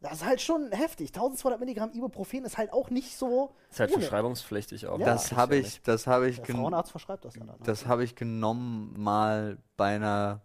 Das 0.00 0.14
ist 0.14 0.24
halt 0.26 0.40
schon 0.40 0.72
heftig. 0.72 1.10
1200 1.10 1.60
Milligramm 1.60 1.92
Ibuprofen 1.92 2.44
ist 2.44 2.58
halt 2.58 2.72
auch 2.72 2.90
nicht 2.90 3.16
so. 3.16 3.54
ist 3.70 3.78
halt 3.78 3.92
ohne. 3.92 4.00
verschreibungspflichtig 4.00 4.88
auch. 4.88 4.98
Ja. 4.98 5.06
das 5.06 5.30
habe 5.32 5.54
ja 5.54 5.60
ich, 5.60 5.66
nicht. 5.66 5.86
das 5.88 6.08
habe 6.08 6.28
ich, 6.28 6.40
Der 6.40 6.56
Frauenarzt 6.56 6.90
verschreibt 6.90 7.24
das 7.24 7.36
ja 7.36 7.44
dann. 7.44 7.54
das 7.62 7.86
habe 7.86 8.02
ich 8.02 8.16
genommen 8.16 8.92
mal 9.00 9.58
bei 9.76 9.94
einer, 9.94 10.40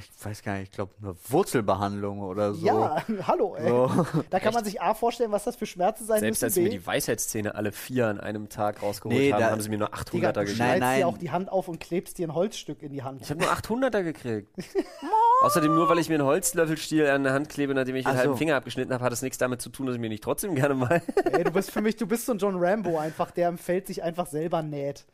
ich 0.00 0.24
weiß 0.26 0.42
gar 0.42 0.54
nicht, 0.54 0.64
ich 0.64 0.70
glaube 0.72 0.92
eine 1.02 1.14
Wurzelbehandlung 1.28 2.20
oder 2.20 2.54
so. 2.54 2.64
Ja, 2.66 3.02
hallo, 3.26 3.54
ey. 3.56 3.68
So. 3.68 4.06
Da 4.30 4.40
kann 4.40 4.54
man 4.54 4.64
sich 4.64 4.80
A 4.80 4.94
vorstellen, 4.94 5.32
was 5.32 5.44
das 5.44 5.56
für 5.56 5.66
Schmerzen 5.66 6.04
sein 6.06 6.20
Selbst 6.20 6.42
als 6.44 6.52
müssen. 6.52 6.54
sie 6.54 6.62
mir 6.62 6.70
B, 6.70 6.78
die 6.78 6.86
Weisheitszähne 6.86 7.54
alle 7.54 7.72
vier 7.72 8.06
an 8.08 8.20
einem 8.20 8.48
Tag 8.48 8.82
rausgeholt 8.82 9.16
Nee, 9.18 9.32
haben, 9.32 9.40
da- 9.40 9.50
haben 9.50 9.60
sie 9.60 9.68
mir 9.68 9.78
nur 9.78 9.88
Digga, 10.12 10.30
800er 10.30 10.32
du 10.32 10.40
gegeben. 10.40 10.46
Nein, 10.46 10.54
schneidest 10.56 10.80
nein. 10.80 10.98
dir 11.00 11.06
auch 11.08 11.18
die 11.18 11.30
Hand 11.30 11.48
auf 11.52 11.68
und 11.68 11.80
klebst 11.80 12.18
dir 12.18 12.28
ein 12.28 12.34
Holzstück 12.34 12.82
in 12.82 12.92
die 12.92 13.02
Hand. 13.02 13.20
Ich 13.22 13.30
habe 13.30 13.40
nur 13.40 13.50
800er 13.52 14.02
gekriegt. 14.02 14.48
Außerdem 15.42 15.74
nur, 15.74 15.88
weil 15.88 15.98
ich 15.98 16.08
mir 16.08 16.16
einen 16.16 16.24
Holzlöffelstiel 16.26 17.06
an 17.06 17.24
der 17.24 17.32
Hand 17.32 17.48
klebe, 17.48 17.74
nachdem 17.74 17.96
ich 17.96 18.06
einen 18.06 18.16
so. 18.16 18.20
halben 18.20 18.36
Finger 18.36 18.56
abgeschnitten 18.56 18.92
habe, 18.92 19.04
hat 19.04 19.12
das 19.12 19.22
nichts 19.22 19.38
damit 19.38 19.62
zu 19.62 19.70
tun, 19.70 19.86
dass 19.86 19.94
ich 19.94 20.00
mir 20.00 20.08
nicht 20.10 20.22
trotzdem 20.22 20.54
gerne 20.54 20.74
mal. 20.74 21.02
Ey, 21.32 21.44
du 21.44 21.50
bist 21.50 21.70
für 21.70 21.80
mich, 21.80 21.96
du 21.96 22.06
bist 22.06 22.26
so 22.26 22.32
ein 22.32 22.38
John 22.38 22.56
Rambo 22.62 22.98
einfach, 22.98 23.30
der 23.30 23.48
im 23.48 23.58
Feld 23.58 23.86
sich 23.86 24.02
einfach 24.02 24.26
selber 24.26 24.62
näht. 24.62 25.06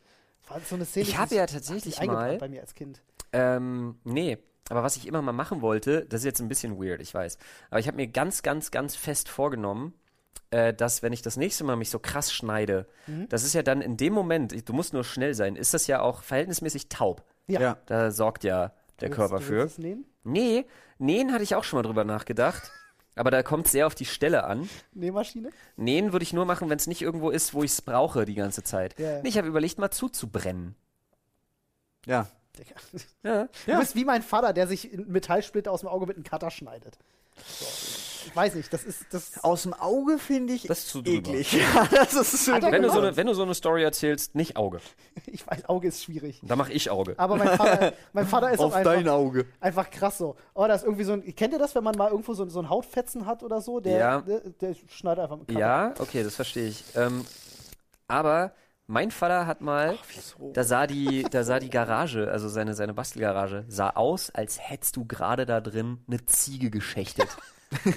So 0.69 0.75
eine 0.75 0.85
Szene, 0.85 1.05
Ich 1.07 1.17
habe 1.17 1.35
ja 1.35 1.45
tatsächlich 1.45 2.01
mal- 2.05 2.37
bei 2.37 2.47
mir 2.47 2.61
als 2.61 2.73
Kind. 2.73 3.01
ähm, 3.33 3.97
nee. 4.05 4.37
Aber 4.69 4.83
was 4.83 4.97
ich 4.97 5.07
immer 5.07 5.21
mal 5.21 5.31
machen 5.31 5.61
wollte, 5.61 6.05
das 6.05 6.21
ist 6.21 6.25
jetzt 6.25 6.41
ein 6.41 6.49
bisschen 6.49 6.77
weird, 6.81 7.01
ich 7.01 7.13
weiß. 7.13 7.37
Aber 7.69 7.79
ich 7.79 7.87
habe 7.87 7.97
mir 7.97 8.07
ganz, 8.07 8.41
ganz, 8.43 8.69
ganz 8.71 8.95
fest 8.95 9.29
vorgenommen, 9.29 9.93
äh, 10.51 10.73
dass 10.73 11.01
wenn 11.03 11.13
ich 11.13 11.21
das 11.21 11.37
nächste 11.37 11.63
Mal 11.63 11.75
mich 11.77 11.89
so 11.89 11.99
krass 11.99 12.33
schneide, 12.33 12.87
Mhm. 13.07 13.29
das 13.29 13.43
ist 13.43 13.53
ja 13.53 13.63
dann 13.63 13.81
in 13.81 13.95
dem 13.97 14.13
Moment, 14.13 14.67
du 14.67 14.73
musst 14.73 14.93
nur 14.93 15.03
schnell 15.03 15.33
sein, 15.33 15.55
ist 15.55 15.73
das 15.73 15.87
ja 15.87 16.01
auch 16.01 16.21
verhältnismäßig 16.21 16.89
taub. 16.89 17.23
Ja. 17.47 17.61
Ja. 17.61 17.77
Da 17.85 18.11
sorgt 18.11 18.43
ja 18.43 18.73
der 18.99 19.09
Du 19.09 19.15
willst- 19.15 19.15
Körper 19.15 19.37
du 19.39 19.43
für. 19.43 19.55
willst 19.57 19.77
es 19.77 19.83
nähen? 19.83 20.05
Nee, 20.23 20.65
nähen 20.97 21.31
hatte 21.31 21.43
ich 21.43 21.55
auch 21.55 21.63
schon 21.63 21.77
mal 21.77 21.83
drüber 21.83 22.03
nachgedacht. 22.03 22.71
Aber 23.15 23.31
da 23.31 23.41
kommt 23.41 23.67
sehr 23.67 23.87
auf 23.87 23.95
die 23.95 24.05
Stelle 24.05 24.43
an. 24.43 24.69
Nähmaschine? 24.93 25.49
Nähen 25.75 26.11
würde 26.11 26.21
ich 26.23 26.33
nur 26.33 26.45
machen, 26.45 26.69
wenn 26.69 26.77
es 26.77 26.85
nicht 26.85 27.01
irgendwo 27.01 27.29
ist, 27.31 27.53
wo 27.55 27.63
ich 27.63 27.71
es 27.71 27.81
brauche 27.81 28.25
die 28.25 28.35
ganze 28.35 28.61
Zeit. 28.63 28.99
Ja. 28.99 29.21
Nee, 29.23 29.29
ich 29.29 29.37
habe 29.39 29.47
überlegt, 29.47 29.79
mal 29.79 29.89
zuzubrennen. 29.89 30.75
Ja, 32.05 32.27
Digga. 32.57 32.75
Ja. 33.23 33.47
Du 33.65 33.79
bist 33.79 33.95
wie 33.95 34.05
mein 34.05 34.21
Vater, 34.21 34.53
der 34.53 34.67
sich 34.67 34.91
einen 34.93 35.07
Metallsplitter 35.11 35.71
aus 35.71 35.81
dem 35.81 35.89
Auge 35.89 36.05
mit 36.07 36.15
einem 36.17 36.23
Cutter 36.23 36.51
schneidet. 36.51 36.97
So. 37.59 37.65
Ich 38.29 38.35
weiß 38.35 38.55
nicht, 38.55 38.73
das 38.73 38.83
ist. 38.83 39.05
Das 39.11 39.41
Aus 39.41 39.63
dem 39.63 39.73
Auge 39.73 40.19
finde 40.19 40.51
ich 40.53 40.63
Das 40.63 40.79
ist 40.79 40.89
zu 40.89 41.01
drüber. 41.01 41.29
eklig. 41.29 41.53
Ja, 41.73 41.87
das 41.91 42.13
ist 42.33 42.47
Wenn 42.47 42.81
du, 42.81 42.89
so 42.89 42.99
eine, 42.99 43.15
wenn 43.15 43.27
du 43.27 43.33
so 43.33 43.43
eine 43.43 43.53
Story 43.55 43.83
erzählst, 43.83 44.35
nicht 44.35 44.57
Auge. 44.57 44.79
ich 45.27 45.47
weiß, 45.47 45.69
Auge 45.69 45.87
ist 45.87 46.03
schwierig. 46.03 46.41
Da 46.43 46.57
mache 46.57 46.73
ich 46.73 46.89
Auge. 46.89 47.13
Aber 47.17 47.37
mein 47.37 47.55
Vater, 47.57 47.93
mein 48.13 48.27
Vater 48.27 48.51
ist 48.51 48.59
auch 48.59 48.65
Auf 48.65 48.73
einfach, 48.73 48.93
dein 48.95 49.07
Auge. 49.07 49.45
einfach 49.61 49.89
krass 49.89 50.17
so. 50.17 50.35
Oh, 50.55 50.67
da 50.67 50.73
ist 50.73 50.83
irgendwie 50.83 51.05
so 51.05 51.13
ein. 51.13 51.35
Kennt 51.35 51.53
ihr 51.53 51.59
das, 51.59 51.73
wenn 51.75 51.85
man 51.85 51.95
mal 51.95 52.09
irgendwo 52.11 52.33
so, 52.33 52.45
so 52.49 52.59
einen 52.59 52.69
Hautfetzen 52.69 53.25
hat 53.25 53.43
oder 53.43 53.61
so? 53.61 53.79
Der, 53.79 53.97
Ja. 53.97 54.21
der, 54.21 54.39
der 54.41 54.75
schneidet 54.89 55.23
einfach 55.23 55.37
mit 55.37 55.47
Cutter. 55.47 55.59
Ja, 55.59 55.93
okay, 55.99 56.23
das 56.23 56.35
verstehe 56.35 56.67
ich. 56.67 56.83
Ähm, 56.95 57.23
aber 58.09 58.51
mein 58.87 59.11
Vater 59.11 59.45
hat 59.45 59.61
mal, 59.61 59.97
da 60.53 60.63
sah 60.63 60.87
die, 60.87 61.23
da 61.29 61.43
sah 61.43 61.59
die 61.59 61.69
Garage, 61.69 62.31
also 62.31 62.47
seine, 62.47 62.73
seine 62.73 62.93
Bastelgarage, 62.93 63.65
sah 63.67 63.91
aus, 63.91 64.31
als 64.31 64.59
hättest 64.59 64.95
du 64.95 65.05
gerade 65.05 65.45
da 65.45 65.59
drin 65.61 65.99
eine 66.07 66.25
Ziege 66.25 66.69
geschächtet. 66.69 67.27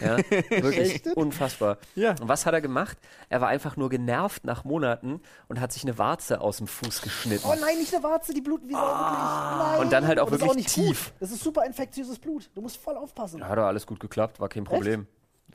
Ja, 0.00 0.16
wirklich 0.18 1.06
unfassbar. 1.14 1.78
Ja. 1.94 2.16
Und 2.20 2.26
was 2.26 2.44
hat 2.44 2.54
er 2.54 2.60
gemacht? 2.60 2.98
Er 3.28 3.40
war 3.40 3.46
einfach 3.46 3.76
nur 3.76 3.88
genervt 3.88 4.44
nach 4.44 4.64
Monaten 4.64 5.20
und 5.46 5.60
hat 5.60 5.70
sich 5.70 5.84
eine 5.84 5.96
Warze 5.96 6.40
aus 6.40 6.56
dem 6.56 6.66
Fuß 6.66 7.02
geschnitten. 7.02 7.46
Oh 7.46 7.54
nein, 7.54 7.78
nicht 7.78 7.94
eine 7.94 8.02
Warze, 8.02 8.34
die 8.34 8.40
bluten 8.40 8.68
wie 8.68 8.72
Sau, 8.72 8.80
wirklich. 8.80 9.80
Und 9.80 9.92
dann 9.92 10.08
halt 10.08 10.18
auch 10.18 10.26
Und 10.26 10.32
wirklich 10.32 10.54
nicht 10.56 10.74
tief. 10.74 11.12
Gut. 11.12 11.20
Das 11.20 11.30
ist 11.30 11.44
super 11.44 11.64
infektiöses 11.64 12.18
Blut. 12.18 12.50
Du 12.56 12.62
musst 12.62 12.78
voll 12.78 12.96
aufpassen. 12.96 13.48
Hat 13.48 13.56
doch 13.56 13.62
alles 13.62 13.86
gut 13.86 14.00
geklappt, 14.00 14.40
war 14.40 14.48
kein 14.48 14.64
Problem. 14.64 15.06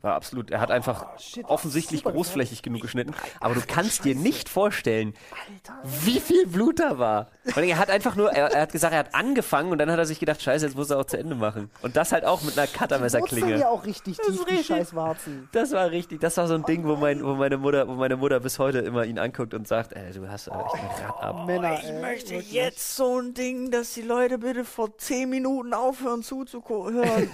War 0.06 0.14
absolut, 0.14 0.52
er 0.52 0.62
hat 0.62 0.70
einfach 0.70 1.08
Oh, 1.08 1.18
shit, 1.20 1.46
offensichtlich 1.46 2.04
großflächig 2.04 2.62
genug 2.62 2.82
geschnitten. 2.84 3.16
Aber 3.40 3.56
du 3.56 3.62
kannst 3.68 4.06
dir 4.06 4.14
nicht 4.16 4.50
vorstellen, 4.50 5.16
Alter. 5.32 5.80
wie 6.06 6.20
viel 6.20 6.46
Blut 6.46 6.80
da 6.80 7.00
war. 7.00 7.32
Und 7.56 7.64
er 7.64 7.78
hat 7.80 7.90
einfach 7.90 8.16
nur, 8.16 8.32
er, 8.32 8.52
er 8.52 8.62
hat 8.62 8.72
gesagt, 8.72 8.94
er 8.94 9.00
hat 9.00 9.16
angefangen 9.16 9.72
und 9.72 9.80
dann 9.80 9.90
hat 9.92 9.98
er 9.98 10.06
sich 10.06 10.20
gedacht, 10.20 10.42
scheiße, 10.42 10.64
jetzt 10.66 10.76
muss 10.76 10.92
er 10.92 11.00
auch 11.00 11.06
zu 11.06 11.18
Ende 11.18 11.34
machen. 11.36 11.72
Und 11.82 11.96
das 11.96 12.12
halt 12.12 12.24
auch 12.24 12.44
mit 12.44 12.56
einer 12.58 12.68
Cuttermesserklinge. 12.68 13.58
ja 13.58 13.68
auch 13.70 13.84
richtig 13.86 14.18
tief, 14.18 14.46
die 14.46 14.52
richtig. 14.52 14.68
scheiß 14.68 14.94
Warzen. 14.96 15.50
Das 15.54 15.72
war 15.72 15.90
richtig, 15.90 16.22
das 16.22 16.38
war 16.38 16.48
so 16.48 16.54
ein 16.54 16.64
Ding, 16.66 16.86
wo, 16.88 16.96
mein, 16.98 17.24
wo, 17.26 17.34
meine 17.34 17.58
Mutter, 17.58 17.88
wo 17.88 17.94
meine 17.94 18.16
Mutter 18.16 18.40
bis 18.40 18.60
heute 18.60 18.80
immer 18.80 19.06
ihn 19.06 19.18
anguckt 19.18 19.56
und 19.56 19.68
sagt, 19.68 19.94
ey, 19.94 20.12
du 20.14 20.30
hast 20.30 20.48
echt 20.50 20.56
ein 20.56 21.04
Rad 21.04 21.24
ab. 21.24 21.46
Männer, 21.48 21.80
Ich 21.82 21.90
ey, 21.90 22.00
möchte 22.02 22.30
wirklich. 22.30 22.52
jetzt 22.52 22.96
so 22.96 23.20
ein 23.20 23.34
Ding, 23.34 23.72
dass 23.72 23.94
die 23.96 24.04
Leute 24.04 24.38
bitte 24.38 24.66
vor 24.66 24.96
10 24.98 25.30
Minuten 25.32 25.74
aufhören 25.74 26.22
zuzuhören. 26.22 27.04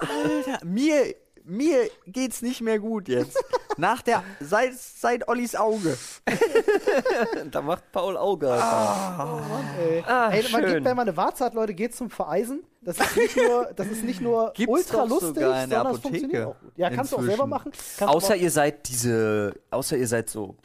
Alter, 0.00 0.64
mir, 0.64 1.14
mir 1.46 1.88
geht's 2.06 2.42
nicht 2.42 2.60
mehr 2.60 2.78
gut 2.78 3.08
jetzt. 3.08 3.36
Nach 3.78 4.00
der, 4.02 4.22
seit, 4.40 4.74
seit 4.74 5.28
Ollis 5.28 5.54
Auge. 5.54 5.96
Da 7.50 7.60
macht 7.62 7.90
Paul 7.92 8.16
Auge. 8.16 8.50
Alter. 8.50 9.42
Ey, 9.78 10.04
Ah, 10.06 10.30
ey, 10.30 10.42
man 10.50 10.62
schön. 10.62 10.74
geht, 10.74 10.84
wenn 10.84 10.96
man 10.96 11.08
eine 11.08 11.16
Warze 11.16 11.44
hat, 11.44 11.54
Leute, 11.54 11.74
geht 11.74 11.94
zum 11.94 12.10
Vereisen. 12.10 12.64
Das 12.82 12.98
ist 12.98 13.16
nicht 13.16 13.36
nur, 13.36 13.70
das 13.76 13.86
ist 13.88 14.04
nicht 14.04 14.20
nur 14.20 14.52
Gibt's 14.54 14.72
ultra 14.72 15.04
lustig, 15.04 15.28
sogar 15.34 15.64
in 15.64 15.70
der 15.70 15.78
sondern 15.78 15.94
es 15.94 15.98
Apotheke 15.98 16.08
funktioniert 16.20 16.46
auch 16.46 16.60
gut. 16.60 16.72
Ja, 16.76 16.90
kannst 16.90 17.12
du 17.12 17.16
auch 17.16 17.22
selber 17.22 17.46
machen. 17.46 17.72
Kannst 17.98 18.14
Außer 18.14 18.36
ihr 18.36 18.50
seid 18.50 18.88
diese, 18.88 19.54
außer 19.70 19.96
ihr 19.96 20.06
seid 20.08 20.30
so 20.30 20.56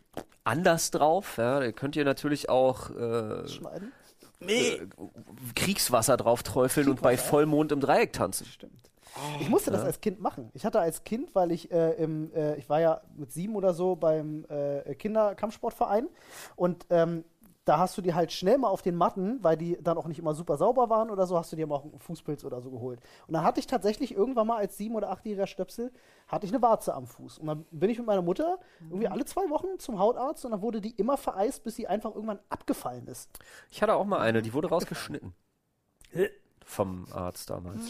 anders 0.44 0.92
drauf, 0.92 1.36
ja, 1.38 1.60
da 1.60 1.72
könnt 1.72 1.96
ihr 1.96 2.06
natürlich 2.06 2.50
auch 2.50 2.90
äh, 2.92 3.48
schneiden. 3.48 3.92
äh, 4.42 4.80
Kriegswasser 5.56 6.18
drauf 6.18 6.44
träufeln 6.44 6.90
und 6.90 7.02
bei 7.02 7.18
Vollmond 7.18 7.72
im 7.72 7.80
Dreieck 7.80 8.14
tanzen. 8.14 8.46
Stimmt. 8.46 8.91
Ich 9.40 9.50
musste 9.50 9.72
das 9.72 9.84
als 9.84 10.00
Kind 10.00 10.22
machen. 10.22 10.50
Ich 10.54 10.66
hatte 10.66 10.80
als 10.80 11.04
Kind, 11.04 11.36
weil 11.36 11.52
ich 11.52 11.72
äh, 11.72 11.92
im, 11.94 12.34
äh, 12.34 12.56
ich 12.56 12.70
war 12.70 12.80
ja 12.80 13.02
mit 13.16 13.32
sieben 13.32 13.56
oder 13.56 13.74
so 13.74 13.96
beim 13.96 14.46
äh, 14.50 14.96
Kinderkampfsportverein 14.96 16.08
und 16.56 16.86
ähm, 16.90 17.26
da 17.66 17.78
hast 17.78 17.96
du 17.98 18.02
dir 18.02 18.16
halt 18.16 18.32
schnell 18.32 18.58
mal 18.58 18.70
auf 18.70 18.82
den 18.82 18.96
Matten, 18.96 19.44
weil 19.44 19.56
die 19.56 19.78
dann 19.82 19.98
auch 19.98 20.08
nicht 20.08 20.18
immer 20.18 20.34
super 20.34 20.58
sauber 20.58 20.90
waren 20.90 21.12
oder 21.12 21.28
so, 21.28 21.38
hast 21.38 21.52
du 21.52 21.56
dir 21.56 21.68
mal 21.68 21.76
auch 21.76 21.84
einen 21.84 22.00
Fußpilz 22.00 22.44
oder 22.44 22.60
so 22.60 22.72
geholt. 22.72 23.00
Und 23.28 23.34
dann 23.34 23.44
hatte 23.44 23.60
ich 23.60 23.68
tatsächlich 23.68 24.16
irgendwann 24.16 24.48
mal 24.48 24.58
als 24.58 24.78
sieben- 24.78 24.96
oder 24.96 25.12
achtjähriger 25.12 25.46
Stöpsel, 25.46 25.92
hatte 26.28 26.48
ich 26.48 26.52
eine 26.52 26.62
Warze 26.62 26.94
am 26.94 27.06
Fuß. 27.06 27.38
Und 27.38 27.48
dann 27.48 27.66
bin 27.70 27.90
ich 27.92 28.00
mit 28.00 28.08
meiner 28.08 28.24
Mutter 28.24 28.58
irgendwie 28.90 29.08
alle 29.08 29.26
zwei 29.26 29.48
Wochen 29.50 29.78
zum 29.78 30.00
Hautarzt 30.00 30.44
und 30.44 30.52
dann 30.52 30.62
wurde 30.64 30.82
die 30.82 30.92
immer 30.92 31.18
vereist, 31.18 31.64
bis 31.64 31.76
sie 31.76 31.88
einfach 31.88 32.16
irgendwann 32.16 32.40
abgefallen 32.50 33.06
ist. 33.08 33.30
Ich 33.70 33.82
hatte 33.84 33.94
auch 33.94 34.06
mal 34.06 34.20
eine, 34.20 34.42
die 34.42 34.54
wurde 34.54 34.70
rausgeschnitten. 34.70 35.34
Vom 36.66 37.06
Arzt 37.14 37.50
damals. 37.50 37.86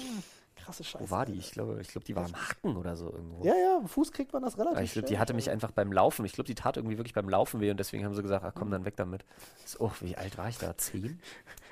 Krasse 0.66 0.84
Scheiße. 0.84 1.04
Wo 1.06 1.12
war 1.12 1.26
die? 1.26 1.34
Ich 1.38 1.52
glaube, 1.52 1.80
ich 1.82 1.88
glaube, 1.90 2.06
die 2.06 2.16
war 2.16 2.26
am 2.26 2.36
Hacken 2.36 2.78
oder 2.78 2.96
so 2.96 3.06
irgendwo. 3.12 3.44
Ja, 3.46 3.54
ja, 3.56 3.78
am 3.78 3.88
Fuß 3.88 4.12
kriegt 4.12 4.32
man 4.34 4.42
das 4.44 4.58
relativ 4.58 4.76
Aber 4.78 4.84
ich 4.84 4.94
glaube, 4.94 5.08
die 5.08 5.18
hatte 5.20 5.34
mich 5.34 5.50
einfach 5.50 5.72
beim 5.72 5.92
Laufen. 5.92 6.26
Ich 6.26 6.34
glaube, 6.34 6.48
die 6.48 6.56
tat 6.56 6.78
irgendwie 6.78 6.98
wirklich 6.98 7.14
beim 7.14 7.30
Laufen 7.30 7.60
weh 7.62 7.72
und 7.72 7.78
deswegen 7.80 8.06
haben 8.06 8.14
sie 8.16 8.22
gesagt, 8.22 8.46
ach 8.46 8.54
komm, 8.56 8.72
dann 8.72 8.86
weg 8.86 8.96
damit. 8.98 9.26
So, 9.66 9.80
oh, 9.86 9.92
wie 10.02 10.16
alt 10.18 10.38
war 10.38 10.50
ich 10.50 10.58
da? 10.58 10.78
Zehn? 10.78 11.20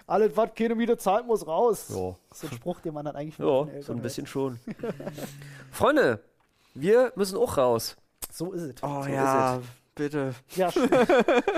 Alles, 0.08 0.36
was 0.36 0.50
keine 0.56 0.74
Miete 0.76 0.98
zahlt, 0.98 1.28
muss 1.28 1.46
raus. 1.46 1.82
Ist 1.82 1.90
so 1.90 2.18
ein 2.42 2.52
Spruch, 2.54 2.80
den 2.82 2.94
man 2.94 3.06
dann 3.06 3.16
eigentlich 3.16 3.36
den 3.38 3.46
so 3.84 3.94
ein 3.94 4.02
bisschen 4.02 4.26
schon. 4.26 4.60
Freunde, 5.72 6.24
wir 6.74 7.12
müssen 7.16 7.38
auch 7.38 7.58
raus. 7.58 7.96
hört. 7.96 8.34
So 8.36 8.52
ist 8.52 8.62
es. 8.64 8.76
Oh 8.84 9.04
So 9.04 9.10
ja, 9.10 9.60
bitte. 9.96 10.34
Ja, 10.56 10.72
stimmt. 10.72 10.92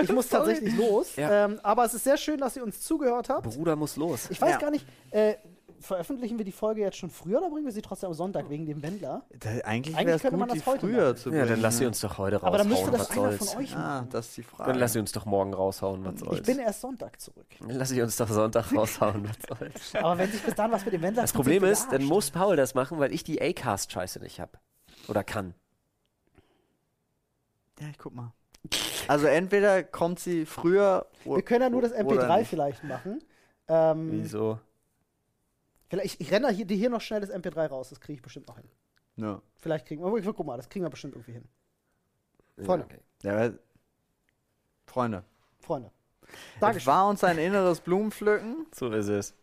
ich 0.02 0.12
muss 0.12 0.28
tatsächlich 0.28 0.74
los. 0.76 1.16
Ja. 1.16 1.46
Ähm, 1.46 1.60
aber 1.62 1.84
es 1.84 1.94
ist 1.94 2.04
sehr 2.04 2.16
schön, 2.16 2.38
dass 2.40 2.56
ihr 2.56 2.62
uns 2.62 2.80
zugehört 2.82 3.28
habt. 3.28 3.44
Bruder 3.44 3.76
muss 3.76 3.96
los. 3.96 4.28
Ich 4.30 4.40
weiß 4.40 4.50
Ja. 4.52 4.58
gar 4.58 4.70
nicht, 4.70 4.86
äh, 5.10 5.34
veröffentlichen 5.82 6.38
wir 6.38 6.44
die 6.44 6.52
Folge 6.52 6.80
jetzt 6.80 6.96
schon 6.96 7.10
früher 7.10 7.38
oder 7.38 7.50
bringen 7.50 7.66
wir 7.66 7.72
sie 7.72 7.82
trotzdem 7.82 8.08
am 8.08 8.14
Sonntag 8.14 8.48
wegen 8.48 8.64
dem 8.66 8.82
Wendler? 8.82 9.22
Da, 9.38 9.50
eigentlich 9.50 9.64
Eigentlich 9.66 9.96
wäre 10.06 10.10
es 10.16 10.22
könnte 10.22 10.30
gut, 10.36 10.38
man 10.46 10.48
die 10.48 10.58
das 10.58 10.66
heute 10.66 10.80
früher 10.80 11.04
machen. 11.08 11.16
zu 11.16 11.28
Ja, 11.30 11.34
bringen. 11.36 11.48
dann 11.48 11.60
lass 11.60 11.78
sie 11.78 11.86
uns 11.86 12.00
doch 12.00 12.18
heute 12.18 12.36
raushauen. 12.36 12.48
Aber 12.48 12.58
dann 12.58 12.68
müsste 12.68 12.90
das 12.90 13.00
was 13.00 13.10
einer 13.10 13.20
soll's. 13.36 13.50
von 13.52 13.62
euch 13.62 13.70
machen. 13.72 13.82
Ah, 13.84 14.06
das 14.10 14.26
ist 14.28 14.36
die 14.38 14.42
Frage. 14.42 14.70
Dann 14.70 14.80
lass 14.80 14.92
sie 14.94 14.98
uns 15.00 15.12
doch 15.12 15.24
morgen 15.26 15.54
raushauen, 15.54 16.04
was 16.04 16.14
Ich 16.14 16.20
soll's. 16.20 16.42
bin 16.46 16.58
erst 16.58 16.80
Sonntag 16.80 17.20
zurück. 17.20 17.46
Dann 17.60 17.70
lass 17.70 17.90
ich 17.90 18.00
uns 18.00 18.16
doch 18.16 18.28
Sonntag 18.28 18.72
raushauen, 18.76 19.28
was 19.28 19.58
soll's. 19.58 19.94
Aber 19.96 20.18
wenn 20.18 20.30
sich 20.30 20.42
bis 20.42 20.54
dann 20.54 20.70
was 20.72 20.84
mit 20.84 20.94
dem 20.94 21.02
Wendler 21.02 21.22
Das 21.22 21.32
Problem 21.32 21.64
ist, 21.64 21.92
dann 21.92 22.04
muss 22.04 22.30
Paul 22.30 22.56
das 22.56 22.74
machen, 22.74 22.98
weil 22.98 23.12
ich 23.12 23.24
die 23.24 23.40
A-Cast-Scheiße 23.42 24.20
nicht 24.20 24.40
hab. 24.40 24.60
Oder 25.08 25.24
kann. 25.24 25.54
Ja, 27.80 27.88
ich 27.90 27.98
guck 27.98 28.14
mal. 28.14 28.32
Also 29.08 29.26
entweder 29.26 29.82
kommt 29.82 30.20
sie 30.20 30.46
früher 30.46 31.06
Wir 31.24 31.42
können 31.42 31.62
ja 31.62 31.70
nur 31.70 31.82
das 31.82 31.92
oder 31.92 32.00
MP3 32.28 32.38
nicht. 32.38 32.48
vielleicht 32.48 32.84
machen. 32.84 33.18
Ähm, 33.66 34.08
Wieso? 34.12 34.60
Vielleicht, 35.92 36.20
ich 36.22 36.32
renne 36.32 36.48
hier, 36.48 36.64
dir 36.64 36.76
hier 36.76 36.88
noch 36.88 37.02
schnell 37.02 37.20
das 37.20 37.30
MP3 37.30 37.66
raus, 37.66 37.90
das 37.90 38.00
kriege 38.00 38.14
ich 38.14 38.22
bestimmt 38.22 38.48
noch 38.48 38.56
hin. 38.56 38.68
Ja. 39.16 39.42
Vielleicht 39.56 39.86
kriegen 39.86 40.02
wir, 40.02 40.32
guck 40.32 40.46
mal, 40.46 40.56
das 40.56 40.70
kriegen 40.70 40.86
wir 40.86 40.90
bestimmt 40.90 41.14
irgendwie 41.14 41.32
hin. 41.32 41.48
Freunde. 42.64 42.86
Ja, 43.22 43.34
okay. 43.34 43.52
Ja, 43.52 43.58
Freunde, 44.86 45.24
Freunde. 45.60 45.90
es 46.22 46.60
Dankeschön. 46.60 46.86
war 46.86 47.08
uns 47.08 47.22
ein 47.24 47.36
inneres 47.36 47.80
Blumenpflücken. 47.80 48.66
So 48.74 48.90
ist 48.90 49.08
es. 49.08 49.34